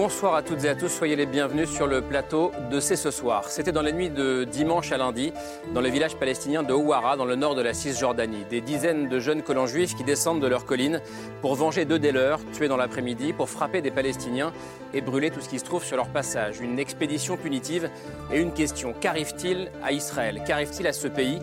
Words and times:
Bonsoir 0.00 0.36
à 0.36 0.42
toutes 0.42 0.62
et 0.62 0.68
à 0.68 0.76
tous, 0.76 0.90
soyez 0.90 1.16
les 1.16 1.26
bienvenus 1.26 1.68
sur 1.68 1.88
le 1.88 2.00
plateau 2.00 2.52
de 2.70 2.78
C'est 2.78 2.94
ce 2.94 3.10
soir. 3.10 3.48
C'était 3.48 3.72
dans 3.72 3.82
la 3.82 3.90
nuit 3.90 4.10
de 4.10 4.44
dimanche 4.44 4.92
à 4.92 4.96
lundi, 4.96 5.32
dans 5.74 5.80
le 5.80 5.88
village 5.88 6.14
palestinien 6.14 6.62
de 6.62 6.72
Ouara, 6.72 7.16
dans 7.16 7.24
le 7.24 7.34
nord 7.34 7.56
de 7.56 7.62
la 7.62 7.74
Cisjordanie. 7.74 8.44
Des 8.48 8.60
dizaines 8.60 9.08
de 9.08 9.18
jeunes 9.18 9.42
colons 9.42 9.66
juifs 9.66 9.96
qui 9.96 10.04
descendent 10.04 10.40
de 10.40 10.46
leur 10.46 10.66
colline 10.66 11.00
pour 11.42 11.56
venger 11.56 11.84
deux 11.84 11.98
des 11.98 12.12
leurs, 12.12 12.38
tués 12.52 12.68
dans 12.68 12.76
l'après-midi, 12.76 13.32
pour 13.32 13.50
frapper 13.50 13.80
des 13.80 13.90
Palestiniens 13.90 14.52
et 14.94 15.00
brûler 15.00 15.32
tout 15.32 15.40
ce 15.40 15.48
qui 15.48 15.58
se 15.58 15.64
trouve 15.64 15.82
sur 15.82 15.96
leur 15.96 16.10
passage. 16.10 16.60
Une 16.60 16.78
expédition 16.78 17.36
punitive 17.36 17.90
et 18.32 18.38
une 18.38 18.52
question. 18.52 18.94
Qu'arrive-t-il 19.00 19.68
à 19.82 19.90
Israël? 19.90 20.44
Qu'arrive-t-il 20.46 20.86
à 20.86 20.92
ce 20.92 21.08
pays? 21.08 21.40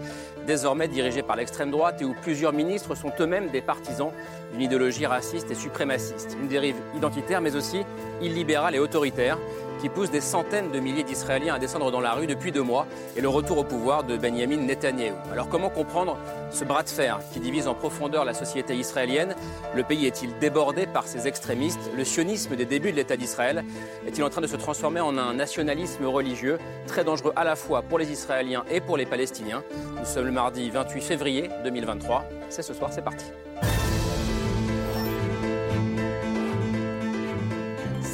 Désormais 0.47 0.87
dirigé 0.87 1.23
par 1.23 1.35
l'extrême 1.35 1.71
droite 1.71 2.01
et 2.01 2.05
où 2.05 2.15
plusieurs 2.21 2.53
ministres 2.53 2.95
sont 2.95 3.11
eux-mêmes 3.19 3.49
des 3.49 3.61
partisans 3.61 4.11
d'une 4.51 4.61
idéologie 4.61 5.05
raciste 5.05 5.51
et 5.51 5.55
suprémaciste. 5.55 6.37
Une 6.41 6.47
dérive 6.47 6.75
identitaire 6.95 7.41
mais 7.41 7.55
aussi 7.55 7.83
illibérale 8.21 8.75
et 8.75 8.79
autoritaire 8.79 9.37
qui 9.81 9.89
pousse 9.89 10.09
des 10.09 10.21
centaines 10.21 10.71
de 10.71 10.79
milliers 10.79 11.03
d'Israéliens 11.03 11.55
à 11.55 11.59
descendre 11.59 11.91
dans 11.91 11.99
la 11.99 12.13
rue 12.13 12.27
depuis 12.27 12.51
deux 12.51 12.61
mois 12.61 12.87
et 13.17 13.21
le 13.21 13.27
retour 13.27 13.57
au 13.57 13.63
pouvoir 13.63 14.03
de 14.03 14.15
Benjamin 14.15 14.57
Netanyahou. 14.57 15.15
Alors 15.31 15.49
comment 15.49 15.69
comprendre 15.69 16.17
ce 16.49 16.63
bras 16.63 16.83
de 16.83 16.89
fer 16.89 17.19
qui 17.33 17.41
divise 17.41 17.67
en 17.67 17.73
profondeur 17.73 18.23
la 18.23 18.33
société 18.33 18.73
israélienne? 18.75 19.35
Le 19.75 19.83
pays 19.83 20.05
est-il 20.05 20.37
débordé 20.39 20.87
par 20.87 21.07
ces 21.07 21.27
extrémistes? 21.27 21.91
Le 21.95 22.05
sionisme 22.05 22.55
des 22.55 22.65
débuts 22.65 22.91
de 22.91 22.95
l'État 22.95 23.17
d'Israël 23.17 23.65
est-il 24.07 24.23
en 24.23 24.29
train 24.29 24.41
de 24.41 24.47
se 24.47 24.55
transformer 24.55 25.01
en 25.01 25.17
un 25.17 25.33
nationalisme 25.33 26.05
religieux 26.05 26.57
très 26.87 27.03
dangereux 27.03 27.33
à 27.35 27.43
la 27.43 27.57
fois 27.57 27.81
pour 27.81 27.99
les 27.99 28.11
Israéliens 28.11 28.63
et 28.71 28.79
pour 28.79 28.95
les 28.95 29.05
Palestiniens? 29.05 29.61
Nous 29.99 30.05
sommes 30.05 30.25
le 30.25 30.31
mardi 30.31 30.69
28 30.69 31.01
février 31.01 31.49
2023. 31.63 32.23
C'est 32.49 32.63
ce 32.63 32.73
soir, 32.73 32.91
c'est 32.93 33.03
parti. 33.03 33.25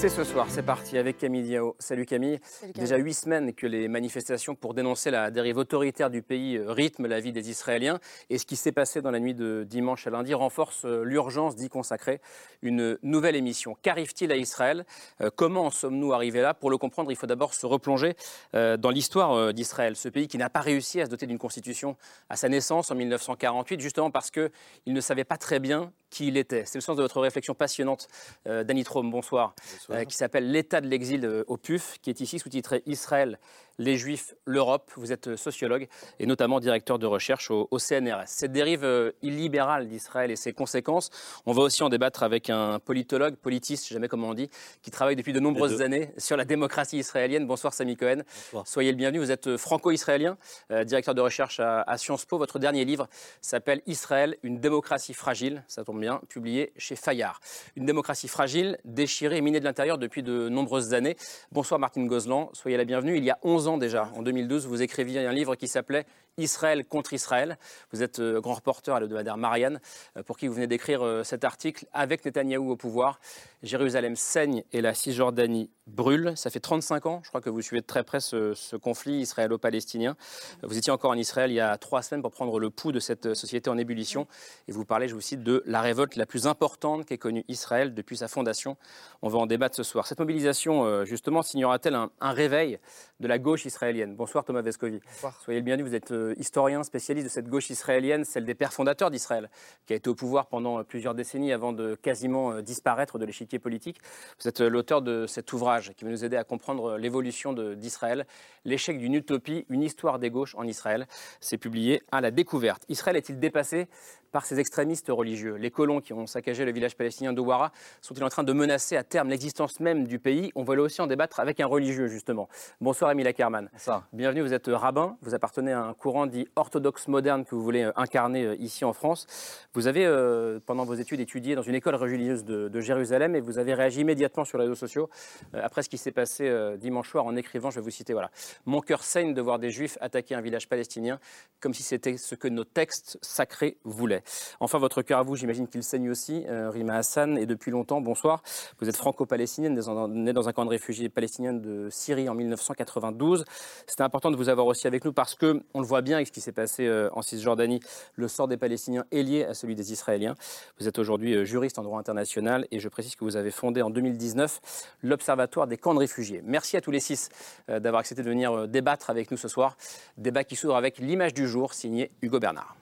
C'est 0.01 0.09
ce 0.09 0.23
soir, 0.23 0.47
c'est 0.49 0.63
parti 0.63 0.97
avec 0.97 1.19
Camille 1.19 1.43
Diao. 1.43 1.75
Salut 1.77 2.07
Camille. 2.07 2.39
Déjà 2.73 2.97
huit 2.97 3.13
semaines 3.13 3.53
que 3.53 3.67
les 3.67 3.87
manifestations 3.87 4.55
pour 4.55 4.73
dénoncer 4.73 5.11
la 5.11 5.29
dérive 5.29 5.57
autoritaire 5.57 6.09
du 6.09 6.23
pays 6.23 6.57
euh, 6.57 6.71
rythment 6.71 7.05
la 7.05 7.19
vie 7.19 7.31
des 7.31 7.51
Israéliens. 7.51 7.99
Et 8.31 8.39
ce 8.39 8.47
qui 8.47 8.55
s'est 8.55 8.71
passé 8.71 9.03
dans 9.03 9.11
la 9.11 9.19
nuit 9.19 9.35
de 9.35 9.63
dimanche 9.63 10.07
à 10.07 10.09
lundi 10.09 10.33
renforce 10.33 10.85
euh, 10.85 11.03
l'urgence 11.03 11.55
d'y 11.55 11.69
consacrer 11.69 12.19
une 12.63 12.97
nouvelle 13.03 13.35
émission. 13.35 13.77
Qu'arrive-t-il 13.83 14.31
à 14.31 14.37
Israël? 14.37 14.87
Euh, 15.21 15.29
Comment 15.35 15.67
en 15.67 15.69
sommes-nous 15.69 16.13
arrivés 16.13 16.41
là? 16.41 16.55
Pour 16.55 16.71
le 16.71 16.79
comprendre, 16.79 17.11
il 17.11 17.15
faut 17.15 17.27
d'abord 17.27 17.53
se 17.53 17.67
replonger 17.67 18.15
dans 18.53 18.89
l'histoire 18.89 19.53
d'Israël, 19.53 19.95
ce 19.95 20.09
pays 20.09 20.27
qui 20.27 20.37
n'a 20.37 20.49
pas 20.49 20.61
réussi 20.61 20.99
à 20.99 21.05
se 21.05 21.11
doter 21.11 21.27
d'une 21.27 21.37
constitution 21.37 21.95
à 22.29 22.35
sa 22.35 22.49
naissance 22.49 22.89
en 22.89 22.95
1948, 22.95 23.79
justement 23.79 24.09
parce 24.09 24.31
qu'il 24.31 24.49
ne 24.87 25.01
savait 25.01 25.23
pas 25.23 25.37
très 25.37 25.59
bien 25.59 25.91
qui 26.09 26.27
il 26.27 26.37
était. 26.37 26.65
C'est 26.65 26.77
le 26.77 26.81
sens 26.81 26.97
de 26.97 27.01
votre 27.01 27.21
réflexion 27.21 27.53
passionnante, 27.53 28.07
Danny 28.45 28.83
Trome, 28.83 29.11
bonsoir, 29.11 29.53
bonsoir. 29.71 29.90
Euh, 29.91 30.05
qui 30.05 30.15
s'appelle 30.15 30.49
L'état 30.51 30.79
de 30.79 30.87
l'exil 30.87 31.25
euh, 31.25 31.43
au 31.47 31.57
PUF, 31.57 31.97
qui 32.01 32.09
est 32.09 32.21
ici 32.21 32.39
sous-titré 32.39 32.81
Israël, 32.85 33.39
les 33.81 33.97
Juifs, 33.97 34.35
l'Europe. 34.45 34.91
Vous 34.95 35.11
êtes 35.11 35.35
sociologue 35.35 35.87
et 36.19 36.27
notamment 36.27 36.59
directeur 36.59 36.99
de 36.99 37.07
recherche 37.07 37.49
au, 37.49 37.67
CNRS. 37.79 38.27
Cette 38.27 38.51
dérive 38.51 38.83
euh, 38.83 39.11
illibérale 39.23 39.87
d'Israël 39.87 40.29
et 40.29 40.35
ses 40.35 40.53
conséquences, 40.53 41.09
on 41.47 41.51
va 41.51 41.63
aussi 41.63 41.81
en 41.81 41.89
débattre 41.89 42.21
avec 42.21 42.51
un 42.51 42.77
politologue, 42.79 43.35
politiste, 43.35 43.85
je 43.85 43.89
sais 43.89 43.93
jamais 43.95 44.07
comment 44.07 44.29
on 44.29 44.33
dit, 44.35 44.49
qui 44.83 44.91
travaille 44.91 45.15
depuis 45.15 45.33
de 45.33 45.39
nombreuses 45.39 45.81
années 45.81 46.11
sur 46.17 46.37
la 46.37 46.45
démocratie 46.45 46.99
israélienne. 46.99 47.47
Bonsoir 47.47 47.73
Sami 47.73 47.97
Cohen. 47.97 48.21
Soyez 48.65 48.91
le 48.91 48.97
bienvenu. 48.97 49.17
Vous 49.17 49.31
êtes 49.31 49.57
franco-israélien, 49.57 50.37
directeur 50.85 51.15
de 51.15 51.21
recherche 51.21 51.59
à, 51.59 51.81
à 51.81 51.97
Sciences 51.97 52.25
Po. 52.25 52.37
Votre 52.37 52.59
dernier 52.59 52.85
livre 52.85 53.07
s'appelle 53.41 53.81
Israël, 53.87 54.37
une 54.43 54.59
démocratie 54.59 55.15
fragile. 55.15 55.63
Ça 55.67 55.83
tombe 55.83 55.99
bien, 55.99 56.21
publié 56.29 56.71
chez 56.77 56.95
Fayard. 56.95 57.39
Une 57.75 57.85
démocratie 57.85 58.27
fragile, 58.27 58.77
déchirée 58.85 59.37
et 59.37 59.41
minée 59.41 59.59
de 59.59 59.65
l'intérieur 59.65 59.97
depuis 59.97 60.21
de 60.21 60.49
nombreuses 60.49 60.93
années. 60.93 61.17
Bonsoir 61.51 61.79
Martine 61.79 62.07
Gozlan, 62.07 62.51
soyez 62.53 62.77
la 62.77 62.85
bienvenue. 62.85 63.17
Il 63.17 63.23
y 63.23 63.31
a 63.31 63.39
11 63.41 63.67
ans 63.69 63.70
déjà, 63.77 64.09
en 64.15 64.21
2012, 64.21 64.67
vous 64.67 64.81
écriviez 64.81 65.25
un 65.25 65.31
livre 65.31 65.55
qui 65.55 65.67
s'appelait 65.67 66.05
Israël 66.37 66.85
contre 66.85 67.13
Israël. 67.13 67.57
Vous 67.91 68.03
êtes 68.03 68.19
euh, 68.19 68.39
grand 68.39 68.55
reporter 68.55 68.95
à 68.95 68.99
l'hebdomadaire 68.99 69.37
Marianne, 69.37 69.79
euh, 70.17 70.23
pour 70.23 70.37
qui 70.37 70.47
vous 70.47 70.53
venez 70.53 70.67
d'écrire 70.67 71.05
euh, 71.05 71.23
cet 71.23 71.43
article. 71.43 71.85
Avec 71.93 72.25
Netanyahou 72.25 72.71
au 72.71 72.75
pouvoir, 72.75 73.19
Jérusalem 73.63 74.15
saigne 74.15 74.63
et 74.71 74.81
la 74.81 74.93
Cisjordanie 74.93 75.69
brûle. 75.87 76.33
Ça 76.35 76.49
fait 76.49 76.59
35 76.59 77.05
ans, 77.05 77.21
je 77.23 77.29
crois 77.29 77.41
que 77.41 77.49
vous 77.49 77.61
suivez 77.61 77.81
de 77.81 77.85
très 77.85 78.03
près 78.03 78.19
ce, 78.19 78.75
conflit 78.77 79.19
israélo-palestinien. 79.19 80.15
Vous 80.63 80.77
étiez 80.77 80.91
encore 80.91 81.11
en 81.11 81.17
Israël 81.17 81.51
il 81.51 81.55
y 81.55 81.59
a 81.59 81.77
trois 81.77 82.01
semaines 82.01 82.21
pour 82.21 82.31
prendre 82.31 82.59
le 82.59 82.69
pouls 82.69 82.91
de 82.91 82.99
cette 82.99 83.33
société 83.33 83.69
en 83.69 83.77
ébullition. 83.77 84.27
Et 84.67 84.71
vous 84.71 84.85
parlez, 84.85 85.07
je 85.07 85.13
vous 85.13 85.21
cite, 85.21 85.43
de 85.43 85.61
la 85.65 85.81
révolte 85.81 86.15
la 86.15 86.25
plus 86.25 86.47
importante 86.47 87.05
qu'ait 87.05 87.17
connue 87.17 87.43
Israël 87.49 87.93
depuis 87.93 88.17
sa 88.17 88.27
fondation. 88.27 88.77
On 89.21 89.29
va 89.29 89.37
en 89.39 89.45
débattre 89.47 89.75
ce 89.75 89.83
soir. 89.83 90.07
Cette 90.07 90.19
mobilisation, 90.19 91.03
justement, 91.05 91.41
signera-t-elle 91.41 91.95
un, 91.95 92.09
réveil 92.21 92.79
de 93.19 93.27
la 93.27 93.37
gauche 93.37 93.65
israélienne? 93.65 94.15
Bonsoir 94.15 94.45
Thomas 94.45 94.61
Vescovi. 94.61 94.99
Bonsoir. 95.05 95.39
Soyez 95.43 95.59
le 95.59 95.65
bienvenu, 95.65 95.87
vous 95.87 95.95
êtes 95.95 96.11
historien 96.37 96.83
spécialiste 96.83 97.25
de 97.25 97.31
cette 97.31 97.47
gauche 97.47 97.69
israélienne, 97.69 98.25
celle 98.25 98.45
des 98.45 98.55
pères 98.55 98.73
fondateurs 98.73 99.11
d'Israël, 99.11 99.49
qui 99.85 99.93
a 99.93 99.95
été 99.95 100.09
au 100.09 100.15
pouvoir 100.15 100.47
pendant 100.47 100.83
plusieurs 100.83 101.15
décennies 101.15 101.53
avant 101.53 101.73
de 101.73 101.95
quasiment 101.95 102.51
euh, 102.51 102.61
disparaître 102.61 103.19
de 103.19 103.25
l'échiquier 103.25 103.59
politique. 103.59 103.99
Vous 104.39 104.47
êtes 104.47 104.61
euh, 104.61 104.69
l'auteur 104.69 105.01
de 105.01 105.25
cet 105.27 105.53
ouvrage 105.53 105.93
qui 105.95 106.05
va 106.05 106.11
nous 106.11 106.25
aider 106.25 106.37
à 106.37 106.43
comprendre 106.43 106.97
l'évolution 106.97 107.53
d'Israël, 107.53 108.25
l'échec 108.65 108.97
d'une 108.97 109.15
utopie, 109.15 109.65
une 109.69 109.83
histoire 109.83 110.19
des 110.19 110.29
gauches 110.29 110.55
en 110.55 110.63
Israël. 110.63 111.07
C'est 111.39 111.57
publié 111.57 112.01
à 112.11 112.21
la 112.21 112.31
découverte. 112.31 112.83
Israël 112.89 113.15
est-il 113.17 113.39
dépassé? 113.39 113.87
Par 114.31 114.45
ces 114.45 114.59
extrémistes 114.59 115.09
religieux. 115.09 115.55
Les 115.55 115.71
colons 115.71 116.01
qui 116.01 116.13
ont 116.13 116.25
saccagé 116.27 116.65
le 116.65 116.71
village 116.71 116.95
palestinien 116.95 117.33
d'Ouara 117.33 117.71
sont-ils 118.01 118.23
en 118.23 118.29
train 118.29 118.43
de 118.43 118.53
menacer 118.53 118.97
à 118.97 119.03
terme 119.03 119.29
l'existence 119.29 119.79
même 119.79 120.07
du 120.07 120.19
pays? 120.19 120.51
On 120.55 120.63
va 120.63 120.75
là 120.75 120.83
aussi 120.83 121.01
en 121.01 121.07
débattre 121.07 121.39
avec 121.39 121.59
un 121.59 121.65
religieux, 121.65 122.07
justement. 122.07 122.47
Bonsoir, 122.79 123.11
Émile 123.11 123.27
Ackerman. 123.27 123.69
Bienvenue, 124.13 124.41
vous 124.41 124.53
êtes 124.53 124.67
rabbin, 124.67 125.17
vous 125.21 125.33
appartenez 125.33 125.71
à 125.71 125.81
un 125.81 125.93
courant 125.93 126.25
dit 126.25 126.47
orthodoxe 126.55 127.07
moderne 127.07 127.45
que 127.45 127.55
vous 127.55 127.63
voulez 127.63 127.83
euh, 127.83 127.91
incarner 127.95 128.45
euh, 128.45 128.55
ici 128.55 128.85
en 128.85 128.93
France. 128.93 129.27
Vous 129.73 129.87
avez, 129.87 130.05
euh, 130.05 130.59
pendant 130.65 130.85
vos 130.85 130.95
études, 130.95 131.19
étudié 131.19 131.55
dans 131.55 131.61
une 131.61 131.75
école 131.75 131.95
religieuse 131.95 132.45
de, 132.45 132.81
Jérusalem 132.81 133.35
et 133.35 133.41
vous 133.41 133.59
avez 133.59 133.75
réagi 133.75 134.01
immédiatement 134.01 134.43
sur 134.43 134.57
les 134.57 134.63
réseaux 134.63 134.75
sociaux 134.75 135.07
après 135.53 135.83
ce 135.83 135.89
qui 135.89 135.99
s'est 135.99 136.11
passé 136.11 136.51
dimanche 136.79 137.09
soir 137.09 137.25
en 137.25 137.35
écrivant, 137.35 137.69
je 137.69 137.75
vais 137.75 137.83
vous 137.83 137.91
citer, 137.91 138.13
voilà, 138.13 138.31
Mon 138.65 138.81
cœur 138.81 139.03
saigne 139.03 139.35
de 139.35 139.41
voir 139.41 139.59
des 139.59 139.69
juifs 139.69 139.99
attaquer 140.01 140.33
un 140.33 140.41
village 140.41 140.67
palestinien 140.67 141.19
comme 141.59 141.75
si 141.75 141.83
c'était 141.83 142.17
ce 142.17 142.33
que 142.33 142.47
nos 142.47 142.63
textes 142.63 143.19
sacrés 143.21 143.77
voulaient. 143.83 144.20
Enfin, 144.59 144.77
votre 144.77 145.01
cœur 145.01 145.19
à 145.19 145.23
vous, 145.23 145.35
j'imagine 145.35 145.67
qu'il 145.67 145.83
saigne 145.83 146.09
aussi. 146.09 146.43
Euh, 146.47 146.69
Rima 146.69 146.95
Hassan, 146.95 147.37
et 147.37 147.45
depuis 147.45 147.71
longtemps, 147.71 148.01
bonsoir. 148.01 148.43
Vous 148.79 148.89
êtes 148.89 148.95
franco-palestinienne, 148.95 149.79
née 150.09 150.33
dans 150.33 150.49
un 150.49 150.53
camp 150.53 150.65
de 150.65 150.69
réfugiés 150.69 151.09
palestiniens 151.09 151.53
de 151.53 151.87
Syrie 151.89 152.29
en 152.29 152.35
1992. 152.35 153.45
C'était 153.87 154.03
important 154.03 154.31
de 154.31 154.35
vous 154.35 154.49
avoir 154.49 154.67
aussi 154.67 154.87
avec 154.87 155.05
nous 155.05 155.13
parce 155.13 155.35
que, 155.35 155.61
on 155.73 155.79
le 155.79 155.85
voit 155.85 156.01
bien 156.01 156.17
avec 156.17 156.27
ce 156.27 156.31
qui 156.31 156.41
s'est 156.41 156.51
passé 156.51 156.87
euh, 156.87 157.09
en 157.13 157.21
Cisjordanie, 157.21 157.79
le 158.15 158.27
sort 158.27 158.47
des 158.47 158.57
Palestiniens 158.57 159.05
est 159.11 159.23
lié 159.23 159.43
à 159.45 159.53
celui 159.53 159.75
des 159.75 159.91
Israéliens. 159.91 160.35
Vous 160.79 160.87
êtes 160.87 160.99
aujourd'hui 160.99 161.35
euh, 161.35 161.45
juriste 161.45 161.79
en 161.79 161.83
droit 161.83 161.99
international 161.99 162.67
et 162.71 162.79
je 162.79 162.89
précise 162.89 163.15
que 163.15 163.23
vous 163.23 163.35
avez 163.35 163.51
fondé 163.51 163.81
en 163.81 163.89
2019 163.89 164.61
l'Observatoire 165.03 165.67
des 165.67 165.77
camps 165.77 165.93
de 165.93 165.99
réfugiés. 165.99 166.41
Merci 166.45 166.77
à 166.77 166.81
tous 166.81 166.91
les 166.91 166.99
six 166.99 167.29
d'avoir 167.67 168.01
accepté 168.01 168.23
de 168.23 168.29
venir 168.29 168.67
débattre 168.67 169.09
avec 169.09 169.31
nous 169.31 169.37
ce 169.37 169.47
soir. 169.47 169.77
Débat 170.17 170.43
qui 170.43 170.55
s'ouvre 170.55 170.75
avec 170.75 170.97
l'image 170.97 171.33
du 171.33 171.47
jour, 171.47 171.73
signé 171.73 172.11
Hugo 172.21 172.39
Bernard. 172.39 172.75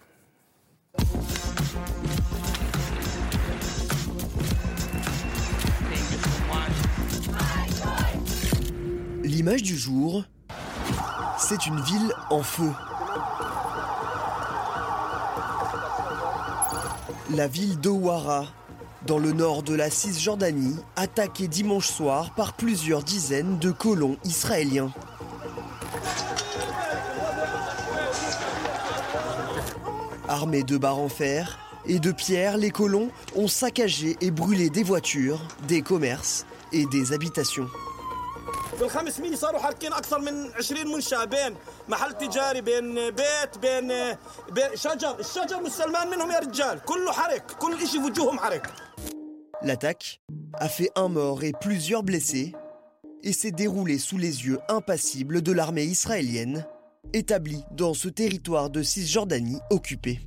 L'image 9.23 9.63
du 9.63 9.77
jour, 9.77 10.23
c'est 11.37 11.65
une 11.67 11.79
ville 11.81 12.13
en 12.29 12.43
feu. 12.43 12.71
La 17.35 17.47
ville 17.47 17.79
d'Owara, 17.79 18.45
dans 19.05 19.19
le 19.19 19.31
nord 19.31 19.63
de 19.63 19.75
la 19.75 19.89
Cisjordanie, 19.89 20.75
attaquée 20.95 21.47
dimanche 21.47 21.87
soir 21.87 22.33
par 22.35 22.53
plusieurs 22.53 23.03
dizaines 23.03 23.59
de 23.59 23.71
colons 23.71 24.17
israéliens. 24.23 24.91
Armés 30.28 30.62
de 30.62 30.78
barres 30.78 30.98
en 30.98 31.08
fer 31.08 31.58
et 31.86 31.98
de 31.98 32.12
pierres, 32.12 32.56
les 32.56 32.70
colons 32.70 33.10
ont 33.36 33.48
saccagé 33.48 34.16
et 34.20 34.30
brûlé 34.30 34.70
des 34.70 34.82
voitures, 34.82 35.40
des 35.68 35.82
commerces 35.82 36.46
et 36.72 36.86
des 36.86 37.12
habitations. 37.12 37.68
في 38.78 38.84
الخمس 38.84 39.20
ميل 39.20 39.38
صاروا 39.38 39.60
حارقين 39.60 39.92
اكثر 39.92 40.18
من 40.18 40.50
20 40.60 40.86
منشاه 40.94 41.24
بين 41.24 41.56
محل 41.88 42.12
تجاري 42.18 42.60
بين 42.60 43.10
بيت 43.10 43.58
بين 43.62 43.88
بين 44.50 44.76
شجر 44.76 45.20
الشجر 45.20 45.62
والسلمان 45.62 46.10
منهم 46.10 46.30
يا 46.30 46.38
رجال 46.38 46.80
كله 46.80 47.12
حرق 47.12 47.52
كل 47.52 47.88
شيء 47.88 48.00
وجوههم 48.00 48.38
حرق 48.38 48.62
L'attaque 49.62 50.20
a 50.54 50.68
fait 50.68 50.90
un 50.96 51.08
mort 51.08 51.42
et 51.42 51.52
plusieurs 51.58 52.02
blessés 52.02 52.52
et 53.22 53.32
s'est 53.32 53.50
déroulée 53.50 53.98
sous 53.98 54.18
les 54.18 54.44
yeux 54.46 54.58
impassibles 54.68 55.40
de 55.40 55.52
l'armée 55.52 55.84
israélienne 55.84 56.66
Établi 57.13 57.63
dans 57.71 57.93
ce 57.93 58.09
territoire 58.09 58.69
de 58.69 58.83
Cisjordanie 58.83 59.59
occupée. 59.69 60.19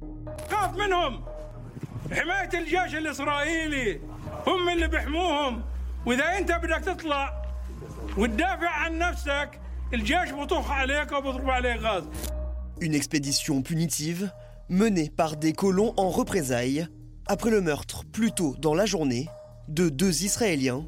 Une 12.80 12.94
expédition 12.94 13.62
punitive 13.62 14.32
menée 14.68 15.10
par 15.10 15.36
des 15.36 15.52
colons 15.52 15.94
en 15.96 16.10
représailles 16.10 16.86
après 17.26 17.50
le 17.50 17.60
meurtre 17.60 18.04
plus 18.04 18.32
tôt 18.32 18.56
dans 18.58 18.74
la 18.74 18.86
journée 18.86 19.28
de 19.68 19.88
deux 19.88 20.24
Israéliens, 20.24 20.84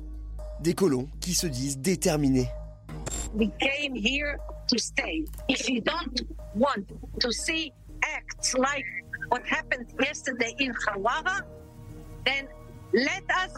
des 0.60 0.74
colons 0.74 1.08
qui 1.20 1.34
se 1.34 1.46
disent 1.46 1.78
déterminés 1.78 2.48
We 3.33 3.47
came 3.59 3.93
here 3.95 4.37
to 4.71 4.77
stay. 4.77 5.25
If 5.47 5.69
you 5.69 5.81
don't 5.81 6.17
want 6.55 6.85
to 7.23 7.31
see 7.31 7.71
acts 8.17 8.53
like 8.53 8.85
what 9.31 9.41
happened 9.45 9.87
yesterday 9.99 10.53
in 10.59 10.71
Hawara, 10.85 11.37
then 12.25 12.47
let 12.93 13.23
us 13.43 13.53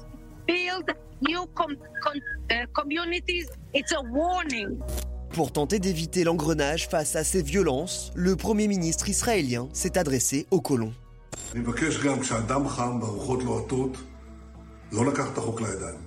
build 0.47 0.87
new 1.21 1.45
com- 1.59 1.77
com- 2.03 2.25
uh, 2.51 2.65
communities. 2.79 3.47
It's 3.73 3.91
a 3.93 4.01
warning. 4.01 4.79
Pour 5.29 5.51
tenter 5.53 5.79
d'éviter 5.79 6.23
l'engrenage 6.25 6.89
face 6.89 7.15
à 7.15 7.23
ces 7.23 7.41
violences, 7.41 8.11
le 8.15 8.35
Premier 8.35 8.67
ministre 8.67 9.07
israélien 9.07 9.69
s'est 9.73 9.97
adressé 9.97 10.47
aux 10.51 10.61
colons. 10.61 10.93
אני 11.53 11.59
מבקש 11.59 11.97
גם 11.97 12.19
כשהדם 12.19 12.67
חם 12.67 13.01
והרוחות 13.01 13.43
לוהטות, 13.43 13.97
לא 14.91 15.05
לקחת 15.05 15.33
את 15.33 15.37
החוק 15.37 15.61
לידיים. 15.61 16.04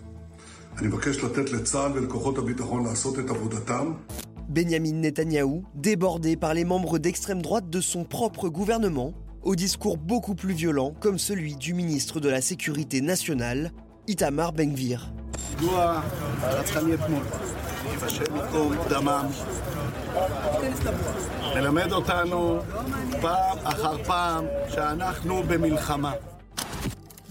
Benjamin 4.47 4.93
Netanyahou, 4.93 5.63
débordé 5.75 6.37
par 6.37 6.53
les 6.53 6.63
membres 6.63 6.99
d'extrême 6.99 7.41
droite 7.41 7.69
de 7.69 7.81
son 7.81 8.05
propre 8.05 8.47
gouvernement, 8.47 9.13
au 9.43 9.55
discours 9.55 9.97
beaucoup 9.97 10.35
plus 10.35 10.53
violent 10.53 10.93
comme 11.01 11.19
celui 11.19 11.55
du 11.55 11.73
ministre 11.73 12.21
de 12.21 12.29
la 12.29 12.39
Sécurité 12.39 13.01
nationale, 13.01 13.71
Itamar 14.07 14.53
Benvir. 14.53 15.11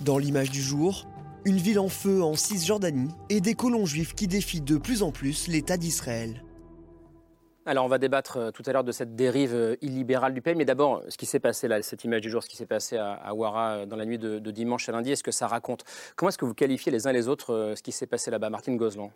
Dans 0.01 0.19
l'image 0.19 0.51
du 0.51 0.61
jour, 0.61 1.07
une 1.45 1.57
ville 1.57 1.79
en 1.79 1.89
feu 1.89 2.23
en 2.23 2.35
Cisjordanie 2.35 3.11
et 3.31 3.41
des 3.41 3.55
colons 3.55 3.87
juifs 3.87 4.15
qui 4.15 4.27
défient 4.27 4.61
de 4.61 4.77
plus 4.77 5.03
en 5.03 5.13
plus 5.13 5.49
l'État 5.49 5.77
d'Israël. 5.77 6.43
Alors, 7.69 7.85
on 7.85 7.89
va 7.89 7.99
débattre 7.99 8.39
euh, 8.39 8.51
tout 8.51 8.63
à 8.65 8.73
l'heure 8.73 8.83
de 8.83 8.93
cette 8.93 9.15
dérive 9.15 9.55
euh, 9.55 9.77
illibérale 9.83 10.33
du 10.33 10.41
pays. 10.41 10.55
Mais 10.55 10.65
d'abord, 10.65 11.03
ce 11.11 11.19
qui 11.19 11.27
s'est 11.27 11.39
passé 11.39 11.69
là, 11.69 11.83
cette 11.83 12.03
image 12.03 12.23
du 12.23 12.31
jour, 12.31 12.43
ce 12.43 12.49
qui 12.49 12.57
s'est 12.57 12.65
passé 12.65 12.97
à, 12.97 13.13
à 13.13 13.35
Ouara 13.35 13.73
euh, 13.73 13.87
dans 13.87 13.97
la 13.97 14.07
nuit 14.07 14.17
de, 14.17 14.39
dimanche 14.51 14.89
à 14.89 14.93
lundi, 14.93 15.13
est-ce 15.13 15.23
que 15.23 15.33
ça 15.33 15.47
raconte 15.47 15.85
Comment 16.17 16.31
est-ce 16.31 16.39
que 16.39 16.47
vous 16.47 16.55
qualifiez 16.55 16.91
les 16.91 17.07
uns 17.07 17.13
les 17.13 17.29
autres 17.29 17.53
euh, 17.53 17.77
ce 17.77 17.83
qui 17.83 17.93
s'est 17.93 18.07
passé 18.07 18.31
là-bas? 18.31 18.49
Martine 18.49 18.79
Gozlan 18.79 19.13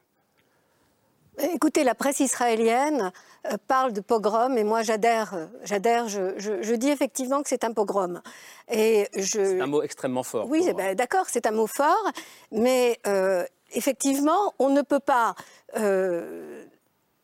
Écoutez, 1.38 1.82
la 1.82 1.94
presse 1.94 2.20
israélienne 2.20 3.10
euh, 3.46 3.56
parle 3.66 3.92
de 3.94 4.00
pogrom 4.02 4.58
et 4.58 4.64
moi 4.64 4.82
j'adhère, 4.82 5.32
euh, 5.34 5.46
j'adhère, 5.64 6.06
je, 6.08 6.38
je- 6.38 6.62
je 6.62 6.74
dis 6.74 6.90
effectivement 6.90 7.42
que 7.42 7.48
c'est 7.48 7.64
un 7.64 7.72
pogrom. 7.72 8.20
Et 8.70 9.08
je, 9.16 9.22
C'est 9.42 9.60
un 9.60 9.66
mot 9.66 9.82
extrêmement 9.82 10.22
fort. 10.22 10.46
oui, 10.48 10.70
ben, 10.76 10.94
d'accord, 10.94 11.24
c'est 11.28 11.46
un 11.46 11.50
mot 11.52 11.66
fort, 11.66 12.10
mais 12.50 12.98
euh, 13.06 13.44
effectivement, 13.72 14.52
on 14.58 14.68
ne 14.68 14.82
peut 14.82 15.00
pas 15.00 15.34
euh, 15.78 16.64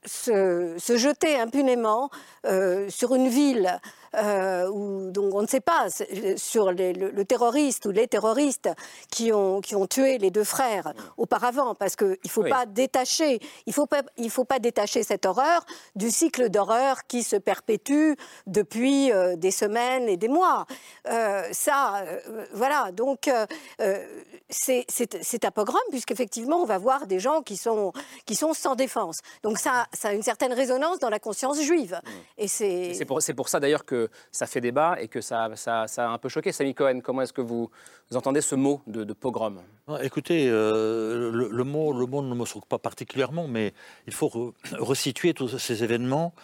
se, 0.06 0.74
se 0.78 0.96
jeter 0.96 1.38
impunément 1.38 2.08
euh, 2.46 2.88
sur 2.88 3.14
une 3.14 3.28
ville 3.28 3.78
euh, 4.16 5.10
donc 5.10 5.34
on 5.34 5.42
ne 5.42 5.46
sait 5.46 5.60
pas 5.60 5.86
c'est- 5.90 6.36
sur 6.38 6.72
les- 6.72 6.92
le, 6.92 7.10
le 7.10 7.24
terroriste 7.24 7.86
ou 7.86 7.90
les 7.90 8.06
terroristes 8.08 8.68
qui 9.10 9.32
ont, 9.32 9.60
qui 9.60 9.74
ont 9.76 9.86
tué 9.86 10.18
les 10.18 10.30
deux 10.30 10.44
frères 10.44 10.92
auparavant, 11.16 11.74
parce 11.74 11.96
qu'il 11.96 12.16
ne 12.24 12.28
faut 12.28 12.42
Oui. 12.42 12.50
pas 12.50 12.66
détacher, 12.66 13.40
il 13.66 13.72
faut 13.72 13.86
pas, 13.86 14.02
il 14.16 14.30
faut 14.30 14.44
pas 14.44 14.58
détacher 14.58 15.02
cette 15.02 15.26
horreur 15.26 15.64
du 15.94 16.10
cycle 16.10 16.48
d'horreur 16.48 17.06
qui 17.06 17.22
se 17.22 17.36
perpétue 17.36 18.12
depuis 18.46 19.12
euh, 19.12 19.36
des 19.36 19.50
semaines 19.50 20.08
et 20.08 20.16
des 20.16 20.28
mois. 20.28 20.66
Euh, 21.08 21.42
ça, 21.52 22.02
euh, 22.02 22.46
voilà, 22.52 22.90
donc 22.92 23.28
euh, 23.28 23.46
euh, 23.80 24.04
c'est 24.50 25.44
un 25.44 25.50
pogrom, 25.50 25.80
puisqu'effectivement, 25.90 26.56
on 26.62 26.64
va 26.64 26.78
voir 26.78 27.06
des 27.06 27.20
gens 27.20 27.42
qui 27.42 27.56
sont, 27.56 27.92
qui 28.26 28.34
sont 28.34 28.54
sans 28.54 28.74
défense. 28.74 29.18
Donc 29.42 29.58
ça, 29.58 29.86
ça 29.92 30.08
a 30.08 30.12
une 30.12 30.22
certaine 30.22 30.52
résonance 30.52 30.98
dans 30.98 31.10
la 31.10 31.18
conscience 31.18 31.60
juive. 31.60 32.00
Et 32.36 32.44
Et 32.44 32.48
c'est... 32.48 32.94
C'est 32.94 33.04
pour, 33.04 33.20
c'est 33.20 33.34
pour 33.34 33.48
ça 33.50 33.60
d'ailleurs 33.60 33.84
que 33.84 33.97
ça 34.30 34.46
fait 34.46 34.60
débat 34.60 34.96
et 35.00 35.08
que 35.08 35.20
ça, 35.20 35.48
ça, 35.56 35.84
a 35.84 36.08
un 36.08 36.18
peu 36.18 36.28
choqué. 36.28 36.52
Samy 36.52 36.74
Cohen, 36.74 37.00
comment 37.02 37.22
est-ce 37.22 37.32
que 37.32 37.40
vous, 37.40 37.70
entendez 38.14 38.40
ce 38.40 38.54
mot 38.54 38.80
de, 38.86 39.12
pogrom? 39.12 39.60
Ah, 39.88 39.98
Écoutez, 40.02 40.48
euh, 40.48 41.30
le, 41.32 41.64
mot, 41.64 41.92
le 41.92 42.06
mot 42.06 42.22
ne 42.22 42.34
me 42.34 42.44
choque 42.44 42.66
pas 42.66 42.78
particulièrement, 42.78 43.48
mais 43.48 43.72
il 44.06 44.12
faut 44.12 44.28
re- 44.28 44.52
resituer 44.78 45.34
tous 45.34 45.58
ces 45.58 45.82
événements 45.84 46.34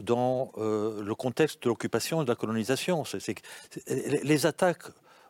dans 0.00 0.52
euh, 0.58 1.02
le 1.02 1.14
contexte 1.14 1.62
de 1.62 1.68
l'occupation 1.68 2.22
et 2.22 2.24
de 2.24 2.30
la 2.30 2.36
colonisation. 2.36 3.04
Les- 3.86 4.46
attaques 4.46 4.84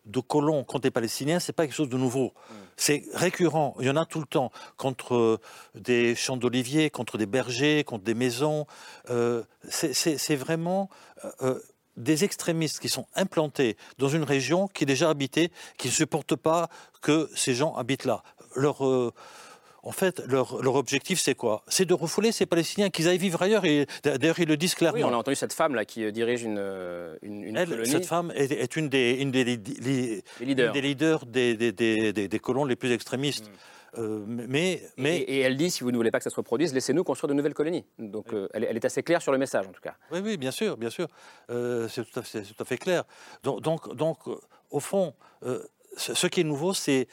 de 0.06 0.20
colons 0.20 0.64
contre 0.64 0.86
les 0.86 0.90
Palestiniens, 0.90 1.38
c'est 1.40 1.52
pas 1.52 1.64
quelque 1.64 1.76
chose 1.76 1.88
de 1.88 1.96
nouveau. 1.96 2.32
C'est 2.76 3.04
récurrent. 3.14 3.74
Il 3.80 3.86
y 3.86 3.90
en 3.90 3.96
a 3.96 4.04
tout 4.04 4.18
le 4.20 4.26
temps 4.26 4.50
contre 4.76 5.14
euh, 5.14 5.38
des 5.74 6.14
champs 6.14 6.36
d'oliviers, 6.36 6.90
contre 6.90 7.16
des 7.16 7.26
bergers, 7.26 7.84
contre 7.84 8.04
des 8.04 8.14
maisons. 8.14 8.66
C'est- 9.68 10.36
vraiment 10.36 10.90
des 11.96 12.24
extrémistes 12.24 12.80
qui 12.80 12.88
sont 12.88 13.06
implantés 13.14 13.76
dans 13.98 14.08
une 14.08 14.24
région 14.24 14.68
qui 14.68 14.84
est 14.84 14.86
déjà 14.86 15.10
habitée, 15.10 15.50
qui 15.78 15.88
ne 15.88 15.92
supporte 15.92 16.34
pas 16.36 16.68
que 17.02 17.28
ces 17.34 17.54
gens 17.54 17.74
habitent 17.76 18.04
là. 18.04 18.22
Leur, 18.56 18.86
euh, 18.86 19.12
en 19.82 19.92
fait, 19.92 20.22
leur, 20.26 20.62
leur 20.62 20.76
objectif, 20.76 21.20
c'est 21.20 21.34
quoi? 21.34 21.62
C'est 21.68 21.84
de 21.84 21.92
refouler 21.92 22.32
ces 22.32 22.46
Palestiniens, 22.46 22.88
qu'ils 22.88 23.06
aillent 23.08 23.18
vivre 23.18 23.42
ailleurs. 23.42 23.64
Et 23.66 23.86
d'ailleurs, 24.02 24.38
ils 24.40 24.48
le 24.48 24.56
disent 24.56 24.74
clairement. 24.74 24.96
Oui, 24.98 25.04
on 25.04 25.12
a 25.12 25.16
entendu 25.16 25.34
cette 25.36 25.52
femme 25.52 25.74
là 25.74 25.84
qui 25.84 26.04
euh, 26.04 26.10
dirige 26.10 26.42
une, 26.42 26.56
euh, 26.58 27.16
une, 27.22 27.44
une 27.44 27.56
Elle, 27.56 27.68
colonie. 27.68 27.90
cette 27.90 28.06
femme 28.06 28.32
est, 28.34 28.50
est 28.50 28.76
une 28.76 28.88
des, 28.88 29.12
une 29.20 29.30
des, 29.30 29.44
li- 29.44 29.56
li- 29.58 30.22
Les 30.40 30.46
leaders. 30.46 30.66
une 30.68 30.72
des 30.72 30.80
leaders 30.80 31.26
des, 31.26 31.54
des, 31.56 31.72
des- 31.72 32.12
des- 32.12 32.28
des 32.28 32.38
colons 32.38 32.64
les 32.64 32.76
plus 32.76 32.92
extrémistes. 32.92 33.46
Mm. 33.46 33.52
Euh, 33.98 34.24
mais, 34.26 34.82
mais 34.96 35.18
Et, 35.18 35.36
et 35.36 35.40
elle 35.40 35.56
dit, 35.56 35.70
si 35.70 35.84
vous 35.84 35.90
ne 35.92 35.96
voulez 35.96 36.10
pas 36.10 36.18
que 36.18 36.24
ça 36.24 36.30
se 36.30 36.36
reproduise, 36.36 36.74
laissez-nous 36.74 37.04
construire 37.04 37.28
de 37.28 37.34
nouvelles 37.34 37.54
colonies. 37.54 37.84
Donc 37.98 38.32
euh, 38.32 38.48
elle, 38.52 38.64
est- 38.64 38.66
elle 38.68 38.76
est 38.76 38.84
assez 38.84 39.02
claire 39.02 39.22
sur 39.22 39.32
le 39.32 39.38
message, 39.38 39.66
en 39.68 39.72
tout 39.72 39.80
cas. 39.80 39.94
Oui, 40.10 40.20
oui, 40.22 40.36
bien 40.36 40.50
sûr, 40.50 40.76
bien 40.76 40.90
sûr. 40.90 41.06
Euh, 41.50 41.88
c'est 41.88 42.04
tout, 42.04 42.18
à 42.18 42.22
fait- 42.22 42.44
c'est 42.44 42.54
tout 42.54 42.62
à 42.62 42.66
fait 42.66 42.78
clair. 42.78 43.04
Donc, 43.42 43.60
donc, 43.62 43.94
donc, 43.94 44.18
au 44.70 44.80
fond, 44.80 45.14
ce, 45.96 46.14
ce 46.14 46.26
qui 46.26 46.40
est 46.40 46.44
nouveau, 46.44 46.74
c'est 46.74 47.06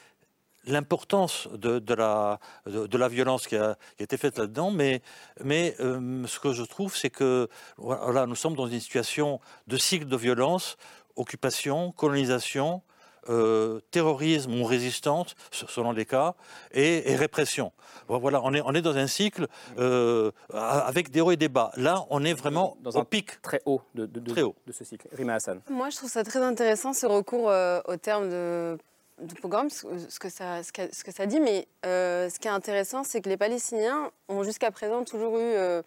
l'importance 0.64 1.48
de, 1.52 1.78
de 1.80 1.94
la, 1.94 2.38
de, 2.66 2.86
de 2.86 2.98
la 2.98 3.08
violence 3.08 3.46
qui 3.46 3.56
a, 3.56 3.76
qui 3.96 4.02
a 4.02 4.04
été 4.04 4.16
faite 4.16 4.38
là-dedans. 4.38 4.70
Mais, 4.70 5.02
mais 5.42 5.74
ce 5.78 6.38
que 6.38 6.52
je 6.52 6.62
trouve, 6.62 6.96
c'est 6.96 7.10
que 7.10 7.48
voilà, 7.76 8.26
nous 8.26 8.36
sommes 8.36 8.54
dans 8.54 8.66
une 8.66 8.80
situation 8.80 9.40
de 9.66 9.76
cycle 9.76 10.06
de 10.06 10.16
violence, 10.16 10.76
occupation, 11.16 11.92
colonisation, 11.92 12.82
euh, 13.28 13.80
terrorisme 13.90 14.52
ou 14.60 14.64
résistance, 14.64 15.34
se- 15.50 15.66
selon 15.66 15.92
les 15.92 16.04
cas, 16.06 16.34
et, 16.72 17.10
et 17.10 17.16
répression. 17.16 17.72
Voilà, 18.08 18.40
on 18.44 18.52
est, 18.52 18.60
on 18.64 18.74
est 18.74 18.82
dans 18.82 18.96
un 18.96 19.06
cycle 19.06 19.46
euh, 19.78 20.30
avec 20.52 21.10
des 21.10 21.20
hauts 21.20 21.30
et 21.30 21.36
des 21.36 21.48
bas. 21.48 21.70
Là, 21.76 22.04
on 22.10 22.24
est 22.24 22.34
vraiment 22.34 22.76
Dans 22.82 22.90
au 22.90 22.98
un 22.98 23.04
pic. 23.04 23.40
Très 23.42 23.62
haut 23.64 23.80
de, 23.94 24.06
de- 24.06 24.20
de- 24.20 24.30
Très 24.32 24.42
haut. 24.42 24.54
de 24.66 24.72
ce 24.72 24.84
cycle. 24.84 25.08
Rima 25.12 25.34
Hassan. 25.34 25.60
Moi, 25.70 25.88
je 25.90 25.96
trouve 25.96 26.10
ça 26.10 26.24
très 26.24 26.40
intéressant 26.40 26.92
ce 26.92 27.06
recours 27.06 27.48
euh, 27.48 27.80
au 27.86 27.96
terme 27.96 28.28
de, 28.28 28.76
de 29.22 29.34
pogrom, 29.40 29.70
ce, 29.70 29.86
ce 30.08 30.18
que 30.18 30.28
ça, 30.28 30.62
ce, 30.62 30.72
qu'a- 30.72 30.92
ce 30.92 31.04
que 31.04 31.12
ça 31.12 31.26
dit. 31.26 31.40
Mais 31.40 31.66
euh, 31.86 32.28
ce 32.28 32.38
qui 32.38 32.48
est 32.48 32.50
intéressant, 32.50 33.04
c'est 33.04 33.20
que 33.22 33.28
les 33.28 33.36
Palestiniens 33.38 34.10
ont 34.28 34.42
jusqu'à 34.42 34.70
présent 34.70 35.04
toujours 35.04 35.38
eu, 35.38 35.42
euh, 35.42 35.82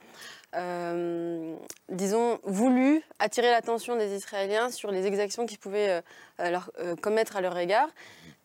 euh, 0.55 1.55
disons, 1.89 2.39
voulu 2.43 3.01
attirer 3.19 3.49
l'attention 3.51 3.95
des 3.95 4.15
Israéliens 4.15 4.69
sur 4.71 4.91
les 4.91 5.05
exactions 5.05 5.45
qu'ils 5.45 5.59
pouvaient 5.59 5.89
euh, 5.89 6.01
euh, 6.41 6.49
leur, 6.51 6.71
euh, 6.79 6.95
commettre 6.95 7.35
à 7.37 7.41
leur 7.41 7.57
égard. 7.57 7.89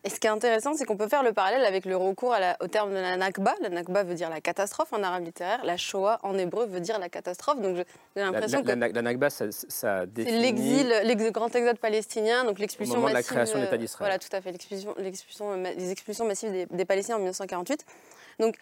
Et 0.03 0.09
ce 0.09 0.19
qui 0.19 0.25
est 0.25 0.31
intéressant, 0.31 0.73
c'est 0.73 0.83
qu'on 0.85 0.97
peut 0.97 1.07
faire 1.07 1.21
le 1.21 1.31
parallèle 1.31 1.63
avec 1.63 1.85
le 1.85 1.95
recours 1.95 2.33
à 2.33 2.39
la- 2.39 2.57
au 2.59 2.67
terme 2.67 2.89
de 2.89 2.95
la 2.97 3.17
Nakba. 3.17 3.53
La 3.61 3.69
Nakba 3.69 4.01
veut 4.03 4.15
dire 4.15 4.31
la 4.31 4.41
catastrophe 4.41 4.91
en 4.93 5.03
arabe 5.03 5.23
littéraire. 5.25 5.63
La 5.63 5.77
Shoah 5.77 6.17
en 6.23 6.35
hébreu 6.39 6.65
veut 6.65 6.79
dire 6.79 6.97
la 6.97 7.07
catastrophe. 7.07 7.61
Donc 7.61 7.75
j'ai 7.75 7.85
l'impression 8.15 8.63
que 8.63 8.67
la- 8.71 8.87
la 8.87 9.01
Nakba, 9.03 9.29
ça, 9.29 9.45
ça 9.51 10.01
c'est 10.01 10.13
définit... 10.13 10.39
l'exil, 10.41 10.87
l'ex- 11.03 11.31
grand 11.31 11.53
exode 11.55 11.77
palestinien, 11.77 12.45
donc 12.45 12.57
l'expulsion 12.57 12.95
moment 12.95 13.09
de 13.09 13.13
la 13.13 13.19
massive, 13.19 13.31
création 13.31 13.59
de 13.59 13.63
l'État 13.65 13.77
d'Israël. 13.77 14.07
Voilà, 14.09 14.17
tout 14.17 14.35
à 14.35 14.41
fait, 14.41 14.51
l'expulsion, 14.51 14.95
les 14.97 15.91
expulsions 15.91 16.25
massives 16.25 16.51
des, 16.51 16.65
des 16.65 16.85
Palestiniens 16.85 17.17
en 17.17 17.19
1948. 17.19 17.85
Donc, 18.39 18.55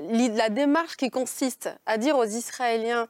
la 0.00 0.48
démarche 0.48 0.96
qui 0.96 1.10
consiste 1.10 1.70
à 1.86 1.98
dire 1.98 2.16
aux 2.16 2.24
Israéliens 2.24 3.08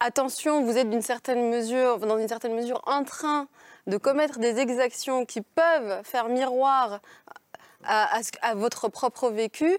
attention, 0.00 0.62
vous 0.62 0.76
êtes 0.76 0.90
d'une 0.90 1.02
certaine 1.02 1.50
mesure, 1.50 1.98
dans 1.98 2.18
une 2.18 2.28
certaine 2.28 2.54
mesure 2.54 2.82
en 2.86 3.04
train 3.04 3.48
de 3.86 3.96
commettre 3.96 4.38
des 4.38 4.58
exactions 4.58 5.24
qui 5.24 5.40
peuvent 5.40 6.02
faire 6.04 6.28
miroir 6.28 7.00
à, 7.84 8.20
votre 8.54 8.88
propre 8.88 9.30
vécu, 9.30 9.78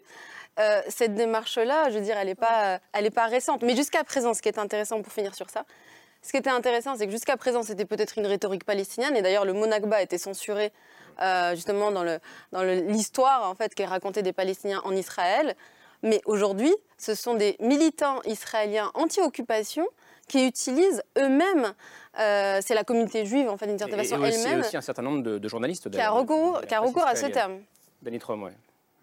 euh, 0.59 0.81
cette 0.87 1.13
démarche-là, 1.13 1.89
je 1.89 1.95
veux 1.95 2.03
dire, 2.03 2.17
elle 2.17 2.27
n'est 2.27 2.35
pas, 2.35 3.25
récente. 3.27 3.61
Mais 3.63 3.75
jusqu'à 3.75 4.03
présent, 4.03 4.33
ce 4.33 4.41
qui 4.41 4.47
est 4.47 4.57
intéressant 4.57 5.01
pour 5.01 5.11
finir 5.11 5.35
sur 5.35 5.49
ça, 5.49 5.65
ce 6.21 6.31
qui 6.31 6.37
était 6.37 6.49
intéressant, 6.49 6.95
c'est 6.95 7.05
que 7.05 7.11
jusqu'à 7.11 7.37
présent, 7.37 7.63
c'était 7.63 7.85
peut-être 7.85 8.17
une 8.17 8.25
rhétorique 8.25 8.63
palestinienne, 8.63 9.15
et 9.15 9.21
d'ailleurs, 9.21 9.45
le 9.45 9.53
mot 9.53 9.65
a 9.65 10.01
été 10.01 10.17
censuré 10.17 10.71
euh, 11.21 11.55
justement 11.55 11.91
dans 11.91 12.63
l'histoire 12.63 13.49
en 13.49 13.55
fait, 13.55 13.75
qui 13.75 13.81
est 13.83 13.87
racontée 13.87 14.21
des 14.21 14.33
Palestiniens 14.33 14.81
en 14.83 14.95
Israël. 14.95 15.55
Mais 16.03 16.21
aujourd'hui, 16.25 16.73
ce 16.97 17.15
sont 17.15 17.35
des 17.35 17.55
militants 17.59 18.21
israéliens 18.23 18.91
anti-occupation 18.93 19.87
qui 20.27 20.45
utilisent 20.45 21.01
eux-mêmes, 21.17 21.73
euh, 22.19 22.59
c'est 22.65 22.73
la 22.73 22.83
communauté 22.83 23.25
juive 23.25 23.47
en 23.47 23.57
fait 23.57 23.67
d'une 23.67 23.79
certaine 23.79 23.99
façon 23.99 24.21
elle-même. 24.23 24.59
aussi 24.59 24.75
un 24.75 24.81
certain 24.81 25.01
nombre 25.01 25.21
de, 25.21 25.47
journalistes 25.47 25.89
qui 25.89 25.99
a 25.99 26.11
recours, 26.11 26.61
qui 26.67 26.73
a 26.73 26.81
recours 26.81 27.05
à 27.05 27.15
ce 27.15 27.27
terme. 27.27 27.61
Denis 28.01 28.19
Trom, 28.19 28.43
ouais. 28.43 28.53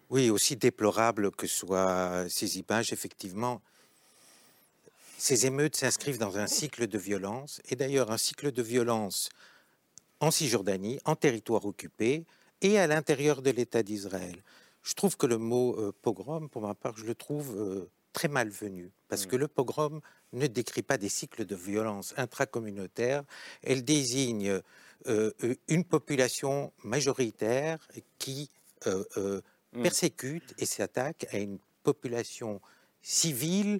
Oui, 0.09 0.29
aussi 0.29 0.55
déplorable 0.55 1.31
que 1.31 1.47
soient 1.47 2.25
ces 2.29 2.59
images, 2.59 2.93
effectivement. 2.93 3.59
Ces 5.17 5.47
émeutes 5.47 5.75
s'inscrivent 5.75 6.19
dans 6.19 6.37
un 6.37 6.45
cycle 6.45 6.87
de 6.87 6.97
violence, 6.99 7.59
et 7.69 7.75
d'ailleurs 7.75 8.11
un 8.11 8.17
cycle 8.17 8.51
de 8.51 8.61
violence 8.61 9.29
en 10.19 10.29
Cisjordanie, 10.29 10.99
en 11.05 11.15
territoire 11.15 11.65
occupé, 11.65 12.25
et 12.61 12.79
à 12.79 12.85
l'intérieur 12.85 13.41
de 13.41 13.49
l'État 13.49 13.81
d'Israël. 13.81 14.35
Je 14.85 14.93
trouve 14.93 15.17
que 15.17 15.25
le 15.25 15.39
mot 15.39 15.75
euh, 15.79 15.91
pogrom, 16.03 16.47
pour 16.47 16.61
ma 16.61 16.75
part, 16.75 16.95
je 16.95 17.05
le 17.05 17.15
trouve 17.15 17.55
euh, 17.57 17.89
très 18.13 18.27
malvenu, 18.27 18.91
parce 19.07 19.25
mm. 19.25 19.29
que 19.29 19.35
le 19.35 19.47
pogrom 19.47 19.99
ne 20.31 20.45
décrit 20.45 20.83
pas 20.83 20.99
des 20.99 21.09
cycles 21.09 21.43
de 21.43 21.55
violence 21.55 22.13
intracommunautaire, 22.17 23.23
elle 23.63 23.83
désigne 23.83 24.61
euh, 25.07 25.31
une 25.67 25.83
population 25.83 26.71
majoritaire 26.83 27.79
qui 28.19 28.51
mm. 28.85 29.81
persécute 29.81 30.53
et 30.59 30.67
s'attaque 30.67 31.25
à 31.31 31.39
une 31.39 31.57
population 31.81 32.61
civile 33.01 33.79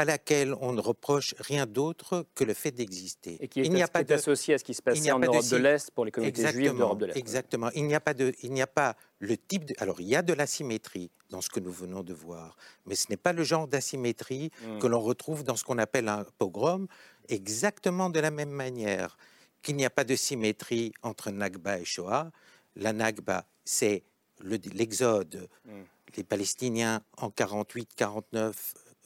à 0.00 0.04
laquelle 0.06 0.54
on 0.62 0.72
ne 0.72 0.80
reproche 0.80 1.34
rien 1.38 1.66
d'autre 1.66 2.26
que 2.34 2.42
le 2.42 2.54
fait 2.54 2.70
d'exister. 2.70 3.36
Et 3.38 3.48
qui 3.48 3.60
est, 3.60 3.66
il 3.66 3.72
n'y 3.74 3.82
a 3.82 3.88
pas 3.88 4.00
associé 4.10 4.54
à 4.54 4.58
ce 4.58 4.64
qui 4.64 4.72
se 4.72 4.80
passait 4.80 5.12
en 5.12 5.18
Europe 5.18 5.46
de, 5.46 5.56
l'Est 5.58 5.90
pour 5.90 6.06
les 6.06 6.10
communautés 6.10 6.50
juives 6.52 6.74
d'Europe 6.74 7.00
de 7.00 7.06
l'Est. 7.06 7.18
Exactement. 7.18 7.70
Il 7.74 7.84
n'y 7.84 7.94
a 7.94 8.00
pas 8.00 8.14
de, 8.14 8.32
il 8.42 8.52
n'y 8.52 8.62
a 8.62 8.66
pas 8.66 8.96
le 9.18 9.36
type 9.36 9.66
de, 9.66 9.74
alors 9.76 10.00
il 10.00 10.08
y 10.08 10.16
a 10.16 10.22
de 10.22 10.32
l'asymétrie 10.32 11.10
dans 11.28 11.42
ce 11.42 11.50
que 11.50 11.60
nous 11.60 11.70
venons 11.70 12.02
de 12.02 12.14
voir, 12.14 12.56
mais 12.86 12.94
ce 12.94 13.08
n'est 13.10 13.18
pas 13.18 13.34
le 13.34 13.44
genre 13.44 13.68
d'asymétrie 13.68 14.50
hmm. 14.62 14.78
que 14.78 14.86
l'on 14.86 15.00
retrouve 15.00 15.44
dans 15.44 15.56
ce 15.56 15.64
qu'on 15.64 15.76
appelle 15.76 16.08
un 16.08 16.24
pogrom, 16.38 16.86
exactement 17.28 18.08
de 18.08 18.20
la 18.20 18.30
même 18.30 18.48
manière 18.48 19.18
qu'il 19.60 19.76
n'y 19.76 19.84
a 19.84 19.90
pas 19.90 20.04
de 20.04 20.16
symétrie 20.16 20.94
entre 21.02 21.30
Nakba 21.30 21.78
et 21.78 21.84
Shoah. 21.84 22.30
La 22.74 22.94
Nakba, 22.94 23.44
c'est 23.66 24.02
l'exode. 24.42 25.46
Hmm. 25.66 25.82
Les 26.16 26.24
Palestiniens 26.24 27.02
en 27.18 27.28
48-49 27.28 28.54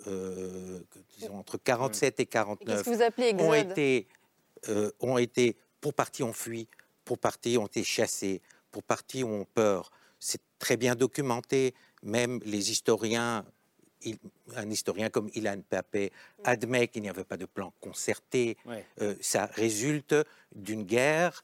euh, 0.07 0.81
disons, 1.19 1.39
entre 1.39 1.59
47 1.59 2.21
et 2.21 2.27
49 2.27 2.87
ont 3.39 3.55
été, 3.55 4.07
euh, 4.69 4.91
ont 5.01 5.19
été, 5.19 5.57
pour 5.81 5.95
partie 5.95 6.23
ont 6.23 6.33
fui, 6.33 6.69
pour 7.05 7.19
partie 7.19 7.59
ont 7.59 7.67
été 7.67 7.85
chassés, 7.85 8.43
pour 8.71 8.83
partie 8.83 9.25
ont 9.25 9.47
peur. 9.55 9.91
C'est 10.19 10.41
très 10.59 10.77
bien 10.77 10.95
documenté, 10.95 11.75
même 12.03 12.41
les 12.45 12.71
historiens 12.71 13.45
un 14.57 14.71
historien 14.71 15.09
comme 15.09 15.31
Ilan 15.35 15.61
Pape 15.69 15.97
admet 16.45 16.89
qu'il 16.89 17.03
n'y 17.03 17.09
avait 17.09 17.25
pas 17.25 17.37
de 17.37 17.47
plan 17.47 17.73
concerté. 17.81 18.57
Euh, 19.01 19.15
ça 19.21 19.47
résulte 19.47 20.15
d'une 20.55 20.85
guerre 20.85 21.43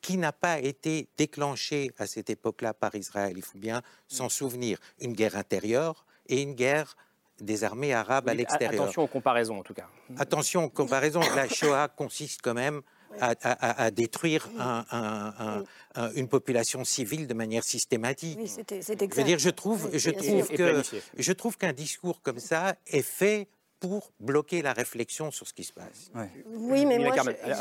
qui 0.00 0.16
n'a 0.16 0.32
pas 0.32 0.58
été 0.58 1.08
déclenchée 1.16 1.90
à 1.98 2.06
cette 2.06 2.30
époque-là 2.30 2.72
par 2.74 2.94
Israël. 2.94 3.34
Il 3.36 3.42
faut 3.42 3.58
bien 3.58 3.82
s'en 4.08 4.28
souvenir. 4.28 4.78
Une 4.98 5.12
guerre 5.12 5.36
intérieure 5.36 6.06
et 6.26 6.42
une 6.42 6.54
guerre 6.54 6.96
des 7.42 7.64
armées 7.64 7.94
arabes 7.94 8.28
à 8.28 8.34
l'extérieur. 8.34 8.82
Attention 8.82 9.02
aux 9.02 9.06
comparaisons, 9.06 9.58
en 9.58 9.62
tout 9.62 9.74
cas. 9.74 9.88
Attention 10.18 10.64
aux 10.64 10.70
comparaisons. 10.70 11.20
La 11.34 11.48
Shoah 11.48 11.88
consiste 11.88 12.40
quand 12.42 12.54
même 12.54 12.82
à, 13.20 13.90
détruire 13.90 14.48
une 16.14 16.28
population 16.28 16.84
civile 16.84 17.26
de 17.26 17.34
manière 17.34 17.64
systématique. 17.64 18.38
Oui, 18.40 18.48
c'est 18.48 18.70
exact. 18.72 19.14
Je 19.14 19.20
veux 19.20 19.26
dire, 19.26 19.38
je 19.38 19.50
trouve, 19.50 19.90
je 19.92 20.10
trouve 20.10 20.48
que 20.48 20.82
je 21.16 21.32
trouve 21.32 21.56
qu'un 21.56 21.72
discours 21.72 22.22
comme 22.22 22.38
ça 22.38 22.76
est 22.86 23.02
fait 23.02 23.48
pour 23.80 24.12
bloquer 24.20 24.60
la 24.60 24.74
réflexion 24.74 25.30
sur 25.30 25.48
ce 25.48 25.54
qui 25.54 25.64
se 25.64 25.72
passe. 25.72 26.10
Oui, 26.46 26.84
mais 26.84 26.98
moi... 26.98 27.14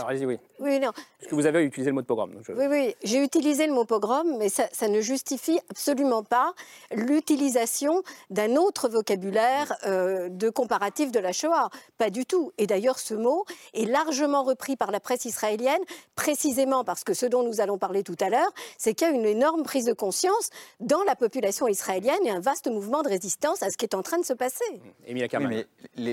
allez-y, 0.08 0.26
oui. 0.26 0.38
Oui, 0.60 0.80
non. 0.80 0.92
Parce 0.92 1.30
que 1.30 1.36
vous 1.36 1.46
avez 1.46 1.64
utilisé 1.64 1.90
le 1.90 1.96
mot 1.96 2.04
pogrom. 2.04 2.32
Oui, 2.50 2.66
oui, 2.70 2.96
j'ai 3.04 3.24
utilisé 3.24 3.66
le 3.66 3.74
mot 3.74 3.86
pogrom, 3.86 4.38
mais 4.38 4.50
ça, 4.50 4.88
ne 4.88 5.00
justifie 5.02 5.60
absolument 5.70 6.24
pas 6.24 6.54
l'utilisation 6.92 8.04
d'un 8.30 8.58
autre 8.58 8.90
vocabulaire 8.90 9.74
euh, 9.86 10.28
de 10.30 10.50
comparatif 10.50 11.12
de 11.12 11.20
la 11.20 11.32
Shoah. 11.32 11.70
Pas 11.98 12.10
du 12.10 12.26
tout. 12.26 12.52
Et 12.58 12.68
d'ailleurs, 12.68 13.00
ce 13.00 13.14
mot 13.14 13.46
est 13.74 13.86
largement 13.86 14.44
repris 14.44 14.76
par 14.76 14.92
la 14.92 15.00
presse 15.00 15.26
israélienne, 15.26 15.82
précisément 16.16 16.84
parce 16.84 17.04
que 17.04 17.14
ce 17.14 17.26
dont 17.26 17.44
nous 17.44 17.62
allons 17.62 17.78
parler 17.78 18.04
tout 18.04 18.18
à 18.20 18.30
l'heure, 18.30 18.52
c'est 18.78 18.94
qu'il 18.94 19.08
y 19.08 19.12
a 19.12 19.14
une 19.14 19.26
énorme 19.26 19.64
prise 19.64 19.86
de 19.86 19.94
conscience 19.94 20.50
dans 20.82 21.04
la 21.04 21.16
population 21.16 21.68
israélienne 21.68 22.26
et 22.26 22.32
un 22.32 22.42
vaste 22.42 22.68
mouvement 22.68 23.04
de 23.04 23.10
résistance 23.10 23.64
à 23.64 23.70
ce 23.70 23.78
qui 23.78 23.86
est 23.86 23.96
en 23.96 24.02
train 24.02 24.18
de 24.18 24.26
se 24.26 24.34
passer. 24.34 24.66
Émile 25.08 25.30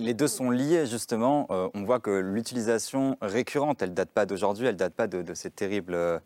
les, 0.01 0.15
deux 0.15 0.29
sont 0.29 0.51
liés, 0.51 0.87
justement. 0.87 1.47
Euh, 1.51 1.69
on 1.75 1.85
voit 1.85 2.01
que 2.01 2.11
l'utilisation 2.11 3.17
récurrente, 3.21 3.83
elle 3.83 3.95
date 3.95 4.11
pas 4.11 4.27
d'aujourd'hui, 4.27 4.67
elle 4.67 4.77
date 4.77 4.95
pas 4.95 5.07
de, 5.07 5.35
ces 5.35 5.51
terribles 5.51 5.95
euh, 5.95 6.19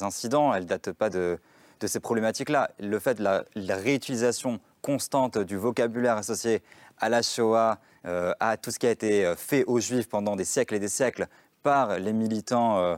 incidents, 0.00 0.54
elle 0.54 0.64
ne 0.64 0.68
date 0.68 0.92
pas 0.92 1.10
de, 1.10 1.38
ces 1.84 2.00
problématiques-là. 2.00 2.70
Le 2.80 2.98
fait 2.98 3.14
de 3.14 3.22
la, 3.22 3.44
réutilisation 3.76 4.60
constante 4.82 5.38
du 5.38 5.56
vocabulaire 5.56 6.16
associé 6.16 6.62
à 6.98 7.08
la 7.08 7.22
Shoah, 7.22 7.78
euh, 8.06 8.32
à 8.40 8.56
tout 8.56 8.70
ce 8.70 8.78
qui 8.78 8.86
a 8.86 8.90
été 8.90 9.32
fait 9.36 9.64
aux 9.64 9.80
Juifs 9.80 10.08
pendant 10.08 10.36
des 10.36 10.44
siècles 10.44 10.74
et 10.74 10.80
des 10.80 10.88
siècles 10.88 11.26
par 11.62 11.98
les 11.98 12.12
militants 12.12 12.96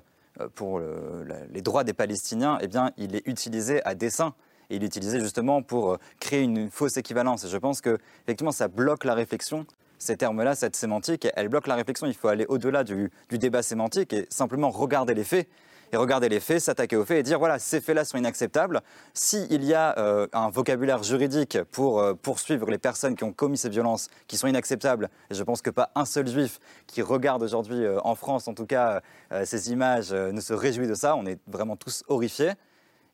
pour 0.55 0.81
les 0.81 1.63
droits 1.63 1.85
des 1.85 1.93
Palestiniens, 1.93 2.59
eh 2.61 2.69
bien, 2.69 2.93
il 2.97 3.17
est 3.17 3.27
utilisé 3.27 3.85
à 3.85 3.95
dessein 3.95 4.35
et 4.71 4.77
il 4.77 4.85
est 4.85 4.87
utilisé 4.87 5.21
justement 5.21 5.63
pour 5.63 5.99
créer 6.21 6.43
une 6.43 6.71
fausse 6.71 6.97
équivalence. 6.97 7.45
Et 7.45 7.49
je 7.49 7.57
pense 7.57 7.81
que 7.81 7.99
effectivement 8.25 8.53
ça 8.53 8.69
bloque 8.69 9.05
la 9.05 9.15
réflexion 9.15 9.67
ces 10.01 10.17
termes-là, 10.17 10.57
cette 10.57 10.75
sémantique, 10.75 11.29
elle 11.37 11.49
bloque 11.49 11.69
la 11.69 11.77
réflexion. 11.77 12.07
Il 12.07 12.15
faut 12.15 12.29
aller 12.29 12.47
au-delà 12.49 12.83
du, 12.83 13.13
débat 13.31 13.63
sémantique 13.63 14.13
et 14.13 14.27
simplement 14.31 14.71
regarder 14.71 15.15
les 15.15 15.25
faits 15.25 15.47
et 15.93 15.97
regarder 15.97 16.29
les 16.29 16.41
faits, 16.41 16.61
s'attaquer 16.61 16.97
aux 16.97 17.05
faits 17.05 17.19
et 17.19 17.23
dire 17.23 17.39
voilà, 17.39 17.59
ces 17.59 17.81
faits-là 17.81 18.05
sont 18.05 18.17
inacceptables. 18.17 18.81
S'il 19.13 19.65
y 19.65 19.75
a 19.75 19.99
euh, 19.99 20.27
un 20.33 20.49
vocabulaire 20.49 21.03
juridique 21.03 21.59
pour 21.73 22.01
euh, 22.01 22.15
poursuivre 22.15 22.71
les 22.71 22.79
personnes 22.79 23.17
qui 23.17 23.25
ont 23.25 23.33
commis 23.33 23.59
ces 23.59 23.69
violences 23.69 24.09
qui 24.29 24.37
sont 24.37 24.47
inacceptables, 24.47 25.11
et 25.31 25.35
je 25.35 25.43
pense 25.43 25.63
que 25.63 25.71
pas 25.71 25.91
un 25.97 26.05
seul 26.05 26.29
juif 26.29 26.61
qui 26.87 27.03
regarde 27.03 27.43
aujourd'hui 27.43 27.85
euh, 27.85 27.99
en 28.05 28.15
France, 28.15 28.47
en 28.49 28.55
tout 28.55 28.67
cas, 28.67 29.03
ces 29.45 29.73
images 29.73 30.13
ne 30.13 30.41
se 30.41 30.55
réjouit 30.55 30.87
de 30.87 30.95
ça, 30.95 31.17
on 31.17 31.27
est 31.27 31.39
vraiment 31.47 31.77
tous 31.77 32.05
horrifiés. 32.09 32.53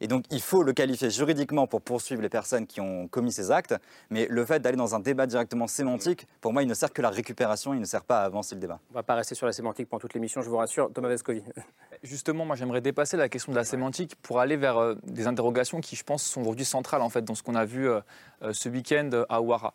Et 0.00 0.08
donc, 0.08 0.24
il 0.30 0.40
faut 0.40 0.62
le 0.62 0.72
qualifier 0.72 1.10
juridiquement 1.10 1.66
pour 1.66 1.80
poursuivre 1.80 2.20
les 2.20 2.28
personnes 2.28 2.66
qui 2.66 2.80
ont 2.80 3.08
commis 3.08 3.32
ces 3.32 3.50
actes. 3.50 3.74
Mais 4.10 4.26
le 4.28 4.44
fait 4.44 4.60
d'aller 4.60 4.76
dans 4.76 4.94
un 4.94 5.00
débat 5.00 5.26
directement 5.26 5.66
sémantique, 5.66 6.26
pour 6.40 6.52
moi, 6.52 6.62
il 6.62 6.68
ne 6.68 6.74
sert 6.74 6.92
que 6.92 7.02
la 7.02 7.10
récupération, 7.10 7.72
il 7.74 7.80
ne 7.80 7.84
sert 7.84 8.04
pas 8.04 8.20
à 8.20 8.24
avancer 8.24 8.54
le 8.54 8.60
débat. 8.60 8.78
On 8.90 8.92
ne 8.92 8.96
va 8.96 9.02
pas 9.02 9.14
rester 9.14 9.34
sur 9.34 9.46
la 9.46 9.52
sémantique 9.52 9.88
pendant 9.88 10.00
toute 10.00 10.14
l'émission, 10.14 10.42
je 10.42 10.50
vous 10.50 10.56
rassure. 10.56 10.90
Thomas 10.92 11.08
Vescovi. 11.08 11.42
Justement, 12.02 12.44
moi, 12.44 12.56
j'aimerais 12.56 12.80
dépasser 12.80 13.16
la 13.16 13.28
question 13.28 13.52
de 13.52 13.56
la 13.56 13.64
sémantique 13.64 14.16
pour 14.22 14.40
aller 14.40 14.56
vers 14.56 14.76
euh, 14.76 14.94
des 15.04 15.26
interrogations 15.26 15.80
qui, 15.80 15.96
je 15.96 16.04
pense, 16.04 16.22
sont 16.22 16.42
aujourd'hui 16.42 16.64
centrales 16.64 17.02
en 17.02 17.08
fait, 17.08 17.22
dans 17.22 17.34
ce 17.34 17.42
qu'on 17.42 17.54
a 17.54 17.64
vu 17.64 17.88
euh, 17.88 18.00
euh, 18.42 18.52
ce 18.52 18.68
week-end 18.68 19.10
à 19.28 19.40
Ouara. 19.40 19.72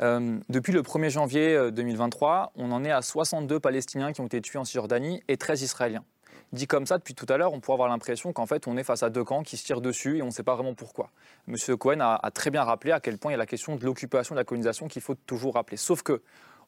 depuis 0.00 0.72
le 0.72 0.82
1er 0.82 1.10
janvier 1.10 1.70
2023, 1.72 2.52
on 2.56 2.70
en 2.72 2.84
est 2.84 2.90
à 2.90 3.02
62 3.02 3.60
Palestiniens 3.60 4.12
qui 4.12 4.20
ont 4.20 4.26
été 4.26 4.40
tués 4.40 4.58
en 4.58 4.64
Cisjordanie 4.64 5.22
et 5.28 5.36
13 5.36 5.62
Israéliens 5.62 6.04
dit 6.52 6.66
comme 6.66 6.86
ça 6.86 6.98
depuis 6.98 7.14
tout 7.14 7.26
à 7.28 7.36
l'heure, 7.36 7.52
on 7.52 7.60
pourrait 7.60 7.74
avoir 7.74 7.88
l'impression 7.88 8.32
qu'en 8.32 8.46
fait 8.46 8.66
on 8.66 8.76
est 8.76 8.84
face 8.84 9.02
à 9.02 9.10
deux 9.10 9.24
camps 9.24 9.42
qui 9.42 9.56
se 9.56 9.64
tirent 9.64 9.80
dessus 9.80 10.18
et 10.18 10.22
on 10.22 10.26
ne 10.26 10.30
sait 10.30 10.42
pas 10.42 10.54
vraiment 10.54 10.74
pourquoi. 10.74 11.10
Monsieur 11.46 11.76
Cohen 11.76 12.00
a, 12.00 12.30
très 12.30 12.50
bien 12.50 12.64
rappelé 12.64 12.92
à 12.92 13.00
quel 13.00 13.18
point 13.18 13.30
il 13.30 13.34
y 13.34 13.36
a 13.36 13.38
la 13.38 13.46
question 13.46 13.76
de 13.76 13.84
l'occupation, 13.84 14.34
de 14.34 14.40
la 14.40 14.44
colonisation 14.44 14.88
qu'il 14.88 15.02
faut 15.02 15.14
toujours 15.14 15.54
rappeler. 15.54 15.76
Sauf 15.76 16.02
que, 16.02 16.22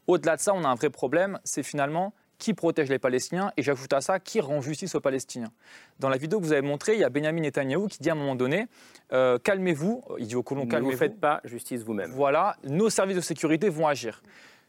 au-delà 0.06 0.36
de 0.36 0.40
ça, 0.40 0.54
on 0.54 0.64
a 0.64 0.68
un 0.68 0.74
vrai 0.74 0.90
problème, 0.90 1.38
c'est 1.44 1.62
finalement 1.62 2.12
qui 2.38 2.54
protège 2.54 2.88
les 2.88 2.98
Palestiniens 2.98 3.52
et 3.56 3.62
j'ajoute 3.62 3.92
à 3.92 4.00
ça 4.00 4.18
qui 4.18 4.40
rend 4.40 4.62
justice 4.62 4.94
aux 4.94 5.00
Palestiniens. 5.00 5.52
Dans 5.98 6.08
la 6.08 6.16
vidéo 6.16 6.40
que 6.40 6.44
vous 6.44 6.52
avez 6.52 6.66
montrée, 6.66 6.94
il 6.94 7.00
y 7.00 7.04
a 7.04 7.10
Benjamin 7.10 7.42
Netanyahu 7.42 7.86
qui 7.86 7.98
dit 7.98 8.08
à 8.08 8.14
un 8.14 8.16
moment 8.16 8.34
donné 8.34 8.66
euh, 9.12 9.38
calmez-vous, 9.38 10.02
il 10.18 10.26
dit 10.26 10.36
au 10.36 10.42
colon 10.42 10.66
calmez-vous. 10.66 10.92
Ne 10.92 10.96
faites 10.96 11.20
pas 11.20 11.40
justice 11.44 11.82
vous-même. 11.82 12.10
Voilà, 12.12 12.56
nos 12.64 12.88
services 12.88 13.16
de 13.16 13.20
sécurité 13.20 13.68
vont 13.68 13.86
agir. 13.86 14.22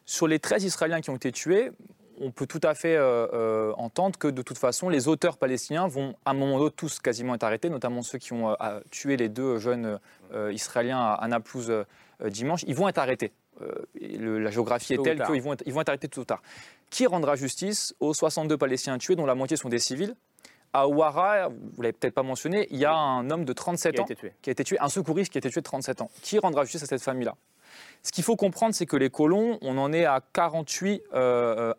Sur 0.06 0.28
les 0.28 0.40
13 0.40 0.66
Israéliens 0.66 1.00
qui 1.00 1.10
ont 1.10 1.16
été 1.16 1.32
tués, 1.32 1.72
on 2.22 2.32
peut 2.32 2.46
tout 2.46 2.60
à 2.64 2.76
fait 2.76 2.96
euh, 2.96 3.28
euh, 3.34 3.74
entendre 3.78 4.18
que 4.18 4.28
de 4.28 4.42
toute 4.42 4.58
façon, 4.58 4.90
les 4.90 5.08
auteurs 5.08 5.38
palestiniens 5.38 5.88
vont 5.88 6.16
à 6.24 6.32
un 6.32 6.34
moment 6.34 6.60
donné 6.60 6.72
tous 6.72 7.00
quasiment 7.00 7.36
être 7.36 7.44
arrêtés, 7.44 7.70
notamment 7.70 8.04
ceux 8.04 8.20
qui 8.20 8.34
ont 8.34 8.52
euh, 8.52 8.80
tué 8.92 9.18
les 9.18 9.28
deux 9.28 9.58
jeunes 9.58 10.00
Israéliens 10.52 11.00
à, 11.00 11.28
Naplouse 11.28 11.74
dimanche, 12.26 12.64
ils 12.66 12.76
vont 12.76 12.88
être 12.88 13.00
arrêtés. 13.00 13.34
la 14.00 14.50
géographie 14.50 14.94
est 14.94 15.04
telle 15.04 15.22
qu'ils 15.24 15.42
vont, 15.42 15.56
ils 15.66 15.74
vont 15.74 15.82
être 15.82 15.90
arrêtés 15.90 16.08
tout 16.08 16.24
tard. 16.24 16.42
Qui 16.90 17.06
rendra 17.06 17.36
justice 17.36 17.94
aux 18.00 18.14
62 18.14 18.58
Palestiniens 18.58 18.98
tués, 18.98 19.16
dont 19.16 19.26
la 19.26 19.36
moitié 19.36 19.58
sont 19.58 19.68
des 19.68 19.80
civils? 19.80 20.16
À 20.74 20.88
Ouara, 20.88 21.50
vous 21.50 21.82
l'avez 21.82 21.92
peut-être 21.92 22.14
pas 22.14 22.24
mentionné, 22.24 22.68
il 22.72 22.78
y 22.78 22.86
a 22.86 22.94
un 22.94 23.30
homme 23.30 23.44
de 23.44 23.52
37 23.52 24.00
ans 24.00 24.06
qui 24.42 24.50
a 24.50 24.54
été 24.54 24.64
tué, 24.64 24.80
un 24.80 24.88
secouriste 24.88 25.34
qui 25.34 25.38
a 25.38 25.40
été 25.40 25.50
tué 25.50 25.60
de 25.60 25.66
37 25.66 26.02
ans. 26.02 26.10
Qui 26.22 26.40
rendra 26.40 26.64
justice 26.64 26.84
à 26.84 26.86
cette 26.86 27.02
famille-là? 27.02 27.36
Ce 28.04 28.12
qu'il 28.12 28.24
faut 28.24 28.36
comprendre, 28.36 28.74
c'est 28.74 28.86
que 28.86 28.98
les 28.98 29.10
colons, 29.10 29.58
on 29.62 29.78
en 29.78 29.94
est 29.94 30.06
à 30.06 30.22
48 30.34 31.04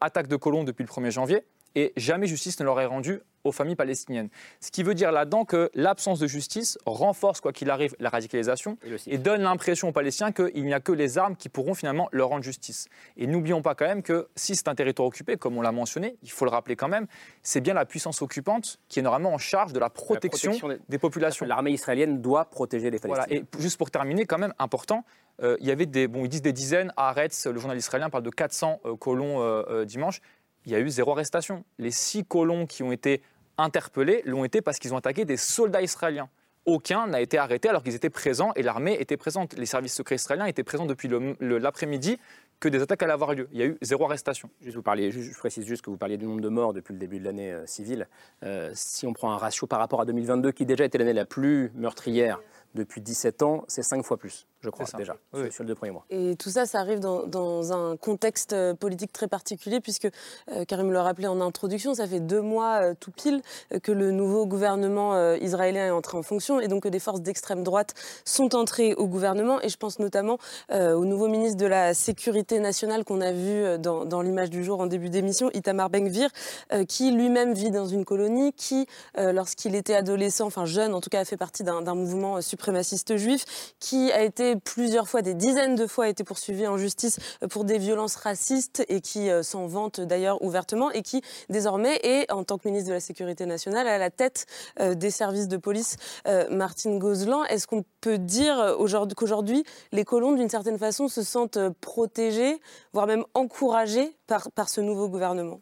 attaques 0.01 0.29
de 0.29 0.37
colons 0.37 0.65
depuis 0.65 0.85
le 0.85 0.89
1er 0.89 1.11
janvier 1.11 1.45
et 1.75 1.93
jamais 1.97 2.27
justice 2.27 2.59
ne 2.61 2.65
leur 2.65 2.81
est 2.81 2.87
rendue 2.87 3.21
aux 3.45 3.53
familles 3.53 3.77
palestiniennes. 3.77 4.29
Ce 4.61 4.71
qui 4.71 4.83
veut 4.83 4.95
dire 4.95 5.11
là-dedans 5.11 5.45
que 5.45 5.71
l'absence 5.75 6.21
de 6.21 6.27
justice 6.27 6.79
renforce, 6.87 7.41
quoi 7.41 7.53
qu'il 7.53 7.71
arrive, 7.71 7.95
la 7.99 8.09
radicalisation 8.09 8.79
et, 9.07 9.19
donne 9.19 9.43
l'impression 9.43 9.89
aux 9.89 9.93
Palestiniens 9.93 10.33
qu'il 10.33 10.65
n'y 10.65 10.75
a 10.75 10.81
que 10.81 10.93
les 10.93 11.19
armes 11.19 11.35
qui 11.35 11.49
pourront 11.49 11.75
finalement 11.75 12.09
leur 12.13 12.29
rendre 12.29 12.45
justice. 12.45 12.89
Et 13.17 13.27
n'oublions 13.27 13.61
pas 13.61 13.75
quand 13.75 13.87
même 13.87 14.03
que 14.03 14.29
si 14.37 14.55
c'est 14.55 14.69
un 14.69 14.75
territoire 14.75 15.09
occupé, 15.09 15.37
comme 15.37 15.57
on 15.57 15.63
l'a 15.63 15.73
mentionné, 15.73 16.17
il 16.23 16.31
faut 16.31 16.45
le 16.45 16.53
rappeler 16.53 16.77
quand 16.77 16.89
même, 16.89 17.07
c'est 17.43 17.61
bien 17.61 17.75
la 17.75 17.85
puissance 17.85 18.23
occupante 18.23 18.79
qui 18.89 19.01
est 19.01 19.03
normalement 19.03 19.33
en 19.33 19.39
charge 19.39 19.73
de 19.73 19.81
la 19.81 19.91
protection, 19.91 20.53
des... 20.89 20.99
populations. 20.99 21.47
L'armée 21.47 21.73
israélienne 21.73 22.21
doit 22.21 22.45
protéger 22.45 22.91
les 22.91 22.99
Palestiniens. 22.99 23.27
Voilà. 23.41 23.45
Et 23.59 23.63
juste 23.63 23.77
pour 23.77 23.91
terminer, 23.91 24.25
quand 24.25 24.39
même 24.39 24.55
important, 24.61 25.05
euh, 25.43 25.57
il 25.61 25.67
y 25.67 25.71
avait 25.71 25.87
des, 25.87 26.09
bon, 26.09 26.25
ils 26.25 26.29
disent 26.29 26.43
des 26.43 26.53
dizaines, 26.53 26.93
Haaretz, 26.97 27.47
le 27.47 27.59
journal 27.59 27.77
israélien 27.77 28.11
parle 28.11 28.25
de 28.25 28.31
400 28.31 28.81
euh, 28.85 28.97
colons 28.97 29.41
euh, 29.41 29.85
dimanche 29.85 30.21
il 30.65 30.73
y 30.73 30.75
a 30.75 30.79
eu 30.79 30.89
zéro 30.89 31.12
arrestation. 31.12 31.65
Les 31.79 31.91
six 31.91 32.25
colons 32.25 32.67
qui 32.67 32.83
ont 32.83 32.93
été 32.93 33.21
interpellés 33.59 34.23
l'ont 34.25 34.45
été 34.45 34.62
parce 34.62 34.79
qu'ils 34.79 34.95
ont 34.95 34.97
attaqué 34.97 35.25
des 35.25 35.37
soldats 35.37 35.83
israéliens. 35.83 36.29
Aucun 36.67 37.09
n'a 37.09 37.21
été 37.21 37.39
arrêté 37.39 37.69
alors 37.69 37.83
qu'ils 37.83 37.97
étaient 37.97 38.11
présents 38.11 38.53
et 38.55 38.62
l'armée 38.62 38.97
était 39.01 39.17
présente. 39.17 39.55
Les 39.55 39.67
services 39.67 39.95
secrets 39.95 40.15
israéliens 40.15 40.47
étaient 40.47 40.62
présents 40.62 40.87
depuis 40.87 41.11
l'après-midi 41.41 42.19
que 42.61 42.69
des 42.69 42.81
attaques 42.81 43.03
allaient 43.03 43.12
avoir 43.12 43.35
lieu. 43.35 43.49
Il 43.51 43.59
y 43.59 43.62
a 43.62 43.67
eu 43.67 43.77
zéro 43.83 44.05
arrestation. 44.05 44.49
Juste 44.61 44.77
vous 44.77 44.83
parliez, 44.83 45.11
je 45.11 45.37
précise 45.37 45.67
juste 45.67 45.83
que 45.83 45.91
vous 45.91 45.97
parliez 45.97 46.17
du 46.17 46.27
nombre 46.27 46.41
de 46.41 46.49
morts 46.49 46.73
depuis 46.73 46.93
le 46.93 47.01
début 47.01 47.19
de 47.19 47.25
l'année 47.25 47.53
civile. 47.67 48.07
Si 48.75 49.05
on 49.05 49.12
prend 49.12 49.33
un 49.33 49.39
ratio 49.39 49.67
par 49.67 49.81
rapport 49.81 50.01
à 50.01 50.05
2022, 50.05 50.53
qui 50.53 50.65
déjà 50.65 50.85
était 50.85 50.99
l'année 50.99 51.12
la 51.12 51.25
plus 51.25 51.73
meurtrière 51.75 52.41
depuis 52.77 53.01
17 53.01 53.43
ans, 53.43 53.65
c'est 53.67 53.83
5 53.83 54.05
fois 54.05 54.17
plus 54.17 54.47
je 54.62 54.71
crois, 54.71 54.87
déjà, 54.97 55.16
sur 55.50 55.64
les 55.64 55.69
deux 55.69 55.75
premiers 55.75 55.92
mois. 55.92 56.04
Et 56.11 56.37
tout 56.37 56.50
ça, 56.50 56.66
ça 56.66 56.78
arrive 56.78 57.00
dans, 57.00 57.73
un 57.73 57.97
contexte 57.97 58.52
euh, 58.52 58.75
politique 58.75 59.12
très 59.12 59.26
particulier, 59.26 59.81
puisque, 59.81 60.09
euh, 60.50 60.64
Karim 60.64 60.92
le 60.92 61.00
rappelait 61.00 61.26
en 61.26 61.40
introduction, 61.40 61.95
ça 61.95 62.07
fait 62.07 62.21
deux 62.21 62.40
mois 62.40 62.83
euh, 62.83 62.95
tout 62.99 63.11
pile 63.11 63.42
que 63.83 63.90
le 63.90 64.11
nouveau 64.11 64.47
gouvernement 64.47 65.35
israélien 65.35 65.87
est 65.87 65.90
entré 65.90 66.16
en 66.16 66.23
fonction, 66.23 66.61
et 66.61 66.69
donc 66.69 66.85
que 66.85 66.88
des 66.88 66.99
forces 66.99 67.21
d'extrême 67.21 67.62
droite 67.62 67.95
sont 68.25 68.54
entrées 68.54 68.95
au 68.95 69.07
gouvernement. 69.07 69.61
Et 69.62 69.69
je 69.69 69.76
pense 69.76 69.99
notamment 69.99 70.38
au 70.71 71.04
nouveau 71.04 71.28
ministre 71.28 71.57
de 71.57 71.66
la 71.66 71.95
Sécurité 71.95 72.59
nationale 72.61 73.04
qu'on 73.04 73.21
a 73.21 73.33
vu 73.33 73.78
dans, 73.78 74.23
l'image 74.23 74.50
du 74.50 74.64
jour 74.64 74.81
en 74.81 74.87
début 74.87 75.11
d'émission, 75.11 75.50
Itamar 75.54 75.90
Ben-Gvir, 75.90 76.28
qui 76.88 77.11
lui-même 77.11 77.54
vit 77.54 77.71
dans 77.71 77.87
une 77.87 78.04
colonie, 78.04 78.52
qui, 78.52 78.87
lorsqu'il 79.16 79.75
était 79.75 79.95
adolescent, 79.95 80.47
enfin 80.47 80.64
jeune 80.64 80.95
en 80.95 81.00
tout 81.00 81.11
cas, 81.11 81.21
a 81.21 81.25
fait 81.25 81.37
partie 81.37 81.64
d'un 81.64 81.95
mouvement 81.95 82.40
suprémaciste 82.40 83.16
juif, 83.16 83.75
qui 83.81 84.12
a 84.12 84.23
été 84.23 84.52
plusieurs 84.57 85.09
fois, 85.09 85.23
des 85.23 85.35
dizaines 85.35 85.75
de 85.75 85.87
fois, 85.87 86.09
été 86.09 86.25
poursuivi 86.25 86.67
en 86.67 86.77
justice 86.77 87.19
pour 87.51 87.65
des 87.65 87.79
violences 87.79 88.17
racistes 88.17 88.85
et 88.89 89.01
qui 89.01 89.31
euh, 89.31 89.43
s'en 89.43 89.67
vante 89.67 90.01
d'ailleurs 90.01 90.43
ouvertement 90.43 90.91
et 90.91 91.03
qui 91.03 91.23
désormais 91.49 91.97
est, 92.03 92.31
en 92.33 92.45
tant 92.45 92.59
que 92.59 92.69
ministre 92.69 92.89
de 92.89 92.95
la 92.95 93.01
Sécurité 93.01 93.47
nationale, 93.47 93.87
à 93.89 93.99
la 93.99 94.11
tête 94.11 94.47
euh, 94.81 94.95
des 94.95 95.11
services 95.11 95.49
de 95.49 95.57
police. 95.57 95.97
Euh, 96.27 96.49
Martine 96.51 96.99
Gozlan, 96.99 97.45
est-ce 97.45 97.67
qu'on 97.67 97.85
peut 98.01 98.19
dire 98.19 98.77
qu'aujourd'hui, 99.15 99.65
les 99.93 100.05
colons, 100.05 100.33
d'une 100.33 100.49
certaine 100.49 100.79
façon, 100.79 101.09
se 101.09 101.23
sentent 101.23 101.59
protégés, 101.81 102.61
voire 102.93 103.07
même 103.07 103.25
encouragés 103.35 104.17
par 104.27 104.69
ce 104.69 104.81
nouveau 104.81 105.09
gouvernement? 105.09 105.61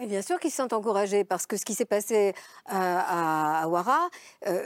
Oui, 0.00 0.06
bien 0.06 0.22
sûr 0.22 0.40
qu'ils 0.40 0.50
se 0.50 0.56
sentent 0.56 0.72
encouragés 0.72 1.24
parce 1.24 1.46
que 1.46 1.56
ce 1.56 1.64
qui 1.64 1.74
s'est 1.74 1.84
passé 1.84 2.34
à, 2.66 3.68
Ouara, 3.68 4.08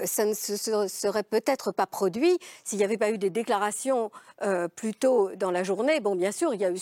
ça 0.04 0.24
ne 0.24 0.32
se 0.32 0.56
serait 0.56 1.24
peut-être 1.24 1.72
pas 1.72 1.86
produit 1.86 2.38
s'il 2.64 2.78
n'y 2.78 2.84
avait 2.84 2.96
pas 2.96 3.10
eu 3.10 3.18
des 3.18 3.30
déclarations 3.30 4.10
euh, 4.42 4.66
plus 4.66 4.94
tôt 4.94 5.30
dans 5.36 5.52
la 5.52 5.62
journée. 5.62 6.00
Bon, 6.00 6.16
bien 6.16 6.32
sûr, 6.32 6.52
il 6.54 6.60
y, 6.60 6.64
a 6.64 6.70
eu 6.70 6.78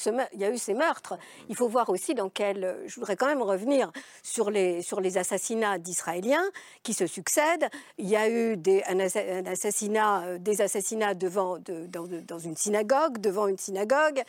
ces 0.59 0.75
meurtres. 0.75 1.19
Il 1.51 1.55
faut 1.55 1.69
voir 1.69 1.91
aussi 1.91 2.15
dans 2.15 2.31
quel. 2.31 2.79
Je 2.87 2.95
voudrais 2.95 3.15
quand 3.15 3.27
même 3.27 3.43
revenir 3.43 3.93
sur 4.23 4.51
les, 4.51 4.81
sur 4.81 5.01
les 5.01 5.19
assassinats 5.19 5.79
d'Israéliens 5.79 6.45
qui 6.83 6.95
se 6.95 7.07
succèdent. 7.07 7.69
Il 7.99 8.09
y 8.09 8.17
a 8.17 8.29
eu 8.29 8.57
des, 8.57 8.83
un, 8.89 8.99
assassinat, 9.47 10.23
euh, 10.23 10.39
des 10.39 10.63
assassinats 10.63 11.15
devant, 11.15 11.59
dans, 11.59 12.39
une 12.39 12.57
synagogue, 12.57 13.19
devant 13.19 13.47
une 13.47 13.59
synagogue. 13.59 14.23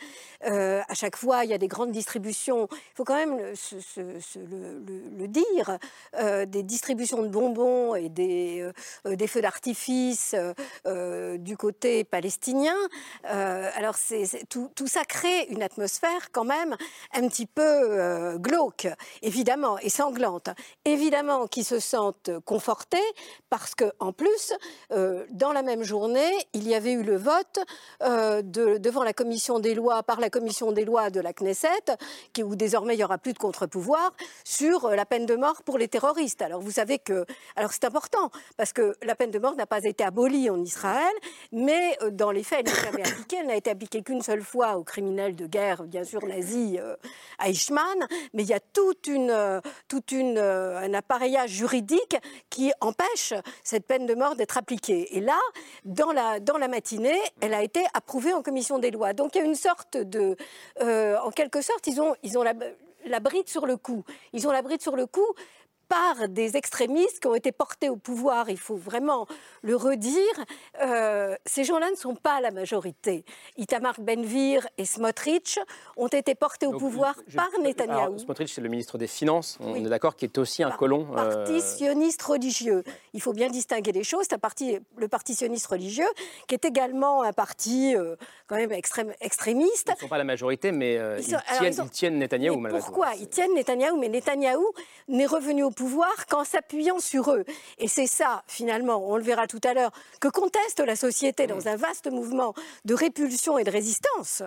Euh, 0.44 0.82
à 0.86 0.94
chaque 0.94 1.16
fois, 1.16 1.44
il 1.44 1.50
y 1.50 1.54
a 1.54 1.58
des 1.58 1.68
grandes 1.68 1.92
distributions. 1.92 2.68
Il 2.70 2.96
faut 2.96 3.04
quand 3.04 3.16
même 3.16 3.40
le, 4.36 5.26
dire 5.26 5.78
des 6.46 6.62
distributions 6.62 7.22
de 7.22 7.28
bonbons 7.28 7.94
et 7.94 8.08
des, 8.08 8.68
des 9.04 9.26
feux 9.26 9.40
d'artifice 9.40 10.34
du 10.84 11.56
côté 11.56 12.04
palestinien. 12.04 12.76
Euh, 13.30 13.70
alors 13.74 13.96
tout, 14.48 14.86
ça 14.86 15.04
crée 15.04 15.46
une 15.48 15.62
atmosphère 15.62 16.30
quand 16.32 16.44
même 16.44 16.76
un 17.12 17.28
petit 17.28 17.46
peu 17.46 17.62
euh, 17.62 18.38
glauque, 18.38 18.88
évidemment, 19.22 19.78
et 19.78 19.88
sanglante. 19.88 20.48
Évidemment 20.84 21.46
qu'ils 21.46 21.64
se 21.64 21.78
sentent 21.78 22.30
confortés 22.44 22.98
parce 23.50 23.74
que 23.74 23.92
en 24.00 24.12
plus, 24.12 24.52
euh, 24.92 25.24
dans 25.30 25.52
la 25.52 25.62
même 25.62 25.82
journée, 25.82 26.32
il 26.52 26.68
y 26.68 26.74
avait 26.74 26.92
eu 26.92 27.02
le 27.02 27.16
vote 27.16 27.58
devant 28.00 29.02
la 29.02 29.12
commission 29.12 29.58
des 29.58 29.74
lois, 29.74 30.02
par 30.02 30.20
la 30.20 30.30
commission 30.30 30.72
des 30.72 30.84
lois 30.84 31.10
de 31.10 31.20
la 31.20 31.32
Knesset, 31.32 31.96
qui, 32.32 32.42
où 32.42 32.56
désormais 32.56 32.94
il 32.94 32.98
n'y 32.98 33.04
aura 33.04 33.18
plus 33.18 33.32
de 33.32 33.38
contre-pouvoir, 33.38 34.03
sur 34.44 34.88
la 34.90 35.06
peine 35.06 35.26
de 35.26 35.36
mort 35.36 35.62
pour 35.62 35.78
les 35.78 35.88
terroristes. 35.88 36.42
Alors 36.42 36.60
vous 36.60 36.72
savez 36.72 36.98
que... 36.98 37.24
Alors 37.56 37.72
c'est 37.72 37.84
important, 37.84 38.30
parce 38.56 38.72
que 38.72 38.94
la 39.02 39.14
peine 39.14 39.30
de 39.30 39.38
mort 39.38 39.56
n'a 39.56 39.66
pas 39.66 39.80
été 39.82 40.04
abolie 40.04 40.50
en 40.50 40.60
Israël, 40.60 41.14
mais 41.52 41.96
dans 42.12 42.30
les 42.30 42.42
faits, 42.42 42.66
elle 42.66 42.72
n'est 42.72 42.80
jamais 42.80 43.02
elle 43.38 43.46
n'a 43.46 43.56
été 43.56 43.70
appliquée 43.70 44.02
qu'une 44.02 44.22
seule 44.22 44.42
fois 44.42 44.76
aux 44.76 44.84
criminels 44.84 45.34
de 45.34 45.46
guerre, 45.46 45.84
bien 45.84 46.04
sûr 46.04 46.24
nazis, 46.26 46.78
euh, 46.78 46.96
Eichmann, 47.44 48.06
mais 48.32 48.42
il 48.42 48.48
y 48.48 48.54
a 48.54 48.60
toute 48.60 49.06
une, 49.06 49.30
euh, 49.30 49.60
toute 49.88 50.12
une, 50.12 50.38
euh, 50.38 50.78
un 50.78 50.94
appareillage 50.94 51.50
juridique 51.50 52.16
qui 52.50 52.72
empêche 52.80 53.34
cette 53.62 53.86
peine 53.86 54.06
de 54.06 54.14
mort 54.14 54.36
d'être 54.36 54.56
appliquée. 54.56 55.16
Et 55.16 55.20
là, 55.20 55.38
dans 55.84 56.12
la, 56.12 56.40
dans 56.40 56.58
la 56.58 56.68
matinée, 56.68 57.18
elle 57.40 57.54
a 57.54 57.62
été 57.62 57.84
approuvée 57.94 58.32
en 58.32 58.42
commission 58.42 58.78
des 58.78 58.90
lois. 58.90 59.12
Donc 59.12 59.34
il 59.34 59.38
y 59.38 59.40
a 59.42 59.44
une 59.44 59.54
sorte 59.54 59.96
de... 59.96 60.36
en 60.80 61.30
quelque 61.30 61.60
sorte, 61.60 61.86
ils 61.86 62.00
ont, 62.00 62.14
ils 62.22 62.38
ont 62.38 62.42
la, 62.42 62.54
la 63.04 63.20
bride 63.20 63.48
sur 63.48 63.66
le 63.66 63.76
cou. 63.76 64.04
Ils 64.32 64.46
ont 64.46 64.52
la 64.52 64.62
bride 64.62 64.82
sur 64.82 64.96
le 64.96 65.06
cou 65.06 65.26
par 65.94 66.28
des 66.28 66.56
extrémistes 66.56 67.20
qui 67.20 67.28
ont 67.28 67.34
été 67.36 67.52
portés 67.52 67.88
au 67.88 67.96
pouvoir, 67.96 68.50
il 68.50 68.58
faut 68.58 68.76
vraiment 68.76 69.26
le 69.62 69.76
redire, 69.76 70.36
euh, 70.82 71.36
ces 71.46 71.62
gens-là 71.62 71.88
ne 71.90 71.96
sont 71.96 72.16
pas 72.16 72.40
la 72.40 72.50
majorité. 72.50 73.24
Itamar 73.56 74.00
Benvir 74.00 74.66
et 74.76 74.86
Smotrich 74.86 75.58
ont 75.96 76.08
été 76.08 76.34
portés 76.34 76.66
au 76.66 76.76
pouvoir 76.78 77.14
par 77.36 77.48
Netanyahou. 77.62 78.18
Smotrich, 78.18 78.52
c'est 78.52 78.60
le 78.60 78.68
ministre 78.68 78.98
des 78.98 79.06
Finances, 79.06 79.56
on 79.60 79.76
est 79.76 79.88
d'accord, 79.88 80.16
qui 80.16 80.24
est 80.24 80.36
aussi 80.38 80.64
un 80.64 80.72
colon. 80.72 81.06
Euh, 81.12 81.14
parti 81.14 81.60
sioniste 81.60 82.22
religieux. 82.22 82.82
Il 83.12 83.22
faut 83.22 83.32
bien 83.32 83.48
distinguer 83.48 83.92
les 83.92 84.04
choses. 84.04 84.26
C'est 84.28 84.38
parti, 84.38 84.78
le 84.96 85.08
parti 85.08 85.34
sioniste 85.34 85.66
religieux, 85.68 86.08
qui 86.48 86.54
est 86.54 86.64
également 86.64 87.22
un 87.22 87.32
parti 87.32 87.94
euh, 87.94 88.16
quand 88.48 88.56
même 88.56 88.72
extrême, 88.72 89.12
extrémiste. 89.20 89.88
Ils 89.90 89.94
ne 89.94 90.00
sont 90.00 90.08
pas 90.08 90.18
la 90.18 90.24
majorité, 90.24 90.72
mais 90.72 90.94
ils, 91.18 91.24
tiennent, 91.24 91.72
ils, 91.84 91.90
tiennent, 91.90 92.18
Netanyahou, 92.18 92.60
Pourquoi? 92.68 93.14
Ils 93.20 93.28
tiennent 93.28 93.54
Netanyahou, 93.54 93.96
mais 93.96 94.08
Netanyahou 94.08 94.66
n'est 95.06 95.26
revenu 95.26 95.62
au 95.62 95.70
pouvoir 95.70 95.83
qu'en 96.28 96.44
s'appuyant 96.44 96.98
sur 96.98 97.32
eux. 97.32 97.44
Et 97.78 97.88
c'est 97.88 98.06
ça, 98.06 98.42
finalement, 98.46 99.10
on 99.10 99.16
le 99.16 99.22
verra 99.22 99.46
tout 99.46 99.60
à 99.64 99.74
l'heure, 99.74 99.92
que 100.20 100.28
conteste 100.28 100.80
la 100.80 100.96
société 100.96 101.46
dans 101.46 101.68
un 101.68 101.76
vaste 101.76 102.10
mouvement 102.10 102.54
de 102.84 102.94
répulsion 102.94 103.58
et 103.58 103.64
de 103.64 103.70
résistance. 103.70 104.42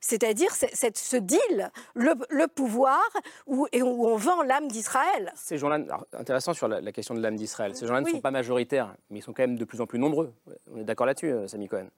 C'est-à-dire 0.00 0.50
ce 0.54 1.16
deal, 1.16 1.70
le, 1.94 2.46
pouvoir, 2.46 3.02
où, 3.46 3.66
et 3.72 3.82
où 3.82 4.06
on 4.06 4.16
vend 4.16 4.42
l'âme 4.42 4.68
d'Israël. 4.68 5.32
Ces 5.34 5.58
gens-là, 5.58 5.80
intéressant 6.12 6.54
sur 6.54 6.68
la, 6.68 6.92
question 6.92 7.14
de 7.14 7.20
l'âme 7.20 7.36
d'Israël, 7.36 7.74
ces 7.74 7.86
gens-là 7.86 8.02
ne 8.02 8.08
sont 8.08 8.20
pas 8.20 8.30
majoritaires, 8.30 8.94
mais 9.10 9.18
ils 9.18 9.22
sont 9.22 9.32
quand 9.32 9.42
même 9.42 9.58
de 9.58 9.64
plus 9.64 9.80
en 9.80 9.86
plus 9.86 9.98
nombreux. 9.98 10.32
On 10.72 10.78
est 10.78 10.84
d'accord 10.84 11.06
là-dessus, 11.06 11.30
euh, 11.30 11.48
Sami 11.48 11.68
Cohen? 11.68 11.88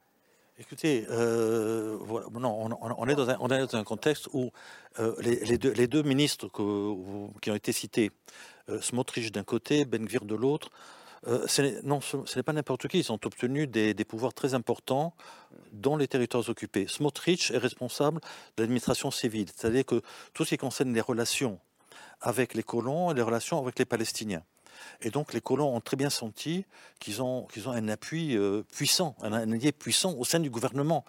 Écoutez, 0.59 1.07
euh, 1.11 1.97
on, 2.07 3.09
est 3.09 3.15
dans 3.15 3.77
un, 3.77 3.85
contexte 3.85 4.29
où 4.35 4.51
euh, 4.99 5.15
les, 5.21 5.87
deux, 5.89 6.03
ministres 6.03 6.49
qui 7.41 7.51
ont 7.51 7.55
été 7.55 7.73
cités, 7.73 8.11
Smotrich 8.81 9.33
d'un 9.33 9.45
côté, 9.45 9.85
Ben-Gvir 9.85 10.25
de 10.25 10.35
l'autre, 10.35 10.71
euh, 11.27 11.47
non, 11.83 12.01
ce, 12.01 12.17
n'est 12.37 12.43
pas 12.43 12.53
n'importe 12.53 12.89
qui. 12.89 12.99
Ils 13.01 13.13
ont 13.13 13.21
obtenu 13.25 13.67
des, 13.67 13.95
pouvoirs 14.05 14.33
très 14.33 14.55
importants 14.55 15.15
dans 15.73 15.97
les 15.97 16.09
territoires 16.09 16.49
occupés. 16.49 16.87
Smotrich 16.89 17.51
est 17.51 17.59
responsable 17.59 18.21
de 18.57 18.63
l'administration 18.63 19.11
civile, 19.11 19.49
c'est-à-dire 19.55 19.85
que 19.85 20.03
tout 20.33 20.45
ce 20.45 20.51
qui 20.51 20.57
concerne 20.57 20.95
les 20.95 21.01
relations 21.01 21.59
avec 22.21 22.55
les 22.55 22.63
colons 22.63 23.11
et 23.11 23.15
les 23.15 23.23
relations 23.23 23.59
avec 23.59 23.79
les 23.79 23.85
Palestiniens. 23.85 24.43
Et 25.03 25.11
donc 25.11 25.35
les 25.35 25.43
colons 25.43 25.75
ont 25.77 25.81
très 25.81 25.97
bien 25.97 26.09
senti 26.09 26.65
qu'ils 27.01 27.21
ont, 27.21 27.47
ont 27.67 27.71
un 27.71 27.89
appui 27.89 28.37
euh, 28.37 28.63
puissant, 28.73 29.15
un 29.21 29.33
allié 29.33 29.73
puissant 29.73 30.15
au 30.15 30.25
sein 30.25 30.41
du 30.41 30.49
gouvernement. 30.49 31.05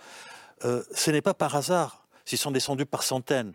euh, 0.65 0.83
ce 0.93 1.11
n'est 1.11 1.21
pas 1.21 1.33
par 1.33 1.55
hasard 1.55 2.05
s'ils 2.25 2.37
sont 2.37 2.51
descendus 2.51 2.85
par 2.85 3.03
centaines. 3.03 3.53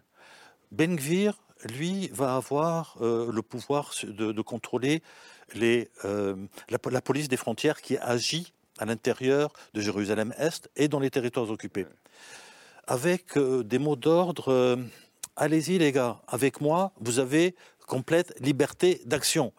Ben 0.72 0.96
Gvir, 0.96 1.38
lui, 1.64 2.08
va 2.08 2.36
avoir 2.36 2.96
euh, 3.00 3.30
le 3.32 3.42
pouvoir 3.42 3.92
de, 4.04 4.42
contrôler 4.42 5.02
les, 5.54 5.90
euh, 6.04 6.36
la, 6.68 7.00
police 7.00 7.28
des 7.28 7.36
frontières 7.36 7.80
qui 7.80 7.96
agit 7.98 8.52
à 8.78 8.84
l'intérieur 8.84 9.52
de 9.74 9.80
Jérusalem-Est 9.80 10.70
et 10.76 10.88
dans 10.88 11.00
les 11.00 11.10
territoires 11.10 11.50
occupés. 11.50 11.86
Avec 12.86 13.36
des 13.38 13.78
mots 13.78 13.96
d'ordre, 13.96 14.78
allez-y 15.34 15.78
les 15.78 15.90
gars, 15.90 16.20
avec 16.28 16.60
moi, 16.60 16.92
vous 17.00 17.18
avez 17.18 17.56
complète 17.86 18.38
liberté 18.38 19.00
d'action. 19.06 19.52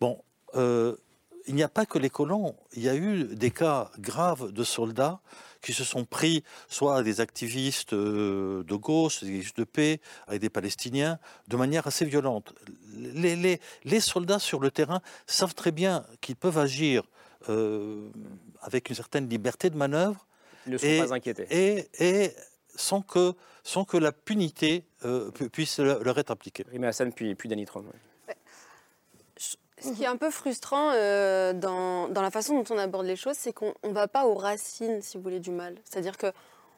Bon, 0.00 0.22
il 0.54 1.54
n'y 1.54 1.62
a 1.62 1.68
pas 1.68 1.86
que 1.86 1.98
les 1.98 2.10
colons, 2.10 2.54
il 2.74 2.82
y 2.82 2.88
a 2.88 2.94
eu 2.94 3.24
des 3.34 3.50
cas 3.50 3.90
graves 3.98 4.52
de 4.52 4.62
soldats 4.62 5.20
qui 5.60 5.72
se 5.72 5.84
sont 5.84 6.04
pris 6.04 6.42
soit 6.68 6.96
à 6.96 7.02
des 7.02 7.20
activistes 7.20 7.92
euh, 7.92 8.62
de 8.64 8.74
gauche, 8.74 9.20
des 9.20 9.28
activistes 9.28 9.58
de 9.58 9.64
paix, 9.64 10.00
avec 10.26 10.40
des 10.40 10.50
Palestiniens, 10.50 11.18
de 11.48 11.56
manière 11.56 11.86
assez 11.86 12.04
violente. 12.04 12.54
Les, 12.94 13.60
les, 13.84 14.00
soldats 14.00 14.38
sur 14.38 14.60
le 14.60 14.70
terrain 14.70 15.00
savent 15.26 15.54
très 15.54 15.72
bien 15.72 16.04
qu'ils 16.20 16.36
peuvent 16.36 16.58
agir 16.58 17.04
euh, 17.48 18.08
avec 18.60 18.88
une 18.90 18.96
certaine 18.96 19.28
liberté 19.28 19.70
de 19.70 19.76
manœuvre. 19.76 20.26
Ils 20.66 20.72
ne 20.72 20.78
sont 20.78 21.06
pas 21.06 21.14
inquiétés. 21.14 21.46
Et, 21.50 21.88
et 21.98 22.32
sans, 22.74 23.02
que, 23.02 23.34
sans 23.62 23.84
que 23.84 23.96
la 23.96 24.12
punité 24.12 24.84
euh, 25.04 25.30
puisse 25.30 25.78
leur 25.78 26.18
être 26.18 26.30
appliquée. 26.30 26.64
Rima 26.70 26.88
Hassan, 26.88 27.12
puis, 27.12 27.34
puis 27.34 27.48
Danny 27.48 27.64
Trom. 27.64 27.86
Ce 29.82 29.92
qui 29.92 30.04
est 30.04 30.06
un 30.06 30.16
peu 30.16 30.30
frustrant 30.30 30.90
euh, 30.94 31.52
dans, 31.52 32.08
dans, 32.08 32.22
la 32.22 32.30
façon 32.30 32.60
dont 32.60 32.74
on 32.74 32.78
aborde 32.78 33.06
les 33.06 33.16
choses, 33.16 33.36
c'est 33.36 33.52
qu'on 33.52 33.74
ne 33.84 33.92
va 33.92 34.08
pas 34.08 34.26
aux 34.26 34.34
racines, 34.34 35.00
si 35.02 35.16
vous 35.16 35.22
voulez, 35.22 35.40
du 35.40 35.50
mal. 35.50 35.76
C'est-à-dire 35.84 36.16
que 36.16 36.32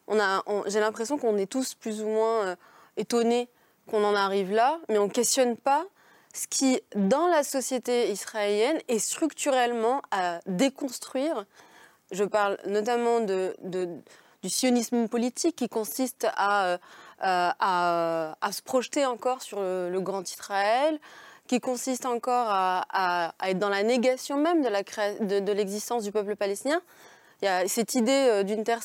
on 0.09 0.19
a, 0.21 0.43
j'ai 0.67 0.81
l'impression 0.81 1.19
qu'on 1.19 1.37
est 1.37 1.51
tous 1.51 1.75
plus 1.75 2.03
ou 2.03 2.09
moins 2.09 2.47
euh, 2.47 2.57
étonnés 2.97 3.49
qu'on 3.89 4.05
en 4.05 4.15
arrive 4.15 4.53
là, 4.53 4.79
mais 4.89 4.99
on 4.99 5.07
ne 5.07 5.11
questionne 5.11 5.57
pas 5.57 5.85
ce 6.35 6.47
qui, 6.47 6.81
dans 6.95 7.27
la 7.27 7.43
société 7.43 8.11
israélienne, 8.11 8.79
est 8.89 8.99
structurellement 8.99 10.03
à 10.11 10.41
déconstruire. 10.47 11.45
Je 12.11 12.25
parle 12.25 12.59
notamment 12.67 13.21
de, 13.21 13.55
de, 13.63 13.89
du 14.43 14.49
sionisme 14.49 15.09
politique 15.09 15.57
qui 15.57 15.69
consiste 15.69 16.27
à, 16.37 16.67
euh, 16.67 16.79
à, 17.21 18.37
à, 18.41 18.53
se 18.53 18.63
projeter 18.63 19.05
encore 19.07 19.43
sur 19.43 19.61
le, 19.61 19.91
le 19.91 20.01
Grand 20.01 20.29
Israël, 20.29 20.99
qui 21.49 21.61
consiste 21.61 22.07
encore 22.07 22.47
à, 22.49 23.35
être 23.45 23.59
dans 23.59 23.69
la 23.69 23.83
négation 23.83 24.37
même 24.39 24.63
de 24.63 25.53
l'existence 25.53 26.05
du 26.05 26.13
peuple 26.13 26.37
palestinien. 26.37 26.81
Il 27.43 27.47
y 27.47 27.49
a 27.49 27.67
cette 27.67 27.97
idée 27.97 28.13
euh, 28.13 28.43
d'une 28.45 28.63
terre, 28.63 28.83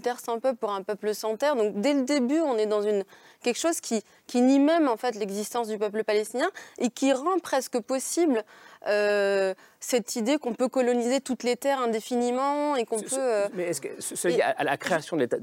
terre, 0.00 0.20
sans 0.20 0.38
peuple 0.38 0.58
pour 0.58 0.70
un 0.70 0.82
peuple 0.82 1.12
sans 1.12 1.36
terre. 1.36 1.56
Donc 1.56 1.80
dès 1.80 1.92
le 1.92 2.02
début, 2.02 2.38
on 2.38 2.56
est 2.56 2.66
dans 2.66 2.80
une, 2.80 3.02
quelque 3.42 3.58
chose 3.58 3.80
qui, 3.80 4.00
qui 4.28 4.42
nie 4.42 4.60
même 4.60 4.88
en 4.88 4.96
fait 4.96 5.16
l'existence 5.16 5.66
du 5.66 5.76
peuple 5.76 6.04
palestinien 6.04 6.48
et 6.78 6.88
qui 6.88 7.12
rend 7.12 7.40
presque 7.40 7.80
possible 7.80 8.44
euh, 8.86 9.54
cette 9.80 10.14
idée 10.14 10.38
qu'on 10.38 10.54
peut 10.54 10.68
coloniser 10.68 11.20
toutes 11.20 11.42
les 11.42 11.56
terres 11.56 11.80
indéfiniment 11.80 12.76
et 12.76 12.84
qu'on 12.84 13.00
peut. 13.00 13.08
Euh, 13.18 13.48
mais 13.54 13.64
est-ce 13.64 13.80
que 13.80 13.88
ce 14.00 14.28
lié 14.28 14.40
à 14.40 14.62
la 14.62 14.76
création 14.76 15.16
de 15.16 15.22
l'État 15.22 15.38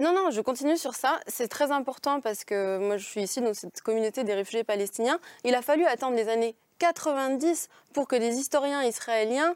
Non, 0.00 0.12
non, 0.12 0.30
je 0.32 0.40
continue 0.40 0.76
sur 0.76 0.94
ça. 0.94 1.20
C'est 1.28 1.48
très 1.48 1.70
important 1.70 2.20
parce 2.20 2.44
que 2.44 2.78
moi, 2.78 2.96
je 2.96 3.06
suis 3.06 3.22
ici 3.22 3.40
dans 3.40 3.54
cette 3.54 3.82
communauté 3.82 4.24
des 4.24 4.34
réfugiés 4.34 4.64
palestiniens. 4.64 5.20
Il 5.44 5.54
a 5.54 5.62
fallu 5.62 5.84
attendre 5.84 6.16
les 6.16 6.28
années 6.28 6.56
90 6.80 7.68
pour 7.94 8.08
que 8.08 8.16
des 8.16 8.34
historiens 8.34 8.82
israéliens 8.82 9.54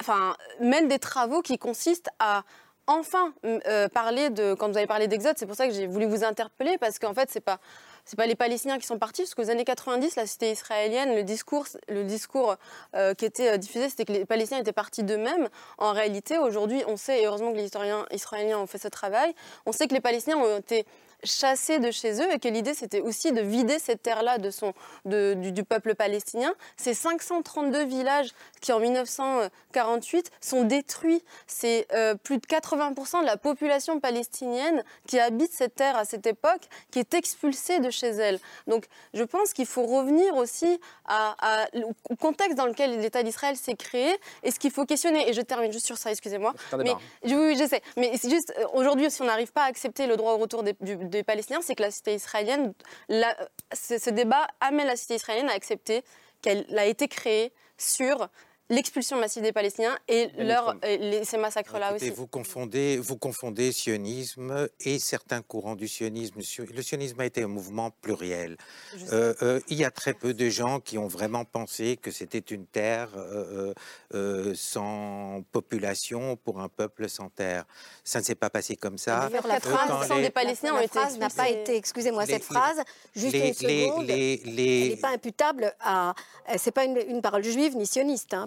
enfin, 0.00 0.34
mène 0.60 0.88
des 0.88 0.98
travaux 0.98 1.42
qui 1.42 1.58
consistent 1.58 2.10
à 2.18 2.44
enfin 2.86 3.32
euh, 3.44 3.88
parler 3.88 4.30
de. 4.30 4.54
Quand 4.54 4.68
vous 4.68 4.76
avez 4.76 4.86
parlé 4.86 5.06
d'Exode, 5.06 5.34
c'est 5.36 5.46
pour 5.46 5.54
ça 5.54 5.68
que 5.68 5.72
j'ai 5.72 5.86
voulu 5.86 6.06
vous 6.06 6.24
interpeller, 6.24 6.76
parce 6.78 6.98
qu'en 6.98 7.14
fait, 7.14 7.30
c'est 7.30 7.40
pas. 7.40 7.58
C'est 8.06 8.16
pas 8.16 8.26
les 8.26 8.34
Palestiniens 8.34 8.78
qui 8.78 8.86
sont 8.86 8.98
partis, 8.98 9.22
parce 9.22 9.34
qu'aux 9.34 9.50
années 9.50 9.64
90, 9.64 10.16
la 10.16 10.26
cité 10.26 10.50
israélienne, 10.50 11.14
le 11.14 11.22
discours, 11.22 11.66
le 11.88 12.02
discours 12.02 12.56
euh, 12.96 13.14
qui 13.14 13.26
était 13.26 13.50
euh, 13.50 13.56
diffusé, 13.56 13.88
c'était 13.88 14.06
que 14.06 14.12
les 14.12 14.24
Palestiniens 14.24 14.60
étaient 14.60 14.72
partis 14.72 15.04
d'eux-mêmes. 15.04 15.48
En 15.78 15.92
réalité, 15.92 16.38
aujourd'hui, 16.38 16.82
on 16.88 16.96
sait, 16.96 17.20
et 17.20 17.26
heureusement 17.26 17.52
que 17.52 17.58
les 17.58 17.66
historiens 17.66 18.06
israéliens 18.10 18.58
ont 18.58 18.66
fait 18.66 18.78
ce 18.78 18.88
travail, 18.88 19.32
on 19.66 19.72
sait 19.72 19.86
que 19.86 19.94
les 19.94 20.00
Palestiniens 20.00 20.38
ont 20.38 20.58
été 20.58 20.86
chassés 21.24 21.78
de 21.78 21.90
chez 21.90 22.20
eux 22.22 22.32
et 22.32 22.38
que 22.38 22.48
l'idée 22.48 22.74
c'était 22.74 23.00
aussi 23.00 23.32
de 23.32 23.40
vider 23.40 23.78
cette 23.78 24.02
terre-là 24.02 24.38
de 24.38 24.50
son, 24.50 24.72
de, 25.04 25.34
du, 25.34 25.64
peuple 25.64 25.94
palestinien. 25.94 26.54
Ces 26.76 26.94
532 26.94 27.84
villages 27.84 28.30
qui 28.60 28.72
en 28.72 28.80
1948 28.80 30.30
sont 30.40 30.64
détruits. 30.64 31.22
C'est 31.46 31.86
euh, 31.92 32.14
plus 32.14 32.38
de 32.38 32.46
80% 32.46 33.20
de 33.20 33.26
la 33.26 33.36
population 33.36 34.00
palestinienne 34.00 34.82
qui 35.06 35.18
habite 35.18 35.52
cette 35.52 35.74
terre 35.74 35.96
à 35.96 36.04
cette 36.04 36.26
époque 36.26 36.62
qui 36.90 36.98
est 36.98 37.14
expulsée 37.14 37.80
de 37.80 37.90
chez 37.90 38.08
elle. 38.08 38.38
Donc 38.66 38.86
je 39.14 39.24
pense 39.24 39.52
qu'il 39.52 39.66
faut 39.66 39.86
revenir 39.86 40.36
aussi 40.36 40.80
à, 41.06 41.66
au 42.08 42.16
contexte 42.16 42.56
dans 42.56 42.66
lequel 42.66 43.00
l'État 43.00 43.22
d'Israël 43.22 43.56
s'est 43.56 43.74
créé 43.74 44.16
et 44.42 44.50
ce 44.50 44.58
qu'il 44.58 44.70
faut 44.70 44.86
questionner. 44.86 45.28
Et 45.28 45.32
je 45.32 45.40
termine 45.40 45.72
juste 45.72 45.86
sur 45.86 45.98
ça, 45.98 46.10
excusez-moi. 46.10 46.54
Mais 46.78 46.94
oui, 47.24 47.56
j'essaie. 47.56 47.82
Mais 47.96 48.12
c'est 48.16 48.30
juste 48.30 48.52
euh, 48.58 48.66
aujourd'hui, 48.74 49.10
si 49.10 49.22
on 49.22 49.26
n'arrive 49.26 49.52
pas 49.52 49.62
à 49.62 49.66
accepter 49.66 50.06
le 50.06 50.16
droit 50.16 50.32
au 50.32 50.38
retour 50.38 50.62
des, 50.62 50.74
du, 50.80 50.96
des 51.10 51.22
Palestiniens, 51.22 51.60
c'est 51.62 51.74
que 51.74 51.82
la 51.82 51.90
cité 51.90 52.14
israélienne, 52.14 52.72
ce 53.72 54.10
débat 54.10 54.46
amène 54.60 54.86
la 54.86 54.96
cité 54.96 55.16
israélienne 55.16 55.50
à 55.50 55.54
accepter 55.54 56.02
qu'elle 56.42 56.66
a 56.78 56.86
été 56.86 57.08
créée 57.08 57.52
sur 57.76 58.28
l'expulsion 58.70 59.18
massive 59.18 59.42
des 59.42 59.52
Palestiniens 59.52 59.98
et, 60.08 60.30
leur, 60.38 60.76
ces 61.24 61.36
massacres-là 61.36 61.94
aussi. 61.94 62.10
Vous 62.10 62.26
confondez, 62.26 62.98
vous 62.98 63.18
confondez 63.18 63.72
sionisme 63.72 64.68
et 64.80 64.98
certains 64.98 65.42
courants 65.42 65.74
du 65.74 65.88
sionisme. 65.88 66.40
Le 66.72 66.82
sionisme 66.82 67.20
a 67.20 67.26
été 67.26 67.42
un 67.42 67.48
mouvement 67.48 67.90
pluriel. 67.90 68.56
Euh, 69.12 69.34
euh, 69.42 69.60
il 69.68 69.76
y 69.76 69.84
a 69.84 69.90
très 69.90 70.14
peu 70.14 70.32
de 70.32 70.48
gens 70.48 70.80
qui 70.80 70.98
ont 70.98 71.08
vraiment 71.08 71.44
pensé 71.44 71.96
que 71.96 72.10
c'était 72.10 72.38
une 72.38 72.64
terre 72.64 73.10
euh, 73.16 74.54
sans 74.54 75.42
population 75.50 76.36
pour 76.36 76.60
un 76.60 76.68
peuple 76.68 77.08
sans 77.08 77.28
terre. 77.28 77.64
Ça 78.04 78.20
ne 78.20 78.24
s'est 78.24 78.36
pas 78.36 78.50
passé 78.50 78.76
comme 78.76 78.98
ça. 78.98 79.28
La 79.44 79.60
phrase 79.60 80.08
des 80.20 80.30
Palestiniens 80.30 80.74
n'a 81.18 81.30
pas 81.30 81.48
été, 81.48 81.76
excusez-moi, 81.76 82.24
cette 82.26 82.44
phrase, 82.44 82.80
juste 83.16 83.34
une 83.34 83.54
seconde, 83.54 84.08
elle 84.08 84.54
n'est 84.54 84.96
pas 84.96 85.10
imputable 85.10 85.74
à, 85.80 86.14
c'est 86.56 86.70
pas 86.70 86.84
une, 86.84 87.20
parole 87.20 87.44
juive 87.44 87.76
ni 87.76 87.86
sioniste, 87.86 88.32
hein, 88.32 88.46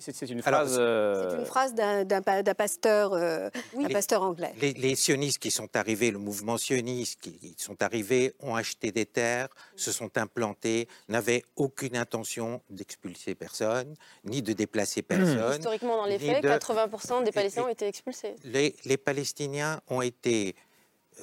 c'est 0.00 0.30
une 0.30 0.42
phrase. 0.42 0.74
C'est 0.74 1.38
une 1.38 1.44
phrase 1.44 1.74
d'un 1.74 2.22
pasteur, 2.54 3.12
euh, 3.12 3.50
pasteur 3.92 4.22
anglais. 4.22 4.54
Les, 4.60 4.94
sionistes 4.94 5.38
qui 5.38 5.50
sont 5.50 5.68
arrivés, 5.76 6.10
le 6.10 6.18
mouvement 6.18 6.56
sioniste 6.56 7.20
qui 7.20 7.54
sont 7.58 7.82
arrivés, 7.82 8.34
ont 8.40 8.54
acheté 8.54 8.92
des 8.92 9.06
terres, 9.06 9.48
se 9.76 9.92
sont 9.92 10.16
implantés, 10.16 10.88
n'avaient 11.08 11.42
aucune 11.56 11.96
intention 11.96 12.62
d'expulser 12.70 13.34
personne, 13.34 13.94
ni 14.24 14.42
de 14.42 14.52
déplacer 14.52 15.02
personne. 15.02 15.58
Historiquement, 15.58 15.96
dans 15.96 16.06
les 16.06 16.18
faits, 16.18 16.44
80% 16.44 17.24
des 17.24 17.32
Palestiniens 17.32 17.66
ont 17.66 17.70
été 17.70 17.86
expulsés. 17.86 18.36
Les, 18.44 18.74
les 18.84 18.96
Palestiniens 18.96 19.80
ont 19.88 20.02
été 20.02 20.54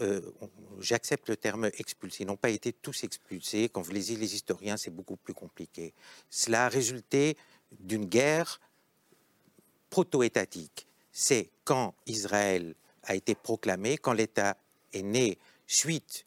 euh, 0.02 0.22
j'accepte 0.80 1.30
le 1.30 1.36
terme 1.36 1.70
expulsé, 1.78 2.26
n'ont 2.26 2.38
pas 2.38 2.50
été 2.50 2.74
tous 2.74 3.04
expulsés. 3.04 3.70
Quand 3.70 3.82
vous 3.82 3.92
lisez 3.92 4.16
les 4.16 4.36
historiens, 4.36 4.78
c'est 4.78 4.92
beaucoup 4.92 5.18
plus 5.18 5.34
compliqué. 5.34 5.94
Cela 6.30 6.66
a 6.66 6.70
résulté 6.70 7.38
d'une 7.80 8.06
guerre 8.06 8.60
proto-étatique. 9.90 10.88
C'est 11.12 11.50
quand 11.64 11.96
Israël 12.06 12.76
a 13.04 13.16
été 13.16 13.36
proclamé, 13.36 13.98
quand 13.98 14.14
l'État 14.14 14.58
est 14.94 15.02
né 15.02 15.38
suite 15.68 16.26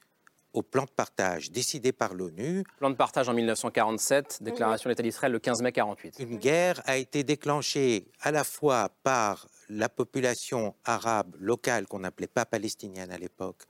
au 0.52 0.62
plan 0.62 0.84
de 0.84 0.90
partage 0.90 1.50
décidé 1.50 1.92
par 1.92 2.14
l'ONU. 2.14 2.64
Plan 2.78 2.90
de 2.90 2.94
partage 2.94 3.28
en 3.28 3.34
1947, 3.34 4.38
déclaration 4.42 4.88
de 4.88 4.92
l'État 4.92 5.02
d'Israël 5.02 5.32
le 5.32 5.38
15 5.38 5.62
mai 5.62 5.72
48. 5.72 6.16
Une 6.20 6.36
guerre 6.36 6.82
a 6.84 6.96
été 6.96 7.24
déclenchée 7.24 8.06
à 8.20 8.30
la 8.30 8.44
fois 8.44 8.90
par 9.02 9.48
la 9.72 9.88
population 9.88 10.74
arabe 10.84 11.34
locale, 11.40 11.86
qu'on 11.86 12.00
n'appelait 12.00 12.26
pas 12.26 12.44
palestinienne 12.44 13.10
à 13.10 13.18
l'époque, 13.18 13.62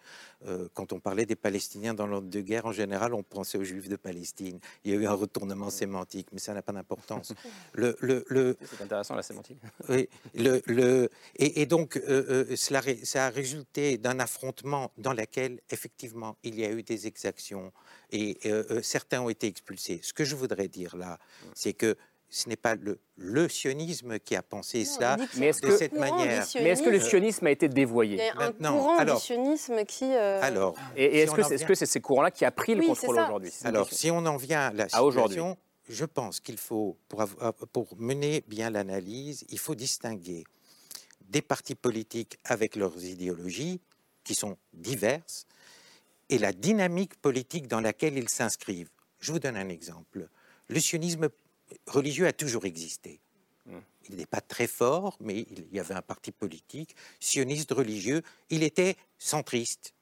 euh, 0.46 0.68
quand 0.74 0.92
on 0.92 1.00
parlait 1.00 1.26
des 1.26 1.36
Palestiniens 1.36 1.94
dans 1.94 2.06
l'ordre 2.06 2.28
de 2.28 2.40
guerre, 2.40 2.66
en 2.66 2.72
général, 2.72 3.14
on 3.14 3.22
pensait 3.22 3.58
aux 3.58 3.64
Juifs 3.64 3.88
de 3.88 3.96
Palestine. 3.96 4.58
Il 4.84 4.92
y 4.92 4.94
a 4.94 4.98
eu 4.98 5.06
un 5.06 5.12
retournement 5.12 5.70
sémantique, 5.70 6.28
mais 6.32 6.40
ça 6.40 6.54
n'a 6.54 6.62
pas 6.62 6.72
d'importance. 6.72 7.32
Le, 7.74 7.96
le, 8.00 8.56
C'est 8.64 8.82
intéressant 8.82 9.14
la 9.14 9.22
sémantique. 9.22 9.58
Oui, 9.88 10.08
le, 10.34 11.08
et, 11.36 11.66
donc, 11.66 11.96
euh, 11.96 12.46
euh, 12.50 12.56
cela, 12.56 12.82
ça 13.04 13.26
a 13.26 13.30
résulté 13.30 13.98
d'un 13.98 14.18
affrontement 14.20 14.92
dans 14.98 15.12
lequel, 15.12 15.60
effectivement, 15.70 16.36
il 16.42 16.58
y 16.58 16.64
a 16.64 16.70
eu 16.70 16.82
des 16.82 17.06
exactions 17.06 17.72
et 18.10 18.38
certains 18.82 19.22
ont 19.22 19.30
été 19.30 19.46
expulsés. 19.46 20.00
Ce 20.02 20.12
que 20.12 20.24
je 20.24 20.36
voudrais 20.36 20.68
dire 20.68 20.96
là, 20.96 21.18
c'est 21.54 21.72
que 21.72 21.96
ce 22.32 22.48
n'est 22.48 22.56
pas 22.56 22.76
le, 22.76 22.98
le, 23.16 23.46
sionisme 23.46 24.18
qui 24.18 24.34
a 24.34 24.42
pensé 24.42 24.86
cela 24.86 25.18
mais 25.36 25.52
de 25.52 25.76
cette 25.76 25.92
manière. 25.92 26.46
Mais 26.54 26.70
est-ce 26.70 26.82
que 26.82 26.88
le 26.88 26.98
sionisme 26.98 27.46
a 27.46 27.50
été 27.50 27.68
dévoyé 27.68 28.14
Il 28.14 28.18
y 28.18 28.22
a 28.22 28.46
un 28.46 28.52
courant 28.52 28.96
alors, 28.96 29.18
du 29.18 29.22
sionisme 29.22 29.84
qui... 29.84 30.04
Euh, 30.04 30.40
alors, 30.42 30.74
et, 30.96 31.20
est-ce 31.20 31.32
que 31.32 31.42
c'est 31.42 31.56
-ce 31.56 31.84
ces 31.84 32.00
courants-là 32.00 32.30
qui 32.30 32.46
a 32.46 32.50
pris 32.50 32.74
le 32.74 32.86
contrôle 32.86 33.18
aujourd'hui 33.18 33.52
Alors, 33.64 33.92
si 33.92 34.10
on 34.10 34.24
en 34.24 34.38
vient 34.38 34.68
à 34.68 34.72
la 34.72 34.88
situation, 34.88 35.58
je 35.88 36.06
pense 36.06 36.40
qu'il 36.40 36.56
faut, 36.56 36.96
pour, 37.08 37.26
pour 37.70 37.86
mener 37.98 38.42
bien 38.48 38.70
l'analyse, 38.70 39.44
il 39.50 39.58
faut 39.58 39.74
distinguer 39.74 40.44
des 41.28 41.42
partis 41.42 41.74
politiques 41.74 42.38
avec 42.44 42.76
leurs 42.76 42.98
idéologies, 43.04 43.80
qui 44.24 44.34
sont 44.34 44.56
diverses, 44.72 45.46
et 46.30 46.38
la 46.38 46.52
dynamique 46.52 47.16
politique 47.16 47.66
dans 47.68 47.80
laquelle 47.80 48.16
ils 48.16 48.28
s'inscrivent. 48.28 48.90
Je 49.20 49.32
vous 49.32 49.38
donne 49.38 49.56
un 49.56 49.68
exemple. 49.68 50.28
Le 50.68 50.80
sionisme 50.80 51.28
religieux 51.86 52.26
a 52.26 52.32
toujours 52.32 52.64
existé. 52.64 53.20
Il 54.08 54.16
n'est 54.16 54.26
pas 54.26 54.40
très 54.40 54.66
fort, 54.66 55.16
mais 55.20 55.46
il 55.48 55.72
y 55.72 55.78
avait 55.78 55.94
un 55.94 56.02
parti 56.02 56.32
politique, 56.32 56.96
sioniste 57.20 57.70
religieux. 57.70 58.22
Il 58.50 58.64
était 58.64 58.96
centriste. 59.16 59.94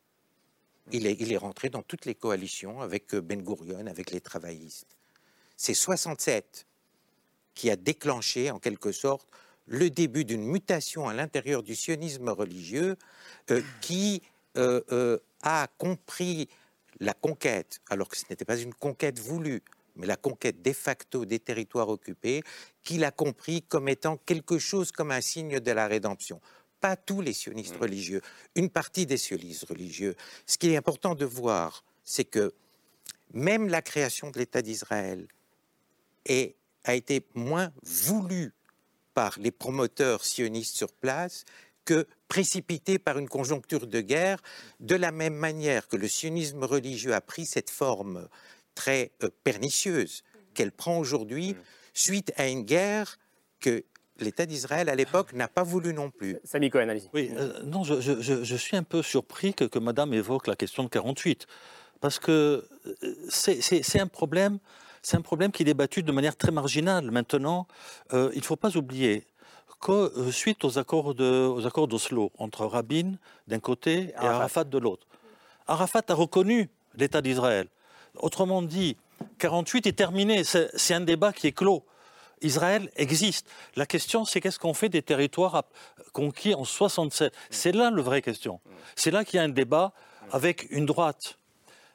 Il 0.91 1.07
est, 1.07 1.21
il 1.21 1.33
est 1.33 1.37
rentré 1.37 1.69
dans 1.69 1.83
toutes 1.83 2.07
les 2.07 2.15
coalitions 2.15 2.81
avec 2.81 3.15
euh, 3.15 3.21
Ben 3.21 3.43
Gurion, 3.43 3.87
avec 3.87 4.11
les 4.11 4.23
travaillistes. 4.23 4.97
C'est 5.57 5.75
67 5.75 6.67
qui 7.55 7.71
a 7.71 7.77
déclenché, 7.77 8.51
en 8.51 8.59
quelque 8.59 8.91
sorte, 8.91 9.29
le 9.67 9.89
début 9.89 10.25
d'une 10.25 10.45
mutation 10.45 11.09
à 11.09 11.15
l'intérieur 11.15 11.63
du 11.63 11.77
sionisme 11.77 12.29
religieux 12.29 12.97
euh, 13.51 13.63
qui 13.81 14.23
euh, 14.57 14.81
euh, 14.91 15.19
a 15.43 15.69
compris 15.79 16.49
la 16.99 17.15
conquête, 17.15 17.81
alors 17.89 18.09
que 18.09 18.17
ce 18.17 18.25
n'était 18.29 18.45
pas 18.45 18.57
une 18.57 18.75
conquête 18.75 19.19
voulue, 19.19 19.63
mais 20.01 20.07
la 20.07 20.17
conquête 20.17 20.63
de 20.63 20.73
facto 20.73 21.27
des 21.27 21.39
territoires 21.39 21.91
occupés, 21.91 22.43
qu'il 22.83 23.05
a 23.05 23.11
compris 23.11 23.63
comme 23.63 23.89
étant 23.89 24.17
quelque 24.17 24.59
chose 24.59 24.91
comme 24.91 25.11
un 25.11 25.21
signe 25.21 25.61
de 25.61 25.71
la 25.71 25.87
rédemption. 25.87 26.41
Pas 26.81 26.97
tous 26.97 27.21
les 27.21 27.35
sionistes 27.35 27.77
religieux, 27.77 28.23
une 28.55 28.71
partie 28.71 29.05
des 29.05 29.19
sionistes 29.19 29.69
religieux. 29.69 30.17
Ce 30.47 30.57
qui 30.57 30.71
est 30.73 30.77
important 30.77 31.15
de 31.15 31.27
voir, 31.27 31.85
c'est 32.03 32.25
que 32.25 32.55
même 33.35 33.69
la 33.69 33.83
création 33.83 34.31
de 34.31 34.39
l'État 34.39 34.63
d'Israël 34.63 35.29
a 36.85 36.95
été 36.95 37.27
moins 37.35 37.71
voulue 37.83 38.53
par 39.13 39.39
les 39.39 39.51
promoteurs 39.51 40.25
sionistes 40.25 40.77
sur 40.77 40.93
place 40.93 41.45
que 41.85 42.07
précipitée 42.29 42.99
par 42.99 43.19
une 43.19 43.29
conjoncture 43.29 43.87
de 43.87 44.01
guerre, 44.01 44.41
de 44.79 44.95
la 44.95 45.11
même 45.13 45.35
manière 45.35 45.89
que 45.89 45.97
le 45.97 46.09
sionisme 46.09 46.65
religieux 46.65 47.15
a 47.15 47.21
pris 47.21 47.45
cette 47.45 47.71
forme 47.71 48.29
très 48.81 49.11
euh, 49.23 49.29
pernicieuse 49.45 50.23
qu'elle 50.55 50.73
prend 50.73 50.97
aujourd'hui 50.99 51.55
suite 51.93 52.33
à 52.37 52.47
une 52.49 52.63
guerre 52.63 53.19
que 53.61 53.85
l'État 54.19 54.47
d'Israël 54.47 54.89
à 54.89 54.95
l'époque 54.95 55.33
n'a 55.35 55.49
pas 55.49 55.63
voulu 55.63 55.93
non 55.93 56.11
plus. 56.11 56.37
Samy 56.45 56.71
Cohen, 56.71 56.89
allez-y. 56.89 57.09
Oui, 57.13 57.31
euh, 57.37 57.63
non, 57.65 57.85
je, 57.85 58.01
je- 58.01 58.21
je- 58.21 58.43
je 58.43 58.57
suis 58.57 58.77
un 58.77 58.83
peu 58.83 59.03
surpris 59.03 59.53
que, 59.55 59.65
que 59.65 59.79
Madame 59.79 60.15
évoque 60.15 60.47
la 60.47 60.57
question 60.57 60.83
de 60.85 60.89
48, 60.89 61.47
parce 62.01 62.19
que 62.19 62.67
euh, 63.03 63.15
c'est 63.29 64.01
un 64.01 64.07
problème, 64.07 64.59
c'est 65.03 65.17
un 65.19 65.23
problème 65.23 65.53
qui 65.53 65.63
est 65.63 65.67
débattu 65.67 66.03
de 66.03 66.13
manière 66.13 66.37
très 66.37 66.53
marginale. 66.53 67.11
Maintenant, 67.11 67.67
euh, 68.15 68.31
il 68.35 68.39
ne 68.41 68.45
faut 68.45 68.57
pas 68.57 68.77
oublier 68.77 69.27
que 69.81 69.93
euh, 69.93 70.31
suite 70.33 70.65
aux 70.65 70.79
accords 70.79 71.15
de- 71.15 71.47
aux 71.57 71.67
accords 71.67 71.89
d'Oslo 71.89 72.33
entre 72.39 72.65
Rabin 72.67 73.09
d'un 73.47 73.61
côté 73.61 73.93
et 73.95 74.15
Arafat. 74.17 74.35
Arafat 74.37 74.65
de 74.65 74.79
l'autre, 74.79 75.07
Arafat 75.67 76.03
a 76.09 76.15
reconnu 76.15 76.69
l'État 76.95 77.21
d'Israël. 77.23 77.67
Autrement 78.17 78.63
dit, 78.63 78.97
48 79.39 79.87
est 79.87 79.93
terminé. 79.93 80.45
C'est 80.45 80.95
un 80.95 81.01
débat 81.01 81.33
qui 81.33 81.47
est 81.47 81.53
clos. 81.53 81.85
Israël 82.43 82.91
existe. 82.97 83.47
La 83.77 83.87
question, 83.87 84.25
c'est 84.25 84.41
qu'est-ce 84.41 84.59
qu'on 84.59 84.75
fait 84.75 84.89
des 84.89 85.03
territoires 85.03 85.65
conquis 86.13 86.55
en 86.55 86.65
67 86.65 87.33
C'est 87.51 87.73
là 87.73 87.91
la 87.91 88.03
vraie 88.03 88.23
question. 88.23 88.61
C'est 88.97 89.11
là 89.11 89.25
qu'il 89.25 89.37
y 89.37 89.41
a 89.41 89.43
un 89.43 89.51
débat 89.51 89.93
avec 90.33 90.67
une 90.71 90.87
droite 90.87 91.39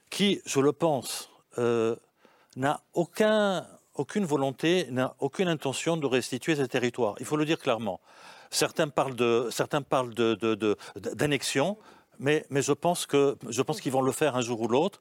qui, 0.09 0.41
je 0.45 0.59
le 0.59 0.71
pense, 0.71 1.29
euh, 1.57 1.95
n'a 2.55 2.81
aucun, 2.93 3.65
aucune 3.95 4.25
volonté, 4.25 4.87
n'a 4.91 5.15
aucune 5.19 5.47
intention 5.47 5.97
de 5.97 6.05
restituer 6.05 6.55
ces 6.55 6.67
territoires. 6.67 7.15
Il 7.19 7.25
faut 7.25 7.37
le 7.37 7.45
dire 7.45 7.59
clairement. 7.59 7.99
Certains 8.51 8.87
parlent 8.87 9.15
d'annexion, 10.95 11.77
mais, 12.19 12.45
je 12.51 12.71
pense 12.71 13.05
qu'ils 13.05 13.91
vont 13.91 14.01
le 14.01 14.11
faire 14.11 14.35
un 14.35 14.41
jour 14.41 14.61
ou 14.61 14.67
l'autre, 14.67 14.99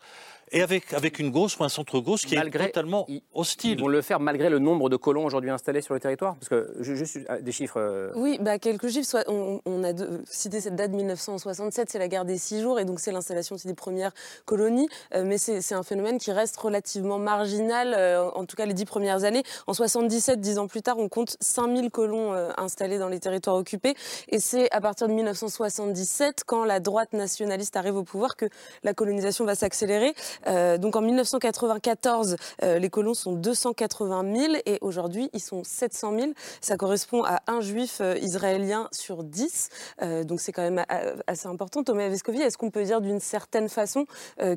et 0.52 0.62
avec 0.62 0.92
avec 0.92 1.18
une 1.18 1.30
gauche 1.30 1.58
ou 1.58 1.64
un 1.64 1.68
centre 1.68 1.98
gauche 2.00 2.22
qui 2.26 2.36
Malgré- 2.36 2.64
est 2.64 2.66
totalement 2.68 3.06
hostile. 3.32 3.72
Ils 3.72 3.80
vont 3.80 3.88
le 3.88 4.02
faire 4.02 4.20
malgré 4.20 4.48
le 4.50 4.58
nombre 4.58 4.88
de 4.88 4.96
colons 4.96 5.24
aujourd'hui 5.24 5.50
installés 5.50 5.80
sur 5.80 5.94
le 5.94 6.00
territoire 6.00 6.34
Parce 6.36 6.48
que, 6.48 6.74
ju- 6.80 6.96
juste 6.96 7.18
euh, 7.30 7.40
des 7.40 7.52
chiffres. 7.52 7.78
euh, 7.80 8.12
Oui, 8.14 8.38
bah, 8.40 8.58
quelques 8.58 8.88
chiffres. 8.88 9.08
Soit 9.08 9.24
on, 9.28 9.60
on 9.66 9.82
a 9.84 9.92
de- 9.92 10.22
cité 10.26 10.60
cette 10.60 10.76
date 10.76 10.90
1967, 10.92 11.90
c'est 11.90 11.98
la 11.98 12.08
guerre 12.08 12.24
des 12.24 12.38
six 12.38 12.60
jours, 12.60 12.78
et 12.80 12.84
donc 12.84 13.00
c'est 13.00 13.12
l'installation 13.12 13.54
aussi 13.56 13.66
des 13.66 13.74
premières 13.74 14.12
colonies. 14.44 14.88
Euh, 15.14 15.24
mais 15.24 15.38
c'est 15.38 15.60
c'est 15.60 15.74
un 15.74 15.82
phénomène 15.82 16.18
qui 16.18 16.32
reste 16.32 16.56
relativement 16.56 17.18
marginal, 17.18 17.94
euh, 17.96 18.28
en 18.34 18.44
tout 18.44 18.56
cas 18.56 18.66
les 18.66 18.74
dix 18.74 18.84
premières 18.84 19.24
années. 19.24 19.42
En 19.66 19.74
77, 19.74 20.40
dix 20.40 20.58
ans 20.58 20.66
plus 20.66 20.82
tard, 20.82 20.98
on 20.98 21.08
compte 21.08 21.36
5000 21.40 21.90
colons 21.90 22.32
euh, 22.32 22.50
installés 22.56 22.98
dans 22.98 23.08
les 23.08 23.20
territoires 23.20 23.56
occupés. 23.56 23.94
Et 24.28 24.38
c'est 24.40 24.70
à 24.72 24.80
partir 24.80 25.08
de 25.08 25.12
1977, 25.12 26.42
quand 26.46 26.64
la 26.64 26.80
droite 26.80 27.12
nationaliste 27.12 27.76
arrive 27.76 27.96
au 27.96 28.04
pouvoir, 28.04 28.36
que 28.36 28.46
la 28.82 28.94
colonisation 28.94 29.44
va 29.44 29.54
s'accélérer. 29.54 30.14
Euh, 30.46 30.78
donc 30.78 30.96
en 30.96 31.00
1994, 31.00 32.36
euh, 32.62 32.78
les 32.78 32.90
colons 32.90 33.14
sont 33.14 33.32
280 33.32 34.34
000 34.36 34.54
et 34.66 34.78
aujourd'hui 34.80 35.30
ils 35.32 35.40
sont 35.40 35.62
700 35.64 36.18
000. 36.18 36.32
Ça 36.60 36.76
correspond 36.76 37.24
à 37.24 37.40
un 37.46 37.60
juif 37.60 37.98
euh, 38.00 38.16
israélien 38.18 38.88
sur 38.92 39.24
10. 39.24 39.68
Euh, 40.02 40.24
donc 40.24 40.40
c'est 40.40 40.52
quand 40.52 40.62
même 40.62 40.84
assez 41.26 41.48
important. 41.48 41.82
Thomas 41.82 42.08
Vescovi, 42.08 42.40
est-ce 42.40 42.58
qu'on 42.58 42.70
peut 42.70 42.84
dire 42.84 43.00
d'une 43.00 43.20
certaine 43.20 43.68
façon 43.68 44.06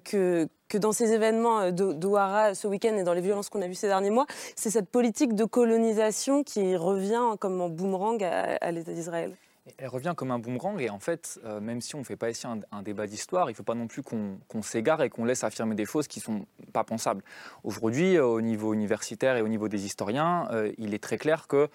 que 0.03 0.47
dans 0.73 0.91
ces 0.91 1.13
événements 1.13 1.71
d'Ouara 1.71 2.53
ce 2.53 2.67
week-end 2.67 2.95
et 2.97 3.03
dans 3.03 3.13
les 3.13 3.21
violences 3.21 3.49
qu'on 3.49 3.61
a 3.61 3.67
vues 3.67 3.75
ces 3.75 3.87
derniers 3.87 4.09
mois, 4.09 4.25
c'est 4.55 4.69
cette 4.69 4.89
politique 4.89 5.33
de 5.33 5.45
colonisation 5.45 6.43
qui 6.43 6.75
revient 6.75 7.35
comme 7.39 7.61
en 7.61 7.69
boomerang 7.69 8.21
à 8.23 8.71
l'État 8.71 8.91
d'Israël? 8.91 9.35
Elle 9.77 9.89
revient 9.89 10.13
comme 10.15 10.31
un 10.31 10.39
boomerang 10.39 10.79
et 10.79 10.89
en 10.89 10.99
fait, 10.99 11.39
euh, 11.45 11.59
même 11.59 11.81
si 11.81 11.95
on 11.95 11.99
ne 11.99 12.03
fait 12.03 12.15
pas 12.15 12.29
ici 12.29 12.45
un, 12.47 12.81
débat 12.81 13.07
d'histoire, 13.07 13.49
il 13.49 13.53
ne 13.53 13.57
faut 13.57 13.63
pas 13.63 13.75
non 13.75 13.87
plus 13.87 14.01
qu'on 14.01 14.61
s'égare 14.61 15.01
et 15.01 15.09
qu'on 15.09 15.25
laisse 15.25 15.43
affirmer 15.43 15.75
des 15.75 15.85
choses 15.85 16.07
qui 16.07 16.19
ne 16.19 16.23
sont 16.23 16.45
pas 16.73 16.83
pensables. 16.83 17.23
Aujourd'hui, 17.63 18.17
euh, 18.17 18.25
au 18.25 18.41
niveau 18.41 18.73
universitaire 18.73 19.35
et 19.37 19.41
au 19.41 19.47
niveau 19.47 19.67
des 19.67 19.85
historiens, 19.85 20.47
euh, 20.51 20.71
il 20.77 20.93
est 20.93 21.03
très 21.03 21.17
clair 21.17 21.47
que 21.47 21.69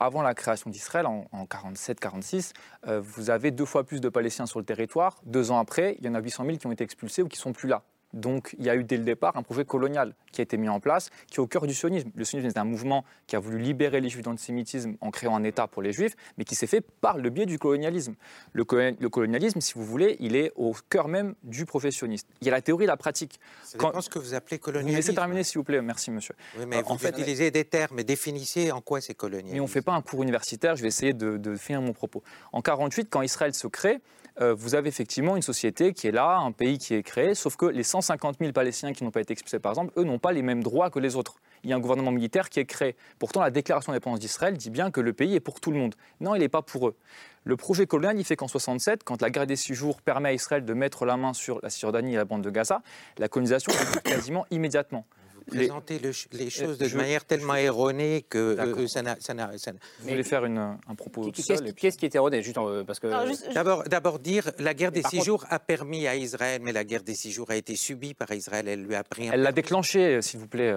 avant 0.00 0.22
la 0.22 0.34
création 0.34 0.70
d'Israël, 0.70 1.06
en, 1.06 1.26
en 1.32 1.44
47-46, 1.44 2.52
euh, 2.86 3.00
vous 3.00 3.30
avez 3.30 3.50
deux 3.50 3.64
fois 3.64 3.84
plus 3.84 4.00
de 4.00 4.08
Palestiniens 4.08 4.46
sur 4.46 4.58
le 4.58 4.64
territoire. 4.64 5.20
Deux 5.24 5.50
ans 5.50 5.58
après, 5.58 5.96
il 5.98 6.06
y 6.06 6.08
en 6.08 6.14
a 6.14 6.20
800 6.20 6.44
000 6.44 6.56
qui 6.58 6.66
ont 6.66 6.72
été 6.72 6.84
expulsés 6.84 7.22
ou 7.22 7.28
qui 7.28 7.38
sont 7.38 7.52
plus 7.52 7.68
là. 7.68 7.82
Donc 8.16 8.54
il 8.58 8.64
y 8.64 8.70
a 8.70 8.74
eu 8.76 8.82
dès 8.82 8.96
le 8.96 9.04
départ 9.04 9.36
un 9.36 9.42
projet 9.42 9.64
colonial 9.64 10.14
qui 10.32 10.40
a 10.40 10.44
été 10.44 10.56
mis 10.56 10.68
en 10.68 10.80
place, 10.80 11.10
qui 11.30 11.36
est 11.36 11.40
au 11.40 11.46
cœur 11.46 11.66
du 11.66 11.74
sionisme. 11.74 12.10
Le 12.14 12.24
sionisme 12.24 12.48
est 12.48 12.58
un 12.58 12.64
mouvement 12.64 13.04
qui 13.26 13.36
a 13.36 13.38
voulu 13.38 13.58
libérer 13.58 14.00
les 14.00 14.08
juifs 14.08 14.22
d'antisémitisme 14.22 14.96
en 15.00 15.10
créant 15.10 15.36
un 15.36 15.44
État 15.44 15.66
pour 15.66 15.82
les 15.82 15.92
juifs, 15.92 16.14
mais 16.38 16.44
qui 16.44 16.54
s'est 16.54 16.66
fait 16.66 16.80
par 16.80 17.18
le 17.18 17.30
biais 17.30 17.46
du 17.46 17.58
colonialisme. 17.58 18.14
Le, 18.52 18.64
co- 18.64 18.76
le 18.78 19.08
colonialisme, 19.08 19.60
si 19.60 19.74
vous 19.74 19.84
voulez, 19.84 20.16
il 20.20 20.34
est 20.34 20.52
au 20.56 20.74
cœur 20.88 21.08
même 21.08 21.34
du 21.42 21.64
professionniste. 21.66 22.26
Il 22.40 22.46
y 22.46 22.50
a 22.50 22.52
la 22.52 22.62
théorie 22.62 22.84
et 22.84 22.88
la 22.88 22.96
pratique. 22.96 23.38
Ça 23.62 23.78
dépend 23.78 24.00
ce 24.00 24.08
que 24.10 24.18
vous 24.18 24.34
appelez 24.34 24.58
Vous 24.62 24.70
me 24.70 24.72
laissez 24.76 24.82
colonialisme. 24.82 25.14
terminer, 25.14 25.44
s'il 25.44 25.58
vous 25.58 25.64
plaît. 25.64 25.80
Merci, 25.82 26.10
monsieur. 26.10 26.34
Oui, 26.58 26.64
mais 26.66 26.78
Euh, 26.78 26.82
vous 26.86 27.06
utilisez 27.06 27.50
des 27.50 27.64
termes, 27.64 27.96
mais 27.96 28.04
définissez 28.04 28.72
en 28.72 28.80
quoi 28.80 29.00
c'est 29.00 29.14
colonial. 29.14 29.52
Mais 29.54 29.60
on 29.60 29.64
ne 29.64 29.68
fait 29.68 29.82
pas 29.82 29.92
un 29.94 30.02
cours 30.02 30.22
universitaire, 30.22 30.76
je 30.76 30.82
vais 30.82 30.88
essayer 30.88 31.12
de, 31.12 31.36
de 31.36 31.56
finir 31.56 31.82
mon 31.82 31.92
propos. 31.92 32.22
En 32.52 32.62
48, 32.62 33.08
quand 33.10 33.22
Israël 33.22 33.52
se 33.54 33.66
crée, 33.66 34.00
euh, 34.40 34.54
vous 34.54 34.74
avez 34.74 34.88
effectivement 34.88 35.36
une 35.36 35.42
société 35.42 35.94
qui 35.94 36.06
est 36.06 36.12
là, 36.12 36.36
un 36.36 36.52
pays 36.52 36.78
qui 36.78 36.94
est 36.94 37.02
créé, 37.02 37.34
sauf 37.34 37.56
que 37.56 37.66
les 37.66 37.82
150 37.82 38.36
000 38.38 38.52
Palestiniens 38.52 38.92
qui 38.92 39.04
n'ont 39.04 39.10
pas 39.10 39.20
été 39.20 39.32
expulsés, 39.32 39.58
par 39.58 39.72
exemple, 39.72 39.92
eux 39.96 40.04
n'ont 40.04 40.18
pas 40.18 40.32
les 40.32 40.42
mêmes 40.42 40.62
droits 40.62 40.90
que 40.90 40.98
les 40.98 41.16
autres. 41.16 41.36
Il 41.64 41.70
y 41.70 41.72
a 41.72 41.76
un 41.76 41.80
gouvernement 41.80 42.12
militaire 42.12 42.50
qui 42.50 42.60
est 42.60 42.66
créé. 42.66 42.96
Pourtant, 43.18 43.40
la 43.40 43.50
déclaration 43.50 43.92
d'indépendance 43.92 44.20
d'Israël 44.20 44.56
dit 44.56 44.70
bien 44.70 44.90
que 44.90 45.00
le 45.00 45.12
pays 45.12 45.34
est 45.34 45.40
pour 45.40 45.60
tout 45.60 45.70
le 45.70 45.78
monde. 45.78 45.94
Non, 46.20 46.34
il 46.34 46.40
n'est 46.40 46.48
pas 46.48 46.62
pour 46.62 46.88
eux. 46.88 46.96
Le 47.44 47.56
projet 47.56 47.86
colonial, 47.86 48.18
il 48.18 48.24
fait 48.24 48.36
qu'en 48.36 48.48
67, 48.48 49.04
quand 49.04 49.22
la 49.22 49.30
guerre 49.30 49.46
des 49.46 49.56
six 49.56 49.74
jours 49.74 50.02
permet 50.02 50.30
à 50.30 50.32
Israël 50.32 50.64
de 50.64 50.74
mettre 50.74 51.06
la 51.06 51.16
main 51.16 51.32
sur 51.32 51.60
la 51.62 51.70
Cisjordanie 51.70 52.14
et 52.14 52.16
la 52.16 52.24
bande 52.24 52.42
de 52.42 52.50
Gaza, 52.50 52.82
la 53.18 53.28
colonisation 53.28 53.72
débute 53.78 54.02
quasiment 54.02 54.46
immédiatement. 54.50 55.06
Les- 55.52 55.58
Présenter 55.68 56.00
le 56.00 56.10
les 56.32 56.50
choses 56.50 56.74
Euh, 56.80 56.84
de 56.84 56.88
je- 56.88 56.96
manière 56.96 57.24
tellement 57.24 57.54
erronée 57.54 58.22
que 58.28 58.36
euh, 58.58 58.88
ça 58.88 59.02
n'a. 59.02 59.16
ça 59.20 59.32
n'a- 59.32 59.56
ça 59.58 59.72
n'a- 59.72 59.78
Vous 60.00 60.08
voulez 60.08 60.24
faire 60.24 60.44
une- 60.44 60.58
un 60.88 60.94
propos 60.96 61.30
Qu'est-ce 61.30 61.46
seul 61.46 61.58
qui, 61.58 61.68
et 61.68 61.72
puis- 61.72 61.82
qu'est-ce 61.82 61.98
qui 61.98 62.04
est 62.06 62.14
erroné 62.16 62.42
juste 62.42 62.58
en- 62.58 62.84
parce 62.84 62.98
que 62.98 63.52
D'abord, 63.54 63.84
d'abord 63.84 64.18
dire 64.18 64.50
la 64.58 64.74
guerre 64.74 64.90
des 64.90 65.02
six 65.04 65.18
contre- 65.18 65.24
jours 65.24 65.44
a 65.48 65.60
permis 65.60 66.08
à 66.08 66.16
Israël, 66.16 66.60
mais 66.64 66.72
la 66.72 66.82
guerre 66.82 67.04
des 67.04 67.14
six 67.14 67.30
jours 67.30 67.48
a 67.50 67.54
été 67.56 67.76
subie 67.76 68.12
par 68.14 68.32
Israël. 68.32 68.66
Elle 68.66 68.82
lui 68.82 68.96
a 68.96 69.04
pris 69.04 69.28
un 69.28 69.32
Elle 69.32 69.42
l'a 69.42 69.52
déclenché, 69.52 70.20
s'il 70.20 70.40
vous 70.40 70.48
plaît. 70.48 70.74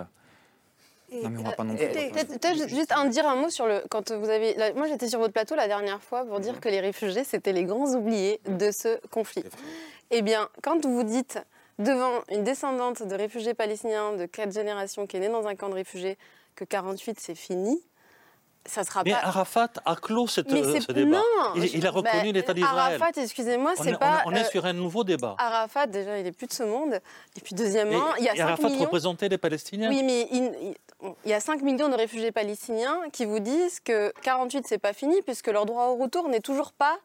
Non, 1.11 1.29
mais 1.31 1.39
on 1.39 1.43
va 1.43 1.53
pas 1.53 1.63
non 1.63 1.75
plus. 1.75 1.87
Peut-être 1.87 2.39
peut-être 2.39 2.69
juste 2.69 2.91
un 2.91 3.05
dire 3.07 3.27
un 3.27 3.35
mot 3.35 3.49
sur 3.49 3.65
le 3.65 3.81
quand 3.89 4.11
vous 4.11 4.29
avez 4.29 4.53
là, 4.53 4.71
moi 4.73 4.87
j'étais 4.87 5.07
sur 5.07 5.17
votre 5.17 5.33
plateau 5.33 5.55
la 5.55 5.67
dernière 5.67 6.03
fois 6.03 6.23
pour 6.25 6.39
dire 6.39 6.59
que 6.59 6.69
les 6.69 6.79
réfugiés 6.79 7.23
c'était 7.23 7.53
les 7.53 7.63
grands 7.63 7.91
oubliés 7.95 8.39
de 8.47 8.69
ce 8.69 8.99
conflit. 9.09 9.43
Eh 10.11 10.21
bien, 10.21 10.47
quand 10.61 10.85
vous 10.85 11.03
dites 11.03 11.39
devant 11.79 12.21
une 12.29 12.43
descendante 12.43 13.01
de 13.03 13.15
réfugiés 13.15 13.53
palestiniens 13.55 14.13
de 14.13 14.25
quatre 14.25 14.53
générations 14.53 15.07
qui 15.07 15.17
est 15.17 15.21
née 15.21 15.29
dans 15.29 15.47
un 15.47 15.55
camp 15.55 15.69
de 15.69 15.73
réfugiés 15.75 16.17
que 16.55 16.63
48 16.65 17.19
c'est 17.19 17.35
fini, 17.35 17.81
ça 18.65 18.83
sera 18.83 19.03
Mais 19.03 19.11
pas 19.11 19.19
Arafat 19.23 19.69
a 19.85 19.95
clos 19.95 20.27
cette, 20.27 20.51
euh, 20.51 20.79
ce 20.81 20.91
débat. 20.91 21.17
non, 21.17 21.53
il, 21.55 21.77
il 21.77 21.87
a 21.87 21.91
bah, 21.91 21.97
reconnu 22.01 22.33
l'État 22.33 22.53
d'Israël. 22.53 23.01
Arafat, 23.01 23.21
excusez-moi, 23.21 23.73
c'est 23.77 23.95
on 23.95 23.97
pas. 23.97 24.21
On 24.25 24.33
est 24.35 24.41
euh, 24.45 24.49
sur 24.49 24.65
un 24.65 24.73
nouveau 24.73 25.03
débat. 25.05 25.35
Arafat, 25.39 25.87
déjà, 25.87 26.19
il 26.19 26.27
est 26.27 26.33
plus 26.33 26.47
de 26.47 26.53
ce 26.53 26.63
monde. 26.63 26.99
Et 27.37 27.41
puis, 27.41 27.55
deuxièmement, 27.55 28.13
Et- 28.17 28.19
il 28.19 28.25
y 28.25 28.29
a 28.29 28.33
et 28.33 28.37
5 28.37 28.43
Arafat 28.43 28.67
millions. 28.69 28.81
représentait 28.81 29.29
les 29.29 29.37
Palestiniens. 29.37 29.89
Oui, 29.89 30.03
mais 30.03 30.27
il- 30.31 30.75
il- 31.03 31.29
y 31.31 31.33
a 31.33 31.39
5 31.39 31.61
millions 31.61 31.89
de 31.89 31.95
réfugiés 31.95 32.31
palestiniens 32.31 32.97
qui 33.13 33.25
vous 33.25 33.39
disent 33.39 33.79
que 33.79 34.11
48 34.21 34.65
c'est 34.67 34.77
pas 34.77 34.93
fini 34.93 35.21
puisque 35.23 35.47
leur 35.47 35.65
droit 35.65 35.85
au 35.85 35.95
retour 35.95 36.27
n'est 36.29 36.39
toujours 36.41 36.71
pas 36.73 36.97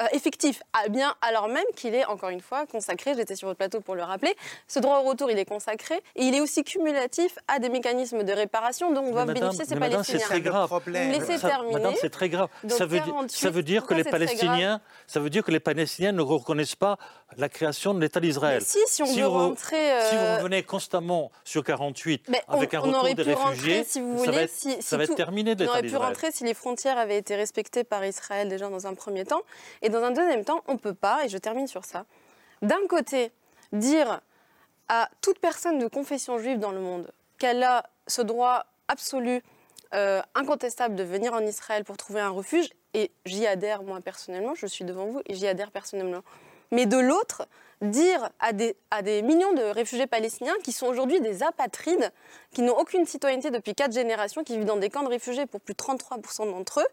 euh, 0.00 0.06
effectif, 0.12 0.62
ah, 0.72 0.88
bien 0.88 1.14
alors 1.20 1.48
même 1.48 1.66
qu'il 1.76 1.94
est 1.94 2.06
encore 2.06 2.30
une 2.30 2.40
fois 2.40 2.64
consacré. 2.66 3.12
J'étais 3.14 3.36
sur 3.36 3.46
votre 3.48 3.58
plateau 3.58 3.80
pour 3.80 3.94
le 3.94 4.02
rappeler. 4.02 4.34
Ce 4.66 4.78
droit 4.78 4.98
au 5.00 5.02
retour, 5.02 5.30
il 5.30 5.38
est 5.38 5.44
consacré 5.44 5.96
et 6.16 6.24
il 6.24 6.34
est 6.34 6.40
aussi 6.40 6.64
cumulatif 6.64 7.38
à 7.46 7.58
des 7.58 7.68
mécanismes 7.68 8.22
de 8.24 8.32
réparation 8.32 8.90
dont 8.90 9.02
doivent 9.02 9.26
madame, 9.26 9.34
bénéficier 9.50 9.66
ces 9.66 9.76
Palestiniens. 9.76 10.18
c'est 10.18 10.24
très 10.24 10.40
grave. 10.40 10.70
Laissez 10.86 11.36
Ça- 11.38 11.48
terminer. 11.50 11.74
Madame, 11.74 11.94
c'est 12.00 12.08
très 12.10 12.30
grave. 12.30 12.48
Donc, 12.64 12.72
ça, 12.78 12.86
veut 12.86 13.00
dire, 13.00 13.04
48, 13.12 13.36
ça 13.36 13.50
veut 13.50 13.62
dire 13.62 13.82
que 13.82 13.88
pourquoi 13.88 13.96
les 13.98 14.02
c'est 14.04 14.10
très 14.10 14.18
grave 14.18 14.28
Palestiniens, 14.28 14.80
ça 15.06 15.20
veut 15.20 15.30
dire 15.30 15.44
que 15.44 15.50
les 15.50 15.60
Palestiniens 15.60 16.12
ne 16.12 16.22
reconnaissent 16.22 16.74
pas 16.74 16.96
la 17.36 17.48
création 17.48 17.94
de 17.94 18.00
l'État 18.00 18.20
d'Israël. 18.20 18.62
Si, 18.62 18.78
si 18.86 19.02
on 19.02 19.06
veut 19.06 19.22
vous- 19.22 19.30
rentrer, 19.30 19.92
euh, 19.92 20.08
si 20.10 20.16
vous 20.16 20.36
revenez 20.38 20.62
constamment 20.62 21.30
sur 21.44 21.64
48 21.64 22.28
Mais 22.28 22.42
on- 22.48 22.52
avec 22.54 22.74
un 22.74 22.80
on 22.80 22.82
retour 22.84 22.98
aurait 23.00 23.14
des 23.14 23.24
pu 23.24 23.32
réfugiés, 23.34 23.78
rentrer, 23.78 23.84
si 23.84 24.00
vous 24.00 24.24
ça 24.24 24.30
va 24.30 24.42
être, 24.42 24.50
si- 24.50 24.82
ça 24.82 24.96
va 24.96 25.04
être 25.04 25.14
terminé 25.14 25.54
de 25.54 25.64
On 25.64 25.68
aurait 25.68 25.82
pu 25.82 25.96
rentrer 25.96 26.30
si 26.32 26.44
les 26.44 26.54
frontières 26.54 26.98
avaient 26.98 27.18
été 27.18 27.34
respectées 27.36 27.84
par 27.84 28.04
Israël 28.04 28.48
déjà 28.48 28.68
dans 28.68 28.86
un 28.86 28.94
premier 28.94 29.24
temps. 29.24 29.42
Et 29.82 29.88
dans 29.88 30.02
un 30.02 30.10
deuxième 30.10 30.44
temps, 30.44 30.62
on 30.68 30.74
ne 30.74 30.78
peut 30.78 30.94
pas, 30.94 31.24
et 31.24 31.28
je 31.28 31.38
termine 31.38 31.66
sur 31.66 31.84
ça, 31.84 32.04
d'un 32.62 32.86
côté, 32.88 33.32
dire 33.72 34.20
à 34.88 35.08
toute 35.20 35.38
personne 35.38 35.78
de 35.78 35.86
confession 35.88 36.38
juive 36.38 36.58
dans 36.58 36.72
le 36.72 36.80
monde 36.80 37.10
qu'elle 37.38 37.62
a 37.62 37.84
ce 38.06 38.20
droit 38.22 38.66
absolu, 38.88 39.42
euh, 39.94 40.20
incontestable 40.34 40.94
de 40.94 41.02
venir 41.02 41.32
en 41.34 41.40
Israël 41.40 41.84
pour 41.84 41.96
trouver 41.96 42.20
un 42.20 42.30
refuge, 42.30 42.68
et 42.94 43.10
j'y 43.24 43.46
adhère 43.46 43.82
moi 43.82 44.00
personnellement, 44.00 44.54
je 44.54 44.66
suis 44.66 44.84
devant 44.84 45.06
vous, 45.06 45.22
et 45.26 45.34
j'y 45.34 45.46
adhère 45.46 45.70
personnellement. 45.70 46.22
Mais 46.72 46.86
de 46.86 46.98
l'autre, 46.98 47.46
dire 47.82 48.30
à 48.40 48.52
des, 48.52 48.76
à 48.90 49.02
des 49.02 49.22
millions 49.22 49.52
de 49.52 49.62
réfugiés 49.62 50.06
palestiniens 50.06 50.54
qui 50.64 50.72
sont 50.72 50.86
aujourd'hui 50.86 51.20
des 51.20 51.42
apatrides, 51.42 52.10
qui 52.52 52.62
n'ont 52.62 52.76
aucune 52.76 53.06
citoyenneté 53.06 53.50
depuis 53.50 53.74
quatre 53.74 53.92
générations, 53.92 54.42
qui 54.42 54.56
vivent 54.56 54.64
dans 54.64 54.76
des 54.76 54.88
camps 54.88 55.02
de 55.02 55.08
réfugiés 55.08 55.46
pour 55.46 55.60
plus 55.60 55.74
de 55.74 55.78
33% 55.78 56.50
d'entre 56.50 56.80
eux, 56.80 56.88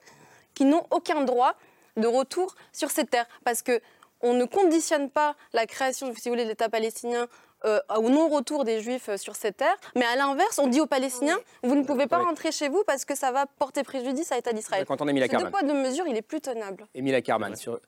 qui 0.54 0.66
n'ont 0.66 0.86
aucun 0.92 1.24
droit 1.24 1.56
de 1.98 2.08
retour 2.08 2.56
sur 2.74 2.92
ces 2.92 3.06
terres. 3.06 3.28
Parce 3.44 3.62
que 3.62 3.80
on 4.22 4.34
ne 4.34 4.44
conditionne 4.44 5.10
pas 5.10 5.36
la 5.54 5.66
création, 5.66 6.14
si 6.14 6.28
vous 6.28 6.34
voulez, 6.34 6.44
de 6.44 6.50
l'État 6.50 6.68
palestinien 6.68 7.28
euh, 7.66 7.80
au 7.98 8.10
non-retour 8.10 8.66
des 8.66 8.82
Juifs 8.82 9.10
euh, 9.10 9.18
sur 9.18 9.36
ces 9.36 9.52
terres, 9.52 9.78
mais 9.96 10.06
à 10.06 10.16
l'inverse, 10.16 10.60
on 10.60 10.68
dit 10.68 10.80
aux 10.80 10.86
Palestiniens, 10.86 11.38
vous 11.64 11.76
ne 11.76 11.84
pouvez 11.84 12.08
pas 12.08 12.18
rentrer 12.18 12.52
chez 12.52 12.70
vous 12.70 12.84
parce 12.86 13.06
que 13.06 13.16
ça 13.16 13.32
va 13.32 13.46
porter 13.46 13.84
préjudice 13.84 14.32
à 14.32 14.36
l'État 14.36 14.54
d'Israël. 14.54 14.86
Quand 14.86 15.02
on 15.02 15.08
a 15.08 15.12
mis 15.12 15.20
la 15.20 15.28
Ce 15.28 15.36
deux 15.36 15.50
poids, 15.50 15.64
deux 15.64 15.74
mesures, 15.74 16.06
il 16.08 16.16
est 16.16 16.22
plus 16.22 16.42
tenable. 16.42 16.88
Émile 16.96 17.22
Carman, 17.22 17.56
sur... 17.56 17.80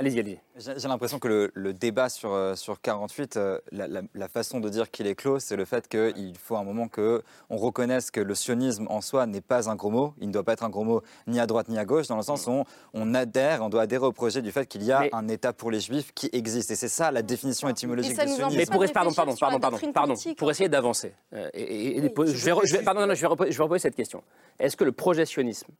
Allez-y, 0.00 0.18
allez-y. 0.18 0.38
J'ai 0.56 0.88
l'impression 0.88 1.18
que 1.18 1.28
le, 1.28 1.50
le 1.52 1.74
débat 1.74 2.08
sur, 2.08 2.32
euh, 2.32 2.54
sur 2.54 2.80
48, 2.80 3.36
euh, 3.36 3.58
la, 3.70 3.86
la- 3.86 4.00
la 4.14 4.28
façon 4.28 4.58
de 4.58 4.70
dire 4.70 4.90
qu'il 4.90 5.06
est 5.06 5.14
clos, 5.14 5.38
c'est 5.40 5.56
le 5.56 5.66
fait 5.66 5.86
qu'il 5.88 6.32
faut 6.38 6.56
un 6.56 6.64
moment 6.64 6.88
qu'on 6.88 7.20
reconnaisse 7.50 8.10
que 8.10 8.20
le 8.20 8.34
sionisme 8.34 8.86
en 8.88 9.02
soi 9.02 9.26
n'est 9.26 9.42
pas 9.42 9.68
un 9.68 9.74
gros 9.76 9.90
mot. 9.90 10.14
Il 10.18 10.28
ne 10.28 10.32
doit 10.32 10.42
pas 10.42 10.54
être 10.54 10.64
un 10.64 10.70
gros 10.70 10.84
mot 10.84 11.02
ni 11.26 11.38
à 11.38 11.46
droite 11.46 11.68
ni 11.68 11.76
à 11.76 11.84
gauche, 11.84 12.06
dans 12.06 12.16
le 12.16 12.22
sens 12.22 12.46
où 12.46 12.50
on, 12.50 12.64
on 12.94 13.12
adhère, 13.14 13.60
on 13.62 13.68
doit 13.68 13.82
adhérer 13.82 14.06
au 14.06 14.12
projet 14.12 14.40
du 14.40 14.50
fait 14.52 14.64
qu'il 14.66 14.82
y 14.84 14.90
a 14.90 15.04
un 15.12 15.28
État 15.28 15.52
pour 15.52 15.70
les 15.70 15.80
juifs 15.80 16.12
qui 16.14 16.30
existe. 16.32 16.70
Et 16.70 16.76
c'est 16.76 16.88
ça 16.88 17.10
la 17.10 17.20
définition 17.20 17.68
étymologique 17.68 18.12
du 18.12 18.16
sionisme. 18.36 18.56
Mais 18.56 18.64
pour 18.64 18.82
pardon, 18.94 19.12
pardon, 19.12 19.34
pardon, 19.38 19.60
pardon, 19.60 19.76
pardon, 19.92 20.14
pour 20.38 20.50
essayer 20.50 20.70
d'avancer. 20.70 21.12
euh, 21.34 21.50
et- 21.52 21.62
et- 21.62 21.96
et- 21.98 22.12
je 22.26 22.44
vais, 22.46 22.52
re- 22.52 22.66
je 22.66 22.72
vais- 22.78 22.82
pardon, 22.82 23.00
non, 23.02 23.06
non, 23.08 23.14
je 23.14 23.20
vais 23.20 23.26
reposer, 23.26 23.52
je 23.52 23.58
vais 23.58 23.64
reposer 23.64 23.80
cette 23.82 23.96
question. 23.96 24.22
Est-ce 24.58 24.78
que 24.78 24.84
le 24.84 24.92
projet 24.92 25.26
sionisme 25.26 25.70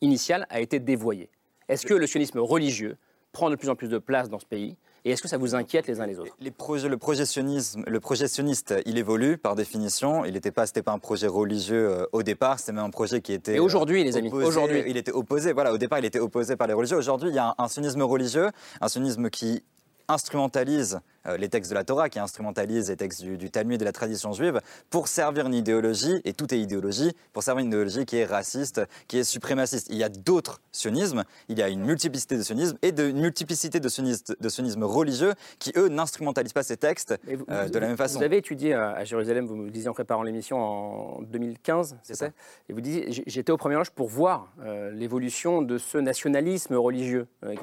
initial 0.00 0.44
a 0.50 0.60
été 0.60 0.80
dévoyé? 0.80 1.30
Est-ce 1.68 1.86
que 1.86 1.94
le 1.94 2.06
sionisme 2.08 2.40
religieux 2.40 2.96
prend 3.34 3.50
de 3.50 3.56
plus 3.56 3.68
en 3.68 3.74
plus 3.74 3.88
de 3.88 3.98
place 3.98 4.30
dans 4.30 4.38
ce 4.38 4.46
pays 4.46 4.76
Et 5.04 5.10
est-ce 5.10 5.20
que 5.20 5.28
ça 5.28 5.36
vous 5.36 5.54
inquiète 5.54 5.86
les 5.86 6.00
uns 6.00 6.06
les 6.06 6.18
autres? 6.18 6.34
Les 6.40 6.50
projets, 6.50 6.88
le, 6.88 6.96
projet 6.96 7.26
sionisme, 7.26 7.84
le 7.86 8.00
il 8.86 8.96
évolue 8.96 9.36
par 9.36 9.54
définition. 9.56 10.24
Il 10.24 10.32
n'était 10.32 10.52
pas, 10.52 10.64
c'était 10.64 10.82
pas 10.82 10.92
un 10.92 10.98
projet 10.98 11.26
religieux 11.26 11.90
euh, 11.90 12.06
au 12.12 12.22
départ, 12.22 12.58
c'était 12.58 12.72
même 12.72 12.84
un 12.84 12.90
projet 12.90 13.20
qui 13.20 13.34
était. 13.34 13.56
Et 13.56 13.60
aujourd'hui, 13.60 14.00
euh, 14.00 14.04
les 14.04 14.16
amis, 14.16 14.30
aujourd'hui. 14.32 14.84
il 14.86 14.96
était 14.96 15.12
opposé. 15.12 15.52
Voilà, 15.52 15.74
au 15.74 15.78
départ, 15.78 15.98
il 15.98 16.06
était 16.06 16.20
opposé 16.20 16.56
par 16.56 16.68
les 16.68 16.72
religieux. 16.72 16.96
Aujourd'hui, 16.96 17.28
il 17.30 17.34
y 17.34 17.38
a 17.38 17.48
un, 17.48 17.54
un 17.58 17.68
sionisme 17.68 18.02
religieux, 18.02 18.50
un 18.80 18.88
sionisme 18.88 19.28
qui 19.28 19.62
instrumentalise 20.08 21.00
euh, 21.26 21.36
les 21.36 21.48
textes 21.48 21.70
de 21.70 21.74
la 21.74 21.84
Torah, 21.84 22.08
qui 22.08 22.18
instrumentalise 22.18 22.90
les 22.90 22.96
textes 22.96 23.22
du, 23.22 23.38
du 23.38 23.50
Talmud 23.50 23.76
et 23.76 23.78
de 23.78 23.84
la 23.84 23.92
tradition 23.92 24.32
juive 24.32 24.60
pour 24.90 25.08
servir 25.08 25.46
une 25.46 25.54
idéologie, 25.54 26.20
et 26.24 26.32
tout 26.32 26.52
est 26.52 26.58
idéologie, 26.58 27.12
pour 27.32 27.42
servir 27.42 27.62
une 27.62 27.68
idéologie 27.68 28.04
qui 28.04 28.16
est 28.16 28.24
raciste, 28.24 28.82
qui 29.08 29.18
est 29.18 29.24
suprémaciste. 29.24 29.88
Il 29.90 29.96
y 29.96 30.04
a 30.04 30.08
d'autres 30.08 30.60
sionismes, 30.72 31.24
il 31.48 31.58
y 31.58 31.62
a 31.62 31.68
une 31.68 31.84
multiplicité 31.84 32.36
de 32.36 32.42
sionismes 32.42 32.76
et 32.82 32.92
de, 32.92 33.08
une 33.08 33.20
multiplicité 33.20 33.80
de 33.80 33.88
sionismes, 33.88 34.34
de 34.38 34.48
sionismes 34.48 34.84
religieux 34.84 35.34
qui, 35.58 35.72
eux, 35.76 35.88
n'instrumentalisent 35.88 36.52
pas 36.52 36.62
ces 36.62 36.76
textes 36.76 37.14
euh, 37.50 37.68
de 37.68 37.78
la 37.78 37.88
même 37.88 37.96
façon. 37.96 38.18
Vous 38.18 38.24
avez 38.24 38.38
étudié 38.38 38.74
à, 38.74 38.90
à 38.90 39.04
Jérusalem, 39.04 39.46
vous 39.46 39.56
me 39.56 39.70
disiez 39.70 39.88
en 39.88 39.94
préparant 39.94 40.22
l'émission 40.22 40.58
en 40.58 41.22
2015, 41.22 41.96
c'est 42.02 42.14
ça 42.14 42.28
Et 42.68 42.72
vous 42.72 42.80
disiez, 42.80 43.24
j'étais 43.26 43.52
au 43.52 43.56
Premier 43.56 43.76
Loge 43.76 43.90
pour 43.90 44.08
voir 44.08 44.52
euh, 44.62 44.90
l'évolution 44.90 45.62
de 45.62 45.78
ce 45.78 45.98
nationalisme 45.98 46.74
religieux. 46.74 47.26
Euh, 47.44 47.54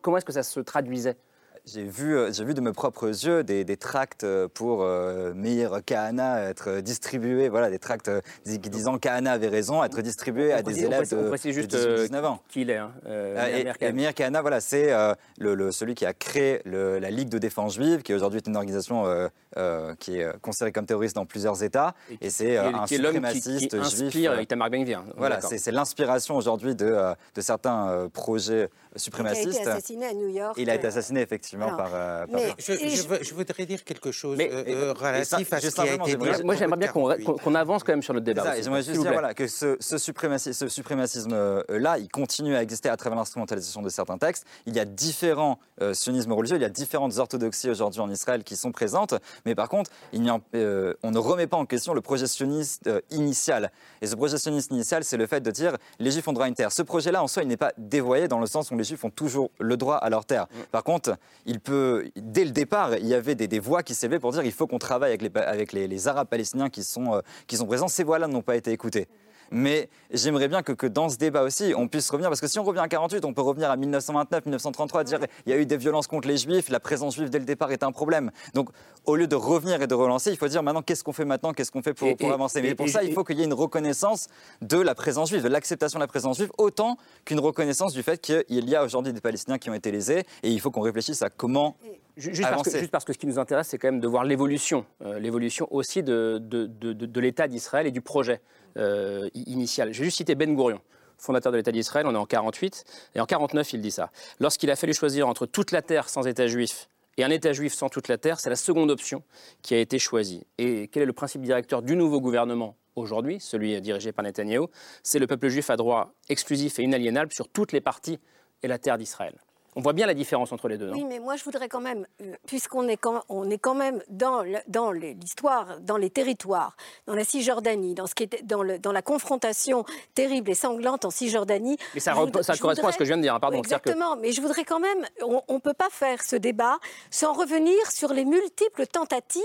comment 0.00 0.16
est-ce 0.16 0.24
que 0.24 0.32
ça 0.32 0.42
se 0.42 0.60
traduisait? 0.60 1.16
J'ai 1.64 1.84
vu, 1.84 2.16
euh, 2.16 2.32
j'ai 2.32 2.44
vu 2.44 2.54
de 2.54 2.60
mes 2.60 2.72
propres 2.72 3.06
yeux 3.06 3.44
des, 3.44 3.62
des 3.64 3.76
tracts 3.76 4.24
euh, 4.24 4.48
pour 4.52 4.82
euh, 4.82 5.32
Meir 5.32 5.80
Kahana 5.86 6.42
être 6.50 6.80
distribués, 6.80 7.48
voilà, 7.48 7.70
des 7.70 7.78
tracts 7.78 8.08
euh, 8.08 8.20
dis- 8.44 8.58
disant 8.58 8.98
Kahana 8.98 9.30
avait 9.30 9.46
raison, 9.46 9.84
être 9.84 10.02
distribués 10.02 10.52
On 10.52 10.56
à 10.56 10.62
des 10.62 10.72
on 10.82 10.86
élèves 10.88 10.98
précise- 10.98 11.18
on 11.18 11.22
de, 11.22 11.28
précise 11.28 11.54
de 11.56 11.60
juste 11.60 11.72
18-19 11.76 12.14
euh, 12.16 12.26
ans. 12.26 12.40
qui 12.48 12.62
il 12.62 12.70
est. 12.70 12.78
hein, 12.78 12.90
euh, 13.06 13.46
et- 13.46 13.62
Meir 13.62 13.74
et 13.76 13.78
Kahane. 13.78 13.94
Meir 13.94 14.12
Kahana, 14.14 14.40
voilà, 14.40 14.60
c'est 14.60 14.92
euh, 14.92 15.14
le, 15.38 15.54
le- 15.54 15.70
celui 15.70 15.94
qui 15.94 16.04
a 16.04 16.12
créé 16.12 16.62
le- 16.64 16.98
la 16.98 17.10
Ligue 17.10 17.28
de 17.28 17.38
défense 17.38 17.74
juive, 17.74 18.02
qui 18.02 18.12
aujourd'hui 18.12 18.38
est 18.38 18.48
une 18.48 18.56
organisation 18.56 19.06
euh, 19.06 19.28
euh, 19.56 19.94
qui 20.00 20.18
est 20.18 20.26
considérée 20.40 20.72
comme 20.72 20.86
terroriste 20.86 21.14
dans 21.14 21.26
plusieurs 21.26 21.62
États. 21.62 21.94
Et, 22.20 22.28
c'est 22.28 22.44
qui 22.46 22.50
est- 22.50 22.58
un 22.58 22.72
qui 22.86 22.94
est 22.94 22.98
qui- 22.98 23.04
suprémaciste 23.04 23.58
qui 23.70 23.76
juif. 23.94 24.06
inspire 24.08 24.32
euh, 24.32 24.42
Itamar 24.42 24.68
Ben-Gvir. 24.68 25.04
Voilà, 25.16 25.40
c'est 25.40 25.58
c'est 25.58 25.70
l'inspiration 25.70 26.34
aujourd'hui 26.36 26.74
de, 26.74 26.96
de 27.36 27.40
certains 27.40 27.88
euh, 27.88 28.08
projets 28.08 28.68
Il 28.94 28.96
a 28.96 28.98
suprémacistes. 28.98 29.60
été 29.60 29.68
assassiné 29.68 30.06
à 30.06 30.12
New 30.14 30.28
York. 30.28 30.56
Il 30.58 30.68
a 30.68 30.74
été 30.74 30.88
assassiné 30.88 31.20
effectivement 31.20 31.51
Alors, 31.60 31.76
par. 31.76 31.90
euh, 31.94 32.26
par- 32.26 32.40
mais- 32.40 32.54
Je, 32.58 32.72
je 32.72 33.08
veux- 33.08 33.22
je 33.22 33.34
voudrais 33.34 33.66
dire 33.66 33.84
quelque 33.84 34.12
chose 34.12 34.36
Mais- 34.38 34.50
euh, 34.52 34.64
euh, 34.66 34.94
ça, 34.94 35.36
relatif 35.38 35.52
à 35.52 35.60
ce 35.60 35.68
qui 35.68 35.80
a 35.80 35.94
été 35.94 36.16
dit. 36.16 36.44
Moi, 36.44 36.54
j'aimerais 36.56 36.76
bien 36.78 36.88
qu'on 36.88 37.02
48. 37.08 37.24
qu'on- 37.24 37.34
qu'on 37.38 37.54
avance 37.54 37.82
quand 37.84 37.92
même 37.92 38.02
sur 38.02 38.14
notre 38.14 38.24
débat. 38.26 38.42
Ça, 38.42 38.52
aussi, 38.52 38.62
s'il 38.62 38.74
juste 38.94 39.00
dire 39.02 39.12
voilà, 39.12 39.34
que 39.34 39.46
ce, 39.46 39.76
ce 39.80 39.96
suprémaci- 39.96 40.52
ce 40.52 40.68
suprémacisme-là, 40.68 41.98
il 41.98 42.08
continue 42.08 42.56
à 42.56 42.62
exister 42.62 42.88
à 42.88 42.96
travers 42.96 43.16
l'instrumentalisation 43.18 43.82
de 43.82 43.88
certains 43.88 44.18
textes. 44.18 44.44
Il 44.66 44.74
y 44.74 44.80
a 44.80 44.84
différents 44.84 45.58
euh, 45.80 45.94
sionismes 45.94 46.32
religieux, 46.32 46.56
il 46.56 46.62
y 46.62 46.66
a 46.66 46.68
différentes 46.68 47.18
orthodoxies 47.18 47.68
aujourd'hui 47.70 48.00
en 48.00 48.10
Israël 48.10 48.44
qui 48.44 48.56
sont 48.56 48.70
présentes, 48.72 49.14
mais 49.46 49.54
par 49.54 49.68
contre, 49.68 49.90
il 50.12 50.22
n'y 50.22 50.30
a- 50.30 50.38
euh, 50.54 50.94
on 51.02 51.10
ne 51.10 51.18
remet 51.18 51.46
pas 51.46 51.56
en 51.56 51.66
question 51.66 51.92
le 51.94 52.00
projet 52.00 52.26
sioniste 52.26 52.86
euh, 52.86 53.00
initial. 53.10 53.72
Et 54.00 54.06
ce 54.06 54.14
projet 54.14 54.38
sioniste 54.38 54.70
initial, 54.70 55.02
c'est 55.04 55.16
le 55.16 55.26
fait 55.26 55.40
de 55.40 55.50
dire 55.50 55.76
les 55.98 56.10
Juifs 56.10 56.26
ont 56.28 56.32
droit 56.32 56.46
à 56.46 56.48
une 56.48 56.54
terre. 56.54 56.72
Ce 56.72 56.82
projet-là, 56.82 57.22
en 57.22 57.26
soi, 57.28 57.42
il 57.42 57.48
n'est 57.48 57.56
pas 57.56 57.72
dévoyé 57.78 58.28
dans 58.28 58.38
le 58.38 58.46
sens 58.46 58.70
où 58.70 58.76
les 58.76 58.84
Juifs 58.84 59.04
ont 59.04 59.10
toujours 59.10 59.50
le 59.58 59.76
droit 59.76 59.96
à 59.96 60.08
leur 60.10 60.24
terre. 60.24 60.46
Par 60.70 60.84
contre, 60.84 61.16
il 61.46 61.60
peut, 61.60 62.10
dès 62.16 62.44
le 62.44 62.50
départ, 62.50 62.96
il 62.96 63.06
y 63.06 63.14
avait 63.14 63.34
des, 63.34 63.48
des 63.48 63.58
voix 63.58 63.82
qui 63.82 63.94
s'élevaient 63.94 64.20
pour 64.20 64.32
dire 64.32 64.44
il 64.44 64.52
faut 64.52 64.66
qu'on 64.66 64.78
travaille 64.78 65.10
avec 65.10 65.22
les, 65.22 65.40
avec 65.40 65.72
les 65.72 66.08
Arabes 66.08 66.28
palestiniens 66.28 66.70
qui 66.70 66.82
sont, 66.82 67.14
euh, 67.14 67.20
qui 67.46 67.56
sont 67.56 67.66
présents. 67.66 67.88
Ces 67.88 68.04
voix-là 68.04 68.28
n'ont 68.28 68.42
pas 68.42 68.56
été 68.56 68.70
écoutées. 68.70 69.08
Mais 69.52 69.88
j'aimerais 70.10 70.48
bien 70.48 70.62
que, 70.62 70.72
que 70.72 70.86
dans 70.86 71.08
ce 71.10 71.16
débat 71.18 71.42
aussi, 71.42 71.74
on 71.76 71.86
puisse 71.86 72.08
revenir, 72.10 72.30
parce 72.30 72.40
que 72.40 72.46
si 72.46 72.58
on 72.58 72.64
revient 72.64 72.80
à 72.80 72.88
48, 72.88 73.24
on 73.24 73.34
peut 73.34 73.42
revenir 73.42 73.70
à 73.70 73.76
1929, 73.76 74.46
1933, 74.46 75.04
dire 75.04 75.18
il 75.46 75.50
y 75.50 75.52
a 75.52 75.58
eu 75.58 75.66
des 75.66 75.76
violences 75.76 76.06
contre 76.06 76.26
les 76.26 76.38
juifs, 76.38 76.68
la 76.70 76.80
présence 76.80 77.16
juive 77.16 77.28
dès 77.30 77.38
le 77.38 77.44
départ 77.44 77.70
est 77.70 77.82
un 77.82 77.92
problème. 77.92 78.30
Donc 78.54 78.70
au 79.04 79.14
lieu 79.16 79.26
de 79.26 79.36
revenir 79.36 79.82
et 79.82 79.86
de 79.86 79.94
relancer, 79.94 80.30
il 80.30 80.36
faut 80.36 80.48
dire 80.48 80.62
maintenant 80.62 80.82
qu'est-ce 80.82 81.04
qu'on 81.04 81.12
fait 81.12 81.24
maintenant, 81.26 81.52
qu'est-ce 81.52 81.70
qu'on 81.70 81.82
fait 81.82 81.92
pour, 81.94 82.08
avancer? 82.32 82.62
Mais 82.62 82.70
et- 82.70 82.74
pour 82.74 82.88
ça, 82.88 83.02
il 83.04 83.12
faut 83.12 83.24
qu'il 83.24 83.38
y 83.38 83.42
ait 83.42 83.46
une 83.46 83.52
reconnaissance 83.52 84.28
de 84.62 84.78
la 84.78 84.94
présence 84.94 85.28
juive, 85.28 85.42
de 85.42 85.48
l'acceptation 85.48 85.98
de 85.98 86.02
la 86.04 86.08
présence 86.08 86.38
juive, 86.38 86.50
autant 86.56 86.96
qu'une 87.24 87.40
reconnaissance 87.40 87.92
du 87.92 88.02
fait 88.02 88.18
qu'il 88.20 88.44
y 88.68 88.74
a 88.74 88.82
aujourd'hui 88.84 89.12
des 89.12 89.20
Palestiniens 89.20 89.58
qui 89.58 89.68
ont 89.70 89.74
été 89.74 89.90
lésés, 89.92 90.24
et 90.42 90.50
il 90.50 90.60
faut 90.60 90.70
qu'on 90.70 90.80
réfléchisse 90.80 91.20
à 91.22 91.28
comment 91.30 91.76
Ju- 92.18 92.28
Juste 92.34 92.42
parce, 92.42 92.50
que, 92.50 92.60
avancer. 92.68 92.78
juste 92.80 92.90
parce 92.90 93.04
que 93.06 93.14
ce 93.14 93.18
qui 93.18 93.26
nous 93.26 93.38
intéresse, 93.38 93.68
c'est 93.68 93.78
quand 93.78 93.88
même 93.88 94.00
de 94.00 94.06
voir 94.06 94.24
l'évolution, 94.24 94.84
euh, 95.02 95.18
l'évolution 95.18 95.66
aussi 95.70 96.02
de, 96.02 96.38
de, 96.42 96.66
de- 96.66 96.92
de- 96.92 97.06
de 97.06 97.20
l'État 97.20 97.48
d'Israël 97.48 97.86
et 97.86 97.90
du 97.90 98.02
projet 98.02 98.42
euh, 98.76 99.28
i- 99.34 99.52
initial. 99.52 99.92
Je 99.92 99.98
vais 100.00 100.04
juste 100.06 100.16
citer 100.18 100.34
Ben 100.34 100.54
Gourion, 100.54 100.80
fondateur 101.18 101.52
de 101.52 101.56
l'État 101.58 101.72
d'Israël, 101.72 102.06
on 102.06 102.14
est 102.14 102.18
en 102.18 102.26
48, 102.26 102.84
et 103.14 103.20
en 103.20 103.26
49, 103.26 103.72
il 103.72 103.80
dit 103.80 103.90
ça. 103.90 104.10
Lorsqu'il 104.40 104.70
a 104.70 104.76
fallu 104.76 104.94
choisir 104.94 105.28
entre 105.28 105.46
toute 105.46 105.70
la 105.72 105.82
terre 105.82 106.08
sans 106.08 106.26
État 106.26 106.46
juif 106.46 106.88
et 107.18 107.24
un 107.24 107.30
État 107.30 107.52
juif 107.52 107.74
sans 107.74 107.88
toute 107.88 108.08
la 108.08 108.18
terre, 108.18 108.40
c'est 108.40 108.50
la 108.50 108.56
seconde 108.56 108.90
option 108.90 109.22
qui 109.62 109.74
a 109.74 109.78
été 109.78 109.98
choisie. 109.98 110.46
Et 110.58 110.88
quel 110.88 111.02
est 111.02 111.06
le 111.06 111.12
principe 111.12 111.42
directeur 111.42 111.82
du 111.82 111.94
nouveau 111.96 112.20
gouvernement 112.20 112.76
aujourd'hui, 112.96 113.38
celui 113.40 113.80
dirigé 113.82 114.12
par 114.12 114.24
Netanyahou? 114.24 114.68
C'est 115.02 115.18
le 115.18 115.26
peuple 115.26 115.48
juif 115.48 115.68
a 115.70 115.76
droit 115.76 116.14
exclusif 116.28 116.78
et 116.78 116.82
inaliénable 116.82 117.32
sur 117.32 117.48
toutes 117.48 117.72
les 117.72 117.80
parties 117.82 118.18
et 118.62 118.68
la 118.68 118.78
terre 118.78 118.96
d'Israël. 118.96 119.34
On 119.74 119.80
voit 119.80 119.92
bien 119.94 120.06
la 120.06 120.14
différence 120.14 120.52
entre 120.52 120.68
les 120.68 120.76
deux. 120.76 120.90
oui, 120.90 121.04
mais 121.04 121.18
moi 121.18 121.36
je 121.36 121.44
voudrais 121.44 121.68
quand 121.68 121.80
même, 121.80 122.06
euh, 122.20 122.34
puisqu'on 122.46 122.88
est 122.88 122.96
quand, 122.96 123.22
on 123.28 123.48
est 123.48 123.58
quand 123.58 123.74
même 123.74 124.02
dans, 124.08 124.44
dans 124.68 124.92
l'histoire, 124.92 125.80
dans 125.80 125.96
les 125.96 126.10
territoires, 126.10 126.76
dans 127.06 127.14
la 127.14 127.24
Cisjordanie, 127.24 127.94
dans, 127.94 128.06
ce 128.06 128.14
qui 128.14 128.24
était, 128.24 128.42
dans, 128.42 128.62
le, 128.62 128.78
dans 128.78 128.92
la 128.92 129.02
confrontation 129.02 129.84
terrible 130.14 130.50
et 130.50 130.54
sanglante 130.54 131.04
en 131.04 131.10
Cisjordanie. 131.10 131.78
Mais 131.94 132.00
ça, 132.00 132.14
ça 132.42 132.56
correspond 132.56 132.88
à 132.88 132.92
ce 132.92 132.98
que 132.98 133.04
je 133.04 133.08
viens 133.08 133.16
de 133.16 133.22
dire, 133.22 133.34
hein, 133.34 133.40
pardon. 133.40 133.58
exactement, 133.58 134.16
mais 134.16 134.32
je 134.32 134.42
voudrais 134.42 134.64
quand 134.64 134.80
même, 134.80 135.06
on 135.22 135.54
ne 135.54 135.58
peut 135.58 135.74
pas 135.74 135.88
faire 135.90 136.22
ce 136.22 136.36
débat 136.36 136.78
sans 137.10 137.32
revenir 137.32 137.90
sur 137.90 138.12
les 138.12 138.24
multiples 138.26 138.86
tentatives 138.86 139.42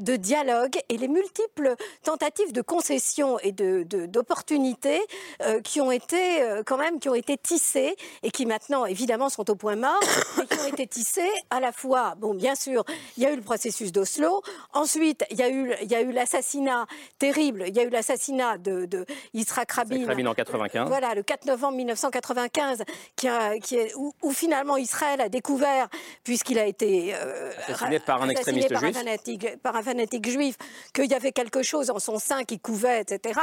de 0.00 0.16
dialogue 0.16 0.76
et 0.88 0.96
les 0.96 1.08
multiples 1.08 1.74
tentatives 2.02 2.52
de 2.52 2.62
concession 2.62 3.38
et 3.40 3.52
d'opportunités 3.52 4.98
de, 5.40 5.44
euh, 5.44 5.60
qui 5.60 5.80
ont 5.80 5.92
été 5.92 6.42
euh, 6.42 6.62
quand 6.64 6.78
même 6.78 6.98
qui 6.98 7.08
ont 7.08 7.14
été 7.14 7.36
tissées 7.36 7.96
et 8.22 8.30
qui 8.30 8.46
maintenant 8.46 8.86
évidemment 8.86 9.28
sont 9.28 9.48
au 9.50 9.54
point 9.54 9.67
mort, 9.76 10.00
mais 10.38 10.46
qui 10.46 10.58
ont 10.58 10.66
été 10.66 10.86
tissées 10.86 11.30
à 11.50 11.60
la 11.60 11.72
fois, 11.72 12.14
bon 12.18 12.34
bien 12.34 12.54
sûr, 12.54 12.84
il 13.16 13.22
y 13.22 13.26
a 13.26 13.32
eu 13.32 13.36
le 13.36 13.42
processus 13.42 13.92
d'Oslo, 13.92 14.42
ensuite 14.72 15.24
il 15.30 15.38
y 15.38 15.42
a 15.42 15.48
eu 15.48 15.72
il 15.82 15.90
y 15.90 15.94
a 15.94 16.00
eu 16.00 16.12
l'assassinat 16.12 16.86
terrible, 17.18 17.64
il 17.66 17.76
y 17.76 17.80
a 17.80 17.84
eu 17.84 17.90
l'assassinat 17.90 18.58
de, 18.58 18.86
de 18.86 19.04
Yitzhak 19.34 19.70
Rabin, 19.72 20.06
Rabin 20.06 20.26
en 20.26 20.34
95. 20.34 20.88
Voilà, 20.88 21.14
le 21.14 21.22
4 21.22 21.46
novembre 21.46 21.76
1995, 21.76 22.84
qui, 23.16 23.28
a, 23.28 23.58
qui 23.58 23.76
est, 23.76 23.92
où, 23.94 24.12
finalement 24.32 24.76
Israël 24.76 25.20
a 25.20 25.28
découvert, 25.28 25.88
puisqu'il 26.24 26.58
a 26.58 26.66
été 26.66 27.14
euh, 27.14 27.52
assassiné 27.66 27.98
par 28.00 28.22
un 28.22 28.28
extrémiste 28.28 28.72
par 28.72 28.80
juif, 28.80 28.96
un 28.96 29.00
fanatique, 29.00 29.62
par 29.62 29.76
un 29.76 29.82
fanatique 29.82 30.28
juif, 30.28 30.56
qu'il 30.94 31.06
y 31.06 31.14
avait 31.14 31.32
quelque 31.32 31.62
chose 31.62 31.90
en 31.90 31.98
son 31.98 32.18
sein 32.18 32.44
qui 32.44 32.58
couvait, 32.58 33.00
etc. 33.00 33.40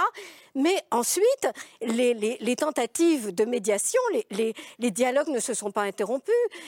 Mais 0.56 0.82
ensuite, 0.92 1.50
les, 1.82 2.14
les, 2.14 2.38
les 2.40 2.56
tentatives 2.56 3.34
de 3.34 3.44
médiation, 3.46 4.00
les, 4.32 4.54
les, 4.80 4.92
dialogues 4.92 5.28
ne 5.28 5.40
se 5.40 5.54
sont 5.54 5.72
pas 5.72 5.82
interrompus. 5.82 6.15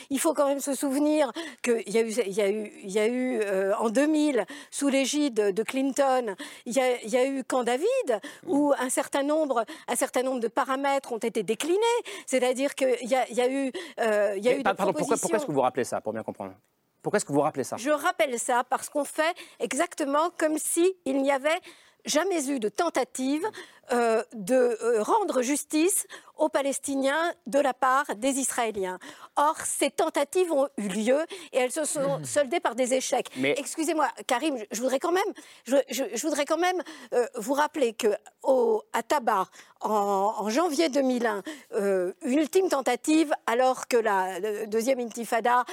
Il 0.10 0.20
faut 0.20 0.34
quand 0.34 0.48
même 0.48 0.60
se 0.60 0.74
souvenir 0.74 1.32
qu'il 1.62 1.90
y 1.90 1.98
a 1.98 2.02
eu, 2.02 2.12
il 2.12 2.34
y 2.34 2.42
a 2.42 2.50
eu, 2.50 2.72
il 2.84 2.92
y 2.92 3.00
a 3.00 3.08
eu 3.08 3.40
euh, 3.42 3.76
en 3.78 3.90
2000, 3.90 4.46
sous 4.72 4.88
l'égide 4.88 5.36
de 5.36 5.64
Clinton, 5.64 6.36
il 6.66 6.74
y, 6.74 6.80
a, 6.80 7.02
il 7.02 7.10
y 7.10 7.18
a 7.18 7.26
eu 7.26 7.44
Camp 7.44 7.64
David, 7.64 8.20
où 8.46 8.74
un 8.78 8.90
certain 8.90 9.24
nombre, 9.24 9.66
un 9.88 9.96
certain 9.96 10.24
nombre 10.24 10.40
de 10.40 10.48
paramètres 10.48 11.12
ont 11.12 11.18
été 11.18 11.44
déclinés. 11.44 11.78
C'est-à-dire 12.26 12.76
qu'il 12.76 12.96
y, 13.02 13.34
y, 13.34 13.42
a 13.42 13.50
eu, 13.50 13.72
euh, 14.00 14.34
il 14.38 14.44
y 14.44 14.50
a 14.50 14.58
eu 14.58 14.64
pardon, 14.64 14.94
pourquoi, 14.94 15.18
pourquoi 15.18 15.38
est-ce 15.38 15.46
que 15.46 15.52
vous 15.52 15.62
rappelez 15.62 15.84
ça, 15.84 16.02
pour 16.02 16.14
bien 16.14 16.24
comprendre? 16.24 16.54
Pourquoi 17.02 17.18
est-ce 17.18 17.26
que 17.26 17.32
vous 17.32 17.42
rappelez 17.42 17.64
ça? 17.64 17.78
Je 17.78 17.90
rappelle 17.90 18.38
ça 18.40 18.64
parce 18.70 18.90
qu'on 18.90 19.06
fait 19.06 19.36
exactement 19.60 20.30
comme 20.38 20.58
s'il 20.58 20.94
n'y 21.06 21.32
avait 21.32 21.60
jamais 22.06 22.50
eu 22.50 22.60
de 22.60 22.70
tentative 22.70 23.46
euh, 23.94 24.22
de 24.34 24.78
euh, 24.84 25.02
rendre 25.02 25.42
justice 25.42 26.08
aux 26.36 26.50
Palestiniens 26.50 27.34
de 27.46 27.58
la 27.58 27.74
part 27.74 28.06
des 28.18 28.38
Israéliens. 28.38 29.00
Or, 29.38 29.56
ces 29.64 29.90
tentatives 29.90 30.52
ont 30.52 30.68
eu 30.78 30.90
lieu 30.90 31.20
et 31.54 31.60
elles 31.60 31.72
se 31.72 31.86
sont 31.86 32.22
soldées 32.26 32.60
par 32.60 32.76
des 32.76 32.94
échecs. 32.94 33.30
Mais... 33.38 33.56
Excusez-moi, 33.58 34.10
Karim, 34.28 34.58
je 34.72 34.82
voudrais 34.82 35.00
quand 35.00 35.14
même, 35.14 35.34
je, 35.66 36.22
voudrais 36.22 36.44
quand 36.44 36.58
même 36.58 36.84
euh, 37.14 37.26
vous 37.36 37.54
rappeler 37.54 37.94
que 37.94 38.10
au, 38.44 38.84
à 38.92 39.04
Tabar, 39.04 39.50
en, 39.80 40.50
janvier 40.50 40.90
2001, 40.90 41.44
une 42.24 42.38
ultime 42.40 42.68
tentative, 42.68 43.32
alors 43.46 43.88
que 43.88 43.98
la 43.98 44.66
deuxième 44.66 45.00
intifada 45.00 45.66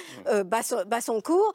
bat, 0.45 0.62
son, 0.62 1.21
cours, 1.23 1.53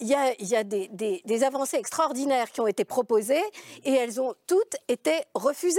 il 0.00 0.06
y 0.06 0.14
a, 0.14 0.34
y 0.40 0.54
a 0.54 0.62
des, 0.62 0.88
des, 0.88 1.20
des 1.24 1.44
avancées 1.44 1.76
extraordinaires 1.76 2.52
qui 2.52 2.60
ont 2.60 2.68
été 2.68 2.84
proposées 2.84 3.42
et 3.84 3.92
elles 3.92 4.20
ont 4.20 4.34
toutes 4.46 4.76
été 4.88 5.12
refusées. 5.34 5.73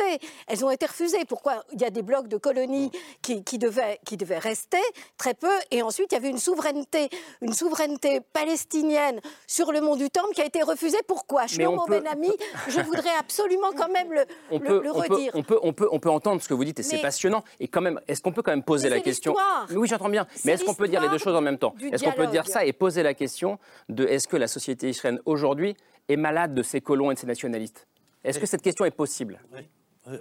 Elles 0.47 0.65
ont 0.65 0.71
été 0.71 0.85
refusées. 0.85 1.25
Pourquoi 1.27 1.63
Il 1.73 1.81
y 1.81 1.85
a 1.85 1.89
des 1.89 2.01
blocs 2.01 2.27
de 2.27 2.37
colonies 2.37 2.91
qui, 3.21 3.41
devaient, 3.57 3.99
qui 4.05 4.17
devaient 4.17 4.39
rester, 4.39 4.81
très 5.17 5.33
peu, 5.33 5.51
et 5.71 5.81
ensuite 5.81 6.11
il 6.11 6.15
y 6.15 6.17
avait 6.17 6.29
une 6.29 6.37
souveraineté, 6.37 7.09
une 7.41 7.53
souveraineté 7.53 8.21
palestinienne 8.33 9.19
sur 9.47 9.71
le 9.71 9.81
mont 9.81 9.95
du 9.95 10.09
Temple 10.09 10.33
qui 10.33 10.41
a 10.41 10.45
été 10.45 10.61
refusée. 10.61 10.97
Pourquoi 11.07 11.47
Shlomo 11.47 11.85
Ben 11.87 12.05
Ami, 12.07 12.31
je 12.67 12.81
voudrais 12.81 13.15
absolument 13.19 13.71
quand 13.75 13.89
même 13.89 14.11
le, 14.13 14.25
on 14.51 14.59
peut, 14.59 14.81
redire. 14.89 15.31
On 15.33 15.43
peut, 15.43 15.59
on, 15.61 15.73
peut, 15.73 15.89
on 15.91 15.99
peut 15.99 16.09
entendre 16.09 16.41
ce 16.41 16.47
que 16.47 16.53
vous 16.53 16.65
dites 16.65 16.79
et 16.79 16.83
c'est 16.83 17.01
passionnant. 17.01 17.43
Et 17.59 17.67
quand 17.67 17.81
même, 17.81 17.99
est-ce 18.07 18.21
qu'on 18.21 18.31
peut 18.31 18.41
quand 18.41 18.51
même 18.51 18.63
poser 18.63 18.89
la 18.89 18.99
question 18.99 19.35
Oui, 19.71 19.87
j'entends 19.87 20.09
bien. 20.09 20.27
Mais 20.43 20.53
est-ce 20.53 20.63
qu'on 20.63 20.73
peut 20.73 20.87
dire 20.87 21.01
les 21.01 21.09
deux 21.09 21.17
choses 21.17 21.35
en 21.35 21.41
même 21.41 21.57
temps 21.57 21.75
Est-ce 21.91 22.03
qu'on 22.03 22.11
peut 22.11 22.27
dire 22.27 22.47
ça 22.47 22.65
et 22.65 22.73
poser 22.73 23.03
la 23.03 23.13
question 23.13 23.59
de 23.89 24.05
est-ce 24.05 24.27
que 24.27 24.37
la 24.37 24.47
société 24.47 24.89
israélienne 24.89 25.21
aujourd'hui 25.25 25.75
est 26.07 26.17
malade 26.17 26.53
de 26.53 26.63
ses 26.63 26.81
colons 26.81 27.11
et 27.11 27.15
de 27.15 27.19
ses 27.19 27.27
nationalistes? 27.27 27.87
Est-ce 28.23 28.39
que 28.39 28.45
cette 28.45 28.61
question 28.61 28.85
est 28.85 28.91
possible? 28.91 29.39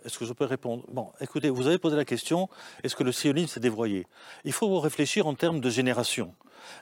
Est-ce 0.05 0.19
que 0.19 0.25
je 0.25 0.33
peux 0.33 0.45
répondre? 0.45 0.85
Bon, 0.89 1.13
écoutez, 1.21 1.51
vous 1.51 1.67
avez 1.67 1.79
posé 1.79 1.97
la 1.97 2.05
question, 2.05 2.49
est-ce 2.83 2.97
que 2.97 3.03
le 3.03 3.13
sionisme 3.13 3.49
s'est 3.49 3.61
dévoyé? 3.61 4.07
Il 4.45 4.53
faut 4.53 4.81
réfléchir 4.81 5.27
en 5.27 5.35
termes 5.35 5.61
de 5.61 5.71
génération. 5.71 6.35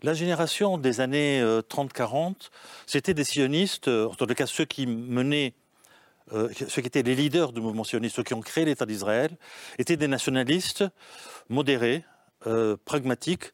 La 0.02 0.14
génération 0.14 0.78
des 0.78 1.00
années 1.00 1.42
30-40, 1.42 2.30
euh, 2.30 2.32
c'était 2.86 3.14
des 3.14 3.24
sionistes, 3.24 3.88
euh, 3.88 4.08
en 4.08 4.14
tout 4.14 4.26
cas 4.26 4.46
ceux 4.46 4.64
qui 4.64 4.86
menaient, 4.86 5.54
ceux 6.30 6.80
qui 6.80 6.86
étaient 6.86 7.02
les 7.02 7.14
leaders 7.14 7.52
du 7.52 7.60
mouvement 7.60 7.84
sioniste, 7.84 8.16
ceux 8.16 8.22
qui 8.22 8.34
ont 8.34 8.40
créé 8.40 8.64
l'État 8.64 8.86
d'Israël, 8.86 9.36
étaient 9.78 9.96
des 9.96 10.08
nationalistes 10.08 10.84
modérés, 11.48 12.04
pragmatiques. 12.84 13.52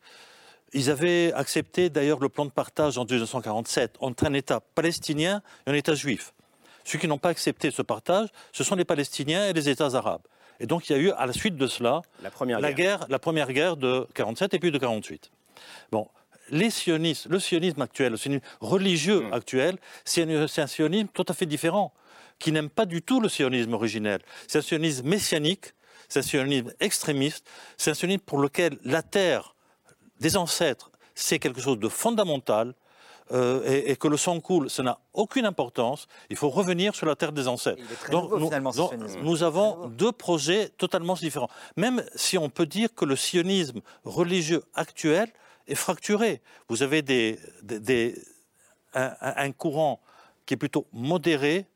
Ils 0.75 0.91
avaient 0.91 1.33
accepté 1.33 1.91
d'ailleurs 1.91 2.21
le 2.21 2.29
plan 2.29 2.45
de 2.45 2.51
partage 2.51 2.97
en 2.99 3.05
1947 3.05 3.97
entre 4.01 4.27
un 4.27 4.33
État 4.35 4.61
palestinien 4.61 5.43
et 5.67 5.71
un 5.71 5.75
État 5.75 5.95
juif. 5.95 6.35
Ceux 6.89 6.99
qui 6.99 7.07
n'ont 7.07 7.19
pas 7.19 7.29
accepté 7.29 7.71
ce 7.71 7.83
partage, 7.83 8.29
ce 8.51 8.65
sont 8.65 8.75
les 8.75 8.87
Palestiniens 8.87 9.47
et 9.47 9.53
les 9.53 9.69
États 9.69 9.95
arabes. 9.95 10.23
Et 10.59 10.65
donc 10.65 10.89
il 10.89 10.93
y 10.93 10.95
a 10.95 10.99
eu, 10.99 11.11
à 11.11 11.27
la 11.27 11.35
suite 11.35 11.55
de 11.55 11.67
cela, 11.67 12.01
la 12.23 12.31
première, 12.31 12.61
guerre. 12.73 13.05
la 13.11 13.19
première 13.19 13.53
guerre 13.53 13.77
de 13.77 14.07
47 14.15 14.55
et 14.55 14.59
puis 14.59 14.71
de 14.71 14.79
48. 14.79 15.31
Bon, 15.93 16.09
les 16.49 16.71
sionistes, 16.71 17.27
le 17.27 17.39
sionisme 17.41 17.83
actuel, 17.83 18.13
le 18.13 18.17
sionisme 18.17 18.43
religieux 18.63 19.21
hmm. 19.21 19.35
actuel, 19.35 19.77
c'est 20.07 20.23
un, 20.23 20.67
sionisme 20.67 21.09
tout 21.13 21.27
à 21.29 21.35
fait 21.35 21.45
différent, 21.45 21.93
qui 22.39 22.53
n'aime 22.53 22.71
pas 22.71 22.87
du 22.87 23.03
tout 23.03 23.21
le 23.21 23.29
sionisme 23.29 23.75
originel. 23.75 24.23
C'est 24.47 24.61
un 24.61 24.63
sionisme 24.63 25.07
messianique, 25.07 25.75
c'est 26.09 26.21
un 26.21 26.23
sionisme 26.23 26.73
extrémiste, 26.81 27.47
c'est 27.77 27.91
un 27.91 27.95
sionisme 27.95 28.23
pour 28.23 28.39
lequel 28.39 28.79
la 28.83 29.03
terre 29.03 29.55
des 30.21 30.39
ancêtres, 30.39 30.91
c'est 31.15 31.39
quelque 31.39 31.61
chose 31.61 31.79
de 31.79 31.89
fondamental, 31.89 32.73
euh, 33.33 33.83
et, 33.87 33.97
que 33.97 34.09
le 34.09 34.17
sang 34.17 34.41
coule, 34.41 34.71
ça 34.71 34.83
n'a 34.83 34.99
aucune 35.13 35.45
importance. 35.45 36.07
Il 36.31 36.37
faut 36.37 36.49
revenir 36.49 36.95
sur 36.95 37.07
la 37.07 37.15
terre 37.15 37.33
des 37.33 37.47
ancêtres. 37.47 37.83
Donc, 38.11 38.31
nous, 38.33 38.51
nous, 39.23 39.43
avons 39.43 39.89
deux 39.89 40.13
projets 40.13 40.71
totalement 40.71 41.15
différents. 41.15 41.51
Même 41.77 42.03
si 42.15 42.39
on 42.39 42.49
peut 42.49 42.67
dire 42.67 42.95
que 42.95 43.05
le 43.05 43.17
sionisme 43.17 43.81
religieux 44.05 44.63
actuel 44.75 45.31
est 45.67 45.75
fracturé. 45.75 46.41
Vous 46.69 46.83
avez 46.83 47.03
des, 47.03 47.39
un, 48.95 49.53
courant 49.53 50.01
qui 50.47 50.55
est 50.55 50.59
plutôt 50.59 50.87
modéré. 50.93 51.67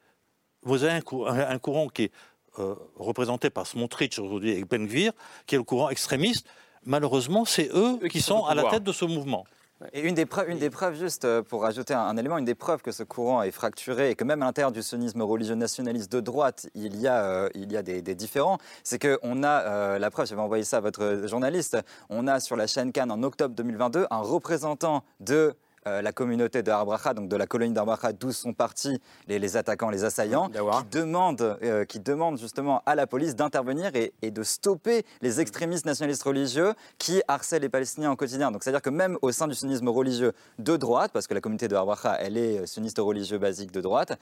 Vous 0.62 0.84
avez 0.84 0.94
un, 0.94 1.58
courant 1.58 1.88
qui 1.88 2.04
est 2.04 2.12
euh, 2.58 2.74
représenté 2.96 3.50
par 3.50 3.66
Smotrich 3.66 4.18
aujourd'hui 4.18 4.52
et 4.52 4.64
Ben 4.64 4.86
Gvir, 4.86 5.12
qui 5.46 5.54
est 5.54 5.58
le 5.58 5.64
courant 5.64 5.90
extrémiste. 5.90 6.46
Malheureusement, 6.84 7.44
c'est 7.44 7.68
eux, 7.74 7.98
qui, 8.08 8.20
sont 8.20 8.44
à 8.44 8.54
la 8.54 8.64
tête 8.64 8.82
de 8.82 8.92
ce 8.92 9.04
mouvement. 9.04 9.44
Et 9.92 10.00
une 10.00 10.14
des 10.14 10.26
preuves, 10.26 10.98
juste 10.98 11.24
euh, 11.24 11.42
pour 11.42 11.64
ajouter 11.64 11.94
un, 11.94 12.16
élément, 12.16 12.38
une 12.38 12.44
des 12.44 12.54
preuves 12.54 12.82
que 12.82 12.92
ce 12.92 13.02
courant 13.02 13.42
est 13.42 13.50
fracturé 13.50 14.10
et 14.10 14.14
que 14.14 14.24
même 14.24 14.42
à 14.42 14.46
l'intérieur 14.46 14.72
du 14.72 14.82
sionisme 14.82 15.22
religieux 15.22 15.54
nationaliste 15.54 16.12
de 16.12 16.20
droite, 16.20 16.68
il 16.74 17.00
y 17.00 17.08
a, 17.08 17.24
euh, 17.24 17.48
il 17.54 17.72
y 17.72 17.76
a 17.76 17.82
des, 17.82 18.02
différents, 18.14 18.58
c'est 18.84 19.00
qu'on 19.00 19.42
a 19.42 19.48
euh, 19.48 19.98
la 19.98 20.10
preuve, 20.10 20.26
j'avais 20.26 20.40
envoyé 20.40 20.64
ça 20.64 20.76
à 20.78 20.80
votre 20.80 21.22
journaliste, 21.26 21.78
on 22.10 22.26
a 22.26 22.38
sur 22.40 22.56
la 22.56 22.66
chaîne 22.66 22.92
Cannes 22.92 23.10
en 23.10 23.22
octobre 23.22 23.54
2022 23.54 24.06
un 24.10 24.18
représentant 24.18 25.02
de 25.20 25.54
euh, 25.86 26.00
la 26.00 26.12
communauté 26.12 26.62
de 26.62 26.70
Arbracha, 26.70 27.12
donc 27.12 27.28
de 27.28 27.36
la 27.36 27.46
colonie 27.46 27.72
d'Arbracha, 27.72 28.12
d'où 28.12 28.30
sont 28.30 28.52
partis 28.52 29.00
les, 29.26 29.56
attaquants, 29.56 29.90
les 29.90 30.04
assaillants, 30.04 30.48
qui 30.48 30.58
demandent, 30.90 31.58
euh, 31.62 31.84
qui 31.84 31.98
demandent 31.98 32.38
justement 32.38 32.82
à 32.86 32.94
la 32.94 33.08
police 33.08 33.34
d'intervenir 33.34 33.90
et, 33.94 34.12
de 34.30 34.42
stopper 34.42 35.04
les 35.20 35.40
extrémistes 35.40 35.84
nationalistes 35.84 36.22
religieux 36.22 36.74
qui 36.98 37.20
harcèlent 37.26 37.62
les 37.62 37.68
Palestiniens 37.68 38.12
au 38.12 38.16
quotidien. 38.16 38.52
Donc 38.52 38.62
c'est-à-dire 38.62 38.82
que 38.82 38.90
même 38.90 39.18
au 39.22 39.32
sein 39.32 39.48
du 39.48 39.54
sunnisme 39.54 39.88
religieux 39.88 40.32
de 40.58 40.76
droite, 40.76 41.10
parce 41.12 41.26
que 41.26 41.34
la 41.34 41.40
communauté 41.40 41.66
de 41.68 41.74
Arbracha, 41.74 42.16
elle 42.20 42.36
est 42.36 42.60
euh, 42.60 42.66
sunniste 42.66 42.98
religieux 42.98 43.38
basique 43.38 43.72
de 43.72 43.80
droite, 43.80 44.18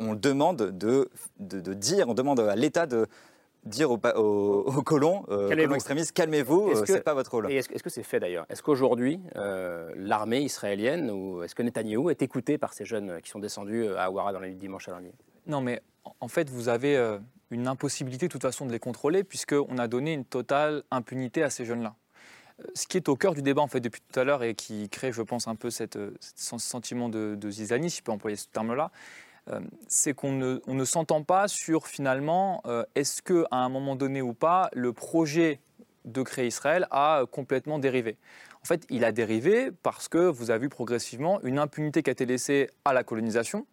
on 0.00 0.14
demande 0.14 0.56
de, 0.56 1.10
de 1.38 1.74
dire, 1.74 2.08
on 2.08 2.14
demande 2.14 2.40
à 2.40 2.56
l'État 2.56 2.86
de 2.86 3.06
dire 3.64 3.90
aux, 3.90 3.98
colons, 3.98 5.24
euh, 5.28 5.48
colons 5.48 5.74
extrémistes, 5.74 6.12
calmez-vous, 6.12 6.70
euh, 6.70 6.84
ce 6.84 6.92
n'est 6.92 7.00
pas 7.00 7.14
votre 7.14 7.30
rôle. 7.30 7.50
Est-ce 7.50 7.82
que 7.82 7.90
c'est 7.90 8.02
fait 8.02 8.20
d'ailleurs? 8.20 8.46
Est-ce 8.48 8.62
qu'aujourd'hui, 8.62 9.20
euh, 9.36 9.92
l'armée 9.96 10.40
israélienne, 10.40 11.10
ou 11.10 11.42
est-ce 11.42 11.54
que 11.54 11.62
Netanyahou 11.62 12.10
est 12.10 12.22
écouté 12.22 12.58
par 12.58 12.72
ces 12.72 12.84
jeunes 12.84 13.20
qui 13.22 13.30
sont 13.30 13.38
descendus 13.38 13.88
à 13.88 14.04
Awara 14.04 14.32
dans 14.32 14.40
la 14.40 14.48
nuit 14.48 14.54
de 14.54 14.60
dimanche 14.60 14.88
à 14.88 14.92
lundi? 14.92 15.10
Non, 15.46 15.60
mais 15.60 15.82
en 16.20 16.28
fait, 16.28 16.50
vous 16.50 16.68
avez 16.68 17.18
une 17.50 17.66
impossibilité 17.66 18.26
de 18.28 18.32
toute 18.32 18.42
façon 18.42 18.66
de 18.66 18.72
les 18.72 18.78
contrôler, 18.78 19.24
puisqu'on 19.24 19.78
a 19.78 19.88
donné 19.88 20.12
une 20.12 20.24
totale 20.24 20.82
impunité 20.90 21.42
à 21.42 21.50
ces 21.50 21.64
jeunes-là. 21.64 21.94
Ce 22.74 22.86
qui 22.86 22.96
est 22.96 23.08
au 23.08 23.16
cœur 23.16 23.34
du 23.34 23.42
débat 23.42 23.62
en 23.62 23.66
fait 23.66 23.80
depuis 23.80 24.00
tout 24.00 24.20
à 24.20 24.22
l'heure 24.22 24.44
et 24.44 24.54
qui 24.54 24.88
crée, 24.88 25.10
je 25.10 25.22
pense, 25.22 25.48
un 25.48 25.56
peu 25.56 25.70
cette, 25.70 25.98
ce 26.20 26.58
sentiment 26.58 27.08
de, 27.08 27.34
de 27.34 27.50
zizanie, 27.50 27.90
si 27.90 27.98
je 27.98 28.02
peux 28.04 28.12
employer 28.12 28.36
ce 28.36 28.46
terme-là, 28.46 28.84
euh, 28.84 28.88
c'est 29.88 30.14
qu'on 30.14 30.32
ne, 30.32 30.84
s'entend 30.84 31.22
pas 31.22 31.48
sur 31.48 31.86
finalement 31.86 32.62
euh, 32.66 32.84
est-ce 32.94 33.22
que 33.22 33.44
à 33.50 33.58
un 33.58 33.68
moment 33.68 33.96
donné 33.96 34.22
ou 34.22 34.34
pas 34.34 34.70
le 34.72 34.92
projet 34.92 35.60
de 36.04 36.22
créer 36.22 36.46
Israël 36.46 36.86
a 36.90 37.24
complètement 37.30 37.78
dérivé. 37.78 38.16
En 38.62 38.66
fait, 38.66 38.86
il 38.90 39.04
a 39.04 39.12
dérivé 39.12 39.70
parce 39.82 40.08
que 40.08 40.18
vous 40.18 40.50
avez 40.50 40.60
vu 40.60 40.68
progressivement 40.68 41.40
une 41.42 41.58
impunité 41.58 42.02
qui 42.02 42.10
a 42.10 42.12
été 42.12 42.26
laissée 42.26 42.70
à 42.84 42.92
la 42.92 43.04
colonisation, 43.04 43.66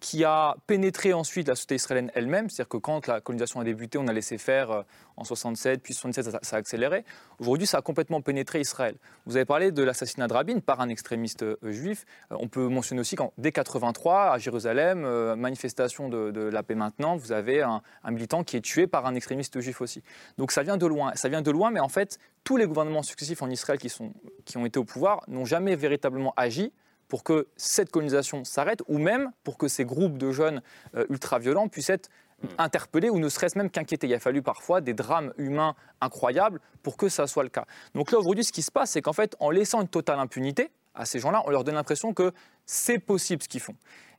qui 0.00 0.24
a 0.24 0.56
pénétré 0.66 1.12
ensuite 1.12 1.46
la 1.46 1.54
société 1.54 1.74
israélienne 1.74 2.10
elle-même. 2.14 2.48
C'est-à-dire 2.48 2.70
que 2.70 2.78
quand 2.78 3.06
la 3.06 3.20
colonisation 3.20 3.60
a 3.60 3.64
débuté, 3.64 3.98
on 3.98 4.08
a 4.08 4.12
laissé 4.14 4.38
faire 4.38 4.70
euh, 4.70 4.82
en 5.18 5.24
67, 5.24 5.82
puis 5.82 5.92
77, 5.92 6.38
ça, 6.42 6.56
a 6.56 6.58
accéléré. 6.58 7.04
Aujourd'hui, 7.38 7.66
ça 7.66 7.78
a 7.78 7.82
complètement 7.82 8.22
pénétré 8.22 8.60
Israël. 8.60 8.96
Vous 9.26 9.36
avez 9.36 9.44
parlé 9.44 9.72
de 9.72 9.82
l'assassinat 9.82 10.26
de 10.26 10.32
Rabin 10.32 10.60
par 10.60 10.80
un 10.80 10.88
extrémiste 10.88 11.42
euh, 11.42 11.56
juif. 11.64 12.06
Euh, 12.32 12.36
on 12.40 12.48
peut 12.48 12.66
mentionner 12.68 13.02
aussi 13.02 13.14
qu'en 13.14 13.34
dès 13.36 13.52
83, 13.52 14.32
à 14.32 14.38
Jérusalem, 14.38 15.02
manifestation 15.36 16.08
de, 16.08 16.40
la 16.40 16.62
paix 16.62 16.74
maintenant, 16.74 17.16
vous 17.16 17.32
avez 17.32 17.60
un, 17.60 17.82
un, 18.02 18.10
militant 18.10 18.42
qui 18.42 18.56
est 18.56 18.62
tué 18.62 18.86
par 18.86 19.04
un 19.04 19.14
extrémiste 19.14 19.60
juif 19.60 19.82
aussi. 19.82 20.02
Donc 20.38 20.50
ça 20.50 20.62
vient 20.62 20.78
de 20.78 20.86
loin. 20.86 21.12
Ça 21.14 21.28
vient 21.28 21.42
de 21.42 21.50
loin, 21.50 21.70
mais 21.70 21.80
en 21.80 21.88
fait, 21.88 22.18
tous 22.42 22.56
les 22.56 22.66
gouvernements 22.66 23.02
successifs 23.02 23.42
en 23.42 23.50
Israël 23.50 23.78
qui, 23.78 23.90
sont, 23.90 24.14
qui 24.46 24.56
ont 24.56 24.64
été 24.64 24.78
au 24.78 24.84
pouvoir 24.84 25.22
n'ont 25.28 25.44
jamais 25.44 25.76
véritablement 25.76 26.32
agi 26.36 26.72
pour 27.10 27.24
que 27.24 27.48
cette 27.56 27.90
colonisation 27.90 28.44
s'arrête, 28.44 28.82
ou 28.88 28.96
même 28.96 29.32
pour 29.44 29.58
que 29.58 29.68
ces 29.68 29.84
groupes 29.84 30.16
de 30.16 30.30
jeunes 30.30 30.62
euh, 30.94 31.04
ultra-violents 31.10 31.68
puissent 31.68 31.90
être 31.90 32.08
hmm. 32.42 32.46
interpellés 32.56 33.10
ou 33.10 33.18
ne 33.18 33.28
serait-ce 33.28 33.58
même 33.58 33.68
qu'inquiétés. 33.68 34.06
Il 34.06 34.14
a 34.14 34.20
fallu 34.20 34.40
parfois 34.40 34.80
des 34.80 34.94
drames 34.94 35.34
humains 35.36 35.74
incroyables 36.00 36.60
pour 36.82 36.96
que 36.96 37.10
ça 37.10 37.26
soit 37.26 37.42
le 37.42 37.50
cas. 37.50 37.66
Donc 37.94 38.12
là, 38.12 38.18
aujourd'hui, 38.18 38.44
ce 38.44 38.52
qui 38.52 38.62
se 38.62 38.70
passe, 38.70 38.92
c'est 38.92 39.02
qu'en 39.02 39.12
fait, 39.12 39.36
en 39.40 39.50
laissant 39.50 39.82
une 39.82 39.88
totale 39.88 40.20
impunité 40.20 40.70
à 40.94 41.04
ces 41.04 41.18
gens-là, 41.18 41.42
on 41.46 41.50
leur 41.50 41.64
donne 41.64 41.74
l'impression 41.74 42.14
que 42.14 42.32
c'est 42.64 43.00
possible 43.00 43.42
ce 43.42 43.48
qu'ils 43.48 43.60
font. 43.60 43.74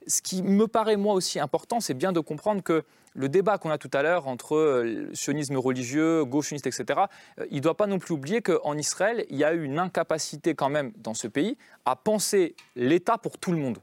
Ce 0.08 0.22
qui 0.22 0.41
me 0.41 0.68
paraît, 0.68 0.97
moi 0.97 1.14
aussi, 1.14 1.39
important, 1.39 1.80
c'est 1.80 1.93
bien 1.93 2.12
de 2.12 2.20
comprendre 2.20 2.64
que 2.64 2.84
le 3.14 3.30
débat 3.30 3.58
qu'on 3.58 3.70
a 3.70 3.78
tout 3.78 3.89
à 3.93 4.02
l'heure 4.02 4.28
entre 4.28 4.56
euh, 4.56 5.10
sionisme 5.14 5.58
religieux, 5.58 6.24
gauchiste, 6.24 6.68
etc., 6.68 7.02
euh, 7.39 7.45
il 7.52 7.58
ne 7.58 7.62
doit 7.62 7.76
pas 7.76 7.88
non 7.88 7.99
plus 7.99 8.14
oublier 8.14 8.41
qu'en 8.41 8.78
Israël, 8.78 9.26
il 9.30 9.38
y 9.38 9.43
a 9.43 9.54
eu 9.54 9.64
une 9.64 9.80
incapacité 9.80 10.56
quand 10.56 10.70
même 10.70 10.91
dans 10.97 11.14
ce 11.14 11.28
pays 11.28 11.58
à 11.86 11.95
penser 11.95 12.56
l'État 12.76 13.18
pour 13.18 13.38
tout 13.38 13.52
le 13.52 13.58
monde. 13.58 13.80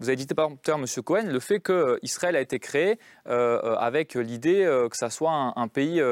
Vous 0.00 0.08
avez 0.08 0.16
dit 0.16 0.26
à 0.30 0.34
l'heure, 0.40 0.78
M. 0.78 0.86
Cohen, 1.04 1.26
le 1.26 1.40
fait 1.40 1.60
qu'Israël 1.60 2.36
a 2.36 2.40
été 2.40 2.58
créé 2.58 2.98
euh, 3.28 3.76
avec 3.76 4.14
l'idée 4.14 4.64
que 4.90 4.96
ça 4.96 5.08
soit 5.08 5.52
un, 5.54 5.68
pays 5.68 6.02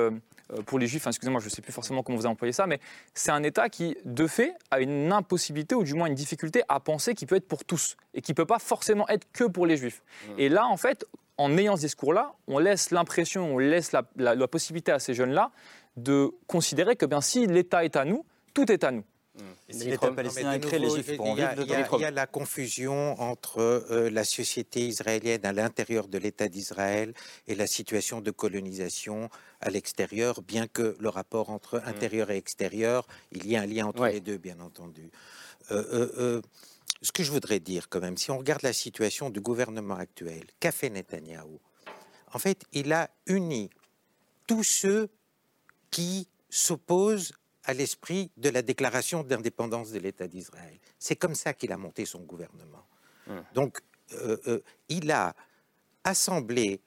pour 0.66 0.78
les 0.78 0.86
juifs, 0.86 1.07
excusez-moi, 1.07 1.40
je 1.40 1.46
ne 1.46 1.50
sais 1.50 1.62
plus 1.62 1.72
forcément 1.72 2.03
comment 2.03 2.18
vous 2.18 2.26
avez 2.26 2.32
employé 2.32 2.53
ça, 2.53 2.66
mais 2.66 2.80
c'est 3.14 3.30
un 3.30 3.42
État 3.42 3.68
qui, 3.68 3.96
de 4.05 4.26
fait, 4.26 4.55
a 4.70 4.80
une 4.80 5.12
impossibilité 5.12 5.74
ou 5.74 5.84
du 5.84 5.94
moins 5.94 6.07
une 6.07 6.14
difficulté 6.14 6.62
à 6.68 6.80
penser 6.80 7.14
qu'il 7.14 7.28
peut 7.28 7.36
être 7.36 7.48
pour 7.48 7.64
tous 7.64 7.96
et 8.14 8.20
qui 8.20 8.32
ne 8.32 8.36
peut 8.36 8.46
pas 8.46 8.59
forcément 8.59 9.09
être 9.09 9.26
que 9.32 9.44
pour 9.44 9.66
les 9.66 9.76
juifs. 9.76 10.03
Mmh. 10.03 10.32
Et 10.38 10.48
là, 10.48 10.66
en 10.66 10.76
fait, 10.76 11.07
en 11.38 11.57
ayant 11.57 11.76
ce 11.76 11.82
discours-là, 11.82 12.32
on 12.46 12.59
laisse 12.59 12.90
l'impression, 12.90 13.55
on 13.55 13.59
laisse 13.59 13.92
la, 13.92 14.03
possibilité 14.48 14.92
à 14.92 14.98
ces 14.98 15.14
jeunes-là 15.14 15.50
de 15.96 16.30
considérer 16.46 16.96
que 16.96 17.07
bien, 17.07 17.20
si 17.20 17.46
l'État 17.46 17.84
est 17.84 17.96
à 17.96 18.05
nous, 18.05 18.24
tout 18.55 18.70
est 18.70 18.84
à 18.84 18.90
nous. 18.90 19.05
Et 19.68 19.72
si 19.72 19.85
l'État 19.85 20.11
palestinien 20.12 20.59
crée 20.59 20.78
les 20.78 20.91
Juifs 20.91 21.16
pour 21.16 21.26
en 21.26 21.35
vivre 21.35 21.55
Il 21.64 22.01
y 22.01 22.05
a 22.05 22.11
la 22.11 22.26
confusion 22.26 23.18
entre 23.18 23.61
euh, 23.61 24.11
la 24.11 24.24
société 24.24 24.87
israélienne 24.87 25.45
à 25.47 25.53
l'intérieur 25.53 26.07
de 26.09 26.18
l'État 26.18 26.49
d'Israël 26.49 27.14
et 27.47 27.55
la 27.55 27.66
situation 27.66 28.20
de 28.20 28.30
colonisation 28.30 29.30
à 29.61 29.70
l'extérieur, 29.70 30.43
bien 30.43 30.66
que 30.66 30.97
le 31.01 31.09
rapport 31.09 31.49
entre 31.49 31.78
mm. 31.78 31.89
intérieur 31.89 32.30
et 32.30 32.37
extérieur, 32.37 33.07
il 33.30 33.47
y 33.47 33.57
a 33.57 33.62
un 33.62 33.66
lien 33.66 33.87
entre 33.87 34.07
les 34.07 34.20
deux, 34.20 34.37
bien 34.37 34.61
entendu. 34.61 35.11
Euh, 35.70 36.11
euh, 36.18 36.43
ce 37.01 37.11
que 37.11 37.22
je 37.22 37.30
voudrais 37.30 37.61
dire 37.61 37.89
quand 37.89 38.01
même, 38.01 38.18
si 38.18 38.30
on 38.30 38.39
regarde 38.39 38.62
la 38.62 38.74
situation 38.74 39.30
du 39.30 39.41
gouvernement 39.41 39.97
actuel, 39.97 40.45
qu'a 40.61 40.72
fait 40.72 40.91
Netanyahou? 40.91 41.59
En 42.35 42.39
fait, 42.39 42.64
il 42.72 42.93
a 42.93 43.11
uni 43.26 43.70
tous 44.47 44.62
ceux 44.62 45.09
qui 45.91 46.28
s'opposent 46.51 47.33
à 47.64 47.74
l'esprit 47.74 48.30
de 48.36 48.48
la 48.48 48.62
déclaration 48.62 49.22
d'indépendance 49.22 49.90
de 49.90 49.98
l'État 49.98 50.28
d'Israël. 50.28 50.78
C'est 50.98 51.16
comme 51.16 51.34
ça 51.34 51.54
qu'il 51.54 51.72
a 51.72 51.76
monté 51.76 52.04
son 52.04 52.20
gouvernement. 52.20 52.86
Hum. 53.28 53.44
Donc, 53.54 53.80
euh, 54.14 54.36
euh, 54.46 54.60
il 54.88 55.10
a 55.10 55.34
assemblé 56.04 56.80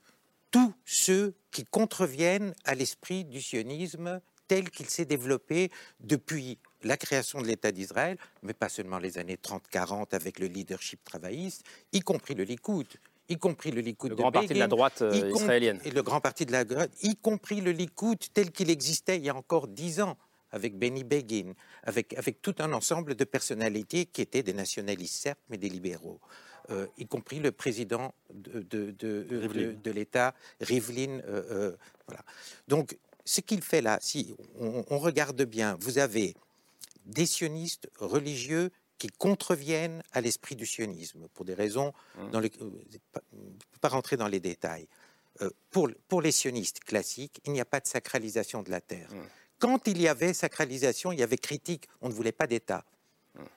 tous 0.51 0.73
ceux 0.85 1.35
qui 1.51 1.65
contreviennent 1.65 2.53
à 2.65 2.75
l'esprit 2.75 3.25
du 3.25 3.41
sionisme 3.41 4.21
tel 4.47 4.69
qu'il 4.69 4.87
s'est 4.89 5.05
développé 5.05 5.71
depuis 5.99 6.59
la 6.83 6.97
création 6.97 7.41
de 7.41 7.47
l'État 7.47 7.71
d'Israël, 7.71 8.17
mais 8.43 8.53
pas 8.53 8.69
seulement 8.69 8.99
les 8.99 9.17
années 9.17 9.37
30-40 9.37 10.13
avec 10.13 10.39
le 10.39 10.47
leadership 10.47 11.03
travailliste, 11.03 11.63
y 11.93 12.01
compris 12.01 12.35
le 12.35 12.43
Likoud, 12.43 12.87
y 13.27 13.37
compris 13.37 13.71
le 13.71 13.81
Likoud 13.81 14.11
le 14.11 14.15
grand 14.15 14.31
parti 14.31 14.53
de 14.53 14.59
la 14.59 14.67
droite 14.67 15.01
euh, 15.01 15.31
israélienne. 15.33 15.79
Et 15.83 15.91
le 15.91 16.03
grand 16.03 16.21
parti 16.21 16.45
de 16.45 16.51
la 16.51 16.63
droite, 16.63 16.91
y 17.01 17.15
compris 17.15 17.61
le 17.61 17.71
Likoud 17.71 18.19
tel 18.33 18.51
qu'il 18.51 18.69
existait 18.69 19.17
il 19.17 19.25
y 19.25 19.29
a 19.29 19.35
encore 19.35 19.67
dix 19.67 19.99
ans 19.99 20.17
avec 20.55 20.79
Benny 20.79 21.03
Begin, 21.03 21.53
avec, 21.83 22.13
avec 22.13 22.41
tout 22.41 22.55
un 22.59 22.71
ensemble 22.71 23.13
de 23.13 23.25
personnalités 23.25 24.05
qui 24.05 24.21
étaient 24.21 24.41
des 24.41 24.53
nationalistes, 24.53 25.21
certes, 25.21 25.39
mais 25.49 25.57
des 25.57 25.67
libéraux. 25.67 26.21
Euh, 26.69 26.87
y 26.97 27.05
compris 27.05 27.39
le 27.39 27.51
président 27.51 28.15
de, 28.33 28.61
de, 28.61 28.91
de, 28.91 29.91
l'État, 29.91 30.33
Rivlin. 30.61 31.19
Euh, 31.27 31.75
voilà. 32.07 32.23
Donc, 32.69 32.97
ce 33.25 33.41
qu'il 33.41 33.61
fait 33.61 33.81
là, 33.81 33.99
si 34.01 34.33
on, 34.57 34.97
regarde 34.97 35.43
bien, 35.43 35.77
vous 35.81 35.97
avez 35.97 36.35
des 37.05 37.25
sionistes 37.25 37.89
religieux 37.99 38.71
qui 38.97 39.07
contreviennent 39.07 40.01
à 40.13 40.21
l'esprit 40.21 40.55
du 40.55 40.65
sionisme 40.65 41.27
pour 41.33 41.43
des 41.43 41.53
raisons 41.53 41.91
mmh. 42.17 42.31
dans 42.31 42.39
les, 42.39 42.51
euh, 42.61 42.69
pas 43.81 43.89
rentrer 43.89 44.15
dans 44.15 44.29
les 44.29 44.39
détails. 44.39 44.87
Euh, 45.41 45.49
pour, 45.69 45.89
pour 46.07 46.21
les 46.21 46.31
sionistes 46.31 46.79
classiques, 46.79 47.41
il 47.45 47.51
n'y 47.51 47.59
a 47.59 47.65
pas 47.65 47.81
de 47.81 47.87
sacralisation 47.87 48.63
de 48.63 48.71
la 48.71 48.79
terre. 48.79 49.11
Mmh. 49.11 49.19
Quand 49.59 49.87
il 49.87 50.01
y 50.01 50.07
avait 50.07 50.33
sacralisation, 50.33 51.11
il 51.11 51.19
y 51.19 51.23
avait 51.23 51.37
critique, 51.37 51.87
on 52.01 52.09
ne 52.09 52.13
voulait 52.13 52.31
pas 52.31 52.47
d'État. 52.47 52.85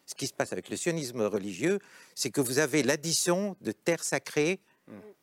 Ce 0.06 0.14
qui 0.14 0.26
se 0.26 0.32
passe 0.32 0.52
avec 0.52 0.70
le 0.70 0.76
sionisme 0.76 1.22
religieux, 1.22 1.78
c'est 2.14 2.30
que 2.30 2.40
vous 2.40 2.58
avez 2.58 2.82
l'addition 2.82 3.56
de 3.60 3.72
terre 3.72 4.02
sacrée, 4.02 4.60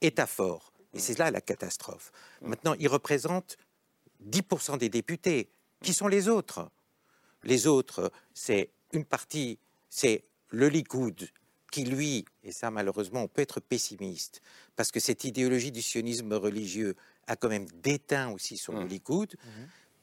État 0.02 0.28
fort. 0.28 0.72
Et 0.94 1.00
c'est 1.00 1.18
là 1.20 1.30
la 1.30 1.42
catastrophe. 1.42 2.12
Maintenant, 2.42 2.74
il 2.80 2.88
représente 2.88 3.58
10% 4.30 4.78
des 4.78 4.90
députés. 4.90 5.50
Qui 5.82 5.94
sont 5.94 6.08
les 6.08 6.30
autres? 6.30 6.70
Les 7.44 7.68
autres, 7.68 8.12
c'est 8.34 8.70
une 8.94 9.06
partie, 9.06 9.60
c'est 9.90 10.24
le 10.50 10.70
Likoud, 10.70 11.30
qui 11.72 11.84
lui, 11.84 12.26
et 12.44 12.52
ça 12.52 12.72
malheureusement 12.72 13.24
on 13.24 13.28
peut 13.28 13.42
être 13.42 13.60
pessimiste, 13.60 14.42
parce 14.76 14.92
que 14.92 15.00
cette 15.00 15.26
idéologie 15.26 15.72
du 15.72 15.82
sionisme 15.82 16.34
religieux 16.34 16.96
a 17.28 17.36
quand 17.36 17.50
même 17.50 17.68
déteint 17.84 18.32
aussi 18.32 18.58
sur 18.58 18.74
le 18.74 18.86
mmh. 18.86 18.88
Likoud. 18.88 19.34
Mmh. 19.34 19.50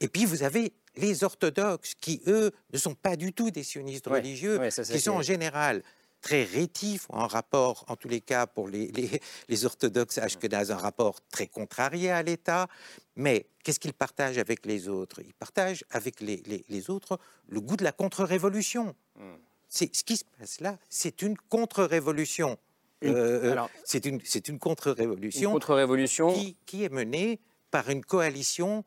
Et 0.03 0.09
puis 0.09 0.25
vous 0.25 0.43
avez 0.43 0.73
les 0.97 1.23
orthodoxes 1.23 1.93
qui, 1.99 2.21
eux, 2.27 2.51
ne 2.73 2.77
sont 2.77 2.93
pas 2.93 3.15
du 3.15 3.31
tout 3.31 3.49
des 3.51 3.63
sionistes 3.63 4.05
religieux, 4.07 4.59
qui 4.69 4.99
sont 4.99 5.13
en 5.13 5.21
général 5.21 5.81
très 6.21 6.43
rétif, 6.43 7.05
en 7.09 7.25
rapport, 7.25 7.85
en 7.87 7.95
tous 7.95 8.09
les 8.09 8.19
cas 8.21 8.45
pour 8.45 8.67
les, 8.67 8.87
les, 8.91 9.21
les 9.47 9.65
orthodoxes 9.65 10.17
ashkenazes, 10.17 10.71
un 10.71 10.77
rapport 10.77 11.19
très 11.29 11.47
contrarié 11.47 12.11
à 12.11 12.21
l'État. 12.21 12.67
Mais 13.15 13.47
qu'est-ce 13.63 13.79
qu'ils 13.79 13.93
partagent 13.93 14.37
avec 14.37 14.65
les 14.65 14.89
autres? 14.89 15.21
Ils 15.21 15.33
partagent 15.33 15.85
avec 15.89 16.19
les, 16.19 16.43
les, 16.67 16.89
autres 16.89 17.17
le 17.47 17.61
goût 17.61 17.77
de 17.77 17.83
la 17.83 17.93
contre-révolution. 17.93 18.95
Hmm. 19.15 19.35
C'est 19.69 19.95
ce 19.95 20.03
qui 20.03 20.17
se 20.17 20.25
passe 20.37 20.59
là, 20.59 20.77
c'est 20.89 21.21
une 21.21 21.37
contre-révolution. 21.37 22.57
Euh, 23.05 23.55
euh, 23.55 23.61
c'est 23.83 24.05
une, 24.05 24.21
une 24.47 24.59
contre-révolution 24.59 25.51
contre 25.51 26.33
qui, 26.33 26.55
qui 26.65 26.83
est 26.83 26.93
menée 26.93 27.39
par 27.69 27.89
une 27.89 28.03
coalition 28.03 28.85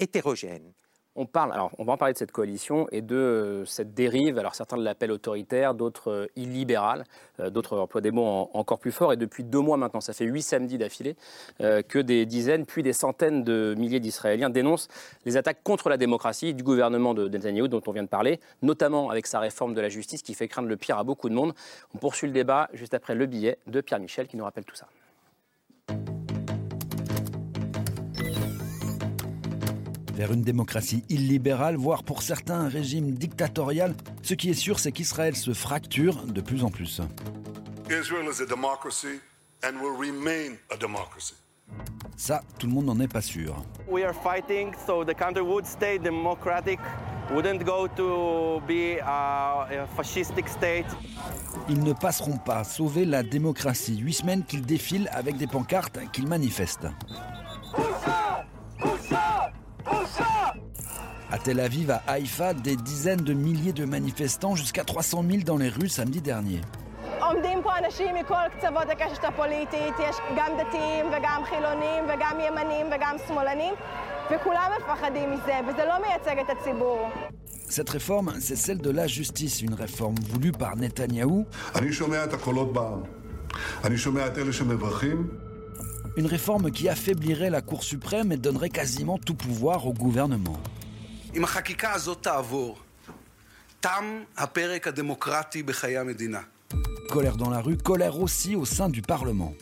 hétérogène 0.00 0.72
on 1.18 1.26
parle, 1.26 1.52
alors 1.52 1.72
on 1.78 1.84
va 1.84 1.94
en 1.94 1.96
parler 1.96 2.14
de 2.14 2.18
cette 2.18 2.30
coalition 2.30 2.86
et 2.92 3.02
de 3.02 3.16
euh, 3.16 3.64
cette 3.64 3.92
dérive. 3.92 4.38
Alors 4.38 4.54
certains 4.54 4.76
l'appellent 4.76 5.10
autoritaire, 5.10 5.74
d'autres 5.74 6.10
euh, 6.12 6.26
illibérale, 6.36 7.04
euh, 7.40 7.50
d'autres 7.50 7.76
emploient 7.76 8.00
des 8.00 8.12
mots 8.12 8.48
encore 8.54 8.78
plus 8.78 8.92
forts. 8.92 9.12
Et 9.12 9.16
depuis 9.16 9.42
deux 9.42 9.58
mois 9.58 9.76
maintenant, 9.76 10.00
ça 10.00 10.12
fait 10.12 10.24
huit 10.24 10.42
samedis 10.42 10.78
d'affilée, 10.78 11.16
que 11.58 11.98
des 11.98 12.24
dizaines, 12.24 12.66
puis 12.66 12.82
des 12.82 12.92
centaines 12.92 13.42
de 13.42 13.74
milliers 13.76 13.98
d'Israéliens 13.98 14.48
dénoncent 14.50 14.88
les 15.24 15.36
attaques 15.36 15.62
contre 15.64 15.88
la 15.88 15.96
démocratie 15.96 16.54
du 16.54 16.62
gouvernement 16.62 17.14
de 17.14 17.28
Netanyahu 17.28 17.68
dont 17.68 17.82
on 17.86 17.92
vient 17.92 18.04
de 18.04 18.08
parler, 18.08 18.38
notamment 18.62 19.10
avec 19.10 19.26
sa 19.26 19.40
réforme 19.40 19.74
de 19.74 19.80
la 19.80 19.88
justice 19.88 20.22
qui 20.22 20.34
fait 20.34 20.46
craindre 20.46 20.68
le 20.68 20.76
pire 20.76 20.98
à 20.98 21.04
beaucoup 21.04 21.28
de 21.28 21.34
monde. 21.34 21.52
On 21.94 21.98
poursuit 21.98 22.28
le 22.28 22.32
débat 22.32 22.68
juste 22.74 22.94
après 22.94 23.16
le 23.16 23.26
billet 23.26 23.58
de 23.66 23.80
Pierre 23.80 23.98
Michel 23.98 24.28
qui 24.28 24.36
nous 24.36 24.44
rappelle 24.44 24.64
tout 24.64 24.76
ça. 24.76 24.86
Vers 30.18 30.32
une 30.32 30.42
démocratie 30.42 31.04
illibérale, 31.08 31.76
voire 31.76 32.02
pour 32.02 32.22
certains 32.22 32.62
un 32.62 32.68
régime 32.68 33.12
dictatorial, 33.12 33.94
ce 34.22 34.34
qui 34.34 34.50
est 34.50 34.54
sûr, 34.54 34.80
c'est 34.80 34.90
qu'Israël 34.90 35.36
se 35.36 35.54
fracture 35.54 36.24
de 36.26 36.40
plus 36.40 36.64
en 36.64 36.70
plus. 36.70 37.00
Ça, 42.16 42.42
tout 42.58 42.66
le 42.66 42.72
monde 42.72 42.86
n'en 42.86 42.98
est 42.98 43.12
pas 43.12 43.20
sûr. 43.20 43.62
Ils 51.68 51.80
ne 51.80 51.92
passeront 51.92 52.38
pas 52.38 52.56
à 52.56 52.64
sauver 52.64 53.04
la 53.04 53.22
démocratie. 53.22 53.98
Huit 53.98 54.14
semaines 54.14 54.44
qu'ils 54.44 54.66
défilent 54.66 55.08
avec 55.12 55.36
des 55.36 55.46
pancartes 55.46 56.00
qu'ils 56.12 56.26
manifestent. 56.26 56.88
À 61.30 61.38
Tel 61.38 61.60
Aviv, 61.60 61.90
à 61.90 62.02
Haïfa, 62.06 62.54
des 62.54 62.76
dizaines 62.76 63.20
de 63.20 63.34
milliers 63.34 63.72
de 63.74 63.84
manifestants, 63.84 64.56
jusqu'à 64.56 64.84
300 64.84 65.24
000 65.28 65.42
dans 65.44 65.58
les 65.58 65.68
rues 65.68 65.88
samedi 65.88 66.20
dernier. 66.20 66.60
Cette 77.68 77.90
réforme, 77.90 78.32
c'est 78.40 78.56
celle 78.56 78.78
de 78.78 78.90
la 78.90 79.06
justice, 79.06 79.60
une 79.60 79.74
réforme 79.74 80.14
voulue 80.30 80.52
par 80.52 80.76
Netanyahou. 80.76 81.44
Une 86.16 86.26
réforme 86.26 86.70
qui 86.70 86.88
affaiblirait 86.88 87.50
la 87.50 87.60
Cour 87.60 87.84
suprême 87.84 88.32
et 88.32 88.36
donnerait 88.36 88.70
quasiment 88.70 89.18
tout 89.18 89.34
pouvoir 89.34 89.86
au 89.86 89.92
gouvernement. 89.92 90.58
Colère 97.10 97.36
dans 97.36 97.50
la 97.50 97.60
rue, 97.60 97.76
colère 97.76 98.18
aussi 98.18 98.56
au 98.56 98.64
sein 98.64 98.88
du 98.88 99.02
Parlement. 99.02 99.54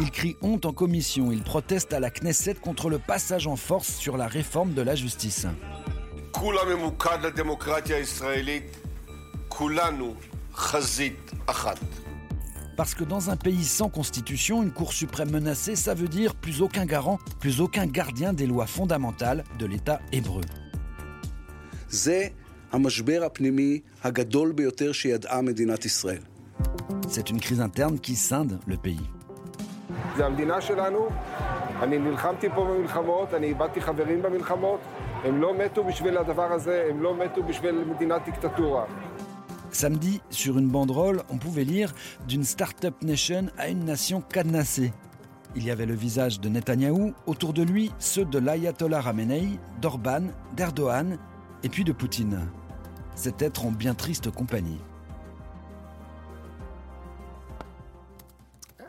Il 0.00 0.10
crie 0.10 0.36
honte 0.42 0.66
en 0.66 0.72
commission, 0.72 1.32
il 1.32 1.42
proteste 1.42 1.92
à 1.92 2.00
la 2.00 2.10
Knesset 2.10 2.54
contre 2.54 2.90
le 2.90 2.98
passage 2.98 3.46
en 3.46 3.56
force 3.56 3.88
sur 3.88 4.16
la 4.16 4.26
réforme 4.26 4.74
de 4.74 4.82
la 4.82 4.94
justice. 4.94 5.46
Parce 12.76 12.94
que 12.94 13.04
dans 13.04 13.30
un 13.30 13.36
pays 13.36 13.64
sans 13.64 13.88
constitution, 13.88 14.62
une 14.62 14.70
Cour 14.70 14.92
suprême 14.92 15.30
menacée, 15.30 15.76
ça 15.76 15.94
veut 15.94 16.08
dire 16.08 16.34
plus 16.34 16.62
aucun 16.62 16.86
garant, 16.86 17.18
plus 17.38 17.60
aucun 17.60 17.86
gardien 17.86 18.32
des 18.32 18.46
lois 18.46 18.66
fondamentales 18.66 19.44
de 19.58 19.66
l'État 19.66 20.00
hébreu. 20.12 20.42
C'est 27.08 27.28
une 27.28 27.40
crise 27.40 27.60
interne 27.60 27.98
qui 27.98 28.16
scinde 28.16 28.58
le 28.66 28.76
pays. 28.78 29.10
Samedi, 39.72 40.20
sur 40.30 40.58
une 40.58 40.68
banderole, 40.68 41.22
on 41.30 41.38
pouvait 41.38 41.64
lire 41.64 41.94
D'une 42.28 42.44
start-up 42.44 43.02
nation 43.02 43.46
à 43.56 43.68
une 43.68 43.84
nation 43.84 44.20
cadenassée. 44.20 44.92
Il 45.56 45.64
y 45.64 45.70
avait 45.70 45.86
le 45.86 45.94
visage 45.94 46.40
de 46.40 46.48
Netanyahou, 46.48 47.14
autour 47.26 47.52
de 47.52 47.62
lui 47.62 47.90
ceux 47.98 48.24
de 48.24 48.38
l'ayatollah 48.38 49.00
Ramenei, 49.00 49.58
d'Orban, 49.80 50.28
d'Erdogan 50.56 51.18
et 51.62 51.68
puis 51.68 51.84
de 51.84 51.92
Poutine. 51.92 52.48
C'est 53.14 53.42
être 53.42 53.66
en 53.66 53.70
bien 53.70 53.94
triste 53.94 54.30
compagnie. 54.30 54.78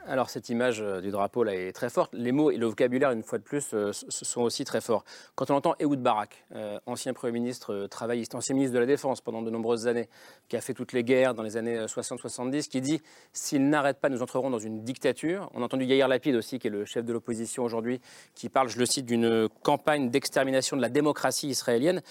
Alors 0.06 0.30
cette 0.30 0.50
image 0.50 0.82
euh, 0.82 1.00
du 1.00 1.12
drapeau 1.12 1.44
là 1.44 1.56
est 1.56 1.72
très 1.72 1.90
forte. 1.90 2.14
Les 2.14 2.34
mots 2.34 2.52
et 2.52 2.58
le 2.58 2.66
vocabulaire, 2.66 3.12
une 3.12 3.24
fois 3.24 3.38
de 3.38 3.44
plus, 3.44 3.74
euh, 3.74 3.92
sont 3.94 4.42
aussi 4.42 4.66
très 4.66 4.82
forts. 4.82 5.06
Quand 5.36 5.50
on 5.50 5.56
entend 5.56 5.76
Ehud 5.80 6.02
Barak, 6.02 6.46
euh, 6.54 6.78
ancien 6.86 7.14
Premier 7.14 7.32
ministre 7.32 7.88
travailliste, 7.88 8.36
ancien 8.36 8.54
ministre 8.54 8.74
de 8.74 8.80
la 8.80 8.86
Défense 8.86 9.22
pendant 9.22 9.42
de 9.42 9.50
nombreuses 9.50 9.88
années, 9.88 10.10
qui 10.50 10.58
a 10.58 10.62
fait 10.62 10.74
toutes 10.74 10.92
les 10.92 11.06
guerres 11.06 11.34
dans 11.34 11.44
les 11.44 11.56
années 11.56 11.78
euh, 11.78 11.88
60-70, 11.88 12.68
qui 12.68 12.82
dit 12.82 13.02
«S'ils 13.34 13.70
n'arrêtent 13.70 14.02
pas, 14.02 14.10
nous 14.10 14.22
entrerons 14.22 14.50
dans 14.50 14.60
une 14.60 14.84
dictature». 14.84 15.50
On 15.54 15.62
a 15.62 15.66
entendu 15.66 15.86
Yair 15.86 16.10
Lapid 16.10 16.36
aussi, 16.36 16.60
qui 16.60 16.68
est 16.68 16.72
le 16.72 16.84
chef 16.84 17.06
de 17.06 17.14
l'opposition 17.14 17.64
aujourd'hui, 17.64 18.02
qui 18.36 18.50
parle, 18.50 18.68
je 18.68 18.80
le 18.80 18.86
cite, 18.86 19.06
d'une 19.06 19.48
campagne 19.62 20.10
d'extermination 20.10 20.76
de 20.76 20.82
la 20.82 20.90
démocratie 20.90 21.48
israélienne. 21.48 22.02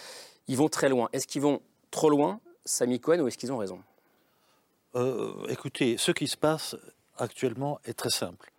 Ils 0.49 0.57
vont 0.57 0.70
très 0.70 0.88
loin. 0.88 1.11
Est-ce 1.12 1.26
qu'ils 1.26 1.43
vont 1.43 1.61
trop 1.90 2.09
loin, 2.09 2.40
Sami 2.64 3.01
Cohen, 3.01 3.20
ou 3.20 3.28
est-ce 3.28 3.36
qu'ils 3.36 3.53
ont 3.53 3.59
raison? 3.59 3.80
Écoutez, 5.49 5.97
ce 5.99 6.12
qui 6.12 6.28
se 6.28 6.36
passe 6.36 6.76
actuellement 7.22 7.78
est 7.84 7.94
très 7.94 8.10
simple. 8.10 8.52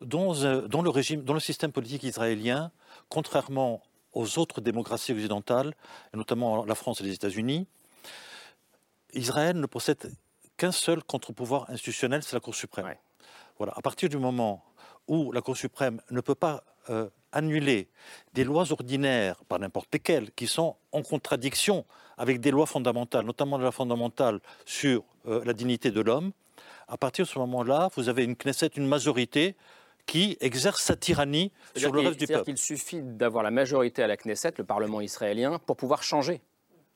Dans, 0.00 0.44
euh, 0.44 0.68
dans 0.68 0.82
le 0.82 0.90
régime, 0.90 1.22
dans 1.22 1.34
le 1.34 1.40
système 1.40 1.72
politique 1.72 2.02
israélien, 2.04 2.70
contrairement 3.08 3.82
aux 4.12 4.38
autres 4.38 4.60
démocraties 4.60 5.12
occidentales, 5.12 5.74
et 6.12 6.16
notamment 6.16 6.64
la 6.64 6.74
France 6.74 7.00
et 7.00 7.04
les 7.04 7.14
États-Unis, 7.14 7.66
Israël 9.14 9.58
ne 9.58 9.66
possède 9.66 10.12
qu'un 10.56 10.72
seul 10.72 11.02
contre-pouvoir 11.02 11.70
institutionnel, 11.70 12.22
c'est 12.22 12.34
la 12.34 12.40
Cour 12.40 12.54
suprême. 12.54 12.94
Voilà. 13.58 13.72
À 13.76 13.80
partir 13.80 14.08
du 14.08 14.18
moment 14.18 14.64
où 15.08 15.32
la 15.32 15.40
Cour 15.40 15.56
suprême 15.56 16.00
ne 16.10 16.20
peut 16.20 16.34
pas 16.34 16.64
euh, 16.90 17.08
annuler 17.32 17.88
des 18.34 18.44
lois 18.44 18.70
ordinaires, 18.72 19.42
par 19.44 19.58
n'importe 19.58 19.88
lesquelles, 19.92 20.30
qui 20.32 20.46
sont 20.46 20.76
en 20.92 21.02
contradiction 21.02 21.84
avec 22.18 22.40
des 22.40 22.50
lois 22.50 22.66
fondamentales, 22.66 23.24
notamment 23.24 23.56
la 23.56 23.64
loi 23.64 23.72
fondamentale 23.72 24.40
sur 24.66 25.02
euh, 25.26 25.42
la 25.44 25.54
dignité 25.54 25.90
de 25.90 26.00
l'homme, 26.00 26.32
à 26.92 26.98
partir 26.98 27.24
de 27.24 27.30
ce 27.30 27.38
moment-là, 27.38 27.88
vous 27.96 28.10
avez 28.10 28.22
une 28.22 28.36
Knesset, 28.36 28.70
une 28.76 28.86
majorité 28.86 29.56
qui 30.04 30.36
exerce 30.40 30.82
sa 30.82 30.94
tyrannie 30.94 31.50
C'est-à-dire 31.72 31.80
sur 31.88 31.92
le 31.94 32.00
reste 32.00 32.12
du 32.18 32.26
c'est-à-dire 32.26 32.38
peuple. 32.44 32.50
qu'il 32.50 32.58
suffit 32.58 33.00
d'avoir 33.00 33.42
la 33.42 33.50
majorité 33.50 34.02
à 34.02 34.06
la 34.06 34.18
Knesset, 34.18 34.52
le 34.58 34.64
Parlement 34.64 35.00
israélien, 35.00 35.58
pour 35.58 35.76
pouvoir 35.78 36.02
changer 36.02 36.42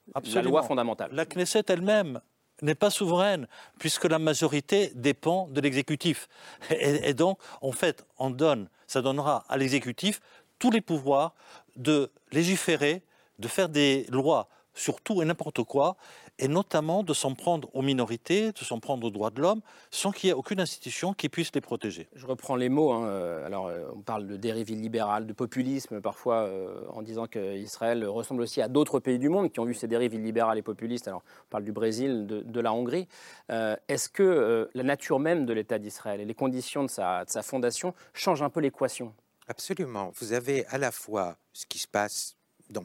la 0.09 0.13
Absolument. 0.19 0.51
loi 0.51 0.63
fondamentale. 0.65 1.09
La 1.13 1.25
Knesset 1.25 1.65
elle-même 1.69 2.21
n'est 2.61 2.75
pas 2.75 2.91
souveraine, 2.91 3.49
puisque 3.79 4.05
la 4.05 4.19
majorité 4.19 4.93
dépend 4.95 5.49
de 5.49 5.63
l'exécutif. 5.63 6.29
Et, 6.71 7.09
et 7.09 7.15
donc, 7.15 7.39
en 7.63 7.73
fait, 7.73 8.05
on 8.19 8.29
donne, 8.29 8.69
ça 8.87 9.01
donnera 9.01 9.45
à 9.49 9.57
l'exécutif 9.57 10.21
tous 10.59 10.71
les 10.71 10.83
pouvoirs 10.83 11.35
de 11.77 12.11
légiférer, 12.33 13.03
de 13.39 13.49
faire 13.49 13.71
des 13.71 14.05
lois 14.11 14.49
sur 14.77 15.01
tout 15.01 15.23
et 15.23 15.25
n'importe 15.25 15.65
quoi, 15.65 15.97
et 16.39 16.49
notamment 16.49 17.03
de 17.03 17.15
s'en 17.15 17.35
prendre 17.35 17.69
aux 17.75 17.81
minorités, 17.81 18.53
de 18.53 18.59
s'en 18.59 18.79
prendre 18.79 19.07
aux 19.07 19.11
droits 19.11 19.31
de 19.31 19.41
l'homme, 19.41 19.63
sans 19.91 20.13
qu'il 20.13 20.29
y 20.29 20.31
ait 20.31 20.35
aucune 20.35 20.61
institution 20.61 21.15
qui 21.15 21.31
puisse 21.31 21.51
les 21.55 21.63
protéger. 21.63 22.09
Je 22.15 22.27
reprends 22.27 22.57
les 22.57 22.69
mots. 22.69 22.93
hein, 22.93 23.07
euh, 23.07 23.47
Alors, 23.47 23.69
euh, 23.69 23.87
on 23.97 24.03
parle 24.03 24.27
de 24.27 24.37
dérive 24.37 24.71
illibérale, 24.71 25.27
de 25.27 25.33
populisme, 25.33 26.03
parfois, 26.03 26.43
euh, 26.43 26.87
en 26.91 27.01
disant 27.01 27.27
qu'Israël 27.27 28.07
ressemble 28.07 28.43
aussi 28.43 28.61
à 28.61 28.69
d'autres 28.69 29.01
pays 29.01 29.19
du 29.19 29.31
monde 29.31 29.51
qui 29.51 29.61
ont 29.61 29.65
vu 29.65 29.73
ces 29.73 29.89
dérives 29.89 30.13
illibérales 30.13 30.59
et 30.59 30.63
populistes. 30.63 31.09
Alors, 31.09 31.23
on 31.47 31.51
parle 31.51 31.65
du 31.65 31.73
Brésil, 31.73 32.27
de, 32.27 32.43
de 32.43 32.61
la 32.61 32.75
Hongrie. 32.75 33.09
Euh, 33.51 33.75
Est-ce 33.89 34.11
que 34.11 34.23
euh, 34.23 34.71
la 34.75 34.83
nature 34.83 35.19
même 35.19 35.47
de 35.47 35.55
l'État 35.55 35.79
d'Israël 35.79 36.21
et 36.21 36.27
les 36.27 36.35
conditions 36.35 36.85
de 36.85 36.91
sa, 36.91 37.25
de 37.25 37.31
sa 37.31 37.43
fondation 37.43 37.95
changent 38.13 38.43
un 38.43 38.51
peu 38.51 38.61
l'équation? 38.61 39.15
Absolument. 39.49 40.13
Vous 40.17 40.35
avez 40.35 40.67
à 40.67 40.77
la 40.77 40.93
fois 40.93 41.37
ce 41.55 41.65
qui 41.65 41.79
se 41.79 41.89
passe 41.89 42.37
dans 42.69 42.85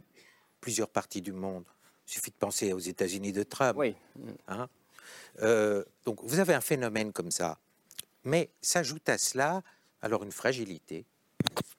plusieurs 0.61 0.87
parties 0.87 1.21
du 1.21 1.33
monde. 1.33 1.65
Il 2.11 2.15
suffit 2.15 2.31
de 2.31 2.35
penser 2.35 2.73
aux 2.73 2.79
États-Unis 2.79 3.31
de 3.31 3.43
Trump. 3.43 3.77
Oui. 3.77 3.95
Hein 4.49 4.67
Euh, 5.41 5.83
donc 6.05 6.19
vous 6.23 6.39
avez 6.39 6.53
un 6.53 6.61
phénomène 6.61 7.13
comme 7.13 7.31
ça. 7.31 7.57
Mais 8.25 8.49
s'ajoute 8.61 9.07
à 9.07 9.17
cela 9.17 9.63
alors 10.01 10.23
une 10.23 10.31
fragilité 10.31 11.05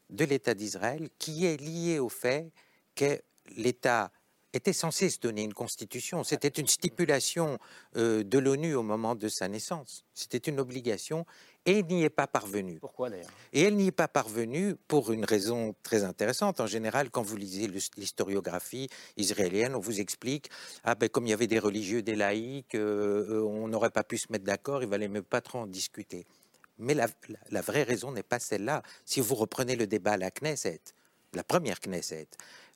de 0.09 0.25
l'État 0.25 0.55
d'Israël 0.55 1.11
qui 1.19 1.45
est 1.45 1.61
liée 1.61 1.99
au 1.99 2.09
fait 2.09 2.51
que 2.95 3.21
l'État 3.57 4.11
était 4.55 4.73
censé 4.73 5.11
se 5.11 5.19
donner 5.19 5.43
une 5.43 5.55
constitution. 5.55 6.25
C'était 6.25 6.49
une 6.49 6.67
stipulation 6.67 7.59
euh, 7.97 8.23
de 8.23 8.39
l'ONU 8.39 8.75
au 8.75 8.83
moment 8.83 9.15
de 9.15 9.29
sa 9.29 9.49
naissance. 9.49 10.05
C'était 10.15 10.51
une 10.51 10.59
obligation 10.59 11.27
et 11.65 11.79
il 11.79 11.87
n'y 11.87 12.03
est 12.03 12.11
pas 12.11 12.27
parvenu. 12.27 12.79
Pourquoi 12.81 13.11
d'ailleurs? 13.11 13.31
Et 13.53 13.63
elle 13.63 13.77
n'y 13.77 13.87
est 13.87 13.93
pas 13.93 14.09
parvenue 14.09 14.75
pour 14.89 15.13
une 15.13 15.25
raison 15.25 15.75
très 15.83 16.03
intéressante. 16.03 16.61
En 16.61 16.67
général, 16.67 17.11
quand 17.11 17.23
vous 17.23 17.37
lisez 17.37 17.69
l'historiographie 17.97 18.89
israélienne, 19.17 19.75
on 19.75 19.81
vous 19.81 20.01
explique 20.01 20.51
ah 20.85 20.95
ben 20.95 21.09
comme 21.09 21.27
il 21.27 21.31
y 21.31 21.35
avait 21.35 21.47
des 21.47 21.59
religieux, 21.59 22.03
des 22.03 22.17
laïcs, 22.17 22.75
euh, 22.75 23.27
euh, 23.29 23.43
on 23.43 23.69
n'aurait 23.69 23.91
pas 23.91 24.03
pu 24.03 24.19
se 24.19 24.31
mettre 24.31 24.45
d'accord, 24.45 24.83
il 24.83 24.89
valait 24.89 25.09
même 25.09 25.23
pas 25.23 25.41
trop 25.41 25.61
en 25.61 25.67
discuter. 25.67 26.27
Mais 26.79 26.95
la, 26.95 27.61
vraie 27.61 27.85
raison 27.85 28.11
n'est 28.13 28.23
pas 28.23 28.41
celle-là. 28.41 28.83
Si 29.05 29.21
vous 29.21 29.35
reprenez 29.35 29.77
le 29.77 29.87
débat 29.87 30.13
à 30.13 30.17
la 30.17 30.31
Knesset, 30.31 30.81
la 31.33 31.45
première 31.45 31.79
Knesset, 31.81 32.29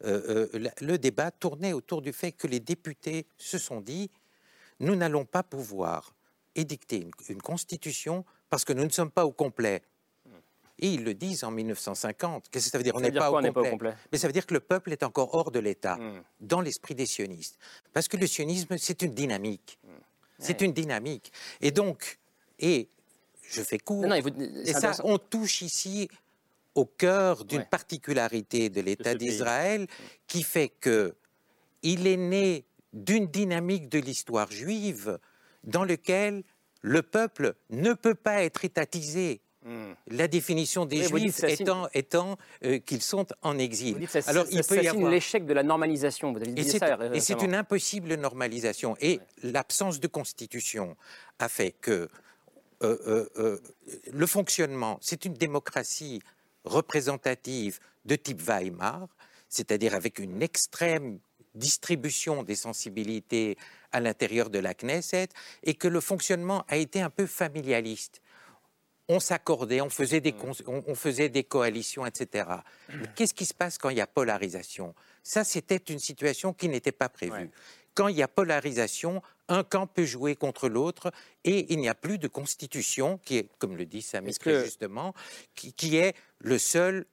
euh, 0.05 0.49
euh, 0.55 0.69
le 0.81 0.99
débat 0.99 1.31
tournait 1.31 1.73
autour 1.73 2.03
du 2.03 2.13
fait 2.13 2.33
que 2.33 2.47
les 2.47 2.61
députés 2.61 3.27
se 3.37 3.59
sont 3.59 3.81
dit 3.81 4.11
nous 4.79 4.95
n'allons 4.95 5.25
pas 5.25 5.43
pouvoir 5.43 6.15
édicter 6.55 7.01
une, 7.01 7.11
une 7.29 7.43
constitution 7.43 8.25
parce 8.51 8.65
que 8.65 8.73
nous 8.73 8.85
ne 8.85 8.91
sommes 8.91 9.11
pas 9.11 9.27
au 9.27 9.33
complet. 9.33 9.83
Et 10.79 10.89
ils 10.91 11.05
le 11.05 11.15
disent 11.15 11.43
en 11.43 11.51
1950. 11.51 12.51
Qu'est-ce 12.51 12.67
que 12.67 12.71
ça 12.71 12.77
veut 12.79 12.85
dire? 12.85 12.95
On 12.95 13.01
n'est 13.01 13.11
pas, 13.11 13.31
au 13.31 13.41
pas 13.41 13.71
complet? 13.71 13.95
Mais 14.13 14.19
ça 14.19 14.27
veut 14.27 14.33
dire 14.35 14.45
que 14.45 14.53
le 14.53 14.61
peuple 14.61 14.93
est 14.93 15.03
encore 15.03 15.35
hors 15.35 15.51
de 15.51 15.59
l'État, 15.59 15.99
dans 16.41 16.61
l'esprit 16.61 16.95
des 16.95 17.07
sionistes. 17.07 17.59
Parce 17.95 18.09
que 18.09 18.19
le 18.19 18.27
sionisme, 18.27 18.77
c'est 18.77 19.01
une 19.03 19.15
dynamique. 19.15 19.79
C'est 20.39 20.61
une 20.61 20.73
dynamique. 20.73 21.33
Et 21.63 21.71
donc, 21.71 22.19
et 22.59 22.89
je 23.43 23.63
fais 23.63 23.79
court, 23.79 24.07
Non, 24.07 24.15
et 24.17 24.73
ça, 24.75 24.93
on 25.05 25.17
touche 25.17 25.63
ici 25.63 26.09
au 26.75 26.85
cœur 26.85 27.47
d'une 27.47 27.61
Ouais. 27.61 27.65
particularité 27.71 28.69
de 28.69 28.83
l'État 28.83 29.15
d'Israël 29.15 29.87
qui 30.27 30.43
fait 30.43 30.69
que 30.69 31.15
il 31.83 32.07
est 32.07 32.19
né 32.19 32.67
d'une 32.93 33.29
dynamique 33.29 33.89
de 33.89 33.99
l'histoire 33.99 34.51
juive 34.51 35.19
dans 35.65 35.85
lequel 35.85 36.43
le 36.87 37.03
peuple 37.03 37.55
ne 37.71 37.93
peut 37.95 38.15
pas 38.15 38.45
être 38.45 38.65
étatisé. 38.65 39.41
La 40.07 40.29
définition 40.29 40.87
des 40.87 41.09
Oui, 41.09 41.23
juifs 41.23 41.43
étant, 41.43 41.89
étant 41.93 42.39
euh, 42.65 42.79
qu'ils 42.79 43.03
sont 43.03 43.27
en 43.43 43.59
exil. 43.59 44.07
Ça, 44.09 44.21
Alors, 44.29 44.45
ça- 44.45 44.51
il 44.53 44.63
ça 44.63 44.75
peut 44.77 44.81
y 44.81 44.87
avoir... 44.87 45.11
l'échec 45.11 45.45
de 45.45 45.53
la 45.53 45.65
normalisation. 45.65 46.31
Vous 46.33 46.39
avez 46.41 46.53
dit 46.53 46.63
ça 46.71 46.97
et 47.13 47.19
c'est 47.19 47.43
une 47.43 47.57
impossible 47.57 48.15
normalisation. 48.15 48.97
Et 49.01 49.19
l'absence 49.43 49.99
de 49.99 50.07
constitution 50.07 50.97
a 51.41 51.49
fait 51.49 51.73
que 51.73 51.91
euh, 51.91 52.09
euh, 52.85 53.29
euh, 53.39 53.61
le 54.13 54.27
fonctionnement, 54.29 54.99
c'est 55.03 55.25
une 55.25 55.35
démocratie 55.35 56.21
représentative 56.65 57.81
de 58.05 58.15
type 58.15 58.41
Weimar, 58.41 59.09
c'est-à-dire 59.49 59.97
avec 59.97 60.21
une 60.21 60.43
extrême 60.43 61.19
distribution 61.57 62.43
des 62.43 62.55
sensibilités 62.55 63.57
à 63.93 64.01
l'intérieur 64.01 64.51
de 64.51 64.59
la 64.59 64.75
Knesset, 64.75 65.29
et 65.63 65.75
que 65.75 65.89
le 65.89 66.01
fonctionnement 66.01 66.65
a 66.69 66.77
été 66.77 67.01
un 67.01 67.11
peu 67.11 67.27
familialiste. 67.27 68.21
On 69.09 69.21
s'accordait, 69.21 69.81
on, 69.81 69.89
faisait 69.89 70.21
des 70.21 70.33
cons- 70.33 70.53
on, 70.67 70.95
faisait 70.97 71.29
des 71.29 71.45
coalitions, 71.45 72.05
etc. 72.07 72.49
Mais 72.89 73.07
qu'est-ce 73.15 73.35
qui 73.35 73.47
se 73.47 73.55
passe 73.55 73.79
quand 73.79 73.89
il 73.91 73.97
y 73.99 74.01
a 74.01 74.07
polarisation? 74.07 74.95
Ça, 75.23 75.45
c'était 75.45 75.77
une 75.77 76.01
situation 76.01 76.53
qui 76.53 76.69
n'était 76.69 76.91
pas 76.93 77.09
prévue. 77.09 77.51
Quand 77.95 78.09
il 78.09 78.17
y 78.17 78.23
a 78.23 78.29
polarisation, 78.29 79.23
un 79.49 79.63
camp 79.63 79.87
peut 79.87 80.05
jouer 80.05 80.35
contre 80.35 80.69
l'autre 80.69 81.13
et 81.45 81.73
il 81.73 81.79
n'y 81.79 81.89
a 81.89 81.95
plus 81.95 82.19
de 82.19 82.27
constitution, 82.29 83.19
qui 83.25 83.39
est, 83.39 83.49
comme 83.59 83.77
le 83.77 83.87
dit 83.87 84.03
Samy 84.03 84.31
Est-ce 84.31 84.41
très 84.41 84.51
que- 84.53 84.65
justement, 84.65 85.15
qui, 85.55 85.73
qui 85.73 85.97
est 85.97 86.15
le 86.41 86.59
seul 86.59 87.07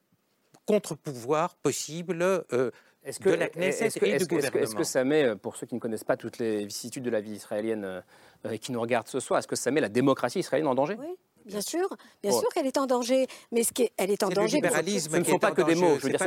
contre-pouvoir 0.66 1.56
possible 1.56 2.22
euh, 2.24 2.72
Est-ce 3.06 3.20
que, 3.20 3.30
de 3.30 3.36
la 3.36 3.50
Knesset 3.50 3.86
est-ce 3.88 4.00
que- 4.00 4.06
et 4.06 4.10
est-ce 4.12 4.24
du 4.26 4.30
que- 4.30 4.36
est-ce 4.36 4.48
que- 4.48 4.52
gouvernement. 4.52 4.64
est-ce 4.64 4.76
que 4.76 4.84
ça 4.84 5.04
met, 5.04 5.24
euh, 5.26 5.36
pour 5.36 5.56
ceux 5.58 5.68
qui 5.68 5.76
ne 5.76 5.80
connaissent 5.80 6.04
pas 6.06 6.16
toutes 6.18 6.38
les 6.38 6.66
vicissitudes 6.66 7.04
de 7.04 7.10
la 7.10 7.20
vie 7.22 7.34
israélienne 7.34 7.84
euh, 7.86 8.02
et 8.50 8.60
qui 8.60 8.72
nous 8.72 8.80
regardent 8.82 9.08
ce 9.08 9.20
soir, 9.20 9.40
est-ce 9.40 9.48
que 9.48 9.56
ça 9.56 9.72
met 9.72 9.82
la 9.82 9.90
démocratie 9.90 10.40
israélienne 10.40 10.68
en 10.70 10.76
danger? 10.76 10.98
Bien 11.46 11.62
sûr, 11.62 11.88
bien 12.22 12.32
Ouais. 12.32 12.40
sûr 12.40 12.50
qu'elle 12.50 12.68
est 12.68 12.78
en 12.78 12.86
danger, 12.86 13.28
mais 13.52 13.64
ce 13.64 13.72
qui 13.74 13.84
est, 13.84 13.92
elle 13.98 14.12
est 14.12 14.24
en 14.24 14.28
C'est 14.28 14.36
le 14.36 14.42
danger. 14.42 14.58
libéralisme 14.58 15.12
Ce 15.14 15.18
ne 15.18 15.24
sont 15.24 15.36
est 15.36 15.40
pas 15.40 15.52
que 15.52 15.62
des 15.62 15.76
mots, 15.76 15.88
je 15.88 15.94
veux 15.94 16.00
c'est 16.02 16.10
dire, 16.10 16.18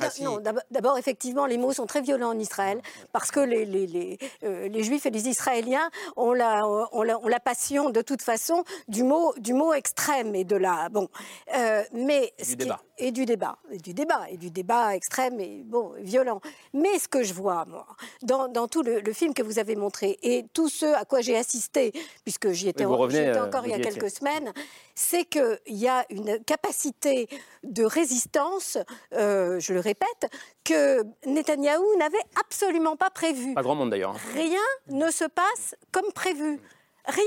pas 0.00 0.10
sont- 0.10 0.40
Ah, 0.46 0.52
D'abord, 0.70 0.98
effectivement, 0.98 1.46
les 1.46 1.58
mots 1.58 1.72
sont 1.72 1.86
très 1.86 2.00
violents 2.02 2.30
en 2.30 2.38
Israël 2.38 2.80
parce 3.12 3.30
que 3.30 3.40
les, 3.40 3.64
les, 3.64 3.86
les, 3.86 4.18
euh, 4.44 4.68
les 4.68 4.82
Juifs 4.82 5.06
et 5.06 5.10
les 5.10 5.28
Israéliens 5.28 5.90
ont 6.16 6.32
la, 6.32 6.66
ont, 6.92 7.02
la, 7.02 7.18
ont 7.18 7.28
la 7.28 7.40
passion, 7.40 7.90
de 7.90 8.00
toute 8.02 8.22
façon, 8.22 8.64
du 8.88 9.02
mot, 9.02 9.32
du 9.38 9.52
mot 9.54 9.72
extrême 9.72 10.34
et 10.34 10.44
de 10.44 10.56
la. 10.56 10.88
Bon. 10.88 11.08
Euh, 11.56 11.82
mais 11.92 12.32
Et 12.38 12.44
du 12.44 12.56
débat. 12.56 12.80
et 12.98 13.10
du 13.12 13.24
débat. 13.26 13.58
Et 13.70 13.78
du 13.78 13.94
débat. 13.94 14.26
Et 14.30 14.36
du 14.36 14.50
débat 14.50 14.94
extrême 14.94 15.40
et 15.40 15.62
bon, 15.64 15.92
violent. 15.98 16.40
Mais 16.74 16.98
ce 16.98 17.08
que 17.08 17.22
je 17.22 17.34
vois, 17.34 17.64
moi, 17.66 17.86
dans, 18.22 18.48
dans 18.48 18.68
tout 18.68 18.82
le, 18.82 19.00
le 19.00 19.12
film 19.12 19.34
que 19.34 19.42
vous 19.42 19.58
avez 19.58 19.76
montré 19.76 20.18
et 20.22 20.44
tout 20.52 20.68
ce 20.68 20.86
à 20.86 21.04
quoi 21.04 21.20
j'ai 21.20 21.36
assisté, 21.36 21.92
puisque 22.24 22.50
j'y 22.50 22.68
étais, 22.68 22.84
revenez, 22.84 23.28
euh, 23.28 23.44
encore 23.46 23.66
il 23.66 23.70
y 23.70 23.74
a 23.74 23.78
quelques 23.80 24.10
semaines, 24.10 24.52
c'est 24.94 25.24
qu'il 25.24 25.58
y 25.68 25.88
a 25.88 26.04
une 26.10 26.42
capacité 26.44 27.28
de 27.62 27.84
résistance, 27.84 28.76
euh, 29.14 29.58
je 29.60 29.72
le 29.72 29.80
répète, 29.80 30.30
que 30.64 31.02
Netanyahou 31.26 31.96
n'avait 31.98 32.18
absolument 32.38 32.96
pas 32.96 33.10
prévu. 33.10 33.54
Pas 33.54 33.62
grand 33.62 33.74
monde 33.74 33.90
d'ailleurs. 33.90 34.14
hein. 34.14 34.32
Rien 34.34 34.60
ne 34.88 35.10
se 35.10 35.24
passe 35.24 35.74
comme 35.92 36.12
prévu. 36.12 36.60
Rien. 37.06 37.24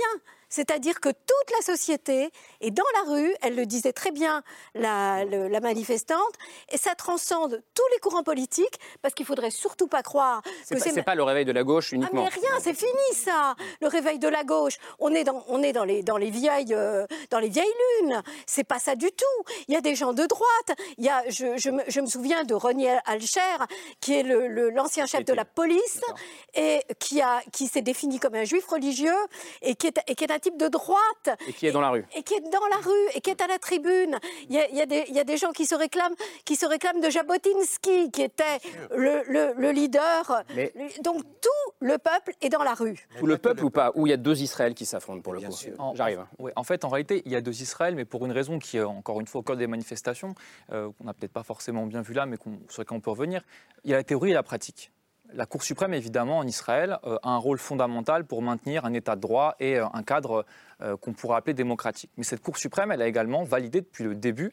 C'est-à-dire 0.58 1.00
que 1.00 1.10
toute 1.10 1.50
la 1.58 1.66
société 1.66 2.30
est 2.62 2.70
dans 2.70 2.84
la 2.98 3.12
rue, 3.12 3.34
elle 3.42 3.56
le 3.56 3.66
disait 3.66 3.92
très 3.92 4.12
bien, 4.12 4.44
la, 4.76 5.26
le- 5.26 5.48
la 5.48 5.60
manifestante, 5.62 6.36
et 6.72 6.78
ça 6.78 6.94
transcende 6.94 7.64
tous 7.74 7.88
les 7.92 7.98
courants 7.98 8.22
politiques, 8.22 8.78
parce 9.02 9.16
qu'il 9.16 9.26
faudrait 9.26 9.50
surtout 9.50 9.88
pas 9.88 10.04
croire 10.04 10.44
que 10.44 10.78
c'est... 10.78 10.92
c'est 10.92 11.02
pas 11.02 11.16
le 11.16 11.24
réveil 11.24 11.44
de 11.46 11.52
la 11.52 11.64
gauche 11.64 11.90
Ah 11.92 11.96
uniquement. 11.96 12.22
mais 12.24 12.30
rien, 12.30 12.52
c'est 12.62 12.76
fini 12.76 12.92
ça, 13.16 13.56
le 13.82 13.88
réveil 13.88 14.20
de 14.20 14.28
la 14.28 14.44
gauche. 14.44 14.78
On 15.00 15.12
est 15.16 15.24
dans, 15.24 15.44
on 15.48 15.64
est 15.64 15.74
dans 15.74 15.86
les, 15.86 16.04
dans 16.04 16.18
les 16.18 16.30
vieilles, 16.30 16.76
euh, 16.76 17.08
dans 17.32 17.40
les 17.40 17.50
vieilles 17.50 17.74
lunes. 18.02 18.22
C'est 18.46 18.64
pas 18.64 18.78
ça 18.80 18.96
du 18.96 19.10
tout. 19.12 19.44
Il 19.68 19.74
y 19.74 19.78
a 19.78 19.82
des 19.82 19.96
gens 19.96 20.14
de 20.14 20.26
droite. 20.28 20.78
Il 21.00 21.04
y 21.06 21.10
a, 21.10 21.24
je, 21.30 21.58
je 21.58 21.72
me, 21.72 21.82
je 21.88 22.00
me 22.00 22.06
souviens 22.06 22.44
de 22.44 22.54
Renier 22.54 22.96
Alcher, 23.06 23.58
qui 24.02 24.14
est 24.14 24.24
le- 24.24 24.48
le- 24.48 24.70
l'ancien 24.70 25.08
chef 25.08 25.26
de 25.26 25.34
la 25.34 25.46
police 25.46 26.00
et 26.54 26.82
qui 27.00 27.22
a, 27.22 27.42
qui 27.52 27.66
s'est 27.68 27.82
défini 27.82 28.20
comme 28.20 28.36
un 28.36 28.44
juif 28.44 28.68
religieux 28.68 29.18
et 29.64 29.74
qui 29.76 29.88
est, 29.88 30.00
et 30.08 30.14
qui 30.14 30.24
est 30.26 30.32
un 30.32 30.43
type 30.44 30.58
de 30.58 30.68
droite 30.68 31.30
Et 31.48 31.54
qui 31.54 31.66
est 31.68 31.72
dans 31.72 31.82
la 31.82 31.90
rue. 31.90 32.06
et 32.16 32.22
qui 32.24 32.34
est 32.36 32.42
dans 32.52 32.68
la 32.70 32.78
rue 32.78 33.08
et 33.16 33.22
qui 33.22 33.30
est 33.30 33.42
à 33.42 33.48
la 33.48 33.58
tribune. 33.58 34.20
Il 34.50 34.56
y 34.56 34.60
a, 34.60 34.70
il 34.70 34.76
y 34.76 34.82
a 34.82 34.86
des, 34.86 35.06
il 35.08 35.16
y 35.16 35.20
a 35.20 35.24
des 35.24 35.38
gens 35.38 35.52
qui 35.52 35.66
se 35.66 35.74
réclament, 35.76 36.16
qui 36.46 36.56
se 36.56 36.66
réclament 36.66 37.02
de 37.02 37.10
Jabotinsky, 37.10 38.12
qui 38.12 38.22
était 38.22 38.60
le, 38.96 39.24
le- 39.28 39.54
le 39.58 39.72
leader. 39.72 40.44
Mais- 40.56 40.74
Donc 41.04 41.24
tout 41.42 41.72
le 41.80 41.98
peuple 41.98 42.34
est 42.42 42.50
dans 42.50 42.64
la 42.64 42.74
rue. 42.74 43.08
Tout 43.18 43.26
le 43.26 43.38
peuple 43.38 43.64
ou 43.66 43.70
pas 43.70 43.92
Où 43.96 44.06
il 44.06 44.10
y 44.12 44.14
a 44.14 44.18
deux 44.18 44.42
Israëls 44.42 44.74
qui 44.76 44.86
s'affrontent 44.86 45.22
pour 45.22 45.34
le 45.34 45.40
coup. 45.42 45.54
En- 45.80 45.96
J'arrive. 45.96 46.20
hein. 46.20 46.28
ouais, 46.40 46.52
en 46.56 46.64
fait, 46.64 46.84
en 46.86 46.90
réalité, 46.90 47.22
il 47.26 47.32
y 47.32 47.36
a 47.36 47.42
deux 47.42 47.62
Israël, 47.62 47.96
mais 47.96 48.06
pour 48.06 48.26
une 48.26 48.32
raison 48.32 48.60
qui 48.60 48.78
est 48.78 48.84
encore 48.84 49.20
une 49.22 49.28
fois 49.28 49.40
au 49.40 49.44
cœur 49.44 49.56
des 49.58 49.68
manifestations, 49.68 50.36
euh, 50.72 50.90
qu'on 50.98 51.06
n'a 51.06 51.14
peut-être 51.14 51.34
pas 51.34 51.44
forcément 51.44 51.86
bien 51.86 52.02
vu 52.02 52.14
là, 52.14 52.26
mais 52.26 52.38
qu'on- 52.38 52.60
sur 52.70 52.82
laquelle 52.82 52.98
on 52.98 53.02
peut 53.02 53.12
revenir. 53.12 53.42
Il 53.84 53.92
y 53.92 53.94
a 53.94 53.98
la 53.98 54.04
théorie 54.04 54.32
et 54.32 54.34
la 54.34 54.44
pratique. 54.44 54.92
La 55.36 55.48
Cour 55.48 55.64
suprême, 55.64 55.96
évidemment, 55.96 56.38
en 56.38 56.48
Israël, 56.48 57.00
euh, 57.06 57.18
a 57.24 57.30
un 57.30 57.38
rôle 57.38 57.58
fondamental 57.58 58.24
pour 58.24 58.44
maintenir 58.44 58.86
un 58.86 58.94
état 58.94 59.16
de 59.16 59.22
droit 59.22 59.56
et 59.60 59.80
euh, 59.80 59.86
un 59.92 60.04
cadre 60.04 60.46
euh, 60.82 60.96
qu'on 60.96 61.14
pourrait 61.14 61.38
appeler 61.38 61.56
démocratique. 61.56 62.12
Mais 62.18 62.24
cette 62.24 62.42
Cour 62.42 62.58
suprême, 62.58 62.92
elle 62.92 63.02
a 63.02 63.08
également 63.08 63.44
validé 63.44 63.82
depuis 63.82 64.04
le 64.04 64.14
début 64.14 64.52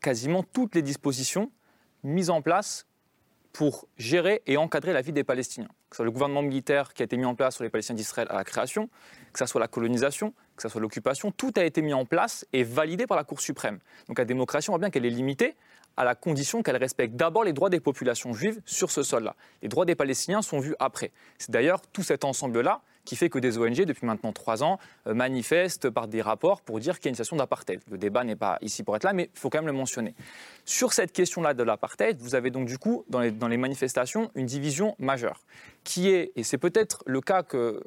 quasiment 0.00 0.42
toutes 0.42 0.74
les 0.74 0.82
dispositions 0.82 1.52
mises 2.02 2.30
en 2.30 2.42
place 2.42 2.86
pour 3.52 3.86
gérer 3.98 4.42
et 4.46 4.56
encadrer 4.56 4.92
la 4.92 5.00
vie 5.00 5.12
des 5.12 5.24
Palestiniens. 5.24 5.68
Que 5.90 5.96
ce 5.96 5.96
soit 5.96 6.04
le 6.04 6.10
gouvernement 6.10 6.42
militaire 6.42 6.92
qui 6.92 7.02
a 7.02 7.04
été 7.04 7.16
mis 7.16 7.24
en 7.24 7.34
place 7.34 7.54
sur 7.54 7.64
les 7.64 7.70
Palestiniens 7.70 7.96
d'Israël 7.96 8.26
à 8.30 8.36
la 8.36 8.44
création, 8.44 8.88
que 9.32 9.38
ce 9.38 9.46
soit 9.46 9.60
la 9.60 9.68
colonisation, 9.68 10.32
que 10.56 10.62
ce 10.62 10.68
soit 10.68 10.80
l'occupation, 10.80 11.30
tout 11.30 11.52
a 11.56 11.64
été 11.64 11.82
mis 11.82 11.92
en 11.92 12.04
place 12.04 12.46
et 12.52 12.64
validé 12.64 13.06
par 13.06 13.16
la 13.16 13.24
Cour 13.24 13.40
suprême. 13.40 13.78
Donc 14.08 14.18
la 14.18 14.24
démocratie, 14.24 14.70
on 14.70 14.72
voit 14.72 14.78
bien 14.78 14.90
qu'elle 14.90 15.06
est 15.06 15.10
limitée 15.10 15.56
à 15.96 16.04
la 16.04 16.14
condition 16.14 16.62
qu'elle 16.62 16.76
respecte 16.76 17.14
d'abord 17.14 17.44
les 17.44 17.52
droits 17.52 17.70
des 17.70 17.80
populations 17.80 18.32
juives 18.32 18.60
sur 18.64 18.90
ce 18.90 19.02
sol-là. 19.02 19.36
Les 19.62 19.68
droits 19.68 19.84
des 19.84 19.94
Palestiniens 19.94 20.42
sont 20.42 20.60
vus 20.60 20.74
après. 20.78 21.12
C'est 21.38 21.50
d'ailleurs 21.50 21.80
tout 21.92 22.02
cet 22.02 22.24
ensemble-là 22.24 22.82
qui 23.04 23.16
fait 23.16 23.28
que 23.28 23.38
des 23.38 23.58
ONG, 23.58 23.84
depuis 23.84 24.06
maintenant 24.06 24.32
trois 24.32 24.62
ans, 24.62 24.78
euh, 25.06 25.14
manifestent 25.14 25.90
par 25.90 26.06
des 26.06 26.22
rapports 26.22 26.60
pour 26.60 26.78
dire 26.80 26.98
qu'il 26.98 27.06
y 27.06 27.08
a 27.08 27.10
une 27.10 27.14
situation 27.14 27.36
d'apartheid. 27.36 27.80
Le 27.90 27.98
débat 27.98 28.24
n'est 28.24 28.36
pas 28.36 28.58
ici 28.60 28.82
pour 28.82 28.94
être 28.94 29.04
là, 29.04 29.12
mais 29.12 29.30
il 29.34 29.38
faut 29.38 29.50
quand 29.50 29.58
même 29.58 29.66
le 29.66 29.72
mentionner. 29.72 30.14
Sur 30.64 30.92
cette 30.92 31.12
question-là 31.12 31.54
de 31.54 31.62
l'apartheid, 31.62 32.18
vous 32.20 32.34
avez 32.34 32.50
donc 32.50 32.66
du 32.66 32.78
coup, 32.78 33.04
dans 33.08 33.20
les, 33.20 33.30
dans 33.30 33.48
les 33.48 33.56
manifestations, 33.56 34.30
une 34.34 34.46
division 34.46 34.94
majeure, 34.98 35.40
qui 35.82 36.10
est, 36.10 36.32
et 36.36 36.44
c'est 36.44 36.58
peut-être 36.58 37.02
le 37.06 37.20
cas 37.20 37.42
que 37.42 37.56
euh, 37.56 37.82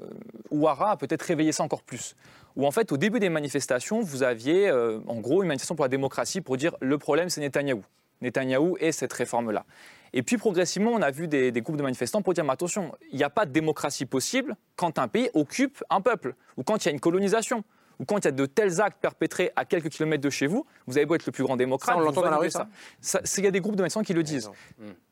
Ouara 0.52 0.92
a 0.92 0.98
peut-être 0.98 1.22
réveillé 1.22 1.52
ça 1.52 1.64
encore 1.64 1.84
plus, 1.84 2.16
où 2.56 2.66
en 2.68 2.72
fait, 2.72 2.92
au 2.92 2.98
début 2.98 3.20
des 3.20 3.30
manifestations, 3.30 4.02
vous 4.02 4.24
aviez 4.24 4.70
euh, 4.70 5.00
en 5.08 5.20
gros 5.20 5.42
une 5.42 5.48
manifestation 5.48 5.76
pour 5.76 5.86
la 5.86 5.90
démocratie 5.90 6.42
pour 6.42 6.58
dire 6.58 6.76
le 6.82 6.98
problème, 6.98 7.30
c'est 7.30 7.42
Netanyahou. 7.42 7.84
Netanyahou 8.22 8.78
et 8.80 8.92
cette 8.92 9.14
réforme-là. 9.14 9.66
Et 10.14 10.22
puis 10.22 10.38
progressivement, 10.38 10.92
on 10.92 11.02
a 11.02 11.12
vu 11.12 11.28
des, 11.28 11.52
groupes 11.52 11.78
de 11.78 11.84
manifestants 11.84 12.22
pour 12.22 12.34
dire 12.34 12.44
mais 12.44 12.54
attention, 12.54 12.94
il 13.12 13.18
n'y 13.18 13.24
a 13.24 13.30
pas 13.30 13.46
de 13.46 13.52
démocratie 13.52 14.06
possible 14.06 14.56
quand 14.76 15.00
un 15.00 15.08
pays 15.08 15.30
occupe 15.34 15.84
un 15.90 16.02
peuple, 16.02 16.36
ou 16.58 16.64
quand 16.64 16.84
il 16.84 16.88
y 16.88 16.90
a 16.90 16.92
une 16.92 17.00
colonisation, 17.00 17.64
ou 18.00 18.06
quand 18.06 18.18
il 18.20 18.26
y 18.26 18.28
a 18.28 18.32
de 18.32 18.46
tels 18.46 18.82
actes 18.82 19.00
perpétrés 19.02 19.52
à 19.56 19.66
quelques 19.66 19.90
kilomètres 19.90 20.24
de 20.24 20.30
chez 20.30 20.48
vous, 20.48 20.66
vous 20.88 20.98
avez 20.98 21.06
beau 21.06 21.16
être 21.16 21.26
le 21.26 21.32
plus 21.32 21.44
grand 21.44 21.56
démocrate. 21.58 21.96
Ça, 21.96 22.02
on 22.02 22.04
l'entend 22.06 22.22
dans 22.22 22.30
la 22.32 22.38
rue, 22.38 22.50
ça 22.52 22.68
ça, 23.02 23.20
c'est- 23.24 23.42
Il 23.42 23.46
y 23.46 23.48
a 23.48 23.52
des 23.52 23.60
groupes 23.62 23.76
de 23.76 23.82
manifestants 23.82 24.04
qui 24.04 24.14
le 24.14 24.24
disent. 24.24 24.50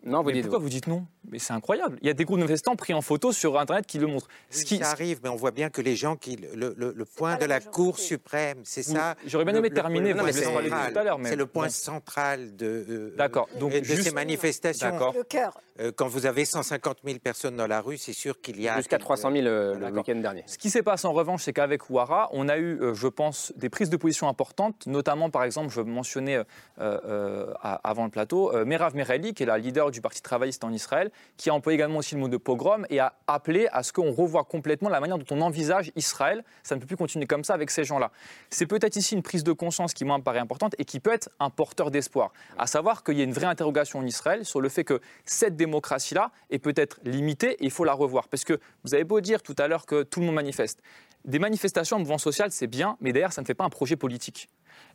Non, 0.03 0.21
vous 0.21 0.27
mais 0.27 0.34
dites 0.34 0.43
pourquoi 0.43 0.57
vous. 0.59 0.63
vous 0.65 0.69
dites 0.69 0.88
non? 0.88 1.05
Mais 1.29 1.38
c'est 1.38 1.53
incroyable. 1.53 1.97
Il 2.01 2.07
y 2.07 2.09
a 2.09 2.13
des 2.13 2.25
groupes 2.25 2.38
de 2.39 2.43
manifestants 2.43 2.75
pris 2.75 2.93
en 2.93 3.01
photo 3.01 3.32
sur 3.32 3.59
Internet 3.59 3.86
qui 3.86 3.99
le 3.99 4.07
montrent. 4.07 4.27
Ce 4.49 4.65
qui, 4.65 4.79
ça 4.79 4.89
arrive, 4.91 5.19
mais 5.23 5.29
on 5.29 5.36
voit 5.36 5.51
bien 5.51 5.69
que 5.69 5.82
les 5.82 5.95
gens 5.95 6.15
qui. 6.15 6.38
Le, 6.55 6.73
le- 6.75 6.93
le 6.95 7.05
point 7.05 7.38
de 7.38 7.45
la 7.45 7.59
Cour 7.59 7.99
suprême, 7.99 8.59
c'est 8.63 8.84
ça. 8.84 9.15
j'aurais 9.27 9.45
bien 9.45 9.53
aimé 9.55 9.69
le- 9.69 9.75
terminer, 9.75 10.13
le 10.13 10.19
vous 10.21 10.32
central. 10.32 10.91
tout 10.93 10.99
à 10.99 11.03
l'heure, 11.03 11.19
mais 11.19 11.29
C'est 11.29 11.36
le 11.36 11.45
point 11.45 11.65
bon. 11.65 11.71
central 11.71 12.55
de, 12.55 12.65
euh, 12.89 13.15
D'accord. 13.17 13.47
Donc, 13.59 13.73
euh, 13.73 13.79
de 13.79 13.86
juste- 13.86 14.03
ces 14.03 14.11
manifestations. 14.11 14.89
D'accord. 14.89 15.13
Le 15.15 15.23
cœur. 15.23 15.59
Euh, 15.79 15.91
Quand 15.95 16.07
vous 16.07 16.25
avez 16.25 16.45
150 16.45 16.97
000 17.05 17.19
personnes 17.19 17.55
dans 17.55 17.67
la 17.67 17.79
rue, 17.82 17.97
c'est 17.97 18.13
sûr 18.13 18.41
qu'il 18.41 18.59
y 18.61 18.67
a. 18.67 18.77
Jusqu'à 18.77 18.97
300 18.97 19.32
000 19.32 19.45
euh, 19.47 19.75
le 19.75 19.91
week-end 19.97 20.15
dernier. 20.15 20.43
Ce 20.47 20.57
qui 20.57 20.69
s'est 20.69 20.84
passé 20.84 21.05
en 21.07 21.13
revanche, 21.13 21.43
c'est 21.43 21.53
qu'avec 21.53 21.89
Ouara, 21.89 22.29
on 22.34 22.49
a 22.49 22.57
eu, 22.57 22.70
euh, 22.80 22.93
je 22.93 23.07
pense, 23.07 23.51
des 23.55 23.69
prises 23.69 23.89
de 23.89 23.97
position 23.97 24.28
importantes, 24.28 24.86
notamment 24.88 25.30
par 25.30 25.43
exemple, 25.43 25.69
je 25.69 25.82
mentionnais 25.82 26.38
euh, 26.38 26.43
euh, 26.80 27.53
à- 27.61 27.80
avant 27.89 28.05
le 28.05 28.09
plateau, 28.11 28.53
euh, 28.55 28.65
Merav 28.65 28.95
Mereli, 28.95 29.34
qui 29.34 29.43
est 29.43 29.45
la 29.45 29.57
leader 29.57 29.91
du 29.91 30.01
Parti 30.01 30.22
travailliste 30.22 30.63
en 30.63 30.72
Israël, 30.72 31.11
qui 31.38 31.49
a 31.49 31.53
employé 31.53 31.76
également 31.76 31.97
aussi 31.99 32.15
le 32.15 32.22
mot 32.22 32.28
de 32.28 32.38
pogrom 32.38 32.86
et 32.89 32.99
a 32.99 33.13
appelé 33.28 33.67
à 33.72 33.84
ce 33.84 33.91
qu'on 33.93 34.11
revoie 34.11 34.43
complètement 34.43 34.89
la 34.89 34.99
manière 34.99 35.17
dont 35.17 35.26
on 35.36 35.41
envisage 35.41 35.91
Israël. 35.95 36.43
Ça 36.63 36.76
ne 36.76 36.80
peut 36.80 36.88
plus 36.88 36.97
continuer 36.97 37.26
comme 37.28 37.43
ça 37.43 37.53
avec 37.53 37.72
ces 37.72 37.84
gens-là. 37.84 38.11
C'est 38.49 38.67
peut-être 38.67 38.95
ici 38.95 39.15
une 39.15 39.24
prise 39.24 39.43
de 39.43 39.51
conscience 39.53 39.93
qui, 39.93 40.05
moi, 40.05 40.17
me 40.17 40.24
paraît 40.24 40.39
importante 40.39 40.76
et 40.78 40.86
qui 40.86 40.99
peut 40.99 41.13
être 41.13 41.30
un 41.39 41.49
porteur 41.49 41.91
d'espoir. 41.91 42.32
À 42.57 42.67
savoir 42.67 43.03
qu'il 43.03 43.17
y 43.17 43.22
a 43.22 43.24
une 43.24 43.34
vraie 43.34 43.47
interrogation 43.47 43.99
en 43.99 44.05
Israël 44.05 44.45
sur 44.45 44.61
le 44.61 44.69
fait 44.69 44.84
que 44.84 44.99
cette 45.26 45.55
démocratie-là 45.55 46.32
est 46.49 46.59
peut-être 46.59 46.99
limitée 47.03 47.51
et 47.53 47.65
il 47.65 47.72
faut 47.72 47.84
la 47.84 47.93
revoir. 47.93 48.28
Parce 48.28 48.43
que 48.43 48.59
vous 48.84 48.93
avez 48.93 49.03
beau 49.03 49.22
dire 49.22 49.41
tout 49.41 49.55
à 49.57 49.67
l'heure 49.67 49.86
que 49.86 50.03
tout 50.03 50.19
le 50.19 50.26
monde 50.26 50.36
manifeste. 50.36 50.82
Des 51.24 51.38
manifestations 51.38 51.97
en 51.97 51.99
mouvement 51.99 52.17
social, 52.17 52.51
c'est 52.62 52.68
bien, 52.68 52.95
mais 53.01 53.12
d'ailleurs, 53.12 53.34
ça 53.34 53.41
ne 53.41 53.47
fait 53.47 53.55
pas 53.55 53.64
un 53.64 53.70
projet 53.70 53.95
politique. 53.95 54.47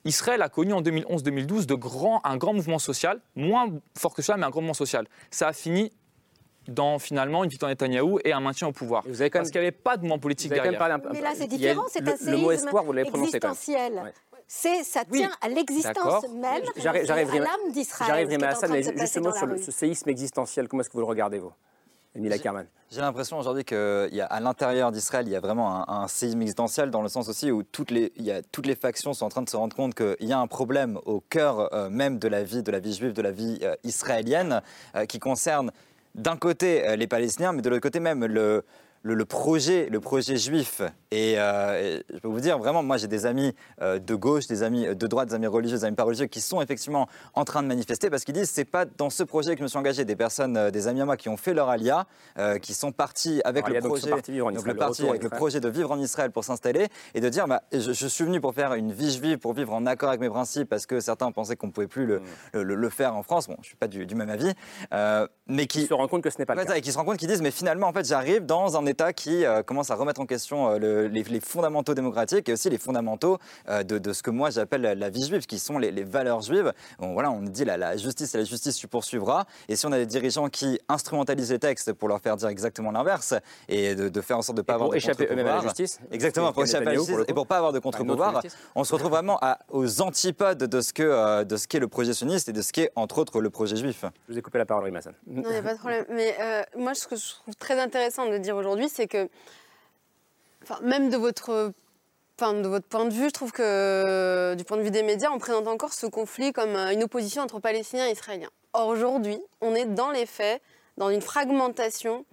Israël 0.04 0.40
a 0.40 0.48
connu 0.48 0.72
en 0.72 0.82
2011-2012 0.82 1.66
de 1.66 1.74
grands, 1.74 2.20
un 2.22 2.36
grand 2.36 2.52
mouvement 2.52 2.78
social, 2.78 3.20
moins 3.34 3.66
fort 3.98 4.14
que 4.14 4.22
cela, 4.22 4.38
mais 4.38 4.44
un 4.46 4.50
grand 4.50 4.60
mouvement 4.60 4.72
social. 4.74 5.08
Ça 5.32 5.48
a 5.48 5.52
fini 5.52 5.90
dans 6.68 7.00
finalement 7.00 7.42
une 7.42 7.50
victoire 7.50 7.68
de 7.70 7.72
Netanyahou 7.72 8.20
et 8.24 8.32
un 8.32 8.38
maintien 8.38 8.68
au 8.68 8.72
pouvoir. 8.72 9.02
Vous 9.08 9.20
avez 9.20 9.30
quand 9.30 9.40
Parce 9.40 9.48
même- 9.48 9.52
qu'il 9.52 9.60
n'y 9.62 9.66
avait 9.66 9.72
pas 9.76 9.96
de 9.96 10.02
mouvement 10.02 10.20
politique 10.20 10.50
quand 10.50 10.62
derrière. 10.62 10.80
un 10.80 10.98
Mais 11.12 11.20
là, 11.20 11.32
c'est 11.36 11.48
différent, 11.48 11.82
c'est 11.90 12.00
le- 12.02 12.12
un 12.12 12.30
Le 12.30 12.36
mot 12.36 12.50
séisme 12.50 12.66
espoir, 12.66 12.84
vous 12.84 12.92
l'avez 12.92 13.10
prononcé 13.10 13.40
quand 13.40 13.48
même. 13.48 13.52
existentiel. 13.52 13.92
Ouais. 14.04 14.12
c'est 14.48 14.84
ça 14.84 15.04
tient 15.04 15.32
à 15.40 15.48
l'existence 15.48 16.22
même, 16.28 16.62
J'arrive- 16.76 17.02
et 17.02 17.06
j'arrive, 17.06 17.30
à 17.30 17.38
l'âme 17.40 17.72
d'Israël. 17.72 18.08
J'arrive, 18.08 18.26
ce 18.26 18.28
qui 18.28 18.34
est 18.34 18.36
Rima 18.36 18.46
en 18.46 18.50
Hassan, 18.50 18.70
train 18.70 18.78
de 18.80 18.94
mais 18.94 19.00
justement 19.00 19.32
sur 19.34 19.46
le- 19.46 19.58
ce 19.58 19.72
séisme 19.72 20.08
existentiel, 20.08 20.68
comment 20.68 20.82
est-ce 20.82 20.88
que 20.88 20.92
vous 20.94 21.00
le 21.00 21.06
regardez, 21.06 21.40
vous? 21.40 21.50
J'ai 22.90 23.00
l'impression 23.00 23.38
aujourd'hui 23.38 23.64
qu'à 23.64 24.40
l'intérieur 24.40 24.92
d'Israël, 24.92 25.26
il 25.26 25.32
y 25.32 25.36
a 25.36 25.40
vraiment 25.40 25.88
un, 25.88 26.02
un 26.02 26.08
séisme 26.08 26.40
existentiel 26.42 26.90
dans 26.90 27.02
le 27.02 27.08
sens 27.08 27.28
aussi 27.28 27.50
où 27.50 27.64
toutes 27.64 27.90
les, 27.90 28.12
il 28.16 28.24
y 28.24 28.30
a, 28.30 28.42
toutes 28.42 28.66
les 28.66 28.76
factions 28.76 29.12
sont 29.12 29.26
en 29.26 29.28
train 29.28 29.42
de 29.42 29.50
se 29.50 29.56
rendre 29.56 29.74
compte 29.74 29.94
qu'il 29.94 30.28
y 30.28 30.32
a 30.32 30.38
un 30.38 30.46
problème 30.46 30.98
au 31.04 31.20
cœur 31.20 31.74
euh, 31.74 31.90
même 31.90 32.18
de 32.18 32.28
la 32.28 32.44
vie, 32.44 32.62
de 32.62 32.70
la 32.70 32.78
vie 32.78 32.94
juive, 32.94 33.12
de 33.12 33.22
la 33.22 33.32
vie 33.32 33.58
euh, 33.62 33.74
israélienne, 33.82 34.62
euh, 34.94 35.04
qui 35.04 35.18
concerne 35.18 35.72
d'un 36.14 36.36
côté 36.36 36.96
les 36.96 37.06
Palestiniens, 37.06 37.52
mais 37.52 37.60
de 37.60 37.68
l'autre 37.68 37.82
côté 37.82 38.00
même 38.00 38.24
le, 38.24 38.64
le, 39.06 39.14
le 39.14 39.24
projet, 39.24 39.88
le 39.90 40.00
projet 40.00 40.36
juif. 40.36 40.82
Et, 41.12 41.34
euh, 41.38 41.98
et 41.98 42.04
je 42.12 42.18
peux 42.18 42.28
vous 42.28 42.40
dire, 42.40 42.58
vraiment, 42.58 42.82
moi 42.82 42.96
j'ai 42.96 43.06
des 43.06 43.24
amis 43.24 43.54
euh, 43.80 43.98
de 44.00 44.14
gauche, 44.16 44.48
des 44.48 44.62
amis 44.64 44.86
de 44.86 45.06
droite, 45.06 45.28
des 45.28 45.34
amis 45.34 45.46
religieux, 45.46 45.76
des 45.78 45.84
amis 45.84 45.94
pas 45.96 46.02
religieux 46.02 46.26
qui 46.26 46.40
sont 46.40 46.60
effectivement 46.60 47.06
en 47.34 47.44
train 47.44 47.62
de 47.62 47.68
manifester 47.68 48.10
parce 48.10 48.24
qu'ils 48.24 48.34
disent 48.34 48.50
c'est 48.50 48.64
pas 48.64 48.84
dans 48.84 49.08
ce 49.10 49.22
projet 49.22 49.52
que 49.54 49.58
je 49.58 49.62
me 49.62 49.68
suis 49.68 49.78
engagé. 49.78 50.04
Des 50.04 50.16
personnes, 50.16 50.56
euh, 50.56 50.70
des 50.72 50.88
amis 50.88 51.00
à 51.00 51.04
moi 51.04 51.16
qui 51.16 51.28
ont 51.28 51.36
fait 51.36 51.54
leur 51.54 51.68
alia, 51.68 52.06
qui 52.60 52.74
sont 52.74 52.90
partis 52.92 53.40
avec 53.44 53.68
le 53.68 53.74
donc 53.80 53.84
projet, 53.90 54.04
ce 54.04 54.10
parti 54.10 54.32
vivre 54.32 54.46
en 54.46 54.50
donc 54.50 54.58
Israël, 54.60 54.74
le 54.74 54.74
le 54.74 54.78
parti 54.86 55.02
retour 55.02 55.08
en 55.08 55.10
avec 55.12 55.22
le 55.22 55.26
Israël. 55.28 55.38
projet 55.38 55.60
de 55.60 55.68
vivre 55.68 55.90
en 55.92 55.98
Israël 56.00 56.30
pour 56.32 56.44
s'installer 56.44 56.88
et 57.14 57.20
de 57.20 57.28
dire 57.28 57.46
bah, 57.46 57.62
je, 57.72 57.92
je 57.92 58.06
suis 58.06 58.24
venu 58.24 58.40
pour 58.40 58.54
faire 58.54 58.74
une 58.74 58.92
vie 58.92 59.12
juive, 59.16 59.38
pour 59.38 59.52
vivre 59.54 59.72
en 59.72 59.86
accord 59.86 60.08
avec 60.08 60.20
mes 60.20 60.28
principes 60.28 60.68
parce 60.68 60.86
que 60.86 60.98
certains 61.00 61.30
pensaient 61.32 61.56
qu'on 61.56 61.70
pouvait 61.70 61.86
plus 61.86 62.06
le, 62.06 62.20
le- 62.52 62.62
le- 62.74 62.90
faire 62.90 63.14
en 63.16 63.22
France. 63.22 63.46
Bon, 63.48 63.56
je 63.62 63.66
suis 63.68 63.76
pas 63.76 63.88
du, 63.88 64.06
du 64.06 64.14
même 64.14 64.30
avis, 64.30 64.52
mais 65.48 65.66
qui 65.66 65.86
se 65.86 65.94
rendent 65.94 66.10
compte 66.10 66.22
que 66.22 66.30
ce 66.30 66.38
n'est 66.38 66.46
pas 66.46 66.54
le 66.54 66.64
cas. 66.64 66.74
Et 66.76 66.80
qui 66.80 66.90
se 66.92 66.96
rendent 66.96 67.06
compte, 67.06 67.16
qui 67.18 67.26
disent 67.26 67.42
mais 67.42 67.50
finalement 67.50 67.88
en 67.88 67.92
fait 67.92 68.04
j'arrive 68.06 68.44
dans 68.46 68.76
un 68.76 68.86
État 68.86 68.95
qui 69.12 69.44
euh, 69.44 69.62
commence 69.62 69.90
à 69.90 69.94
remettre 69.94 70.20
en 70.20 70.26
question 70.26 70.70
euh, 70.70 70.78
le- 70.78 71.06
les, 71.08 71.22
les 71.22 71.40
fondamentaux 71.40 71.94
démocratiques 71.94 72.48
et 72.48 72.52
aussi 72.52 72.70
les 72.70 72.78
fondamentaux 72.78 73.38
euh, 73.68 73.82
de, 73.82 73.98
de 73.98 74.12
ce 74.12 74.22
que 74.22 74.30
moi 74.30 74.50
j'appelle 74.50 74.82
la, 74.82 75.08
vie 75.10 75.24
juive, 75.26 75.46
qui 75.46 75.58
sont 75.58 75.78
les, 75.78 75.90
les 75.90 76.04
valeurs 76.04 76.40
juives. 76.40 76.72
Bon, 76.98 77.12
voilà, 77.12 77.30
on 77.30 77.42
dit 77.42 77.64
la, 77.64 77.76
la 77.76 77.96
justice 77.96 78.34
et 78.34 78.38
la 78.38 78.44
justice 78.44 78.76
tu 78.76 78.88
poursuivras. 78.88 79.44
Et 79.68 79.76
si 79.76 79.86
on 79.86 79.92
a 79.92 79.98
des 79.98 80.06
dirigeants 80.06 80.48
qui 80.48 80.80
instrumentalisent 80.88 81.52
les 81.52 81.58
textes 81.58 81.92
pour 81.92 82.08
leur 82.08 82.20
faire 82.20 82.36
dire 82.36 82.48
exactement 82.48 82.90
l'inverse 82.90 83.34
et 83.68 83.94
de, 83.94 84.08
de 84.08 84.20
faire 84.20 84.38
en 84.38 84.42
sorte 84.42 84.56
de 84.56 84.62
ne 84.62 84.64
pas 84.66 84.72
Et 84.72 84.74
avoir 84.74 84.86
pour 84.88 84.92
de 84.92 84.96
échapper 84.98 85.24
eux-mêmes 85.24 85.46
à 85.46 85.50
la 85.50 85.54
contre-pouvoir. 85.60 85.76
justice, 85.76 86.00
Exactement, 86.10 86.52
pour 86.52 86.62
échapper 86.64 86.86
à 86.86 86.90
la 86.92 86.94
justice 86.96 87.16
et 87.28 87.34
pour 87.34 87.46
pas 87.46 87.56
avoir 87.58 87.72
de 87.72 87.78
contre-pouvoir. 87.78 88.42
justice. 88.42 88.58
On 88.74 88.84
se 88.84 88.92
retrouve 88.94 89.10
vraiment 89.12 89.38
à- 89.42 89.58
aux 89.70 90.00
antipodes 90.02 90.58
de 90.64 90.80
ce 90.80 90.92
que 90.92 91.02
euh, 91.02 91.44
de 91.44 91.56
ce 91.56 91.66
qu'est 91.68 91.78
le 91.80 91.88
projet 91.88 92.12
sioniste 92.14 92.48
et 92.48 92.52
de 92.52 92.62
ce 92.62 92.72
qu'est 92.72 92.90
entre 92.96 93.18
autres 93.18 93.40
le 93.40 93.50
projet 93.50 93.76
juif. 93.76 94.04
Je 94.28 94.32
vous 94.32 94.38
ai 94.38 94.42
coupé 94.42 94.58
la 94.58 94.66
parole, 94.66 94.84
Rima 94.84 94.98
Hassan. 94.98 95.14
Non, 95.26 95.42
il 95.46 95.50
n'y 95.50 95.56
a 95.56 95.62
pas 95.62 95.74
de 95.74 95.78
problème. 95.78 96.04
Mais 96.10 96.34
euh, 96.40 96.62
moi, 96.76 96.94
ce 96.94 97.06
que 97.06 97.16
je 97.16 97.24
trouve 97.42 97.54
très 97.56 97.78
intéressant 97.80 98.28
de 98.28 98.36
dire 98.38 98.56
aujourd'hui, 98.56 98.75
c'est 98.88 99.06
que, 99.06 99.28
enfin, 100.62 100.78
même 100.82 101.10
de 101.10 101.16
votre, 101.16 101.72
enfin, 102.38 102.54
de 102.54 102.68
votre 102.68 102.86
point 102.86 103.04
de 103.04 103.12
vue, 103.12 103.26
je 103.26 103.30
trouve 103.30 103.52
que, 103.52 104.54
du 104.56 104.64
point 104.64 104.76
de 104.76 104.82
vue 104.82 104.90
des 104.90 105.02
médias, 105.02 105.30
on 105.30 105.38
présente 105.38 105.68
encore 105.68 105.92
ce 105.92 106.06
conflit 106.06 106.52
comme 106.52 106.76
euh, 106.76 106.92
une 106.92 107.02
opposition 107.02 107.42
entre 107.42 107.60
Palestiniens 107.60 108.08
et 108.08 108.12
Israéliens. 108.12 108.50
Or, 108.72 108.88
aujourd'hui, 108.88 109.40
on 109.60 109.74
est 109.74 109.86
dans 109.86 110.10
les 110.10 110.26
faits, 110.26 110.60
dans 110.96 111.10
une 111.10 111.22
fragmentation 111.22 112.24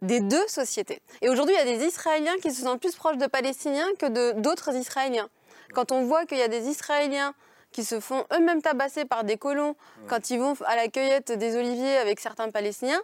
des 0.00 0.20
deux 0.20 0.46
sociétés. 0.46 1.00
Et 1.22 1.28
aujourd'hui, 1.28 1.54
il 1.56 1.58
y 1.58 1.74
a 1.74 1.76
des 1.76 1.84
Israéliens 1.84 2.36
qui 2.40 2.52
se 2.52 2.62
sentent 2.62 2.80
plus 2.80 2.94
proches 2.94 3.18
de 3.18 3.26
Palestiniens 3.26 3.88
que 3.98 4.32
d'autres 4.40 4.74
Israéliens. 4.74 5.28
Quand 5.74 5.90
on 5.90 6.04
voit 6.04 6.24
qu'il 6.24 6.38
y 6.38 6.42
a 6.42 6.48
des 6.48 6.68
Israéliens 6.68 7.34
qui 7.72 7.84
se 7.84 7.98
font 7.98 8.24
eux-mêmes 8.32 8.62
tabasser 8.62 9.04
par 9.04 9.24
des 9.24 9.36
colons 9.36 9.74
quand 10.06 10.30
ils 10.30 10.38
vont 10.38 10.54
à 10.66 10.76
la 10.76 10.88
cueillette 10.88 11.32
des 11.32 11.56
oliviers 11.56 11.96
avec 11.96 12.20
certains 12.20 12.50
Palestiniens, 12.50 13.02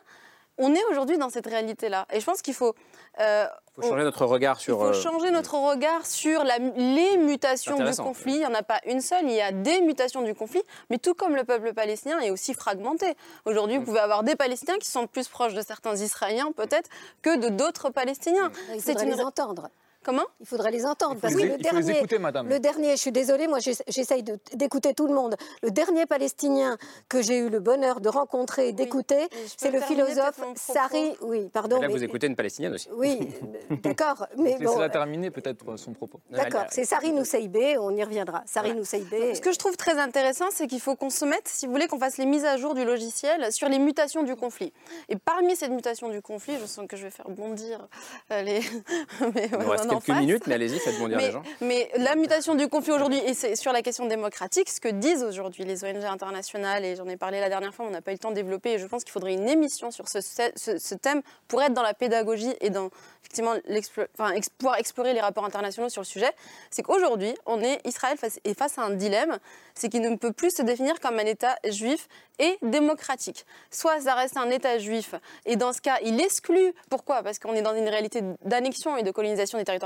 on 0.57 0.75
est 0.75 0.85
aujourd'hui 0.91 1.19
dans 1.19 1.31
cette 1.31 1.47
réalité-là. 1.47 2.07
Et 2.13 2.21
je 2.21 2.25
pense 2.25 2.43
qu'il 2.43 2.55
faut... 2.55 2.75
euh, 3.21 3.47
Il 3.77 3.83
faut 3.85 3.91
changer 3.91 4.05
notre 4.05 4.25
regard 4.27 4.57
il 4.59 4.63
sur. 4.63 4.79
faut 4.79 4.85
euh, 4.87 4.93
changer 4.93 5.31
notre 5.31 5.55
regard 5.55 6.05
sur 6.07 6.45
la- 6.45 6.59
les 6.59 7.17
mutations 7.17 7.77
du 7.77 7.95
conflit. 7.97 8.33
Il 8.35 8.39
n'y 8.41 8.47
en 8.47 8.55
a 8.55 8.63
pas 8.63 8.81
une 8.87 9.01
seule, 9.01 9.25
il 9.25 9.33
y 9.35 9.41
a 9.41 9.53
des 9.53 9.81
mutations 9.83 10.23
du 10.23 10.35
conflit. 10.35 10.63
Mais 10.91 10.99
tout 10.99 11.15
comme 11.15 11.37
le 11.37 11.45
peuple 11.45 11.73
palestinien 11.75 12.19
est 12.21 12.31
aussi 12.31 12.55
fragmenté. 12.55 13.15
Aujourd'hui, 13.45 13.77
Mm. 13.77 13.81
vous 13.81 13.85
pouvez 13.87 14.01
avoir 14.01 14.23
des 14.25 14.37
Palestiniens 14.37 14.79
qui 14.79 14.89
sont 14.89 15.07
plus 15.07 15.29
proches 15.29 15.55
de 15.55 15.63
certains 15.63 15.95
Israéliens, 15.97 16.51
peut-être, 16.57 16.89
que 17.23 17.37
de 17.37 17.49
d'autres 17.49 17.91
Palestiniens. 17.91 18.51
Il 18.75 18.81
C'est 18.81 18.93
faudrait 18.93 19.07
une- 19.07 19.17
les 19.17 19.23
entendre. 19.23 19.69
Comment? 20.05 20.23
Il 20.41 20.47
faudrait 20.47 20.71
les 20.71 20.87
entendre. 20.87 21.17
Parce 21.21 21.35
les- 21.35 21.43
que 21.49 21.53
le 21.53 21.59
dernier, 21.59 21.99
écouter, 21.99 22.19
madame. 22.19 22.49
le 22.49 22.59
dernier, 22.61 22.93
je 22.93 23.01
suis 23.01 23.13
désolée, 23.13 23.47
moi 23.49 23.59
j'essa- 23.59 23.85
j'essaye 23.89 24.23
d'écouter 24.55 24.95
tout 24.95 25.07
le 25.07 25.15
monde. 25.15 25.35
Le 25.63 25.71
dernier 25.71 26.07
Palestinien 26.07 26.79
que 27.09 27.21
j'ai 27.21 27.39
eu 27.39 27.49
le 27.51 27.61
bonheur 27.61 28.01
de 28.01 28.09
rencontrer 28.09 28.69
et 28.69 28.73
d'écouter, 28.73 29.29
c'est 29.57 29.71
le 29.71 29.81
philosophe 29.81 30.41
Sari. 30.55 31.15
Oui, 31.21 31.49
pardon. 31.53 31.81
Là, 31.81 31.89
mais- 31.89 31.93
vous 31.95 32.03
écoutez 32.05 32.27
une 32.29 32.37
Palestinienne 32.37 32.75
aussi. 32.75 32.89
Oui, 32.93 33.29
euh, 33.71 33.77
d'accord. 33.83 34.27
Mais 34.37 34.53
bon, 34.55 34.61
Laissez-la 34.61 34.89
terminer 34.89 35.31
peut-être 35.31 35.69
euh, 35.73 35.77
son 35.77 35.93
propos. 35.93 36.21
d'accord. 36.31 36.65
C'est 36.71 36.85
Sari 36.85 37.13
Noussaïbé, 37.13 37.77
on 37.79 37.91
y 37.91 38.03
reviendra. 38.05 38.43
Sari 38.47 38.75
Noussaïbé. 38.75 39.35
Ce 39.35 39.41
que 39.41 39.53
je 39.53 39.59
trouve 39.59 39.77
très 39.77 39.99
intéressant, 39.99 40.47
c'est 40.51 40.67
qu'il 40.69 40.81
faut 40.81 40.95
qu'on 40.97 41.11
se 41.11 41.25
mette, 41.25 41.49
si 41.49 41.67
vous 41.67 41.73
voulez, 41.73 41.89
qu'on 41.89 41.99
fasse 41.99 42.19
les 42.19 42.27
mises 42.27 42.45
à 42.45 42.57
jour 42.57 42.75
du 42.75 42.85
logiciel 42.85 43.53
sur 43.53 43.69
les 43.69 43.79
mutations 43.79 44.23
du 44.23 44.37
conflit. 44.37 44.73
Et 45.09 45.17
parmi 45.17 45.57
ces 45.57 45.69
mutations 45.69 46.09
du 46.09 46.23
conflit, 46.23 46.55
je 46.61 46.67
sens 46.67 46.87
que 46.89 46.97
je 46.97 47.03
vais 47.05 47.11
faire 47.11 47.29
bondir 47.29 47.89
euh, 48.33 48.43
les. 48.43 48.61
Il 49.88 49.88
d'en 49.89 50.01
quelques 50.01 50.07
face. 50.07 50.21
minutes, 50.21 50.47
mais 50.47 50.55
allez-y, 50.55 50.79
faites 50.79 50.95
mais, 51.01 51.17
les 51.17 51.31
gens. 51.33 51.43
mais 51.61 51.91
la 51.97 52.15
mutation 52.17 52.55
du 52.55 52.69
conflit 52.69 52.93
aujourd'hui, 52.93 53.19
et 53.27 53.35
c'est 53.35 53.57
sur 53.57 53.73
la 53.73 53.83
question 53.83 54.07
démocratique, 54.07 54.69
ce 54.71 54.81
que 54.81 54.89
disent 54.89 55.25
aujourd'hui 55.25 55.65
les 55.65 55.85
ONG 55.85 56.05
internationales, 56.05 56.85
et 56.85 56.97
j'en 56.97 57.09
ai 57.09 57.17
parlé 57.17 57.41
la 57.41 57.49
dernière 57.49 57.75
fois, 57.75 57.87
on 57.87 57.91
n'a 57.91 58.01
pas 58.03 58.11
eu 58.13 58.15
le 58.15 58.19
temps 58.19 58.31
de 58.31 58.35
développer, 58.37 58.73
et 58.75 58.79
je 58.79 58.87
pense 58.87 59.05
qu'il 59.05 59.13
faudrait 59.13 59.35
une 59.35 59.49
émission 59.49 59.91
sur 59.91 60.09
ce, 60.09 60.21
ce- 60.21 60.79
ce 60.79 60.95
thème 60.95 61.23
pour 61.49 61.63
être 61.63 61.73
dans 61.75 61.83
la 61.83 61.95
pédagogie 61.95 62.55
et 62.61 62.71
dans 62.71 62.91
effectivement 63.23 63.55
l'explo- 63.69 64.07
enfin, 64.19 64.33
ex- 64.33 64.49
pouvoir 64.49 64.79
explorer 64.79 65.13
les 65.13 65.21
rapports 65.21 65.45
internationaux 65.45 65.89
sur 65.89 66.01
le 66.03 66.07
sujet, 66.07 66.31
c'est 66.71 66.83
qu'aujourd'hui, 66.83 67.35
on 67.47 67.61
est 67.63 67.81
Israël 67.87 68.17
face, 68.17 68.39
est 68.45 68.59
face 68.59 68.79
à 68.79 68.83
un 68.83 68.91
dilemme, 68.91 69.39
c'est 69.75 69.89
qu'il 69.89 70.01
ne 70.01 70.17
peut 70.17 70.33
plus 70.33 70.51
se 70.55 70.63
définir 70.63 70.99
comme 71.01 71.19
un 71.19 71.27
État 71.27 71.57
juif 71.69 72.09
et 72.41 72.57
démocratique. 72.63 73.45
Soit 73.71 74.01
ça 74.01 74.15
reste 74.15 74.37
un 74.37 74.49
État 74.51 74.79
juif, 74.79 75.15
et 75.47 75.57
dans 75.57 75.73
ce 75.73 75.81
cas, 75.81 75.99
il 76.05 76.21
exclut. 76.21 76.73
Pourquoi? 76.91 77.23
Parce 77.23 77.39
qu'on 77.39 77.55
est 77.55 77.63
dans 77.63 77.75
une 77.75 77.89
réalité 77.89 78.23
d'annexion 78.45 78.97
et 78.97 79.03
de 79.03 79.11
colonisation 79.11 79.59
des 79.59 79.65
territoires 79.65 79.78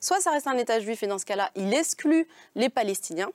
Soit 0.00 0.20
ça 0.20 0.30
reste 0.30 0.46
un 0.46 0.56
État 0.56 0.80
juif, 0.80 1.02
et 1.02 1.06
dans 1.06 1.18
ce 1.18 1.24
cas-là, 1.24 1.50
il 1.54 1.72
exclut 1.74 2.26
les 2.54 2.68
Palestiniens. 2.68 3.30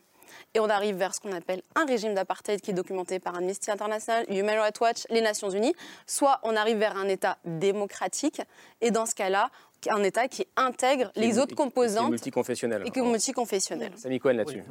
Et 0.54 0.60
on 0.60 0.70
arrive 0.70 0.96
vers 0.96 1.16
ce 1.16 1.20
qu'on 1.20 1.32
appelle 1.32 1.62
un 1.76 1.86
régime 1.86 2.14
d'apartheid 2.14 2.62
qui 2.62 2.72
est 2.72 2.74
documenté 2.74 3.20
par 3.20 3.36
Amnesty 3.36 3.72
International, 3.72 4.26
Human 4.30 4.60
Rights 4.60 4.80
Watch, 4.80 5.04
les 5.10 5.22
Nations 5.22 5.50
Unies. 5.50 5.74
Soit 6.06 6.40
on 6.44 6.56
arrive 6.56 6.78
vers 6.78 6.98
un 6.98 7.08
État 7.08 7.38
démocratique, 7.46 8.42
et 8.82 8.92
dans 8.92 9.06
ce 9.06 9.16
cas-là, 9.16 9.50
un 9.90 10.02
État 10.04 10.28
qui 10.28 10.46
intègre 10.56 11.12
Qui 11.14 11.20
les 11.22 11.38
autres 11.38 11.48
qui 11.48 11.54
est 11.54 11.56
composantes 11.56 12.10
multiconfessionnel. 12.12 12.84
et 12.86 12.92
qui 12.92 13.00
est 13.00 13.04
multiconfessionnel. 13.04 13.92
Samy 13.96 14.20
Cohen 14.20 14.34
là-dessus. 14.34 14.64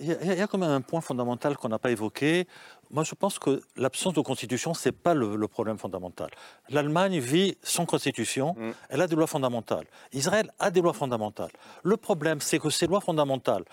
Il 0.00 0.06
y, 0.08 0.12
a- 0.12 0.22
il 0.34 0.38
y 0.38 0.42
a 0.42 0.46
quand 0.46 0.58
même 0.58 0.70
un 0.70 0.80
point 0.80 1.00
fondamental 1.00 1.56
qu'on 1.56 1.68
n'a 1.68 1.78
pas 1.78 1.90
évoqué. 1.90 2.46
Moi, 2.90 3.04
je 3.04 3.14
pense 3.14 3.38
que 3.38 3.62
l'absence 3.76 4.14
de 4.14 4.20
constitution, 4.20 4.74
ce 4.74 4.88
n'est 4.88 4.92
pas 4.92 5.14
le, 5.14 5.36
le 5.36 5.48
problème 5.48 5.78
fondamental. 5.78 6.28
L'Allemagne 6.68 7.18
vit 7.18 7.56
sans 7.62 7.86
constitution, 7.86 8.54
elle 8.88 9.00
a 9.00 9.06
des 9.06 9.16
lois 9.16 9.26
fondamentales. 9.26 9.86
Israël 10.12 10.50
a 10.58 10.70
des 10.70 10.80
lois 10.82 10.92
fondamentales. 10.92 11.52
Le 11.82 11.96
problème, 11.96 12.40
c'est 12.40 12.58
que 12.58 12.70
ces 12.70 12.86
lois 12.86 13.00
fondamentales, 13.00 13.64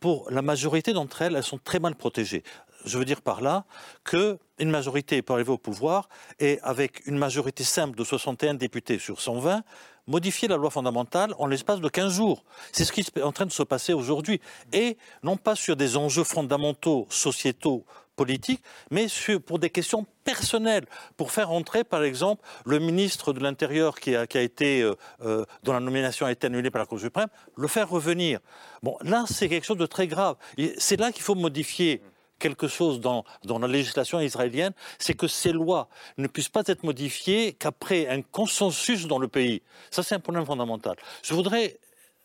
pour 0.00 0.30
la 0.30 0.42
majorité 0.42 0.92
d'entre 0.92 1.22
elles, 1.22 1.34
elles 1.36 1.42
sont 1.42 1.58
très 1.58 1.80
mal 1.80 1.94
protégées. 1.96 2.42
Je 2.84 2.96
veux 2.98 3.04
dire 3.04 3.20
par 3.22 3.40
là 3.40 3.64
que 4.04 4.38
une 4.60 4.70
majorité 4.70 5.20
peut 5.22 5.32
arriver 5.32 5.50
au 5.50 5.58
pouvoir 5.58 6.08
et 6.38 6.60
avec 6.62 7.04
une 7.06 7.18
majorité 7.18 7.64
simple 7.64 7.96
de 7.98 8.04
61 8.04 8.54
députés 8.54 8.98
sur 9.00 9.20
120, 9.20 9.62
modifier 10.08 10.48
la 10.48 10.56
loi 10.56 10.70
fondamentale 10.70 11.34
en 11.38 11.46
l'espace 11.46 11.80
de 11.80 11.88
15 11.88 12.12
jours. 12.12 12.42
C'est 12.72 12.84
ce 12.84 12.92
qui 12.92 13.00
est 13.00 13.22
en 13.22 13.32
train 13.32 13.46
de 13.46 13.52
se 13.52 13.62
passer 13.62 13.92
aujourd'hui. 13.92 14.40
Et 14.72 14.96
non 15.22 15.36
pas 15.36 15.54
sur 15.54 15.76
des 15.76 15.96
enjeux 15.96 16.24
fondamentaux, 16.24 17.06
sociétaux, 17.10 17.84
politiques, 18.18 18.62
mais 18.90 19.06
sur, 19.06 19.40
pour 19.40 19.60
des 19.60 19.70
questions 19.70 20.04
personnelles, 20.24 20.86
pour 21.16 21.30
faire 21.30 21.52
entrer, 21.52 21.84
par 21.84 22.02
exemple, 22.02 22.42
le 22.66 22.80
ministre 22.80 23.32
de 23.32 23.40
l'Intérieur 23.40 24.00
qui 24.00 24.16
a, 24.16 24.24
été, 24.42 24.82
euh, 24.82 24.96
euh, 25.24 25.44
dont 25.62 25.72
la 25.72 25.80
nomination 25.80 26.26
a 26.26 26.32
été 26.32 26.48
annulée 26.48 26.70
par 26.70 26.80
la 26.80 26.86
Cour 26.86 26.98
suprême, 26.98 27.28
le 27.56 27.68
faire 27.68 27.88
revenir. 27.88 28.40
Bon, 28.82 28.96
là, 29.02 29.24
c'est 29.28 29.48
quelque 29.48 29.64
chose 29.64 29.78
de 29.78 29.86
très 29.86 30.08
grave. 30.08 30.34
C'est 30.78 30.98
là 30.98 31.12
qu'il 31.12 31.22
faut 31.22 31.36
modifier 31.36 32.02
quelque 32.38 32.68
chose 32.68 33.00
dans, 33.00 33.24
dans 33.44 33.58
la 33.58 33.68
législation 33.68 34.20
israélienne, 34.20 34.72
c'est 34.98 35.14
que 35.14 35.26
ces 35.26 35.52
lois 35.52 35.88
ne 36.16 36.26
puissent 36.26 36.48
pas 36.48 36.62
être 36.66 36.84
modifiées 36.84 37.52
qu'après 37.52 38.08
un 38.08 38.22
consensus 38.22 39.06
dans 39.06 39.18
le 39.18 39.28
pays. 39.28 39.62
Ça, 39.90 40.02
c'est 40.02 40.14
un 40.14 40.20
problème 40.20 40.46
fondamental. 40.46 40.96
Je 41.22 41.34
voudrais 41.34 41.78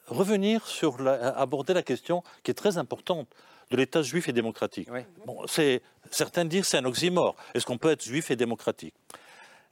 revenir 0.07 0.67
sur 0.67 1.01
la, 1.01 1.29
aborder 1.37 1.73
la 1.73 1.83
question 1.83 2.23
qui 2.43 2.51
est 2.51 2.55
très 2.55 2.77
importante 2.77 3.27
de 3.71 3.77
l'État 3.77 4.01
juif 4.01 4.27
et 4.29 4.33
démocratique. 4.33 4.89
Bon, 5.25 5.45
c'est, 5.47 5.81
certains 6.11 6.45
disent 6.45 6.61
que 6.61 6.67
c'est 6.67 6.77
un 6.77 6.85
oxymore. 6.85 7.35
Est-ce 7.53 7.65
qu'on 7.65 7.77
peut 7.77 7.91
être 7.91 8.03
juif 8.03 8.29
et 8.29 8.35
démocratique? 8.35 8.93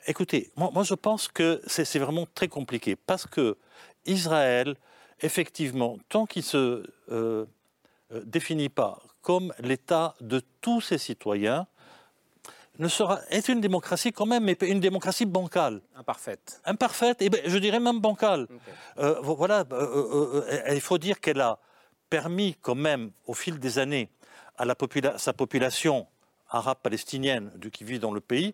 Écoutez, 0.08 0.52
moi, 0.56 0.72
moi, 0.74 0.84
je 0.84 0.96
pense 0.96 1.28
que 1.28 1.62
c'est, 1.68 1.86
c'est 1.86 2.00
vraiment 2.00 2.26
très 2.34 2.48
compliqué 2.48 2.96
parce 2.96 3.28
que 3.28 3.58
Israël, 4.06 4.76
effectivement, 5.20 6.00
tant 6.10 6.26
qu'il 6.26 6.42
se 6.42 6.58
euh, 6.58 6.86
euh, 7.12 7.46
définit 8.26 8.70
pas 8.70 9.00
comme 9.22 9.54
l'État 9.60 10.16
de 10.22 10.42
tous 10.62 10.82
ses 10.82 10.98
citoyens, 10.98 11.68
ne 12.80 12.88
sera, 12.88 13.20
est 13.30 13.48
une 13.50 13.62
démocratie 13.62 14.12
quand 14.12 14.26
même, 14.26 14.46
mais 14.46 14.58
une 14.62 14.80
démocratie 14.80 15.26
bancale. 15.26 15.82
Imparfaite. 15.96 16.62
Imparfaite, 16.66 17.22
et 17.22 17.30
ben, 17.30 17.42
je 17.46 17.58
dirais 17.58 17.80
même 17.80 18.00
bancale. 18.00 18.48
Euh, 18.98 19.20
vo- 19.22 19.36
voilà, 19.36 19.66
euh, 19.72 20.44
euh, 20.52 20.74
il 20.74 20.82
faut 20.82 20.98
dire 20.98 21.20
qu'elle 21.20 21.42
a 21.42 21.60
permis 22.10 22.56
quand 22.62 22.76
même, 22.76 23.12
au 23.28 23.34
fil 23.34 23.60
des 23.60 23.78
années, 23.78 24.10
à 24.58 24.66
la 24.66 24.76
sa 25.18 25.34
population 25.34 26.08
arabe 26.50 26.78
palestinienne 26.82 27.52
qui 27.72 27.84
vit 27.84 28.00
dans 28.00 28.12
le 28.12 28.22
pays, 28.22 28.54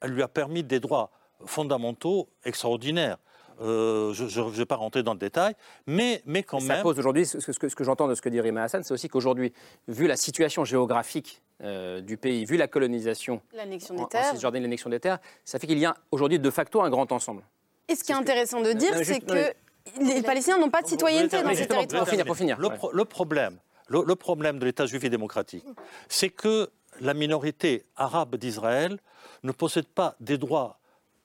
elle 0.00 0.10
lui 0.12 0.22
a 0.22 0.28
permis 0.28 0.62
des 0.62 0.80
droits 0.80 1.10
fondamentaux 1.46 2.28
extraordinaires. 2.44 3.18
Euh, 3.60 4.14
je 4.14 4.40
ne 4.40 4.50
vais 4.50 4.64
pas 4.64 4.76
rentrer 4.76 5.02
dans 5.02 5.12
le 5.12 5.18
détail, 5.18 5.54
mais, 5.86 6.22
mais 6.24 6.42
quand 6.42 6.60
même. 6.60 6.78
Ça 6.78 6.82
pose 6.82 6.98
aujourd'hui, 6.98 7.26
ce, 7.26 7.40
ce, 7.40 7.52
que, 7.52 7.84
j'entends 7.84 8.08
de 8.08 8.14
ce 8.14 8.22
que 8.22 8.30
dit 8.30 8.40
Rima 8.40 8.62
Hassan, 8.62 8.82
c'est 8.82 8.94
aussi 8.94 9.08
qu'aujourd'hui, 9.08 9.52
vu 9.86 10.06
la 10.06 10.16
situation 10.16 10.64
géographique 10.64 11.42
euh, 11.62 12.00
du 12.00 12.16
pays, 12.16 12.46
vu 12.46 12.56
la 12.56 12.68
colonisation, 12.68 13.42
l'annexion 13.54 13.94
des 13.94 14.06
terres, 14.06 14.32
l'annexion 14.50 14.88
des 14.88 15.00
terres, 15.00 15.18
ça 15.44 15.58
fait 15.58 15.66
qu'il 15.66 15.78
y 15.78 15.84
a 15.84 15.94
aujourd'hui 16.10 16.38
de 16.38 16.50
facto 16.50 16.80
un 16.80 16.88
grand 16.88 17.12
ensemble. 17.12 17.42
Et 17.88 17.96
ce 17.96 18.04
qui 18.04 18.12
est, 18.12 18.14
intéressant 18.14 18.62
de 18.62 18.72
dire, 18.72 18.94
c'est 19.04 19.20
que 19.20 19.52
les 20.00 20.22
Palestiniens 20.22 20.58
n'ont 20.58 20.70
pas 20.70 20.82
de 20.82 20.86
citoyenneté 20.86 21.42
dans 21.42 21.54
ces 21.54 21.66
territoires. 21.66 22.04
Pour 22.04 22.08
finir, 22.08 22.24
pour 22.24 22.36
finir. 22.36 22.58
Le, 22.58 23.04
problème, 23.04 23.58
le, 23.88 24.14
problème 24.14 24.58
de 24.58 24.64
l'État 24.64 24.86
juif 24.86 25.04
et 25.04 25.10
démocratique, 25.10 25.64
c'est 26.08 26.30
que 26.30 26.70
la 27.00 27.12
minorité 27.12 27.84
arabe 27.96 28.36
d'Israël 28.36 28.98
ne 29.42 29.52
possède 29.52 29.86
pas 29.86 30.16
des 30.20 30.38
droits 30.38 30.79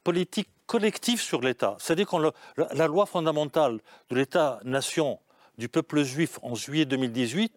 politiques 0.05 0.49
collectifs 0.67 1.21
sur 1.21 1.41
l'État. 1.41 1.75
C'est-à-dire 1.79 2.07
que 2.07 2.15
la, 2.73 2.87
loi 2.87 3.05
fondamentale 3.05 3.79
de 4.09 4.15
l'État-nation 4.15 5.19
du 5.57 5.67
peuple 5.67 6.03
juif 6.03 6.39
en 6.43 6.55
juillet 6.55 6.85
2018 6.85 7.53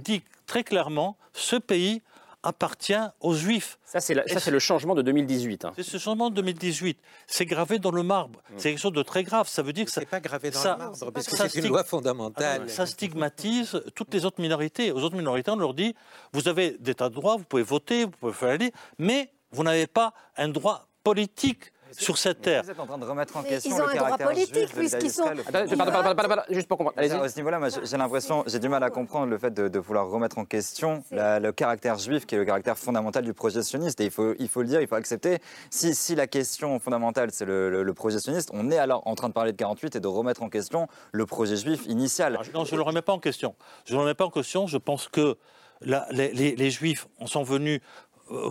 dit 0.00 0.22
très 0.46 0.64
clairement 0.64 1.16
ce 1.32 1.56
pays 1.56 2.02
appartient 2.42 2.92
aux 3.20 3.32
Juifs. 3.32 3.78
Ça, 3.84 4.00
c'est 4.00 4.14
le 4.50 4.58
changement 4.58 4.94
de 4.94 5.00
2018. 5.00 5.64
Hein. 5.64 5.72
C'est 5.76 5.82
ce 5.82 5.96
changement 5.96 6.28
de 6.28 6.34
2018. 6.34 6.98
C'est 7.26 7.46
gravé 7.46 7.78
dans 7.78 7.90
le 7.90 8.02
marbre. 8.02 8.40
Mm. 8.50 8.54
C'est 8.58 8.70
quelque 8.70 8.80
chose 8.80 8.92
de 8.92 9.02
très 9.02 9.22
grave. 9.22 9.48
Ça 9.48 9.62
veut 9.62 9.72
dire 9.72 9.86
que 9.86 9.90
ça. 9.90 10.02
C'est 10.02 10.06
pas 10.06 10.20
gravé 10.20 10.50
dans 10.50 10.62
le 10.62 10.76
marbre, 10.76 11.12
parce 11.12 11.26
que 11.26 11.36
c'est 11.36 11.58
une 11.60 11.68
loi 11.68 11.84
fondamentale. 11.84 12.64
Ah 12.66 12.68
ça 12.68 12.84
stigmatise 12.84 13.80
toutes 13.94 14.12
les 14.12 14.26
autres 14.26 14.42
minorités. 14.42 14.92
Aux 14.92 15.00
autres 15.00 15.16
minorités, 15.16 15.50
on 15.50 15.56
leur 15.56 15.72
dit 15.72 15.94
vous 16.32 16.46
avez 16.48 16.76
des 16.78 16.94
tas 16.94 17.08
de 17.08 17.14
droits, 17.14 17.36
vous 17.36 17.44
pouvez 17.44 17.62
voter, 17.62 18.04
vous 18.04 18.10
pouvez 18.10 18.32
faire 18.34 18.50
aller, 18.50 18.72
mais 18.98 19.32
vous 19.50 19.62
n'avez 19.62 19.86
pas 19.86 20.12
un 20.36 20.48
droit 20.48 20.86
politique 21.02 21.72
sur 21.98 22.18
cette 22.18 22.42
terre. 22.42 22.62
Vous 22.62 22.70
êtes 22.70 22.80
en 22.80 22.86
train 22.86 22.98
de 22.98 23.04
remettre 23.04 23.36
en 23.36 23.42
question 23.42 23.76
ils 23.76 23.82
ont 23.82 23.86
le 23.86 23.92
un 23.92 23.96
droit 23.96 24.18
politique 24.18 24.74
puisqu'ils 24.74 25.10
sont. 25.10 25.24
Attendez, 25.24 25.76
pardon, 25.76 25.92
pardon, 25.92 26.14
pardon, 26.14 26.42
juste 26.50 26.68
pour 26.68 26.78
comprendre. 26.78 26.98
À 26.98 27.28
ce 27.28 27.36
niveau-là, 27.36 27.60
j'ai 27.82 27.96
l'impression, 27.96 28.44
j'ai 28.46 28.58
du 28.58 28.68
mal 28.68 28.82
à 28.82 28.90
comprendre 28.90 29.26
le 29.26 29.38
fait 29.38 29.52
de, 29.52 29.78
vouloir 29.78 30.08
remettre 30.08 30.38
en 30.38 30.44
question 30.44 31.02
le 31.10 31.50
caractère 31.50 31.98
juif, 31.98 32.26
qui 32.26 32.34
est 32.34 32.38
le 32.38 32.44
caractère 32.44 32.78
fondamental 32.78 33.24
du 33.24 33.34
projet 33.34 33.62
sioniste. 33.62 34.00
Et 34.00 34.04
il 34.04 34.10
faut, 34.10 34.34
il 34.38 34.48
faut 34.48 34.62
le 34.62 34.68
dire, 34.68 34.80
il 34.80 34.86
faut 34.86 34.94
accepter. 34.94 35.38
Si, 35.70 35.94
si 35.94 36.14
la 36.14 36.26
question 36.26 36.78
fondamentale, 36.78 37.30
c'est 37.32 37.44
le, 37.44 37.82
le, 37.82 37.94
projet 37.94 38.18
sioniste, 38.18 38.50
on 38.52 38.70
est 38.70 38.78
alors 38.78 39.06
en 39.06 39.14
train 39.14 39.28
de 39.28 39.34
parler 39.34 39.52
de 39.52 39.56
48 39.56 39.96
et 39.96 40.00
de 40.00 40.08
remettre 40.08 40.42
en 40.42 40.48
question 40.48 40.88
le 41.12 41.26
projet 41.26 41.56
juif 41.56 41.86
initial. 41.86 42.38
non, 42.54 42.64
je 42.64 42.72
ne 42.72 42.76
le 42.76 42.82
remets 42.82 43.02
pas 43.02 43.12
en 43.12 43.18
question. 43.18 43.54
Je 43.84 43.92
ne 43.92 43.98
le 43.98 44.02
remets 44.02 44.14
pas 44.14 44.24
en 44.24 44.30
question. 44.30 44.66
Je 44.66 44.78
pense 44.78 45.08
que 45.08 45.36
les, 45.82 46.32
les, 46.32 46.56
les, 46.56 46.70
Juifs 46.70 47.06
en 47.20 47.26
sont 47.26 47.42
venus 47.42 47.80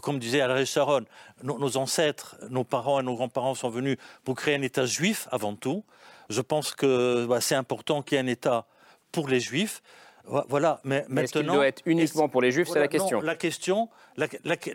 comme 0.01 0.19
disait 0.19 0.41
Ariel 0.41 0.65
Sharon, 0.65 1.05
nos, 1.43 1.77
ancêtres, 1.77 2.37
nos 2.49 2.63
parents 2.63 2.99
et 2.99 3.03
nos 3.03 3.15
grands-parents 3.15 3.55
sont 3.55 3.69
venus 3.69 3.97
pour 4.23 4.35
créer 4.35 4.55
un 4.55 4.61
État 4.61 4.85
juif 4.85 5.27
avant 5.31 5.55
tout. 5.55 5.83
Je 6.29 6.41
pense 6.41 6.73
que 6.73 7.25
bah, 7.25 7.41
c'est 7.41 7.55
important 7.55 8.01
qu'il 8.01 8.15
y 8.15 8.19
ait 8.19 8.23
un 8.23 8.27
État 8.27 8.65
pour 9.11 9.27
les 9.27 9.39
Juifs. 9.39 9.81
Voilà, 10.25 10.79
mais, 10.83 11.05
mais 11.09 11.23
maintenant. 11.23 11.41
Est-ce 11.41 11.53
doit 11.53 11.67
être 11.67 11.81
uniquement 11.85 12.29
pour 12.29 12.41
les 12.41 12.51
Juifs 12.51 12.69
C'est 12.71 12.79
la 12.79 12.87
question. 12.87 13.19
la 13.21 13.35
question, 13.35 13.89
la, 14.15 14.27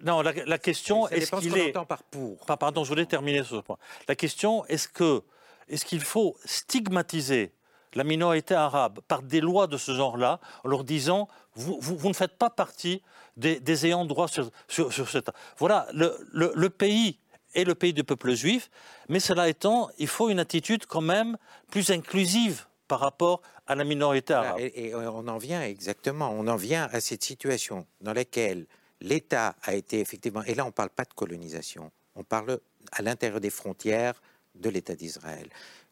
non, 0.04 0.20
la, 0.20 0.58
question, 0.58 1.08
est-ce 1.08 1.34
qu'il 1.36 1.56
est. 1.56 1.72
par 1.72 2.02
pour. 2.04 2.38
Pardon, 2.44 2.84
je 2.84 2.90
voulais 2.90 3.06
terminer 3.06 3.42
sur 3.42 3.56
ce 3.56 3.62
point. 3.62 3.78
La 4.08 4.14
question, 4.14 4.66
est-ce 4.66 4.88
que, 4.88 5.22
est-ce 5.68 5.86
qu'il 5.86 6.00
faut 6.00 6.36
stigmatiser 6.44 7.52
la 7.94 8.04
minorité 8.04 8.54
arabe 8.54 9.00
par 9.08 9.22
des 9.22 9.40
lois 9.40 9.66
de 9.66 9.76
ce 9.76 9.94
genre-là, 9.94 10.40
en 10.64 10.68
leur 10.68 10.84
disant 10.84 11.28
vous, 11.54 11.78
vous, 11.80 12.08
ne 12.08 12.14
faites 12.14 12.36
pas 12.36 12.50
partie 12.50 13.02
des, 13.36 13.86
ayants 13.86 14.04
droit 14.04 14.28
sur, 14.28 14.50
sur, 14.68 14.92
sur 14.92 15.08
cette. 15.08 15.30
Voilà, 15.58 15.86
le, 15.92 16.16
le, 16.32 16.70
pays 16.70 17.18
est 17.54 17.64
le 17.64 17.74
pays 17.74 17.92
du 17.92 18.04
peuple 18.04 18.34
juif, 18.34 18.70
mais 19.08 19.20
cela 19.20 19.48
étant, 19.48 19.88
il 19.98 20.08
faut 20.08 20.28
une 20.28 20.38
attitude 20.38 20.86
quand 20.86 21.00
même 21.00 21.36
plus 21.70 21.90
inclusive 21.90 22.66
par 22.86 23.00
rapport 23.00 23.42
à 23.66 23.74
la 23.74 23.84
minorité 23.84 24.34
arabe. 24.34 24.58
Et, 24.60 24.94
on 24.94 25.28
en 25.28 25.38
vient 25.38 25.62
exactement, 25.62 26.30
on 26.30 26.46
en 26.46 26.56
vient 26.56 26.88
à 26.92 27.00
cette 27.00 27.22
situation 27.22 27.86
dans 28.00 28.12
laquelle 28.12 28.66
l'État 29.00 29.54
a 29.62 29.74
été 29.74 30.00
effectivement, 30.00 30.42
et 30.44 30.54
là 30.54 30.64
on 30.64 30.68
ne 30.68 30.72
parle 30.72 30.90
pas 30.90 31.04
de 31.04 31.14
colonisation, 31.14 31.90
on 32.16 32.24
parle 32.24 32.58
à 32.92 33.02
l'intérieur 33.02 33.40
des 33.40 33.50
frontières 33.50 34.20
de 34.54 34.70
l'État 34.70 34.94
d'Israël 34.94 35.48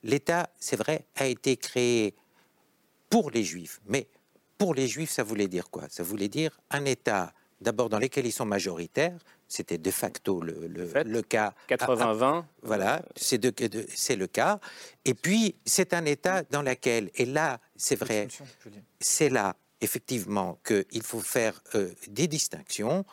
l'État, 0.07 0.49
c'est 0.59 0.77
vrai, 0.77 1.07
a 1.17 1.27
été 1.27 1.57
créé 1.57 2.15
pour 3.11 3.31
les 3.31 3.45
Juifs. 3.45 3.81
Mais 3.87 4.09
pour 4.57 4.75
les 4.75 4.89
Juifs, 4.89 5.11
ça 5.11 5.23
voulait 5.23 5.49
dire 5.49 5.69
quoi? 5.71 5.85
Ça 5.91 6.03
voulait 6.03 6.29
dire 6.29 6.59
un 6.71 6.85
État, 6.85 7.33
d'abord 7.61 7.89
dans 7.89 7.99
lequel 7.99 8.27
ils 8.27 8.33
sont 8.33 8.47
majoritaires, 8.47 9.19
c'était 9.49 9.79
de 9.79 9.91
facto 9.91 10.41
le, 10.41 10.67
le, 10.67 11.23
cas. 11.23 11.55
80-20. 11.69 12.45
Voilà, 12.63 13.03
c'est 13.15 13.39
le 13.43 14.27
cas. 14.27 14.61
Et 15.05 15.15
puis, 15.15 15.57
c'est 15.65 15.93
un 15.93 16.05
État 16.05 16.43
dans 16.45 16.63
lequel, 16.63 17.11
et 17.15 17.27
là, 17.27 17.61
c'est 17.77 17.97
vrai, 17.97 18.29
c'est 19.01 19.29
là, 19.29 19.57
effectivement, 19.81 20.59
qu'il 20.65 21.03
faut 21.03 21.21
faire 21.21 21.61
euh, 21.75 21.93
des 22.09 22.27
distinctions. 22.27 23.05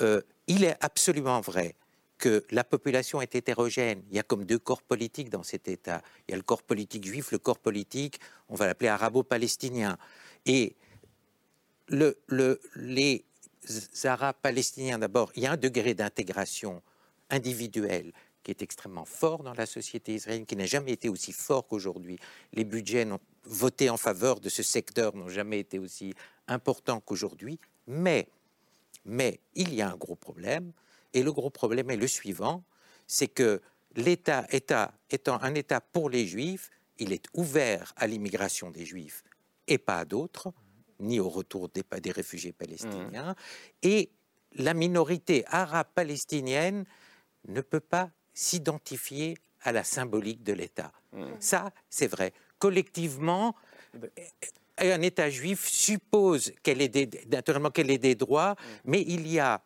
Euh, 0.00 0.22
il 0.46 0.64
est 0.64 0.76
absolument 0.80 1.40
vrai 1.40 1.76
que 2.18 2.44
la 2.50 2.64
population 2.64 3.20
est 3.20 3.34
hétérogène. 3.34 4.02
Il 4.10 4.16
y 4.16 4.18
a 4.18 4.22
comme 4.22 4.44
deux 4.44 4.58
corps 4.58 4.82
politiques 4.82 5.30
dans 5.30 5.42
cet 5.42 5.68
État. 5.68 6.02
Il 6.26 6.32
y 6.32 6.34
a 6.34 6.36
le 6.36 6.42
corps 6.42 6.62
politique 6.62 7.06
juif, 7.06 7.30
le 7.32 7.38
corps 7.38 7.58
politique, 7.58 8.20
on 8.48 8.54
va 8.54 8.66
l'appeler 8.66 8.88
arabo-palestinien. 8.88 9.98
Et 10.46 10.76
le, 11.88 12.18
les 12.76 13.24
Arabes 14.04 14.36
palestiniens, 14.40 14.98
d'abord, 14.98 15.30
il 15.36 15.42
y 15.42 15.46
a 15.46 15.52
un 15.52 15.56
degré 15.56 15.94
d'intégration 15.94 16.82
individuelle 17.30 18.12
qui 18.42 18.52
est 18.52 18.62
extrêmement 18.62 19.04
fort 19.04 19.42
dans 19.42 19.54
la 19.54 19.66
société 19.66 20.14
israélienne, 20.14 20.46
qui 20.46 20.54
n'a 20.54 20.66
jamais 20.66 20.92
été 20.92 21.08
aussi 21.08 21.32
fort 21.32 21.66
qu'aujourd'hui. 21.66 22.16
Les 22.52 22.64
budgets 22.64 23.06
votés 23.44 23.90
en 23.90 23.96
faveur 23.96 24.38
de 24.38 24.48
ce 24.48 24.62
secteur 24.62 25.16
n'ont 25.16 25.28
jamais 25.28 25.58
été 25.58 25.80
aussi 25.80 26.14
importants 26.46 27.00
qu'aujourd'hui. 27.00 27.58
Mais, 27.88 28.28
mais 29.04 29.40
il 29.56 29.74
y 29.74 29.82
a 29.82 29.90
un 29.90 29.96
gros 29.96 30.14
problème, 30.14 30.72
et 31.16 31.22
le 31.22 31.32
gros 31.32 31.48
problème 31.48 31.90
est 31.90 31.96
le 31.96 32.06
suivant, 32.06 32.62
c'est 33.06 33.28
que 33.28 33.62
l'État 33.94 34.46
étant 34.50 35.40
un 35.40 35.54
État 35.54 35.80
pour 35.80 36.10
les 36.10 36.26
Juifs, 36.26 36.68
il 36.98 37.10
est 37.14 37.24
ouvert 37.32 37.94
à 37.96 38.06
l'immigration 38.06 38.70
des 38.70 38.84
Juifs 38.84 39.24
et 39.66 39.78
pas 39.78 40.00
à 40.00 40.04
d'autres, 40.04 40.52
ni 41.00 41.18
au 41.18 41.30
retour 41.30 41.70
des, 41.70 41.82
des 42.00 42.10
réfugiés 42.10 42.52
palestiniens. 42.52 43.32
Mmh. 43.32 43.34
Et 43.82 44.10
la 44.56 44.74
minorité 44.74 45.44
arabe 45.46 45.88
palestinienne 45.94 46.84
ne 47.48 47.62
peut 47.62 47.80
pas 47.80 48.10
s'identifier 48.34 49.38
à 49.62 49.72
la 49.72 49.84
symbolique 49.84 50.42
de 50.42 50.52
l'État. 50.52 50.92
Mmh. 51.12 51.24
Ça, 51.40 51.72
c'est 51.88 52.08
vrai. 52.08 52.34
Collectivement, 52.58 53.54
eh 53.94 53.98
ben 53.98 54.10
un 54.78 55.00
État 55.00 55.30
juif 55.30 55.66
suppose 55.66 56.52
qu'elle 56.62 56.82
ait 56.82 57.08
naturellement 57.28 57.70
qu'elle 57.70 57.90
ait 57.90 57.96
des 57.96 58.14
droits, 58.14 58.52
mmh. 58.52 58.64
mais 58.84 59.00
il 59.00 59.26
y 59.26 59.40
a 59.40 59.62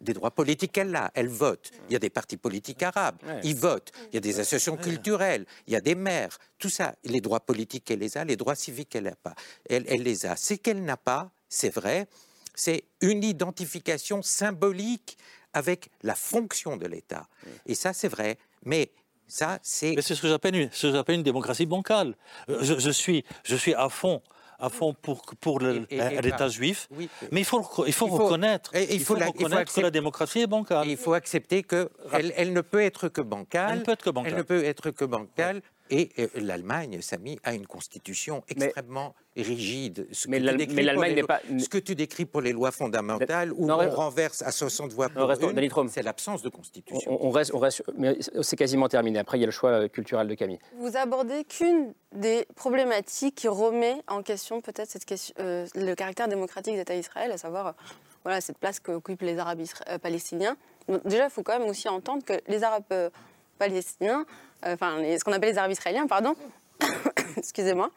des 0.00 0.12
droits 0.12 0.30
politiques 0.30 0.72
qu'elle 0.72 0.94
a. 0.96 1.10
Elle 1.14 1.28
vote. 1.28 1.70
Il 1.88 1.92
y 1.92 1.96
a 1.96 1.98
des 1.98 2.10
partis 2.10 2.36
politiques 2.36 2.82
arabes. 2.82 3.16
Ils 3.44 3.56
votent. 3.56 3.92
Il 4.10 4.14
y 4.14 4.18
a 4.18 4.20
des 4.20 4.40
associations 4.40 4.76
culturelles. 4.76 5.46
Il 5.66 5.72
y 5.72 5.76
a 5.76 5.80
des 5.80 5.94
maires. 5.94 6.38
Tout 6.58 6.70
ça, 6.70 6.94
les 7.04 7.20
droits 7.20 7.40
politiques, 7.40 7.90
elle 7.90 8.00
les 8.00 8.16
a. 8.16 8.24
Les 8.24 8.36
droits 8.36 8.54
civiques, 8.54 8.94
elle 8.96 9.04
n'a 9.04 9.16
pas. 9.16 9.34
Elle, 9.68 9.84
elle 9.88 10.02
les 10.02 10.26
a. 10.26 10.36
Ce 10.36 10.54
qu'elle 10.54 10.82
n'a 10.82 10.96
pas, 10.96 11.30
c'est 11.48 11.72
vrai, 11.74 12.06
c'est 12.54 12.84
une 13.00 13.24
identification 13.24 14.22
symbolique 14.22 15.18
avec 15.52 15.90
la 16.02 16.14
fonction 16.14 16.76
de 16.76 16.86
l'État. 16.86 17.26
Et 17.66 17.74
ça, 17.74 17.92
c'est 17.92 18.08
vrai. 18.08 18.38
Mais 18.64 18.92
ça, 19.26 19.58
c'est. 19.62 19.94
Mais 19.96 20.02
c'est 20.02 20.14
ce 20.14 20.22
que 20.22 20.28
j'appelle 20.28 20.56
une, 20.56 20.70
une, 21.08 21.22
démocratie 21.22 21.66
bancale. 21.66 22.16
Euh, 22.48 22.58
je, 22.62 22.78
je, 22.78 22.90
suis, 22.90 23.24
je 23.44 23.56
suis 23.56 23.74
à 23.74 23.88
fond 23.88 24.22
à 24.60 24.68
fond 24.68 24.94
pour, 24.94 25.22
pour 25.40 25.60
l'État 25.60 26.48
juif. 26.48 26.88
Mais 27.32 27.40
il 27.40 27.44
faut, 27.44 27.64
il 27.86 27.92
faut, 27.92 28.06
reconnaître, 28.06 28.70
il 28.74 29.00
faut, 29.00 29.14
reconnaître 29.14 29.72
que 29.72 29.80
la 29.80 29.90
démocratie 29.90 30.40
est 30.40 30.46
bancale. 30.46 30.88
il 30.88 30.96
faut 30.96 31.14
accepter 31.14 31.62
qu'elle 31.62 31.88
elle 32.36 32.52
ne 32.52 32.60
peut 32.60 32.82
être 32.82 33.08
que 33.08 33.20
bancale. 33.20 33.70
Elle 33.72 33.78
ne 33.78 33.84
peut 33.84 33.92
être 33.92 34.04
que 34.04 34.10
bancale. 34.10 34.32
Elle 34.32 34.38
ne 34.38 34.42
peut 34.42 34.64
être 34.64 34.90
que 34.90 35.04
bancale. 35.04 35.62
Et 35.90 36.10
euh, 36.18 36.28
l'Allemagne, 36.36 37.00
Samy, 37.02 37.38
a 37.42 37.52
une 37.52 37.66
constitution 37.66 38.44
extrêmement 38.48 39.14
rigide. 39.36 40.06
Ce 40.12 40.28
mais 40.28 40.38
l'Allemagne 40.38 41.14
n'est 41.14 41.22
pas. 41.24 41.40
Ce 41.58 41.68
que 41.68 41.78
tu 41.78 41.94
décris 41.94 42.26
pour 42.26 42.40
les 42.40 42.52
lois 42.52 42.70
fondamentales, 42.70 43.52
où 43.52 43.70
on 43.70 43.90
renverse 43.90 44.42
à 44.42 44.52
60 44.52 44.92
voix 44.92 45.08
pour 45.08 45.30
une, 45.30 45.88
c'est 45.88 46.02
l'absence 46.02 46.42
de 46.42 46.48
constitution. 46.48 47.18
On, 47.24 47.30
reste, 47.30 47.52
on 47.54 47.58
reste, 47.58 47.82
mais 47.96 48.16
c'est 48.42 48.56
quasiment 48.56 48.88
terminé. 48.88 49.18
Après, 49.18 49.38
il 49.38 49.40
y 49.40 49.44
a 49.44 49.46
le 49.46 49.52
choix 49.52 49.70
euh, 49.70 49.88
culturel 49.88 50.28
de 50.28 50.34
Camille. 50.34 50.58
Vous 50.78 50.96
abordez 50.96 51.44
qu'une 51.44 51.92
des 52.14 52.46
problématiques 52.54 53.34
qui 53.34 53.48
remet 53.48 53.96
en 54.06 54.22
question 54.22 54.60
peut-être 54.60 54.90
cette 54.90 55.04
question, 55.04 55.34
euh, 55.40 55.66
le 55.74 55.94
caractère 55.94 56.28
démocratique 56.28 56.76
d'État 56.76 56.94
d'Israël, 56.94 57.32
à 57.32 57.38
savoir 57.38 57.74
voilà, 58.22 58.40
cette 58.40 58.58
place 58.58 58.78
qu'occupent 58.78 59.22
les 59.22 59.38
Arabes 59.38 59.62
palestiniens. 60.02 60.56
déjà, 61.04 61.24
il 61.24 61.30
faut 61.30 61.42
quand 61.42 61.58
même 61.58 61.68
aussi 61.68 61.88
entendre 61.88 62.24
que 62.24 62.34
les 62.48 62.62
Arabes 62.62 63.10
palestiniens, 63.58 64.26
enfin 64.64 65.02
ce 65.18 65.24
qu'on 65.24 65.32
appelle 65.32 65.50
les 65.50 65.58
Arabes 65.58 65.72
israéliens, 65.72 66.06
pardon, 66.06 66.34
excusez-moi, 67.36 67.90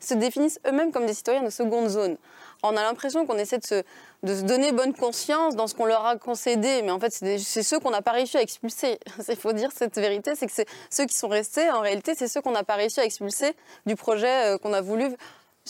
se 0.00 0.14
définissent 0.14 0.60
eux-mêmes 0.66 0.92
comme 0.92 1.06
des 1.06 1.14
citoyens 1.14 1.42
de 1.42 1.50
seconde 1.50 1.88
zone. 1.88 2.16
On 2.62 2.76
a 2.76 2.82
l'impression 2.82 3.26
qu'on 3.26 3.38
essaie 3.38 3.58
de 3.58 3.64
se, 3.64 3.82
de 4.22 4.34
se, 4.34 4.42
donner 4.42 4.72
bonne 4.72 4.92
conscience 4.92 5.56
dans 5.56 5.66
ce 5.66 5.74
qu'on 5.74 5.86
leur 5.86 6.04
a 6.04 6.16
concédé, 6.16 6.82
mais 6.82 6.90
en 6.90 7.00
fait, 7.00 7.10
c'est 7.10 7.62
ceux 7.62 7.78
qu'on 7.78 7.90
n'a 7.90 8.02
pas 8.02 8.12
réussi 8.12 8.36
à 8.36 8.42
expulser. 8.42 8.98
Il 9.28 9.36
faut 9.36 9.52
dire 9.52 9.70
cette 9.74 9.96
vérité, 9.96 10.32
c'est 10.34 10.46
que 10.46 10.52
ceux 10.90 11.06
qui 11.06 11.16
sont 11.16 11.28
restés, 11.28 11.70
en 11.70 11.80
réalité, 11.80 12.14
c'est 12.14 12.28
ceux 12.28 12.42
qu'on 12.42 12.50
n'a 12.50 12.64
pas 12.64 12.74
réussi 12.74 13.00
à 13.00 13.04
expulser 13.04 13.54
du 13.86 13.96
projet 13.96 14.54
euh, 14.54 14.58
qu'on 14.58 14.74
a 14.74 14.82
voulu 14.82 15.08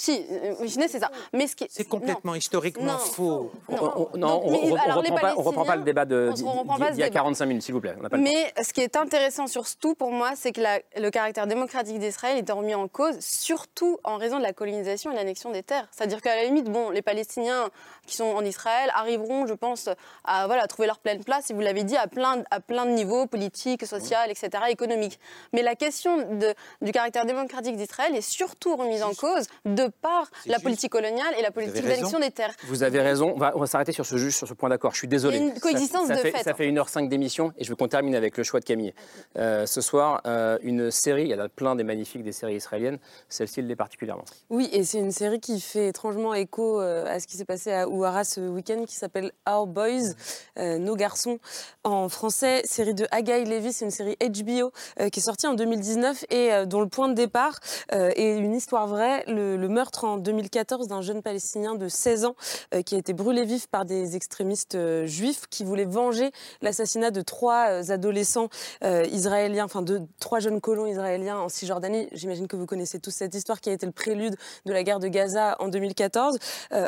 si, 0.01 0.25
euh, 0.31 0.55
c'est 0.67 0.99
ça. 0.99 1.11
Mais 1.35 1.47
ce 1.47 1.55
qui 1.55 1.67
c'est 1.69 1.85
complètement 1.85 2.35
historiquement 2.35 2.97
faux. 2.99 3.53
Non, 3.69 4.41
on 4.45 4.57
ne 4.57 5.43
reprend, 5.43 5.65
pas 5.65 5.77
le 5.77 5.83
débat 5.83 6.07
d'il 6.07 6.99
y 6.99 7.03
a 7.03 7.11
45 7.11 7.47
minutes, 7.47 7.63
s'il 7.63 7.75
vous 7.75 7.81
plaît. 7.81 7.95
mais 8.19 8.53
ce 8.63 8.73
qui 8.73 8.81
est 8.81 8.97
intéressant 8.97 9.47
surtout 9.47 9.95
pour 9.95 10.11
moi, 10.11 10.33
c'est 10.37 10.53
que 10.53 10.63
le 10.97 11.11
caractère 11.11 11.47
démocratique 11.47 11.99
d'Israël 11.99 12.39
est 12.39 12.51
remis 12.51 12.75
en 12.75 12.89
cause, 12.89 13.19
surtout 13.21 13.99
en 14.05 14.17
raison 14.17 14.39
de 14.39 14.43
la 14.43 14.53
colonisation 14.53 15.13
et 15.13 15.15
l'annexion 15.15 15.51
des 15.51 15.63
terres. 15.63 15.87
C'est-à-dire 15.91 16.23
qu'à 16.23 16.35
la 16.35 16.45
limite, 16.45 16.71
bon, 16.71 16.91
les 16.91 17.03
Palestiniens 17.03 17.69
qui 18.07 18.17
sont 18.17 18.25
en 18.25 18.45
Israël 18.45 18.91
arriveront, 18.95 19.47
je 19.47 19.55
pense, 19.55 19.89
à 20.25 20.47
voilà, 20.47 20.67
trouver 20.67 20.87
leur 20.87 20.99
pleine 20.99 21.23
place, 21.23 21.47
si 21.47 21.53
vous 21.53 21.61
l'avez 21.61 21.85
dit, 21.85 21.97
à 21.97 22.07
plein, 22.07 22.43
à 22.51 22.61
plein 22.61 22.87
de 22.87 22.93
niveaux, 22.93 23.27
politiques, 23.27 23.87
social, 23.87 24.31
etc., 24.31 24.49
économiques. 24.71 25.21
Mais 25.53 25.63
la 25.63 25.75
question 25.75 26.17
de, 26.17 26.55
du 26.81 26.93
caractère 26.93 27.27
démocratique 27.27 27.77
d'Israël 27.77 28.17
est 28.17 28.21
surtout 28.23 28.77
remise 28.77 29.03
en 29.03 29.13
cause 29.13 29.47
de 29.67 29.90
par 29.91 30.31
la 30.47 30.59
politique 30.59 30.93
coloniale 30.93 31.35
et 31.39 31.43
la 31.43 31.51
politique 31.51 31.83
d'annexion 31.83 32.19
des 32.19 32.31
terres. 32.31 32.55
Vous 32.67 32.83
avez 32.83 33.01
raison. 33.01 33.35
On 33.35 33.39
va, 33.39 33.67
s'arrêter 33.67 33.93
sur 33.93 34.07
ce 34.07 34.17
juge, 34.17 34.37
sur 34.37 34.49
ce 34.49 34.55
point 34.55 34.69
d'accord. 34.69 34.93
Je 34.93 34.99
suis 34.99 35.09
désolé. 35.09 35.39
une 35.39 35.59
coexistence 35.59 36.09
ça, 36.09 36.17
de 36.17 36.21
fait, 36.21 36.31
fait. 36.33 36.43
Ça 36.43 36.55
fait 36.55 36.71
1h05 36.71 37.09
d'émission 37.09 37.53
et 37.59 37.65
je 37.65 37.71
veux 37.71 37.77
qu'on 37.77 37.89
termine 37.89 38.15
avec 38.15 38.37
le 38.37 38.45
choix 38.45 38.61
de 38.61 38.65
Camille. 38.65 38.95
Euh, 39.39 39.67
ce 39.67 39.81
soir, 39.81 40.21
euh, 40.27 40.59
une 40.63 40.91
série, 40.91 41.25
il 41.25 41.29
y 41.29 41.35
en 41.35 41.39
a 41.39 41.49
plein 41.49 41.77
des 41.77 41.85
magnifiques 41.85 42.23
des 42.23 42.33
séries 42.33 42.57
israéliennes. 42.57 42.99
Celle-ci 43.29 43.63
l'est 43.63 43.77
particulièrement. 43.77 44.25
Oui, 44.49 44.69
et 44.73 44.85
c'est 44.85 44.99
une 44.99 45.13
série 45.13 45.41
qui 45.41 45.61
fait 45.61 45.89
étrangement 45.89 46.35
écho 46.35 46.81
euh, 46.81 47.07
à 47.07 47.21
ce 47.21 47.27
qui 47.27 47.37
s'est 47.37 47.45
passé 47.45 47.73
à 47.73 47.89
Ouara 47.89 48.25
ce 48.25 48.41
week-end 48.41 48.85
qui 48.87 48.97
s'appelle 48.97 49.33
Our 49.49 49.67
Boys, 49.67 50.15
Nos 50.57 50.97
garçons 50.97 51.39
en 51.85 52.09
français. 52.09 52.63
Série 52.65 52.95
de 52.95 53.07
Hagaï 53.11 53.45
Levy, 53.45 53.73
c'est 53.73 53.85
une 53.85 53.91
série 53.91 54.17
HBO 54.21 54.73
qui 55.11 55.21
est 55.21 55.23
sortie 55.23 55.47
en 55.47 55.55
2019 55.55 56.25
et 56.31 56.67
dont 56.67 56.81
le 56.81 56.89
point 56.89 57.09
de 57.09 57.15
départ 57.15 57.59
est 57.91 58.37
une 58.37 58.55
histoire 58.55 58.87
vraie. 58.87 59.25
Le, 59.27 59.57
le 59.57 59.69
meurtre 59.71 60.05
en 60.05 60.19
2014 60.19 60.89
d'un 60.89 61.01
jeune 61.01 61.23
palestinien 61.23 61.75
de 61.75 61.89
16 61.89 62.25
ans 62.25 62.35
euh, 62.75 62.83
qui 62.83 62.95
a 62.95 62.99
été 62.99 63.13
brûlé 63.13 63.45
vif 63.45 63.67
par 63.67 63.85
des 63.85 64.17
extrémistes 64.17 64.75
euh, 64.75 65.07
juifs 65.07 65.47
qui 65.49 65.65
voulaient 65.65 65.85
venger 65.85 66.31
l'assassinat 66.61 67.11
de 67.11 67.23
trois 67.23 67.69
euh, 67.69 67.91
adolescents 67.91 68.49
israéliens, 68.83 69.65
enfin 69.65 69.83
de 69.83 70.01
trois 70.19 70.41
jeunes 70.41 70.61
colons 70.61 70.87
israéliens 70.87 71.39
en 71.39 71.49
Cisjordanie. 71.49 72.09
J'imagine 72.13 72.49
que 72.49 72.57
vous 72.57 72.67
connaissez 72.67 72.99
tous 72.99 73.11
cette 73.11 73.35
histoire 73.35 73.61
qui 73.61 73.71
a 73.71 73.73
été 73.73 73.87
le 73.87 73.93
prélude 73.93 74.37
de 74.67 74.73
la 74.73 74.83
guerre 74.83 74.99
de 74.99 75.09
Gaza 75.09 75.57
en 75.61 75.69
2014. 75.69 76.39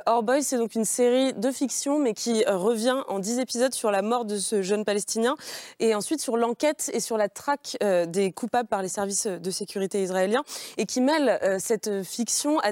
Our 0.08 0.22
Boys, 0.22 0.42
c'est 0.42 0.58
donc 0.58 0.74
une 0.74 0.84
série 0.84 1.32
de 1.34 1.50
fiction, 1.50 1.98
mais 1.98 2.14
qui 2.14 2.44
revient 2.46 3.02
en 3.08 3.18
10 3.18 3.38
épisodes 3.38 3.72
sur 3.74 3.90
la 3.90 4.02
mort 4.02 4.24
de 4.24 4.36
ce 4.36 4.62
jeune 4.62 4.84
palestinien 4.84 5.36
et 5.80 5.94
ensuite 5.94 6.20
sur 6.20 6.36
l'enquête 6.36 6.90
et 6.92 7.00
sur 7.00 7.16
la 7.16 7.28
traque 7.28 7.76
des 8.08 8.32
coupables 8.32 8.68
par 8.68 8.82
les 8.82 8.88
services 8.88 9.26
de 9.26 9.50
sécurité 9.50 10.02
israéliens 10.02 10.42
et 10.76 10.86
qui 10.86 11.00
mêle 11.00 11.38
cette 11.58 12.02
fiction 12.02 12.58
à 12.60 12.71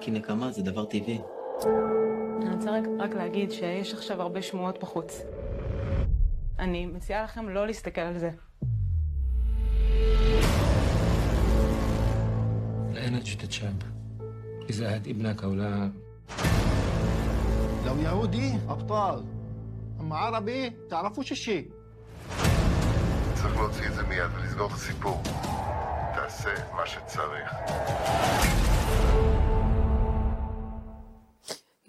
כי 0.00 0.10
נקמה 0.10 0.50
זה 0.50 0.62
דבר 0.62 0.84
טבעי. 0.84 1.20
אני 2.42 2.54
רוצה 2.54 2.70
רק, 2.70 2.84
רק 2.98 3.14
להגיד 3.14 3.50
שיש 3.50 3.94
עכשיו 3.94 4.22
הרבה 4.22 4.42
שמועות 4.42 4.80
בחוץ. 4.80 5.22
אני 6.58 6.86
מציעה 6.86 7.24
לכם 7.24 7.48
לא 7.48 7.66
להסתכל 7.66 8.00
על 8.00 8.18
זה. 8.18 8.30
الآن 12.92 13.18
جدة 13.18 13.50
شاب 13.50 13.82
إذا 14.70 14.94
هاد 14.94 15.08
ابنك 15.08 15.44
أو 15.44 15.54
لا 15.54 15.90
لو 17.86 17.96
يهودي 17.98 18.52
أبطال 18.68 19.24
أما 20.00 20.16
عربي 20.16 20.70
تعرفوش 20.90 21.32
الشيء 21.32 21.70
צריך 23.34 23.56
להוציא 23.56 23.86
את 23.86 23.94
זה 23.94 24.02
מיד 24.02 24.30
ולסגור 24.34 24.66
את 24.66 24.72
הסיפור. 24.72 25.22
תעשה 26.14 26.50
מה 26.76 26.86
שצריך. 26.86 27.54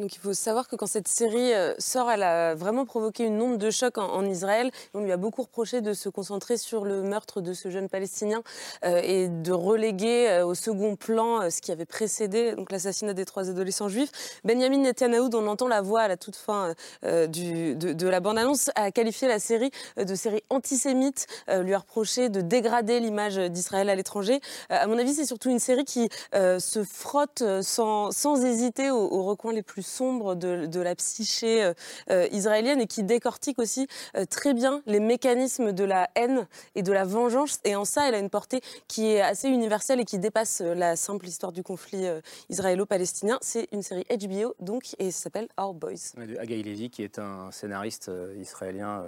Il 0.03 0.19
faut 0.19 0.33
savoir 0.33 0.67
que 0.67 0.77
quand 0.77 0.87
cette 0.87 1.09
série 1.09 1.53
euh, 1.53 1.75
sort, 1.79 2.11
elle 2.11 2.23
a 2.23 2.55
vraiment 2.55 2.87
provoqué 2.87 3.25
une 3.25 3.41
onde 3.43 3.59
de 3.59 3.71
choc 3.71 3.99
en, 3.99 4.25
Israël. 4.25 4.71
On 4.95 5.01
lui 5.01 5.13
a 5.13 5.19
beaucoup 5.19 5.43
reproché 5.43 5.83
de 5.83 5.93
se 5.93 6.09
concentrer 6.09 6.57
sur 6.57 6.85
le 6.85 7.03
meurtre 7.03 7.43
de 7.43 7.53
ce 7.53 7.69
jeune 7.69 7.89
Palestinien 7.89 8.43
euh, 8.85 9.01
et 9.03 9.29
de 9.29 9.53
reléguer 9.53 10.29
euh, 10.31 10.47
au 10.47 10.55
second 10.55 10.97
plan 10.97 11.51
ce 11.51 11.61
qui 11.61 11.71
avait 11.71 11.85
précédé 11.85 12.55
l'assassinat 12.71 13.13
des 13.13 13.27
trois 13.27 13.51
adolescents 13.51 13.89
juifs. 13.89 14.11
Benjamin 14.45 14.79
Netanyahu, 14.79 15.29
dont 15.29 15.43
on 15.43 15.49
entend 15.49 15.69
la 15.69 15.83
voix 15.83 16.01
à 16.01 16.09
la 16.09 16.17
toute 16.17 16.37
fin 16.37 16.75
de, 17.03 18.09
la 18.09 18.21
bande-annonce, 18.21 18.71
a 18.75 18.91
qualifié 18.91 19.29
la 19.29 19.39
série 19.39 19.71
de 19.97 20.15
série 20.15 20.43
antisémite, 20.51 21.27
lui 21.49 21.75
a 21.75 21.79
reproché 21.79 22.29
de 22.29 22.41
dégrader 22.41 23.01
l'image 23.01 23.37
d'Israël 23.37 23.89
à 23.89 23.95
l'étranger. 23.95 24.41
à 24.69 24.87
mon 24.87 24.99
avis, 24.99 25.15
c'est 25.15 25.27
surtout 25.27 25.51
une 25.51 25.59
série 25.59 25.85
qui 25.85 26.09
se 26.33 26.85
frotte 26.85 27.43
sans, 27.63 28.11
sans 28.11 28.45
hésiter 28.45 28.91
aux, 28.91 29.09
aux 29.11 29.25
recoins 29.25 29.53
les 29.53 29.63
plus 29.63 29.90
sombre 29.91 30.35
de, 30.35 30.81
la 30.81 30.95
psyché 30.95 31.63
euh, 31.63 31.75
euh, 32.11 32.29
israélienne 32.33 32.81
et 32.81 32.87
qui 32.87 33.03
décortique 33.03 33.59
aussi 33.59 33.87
euh, 34.17 34.25
très 34.25 34.55
bien 34.55 34.83
les 34.87 35.01
mécanismes 35.01 35.73
de 35.73 35.85
la 35.85 36.09
haine 36.15 36.47
et 36.75 36.83
de 36.83 36.93
la 36.93 37.05
vengeance. 37.05 37.59
Et 37.65 37.77
en 37.77 37.85
ça, 37.85 38.09
elle 38.09 38.15
a 38.15 38.19
une 38.19 38.31
portée 38.31 38.61
qui 38.89 39.09
est 39.09 39.21
assez 39.21 39.49
universelle 39.49 40.01
et 40.01 40.05
qui 40.05 40.19
dépasse 40.19 40.61
la 40.61 40.97
simple 40.97 41.27
histoire 41.27 41.53
du 41.53 41.63
conflit 41.63 42.07
israélo-palestinien. 42.49 43.39
C'est 43.43 43.69
une 43.73 43.83
série 43.83 44.07
HBO, 44.11 44.55
donc, 44.61 44.95
et 44.99 45.11
ça 45.11 45.25
s'appelle 45.25 45.49
Our 45.59 45.75
Boys. 45.75 46.15
De 46.17 46.39
Hagaï 46.39 46.63
Levy, 46.63 46.91
qui 46.91 47.03
est 47.03 47.19
un 47.19 47.51
scénariste 47.51 48.11
israélien 48.39 49.05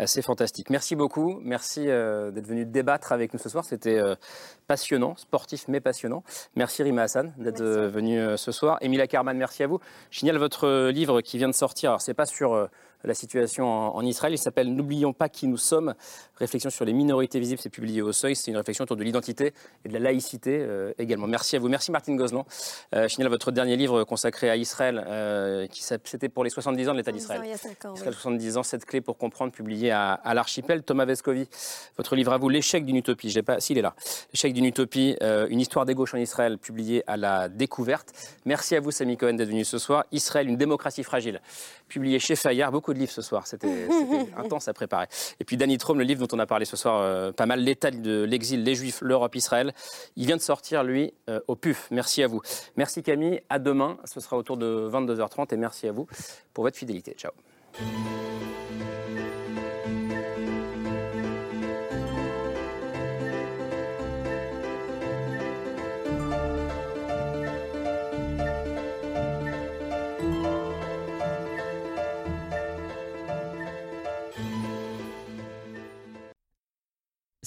assez 0.00 0.22
fantastique. 0.22 0.70
Merci 0.70 0.96
beaucoup. 0.96 1.38
Merci 1.42 1.88
euh, 1.88 2.30
d'être 2.30 2.46
venu 2.46 2.64
débattre 2.64 3.12
avec 3.12 3.32
nous 3.32 3.38
ce 3.38 3.48
soir. 3.48 3.64
C'était 3.64 3.98
euh, 3.98 4.14
passionnant, 4.66 5.14
sportif 5.16 5.66
mais 5.68 5.80
passionnant. 5.80 6.24
Merci 6.56 6.82
Rima 6.82 7.02
Hassan 7.02 7.32
d'être 7.36 7.60
euh, 7.60 7.88
venu 7.88 8.18
ce 8.36 8.52
soir. 8.52 8.78
Emilia 8.80 9.06
Carman, 9.06 9.36
merci 9.36 9.62
à 9.62 9.66
vous. 9.66 9.78
Je 10.10 10.18
signale 10.18 10.38
votre 10.38 10.88
livre 10.88 11.20
qui 11.20 11.38
vient 11.38 11.48
de 11.48 11.54
sortir. 11.54 11.90
Alors, 11.90 12.00
c'est 12.00 12.14
pas 12.14 12.26
sur 12.26 12.68
la 13.04 13.14
situation 13.14 13.66
en, 13.66 14.04
Israël. 14.04 14.34
Il 14.34 14.38
s'appelle 14.38 14.74
N'oublions 14.74 15.12
pas 15.12 15.28
qui 15.28 15.46
nous 15.46 15.56
sommes. 15.56 15.94
Réflexion 16.36 16.70
sur 16.70 16.84
les 16.84 16.92
minorités 16.92 17.40
visibles. 17.40 17.60
C'est 17.60 17.70
publié 17.70 18.02
au 18.02 18.12
Seuil. 18.12 18.36
C'est 18.36 18.50
une 18.50 18.56
réflexion 18.56 18.84
autour 18.84 18.96
de 18.96 19.04
l'identité 19.04 19.52
et 19.84 19.88
de 19.88 19.92
la 19.92 20.00
laïcité 20.00 20.58
euh, 20.60 20.92
également. 20.98 21.26
Merci 21.26 21.56
à 21.56 21.58
vous. 21.58 21.68
Merci 21.68 21.90
Martine 21.90 22.16
Gozlan. 22.16 22.44
Euh, 22.94 23.04
je 23.04 23.14
signale 23.14 23.30
votre 23.30 23.52
dernier 23.52 23.76
livre 23.76 24.04
consacré 24.04 24.50
à 24.50 24.56
Israël, 24.56 25.04
euh, 25.06 25.66
qui 25.66 25.82
c'était 25.82 26.28
pour 26.28 26.44
les 26.44 26.50
70 26.50 26.88
ans 26.88 26.92
de 26.92 26.98
l'État 26.98 27.12
d'Israël. 27.12 27.42
Il 27.44 27.50
y 27.50 27.52
a 27.52 27.58
5 27.58 27.84
ans. 27.86 27.94
Israël, 27.94 28.14
70 28.14 28.56
ans, 28.58 28.62
cette 28.62 28.84
clé 28.84 29.00
pour 29.00 29.16
comprendre, 29.16 29.52
publié 29.52 29.89
à, 29.90 30.12
à 30.12 30.34
l'archipel. 30.34 30.82
Thomas 30.82 31.04
Vescovi, 31.04 31.48
votre 31.96 32.16
livre 32.16 32.32
à 32.32 32.38
vous, 32.38 32.48
L'échec 32.48 32.84
d'une 32.84 32.96
utopie. 32.96 33.30
Je 33.30 33.40
pas, 33.40 33.60
s'il 33.60 33.78
est 33.78 33.82
là. 33.82 33.94
L'échec 34.32 34.52
d'une 34.52 34.64
utopie, 34.64 35.16
euh, 35.22 35.46
une 35.48 35.60
histoire 35.60 35.86
des 35.86 35.94
gauches 35.94 36.14
en 36.14 36.18
Israël, 36.18 36.58
publié 36.58 37.02
à 37.06 37.16
la 37.16 37.48
découverte. 37.48 38.12
Merci 38.44 38.76
à 38.76 38.80
vous, 38.80 38.90
Samy 38.90 39.16
Cohen, 39.16 39.34
d'être 39.34 39.48
venu 39.48 39.64
ce 39.64 39.78
soir. 39.78 40.04
Israël, 40.12 40.48
une 40.48 40.56
démocratie 40.56 41.02
fragile, 41.02 41.40
publié 41.88 42.18
chez 42.18 42.36
Fayard. 42.36 42.72
Beaucoup 42.72 42.94
de 42.94 42.98
livres 42.98 43.12
ce 43.12 43.22
soir. 43.22 43.46
C'était 43.46 43.88
intense 44.36 44.68
à 44.68 44.72
préparer. 44.72 45.06
Et 45.38 45.44
puis 45.44 45.56
Danny 45.56 45.78
Trom, 45.78 45.98
le 45.98 46.04
livre 46.04 46.26
dont 46.26 46.36
on 46.36 46.38
a 46.38 46.46
parlé 46.46 46.64
ce 46.64 46.76
soir 46.76 47.00
euh, 47.00 47.32
pas 47.32 47.46
mal, 47.46 47.60
L'état 47.60 47.90
de 47.90 48.22
l'exil, 48.22 48.64
les 48.64 48.74
Juifs, 48.74 49.00
l'Europe, 49.02 49.34
Israël. 49.34 49.72
Il 50.16 50.26
vient 50.26 50.36
de 50.36 50.42
sortir, 50.42 50.82
lui, 50.82 51.12
euh, 51.28 51.40
au 51.48 51.56
PUF. 51.56 51.88
Merci 51.90 52.22
à 52.22 52.26
vous. 52.26 52.40
Merci 52.76 53.02
Camille. 53.02 53.40
À 53.48 53.58
demain. 53.58 53.98
Ce 54.04 54.20
sera 54.20 54.36
autour 54.36 54.56
de 54.56 54.88
22h30. 54.90 55.54
Et 55.54 55.56
merci 55.56 55.86
à 55.86 55.92
vous 55.92 56.06
pour 56.54 56.64
votre 56.64 56.76
fidélité. 56.76 57.14
Ciao. 57.16 57.32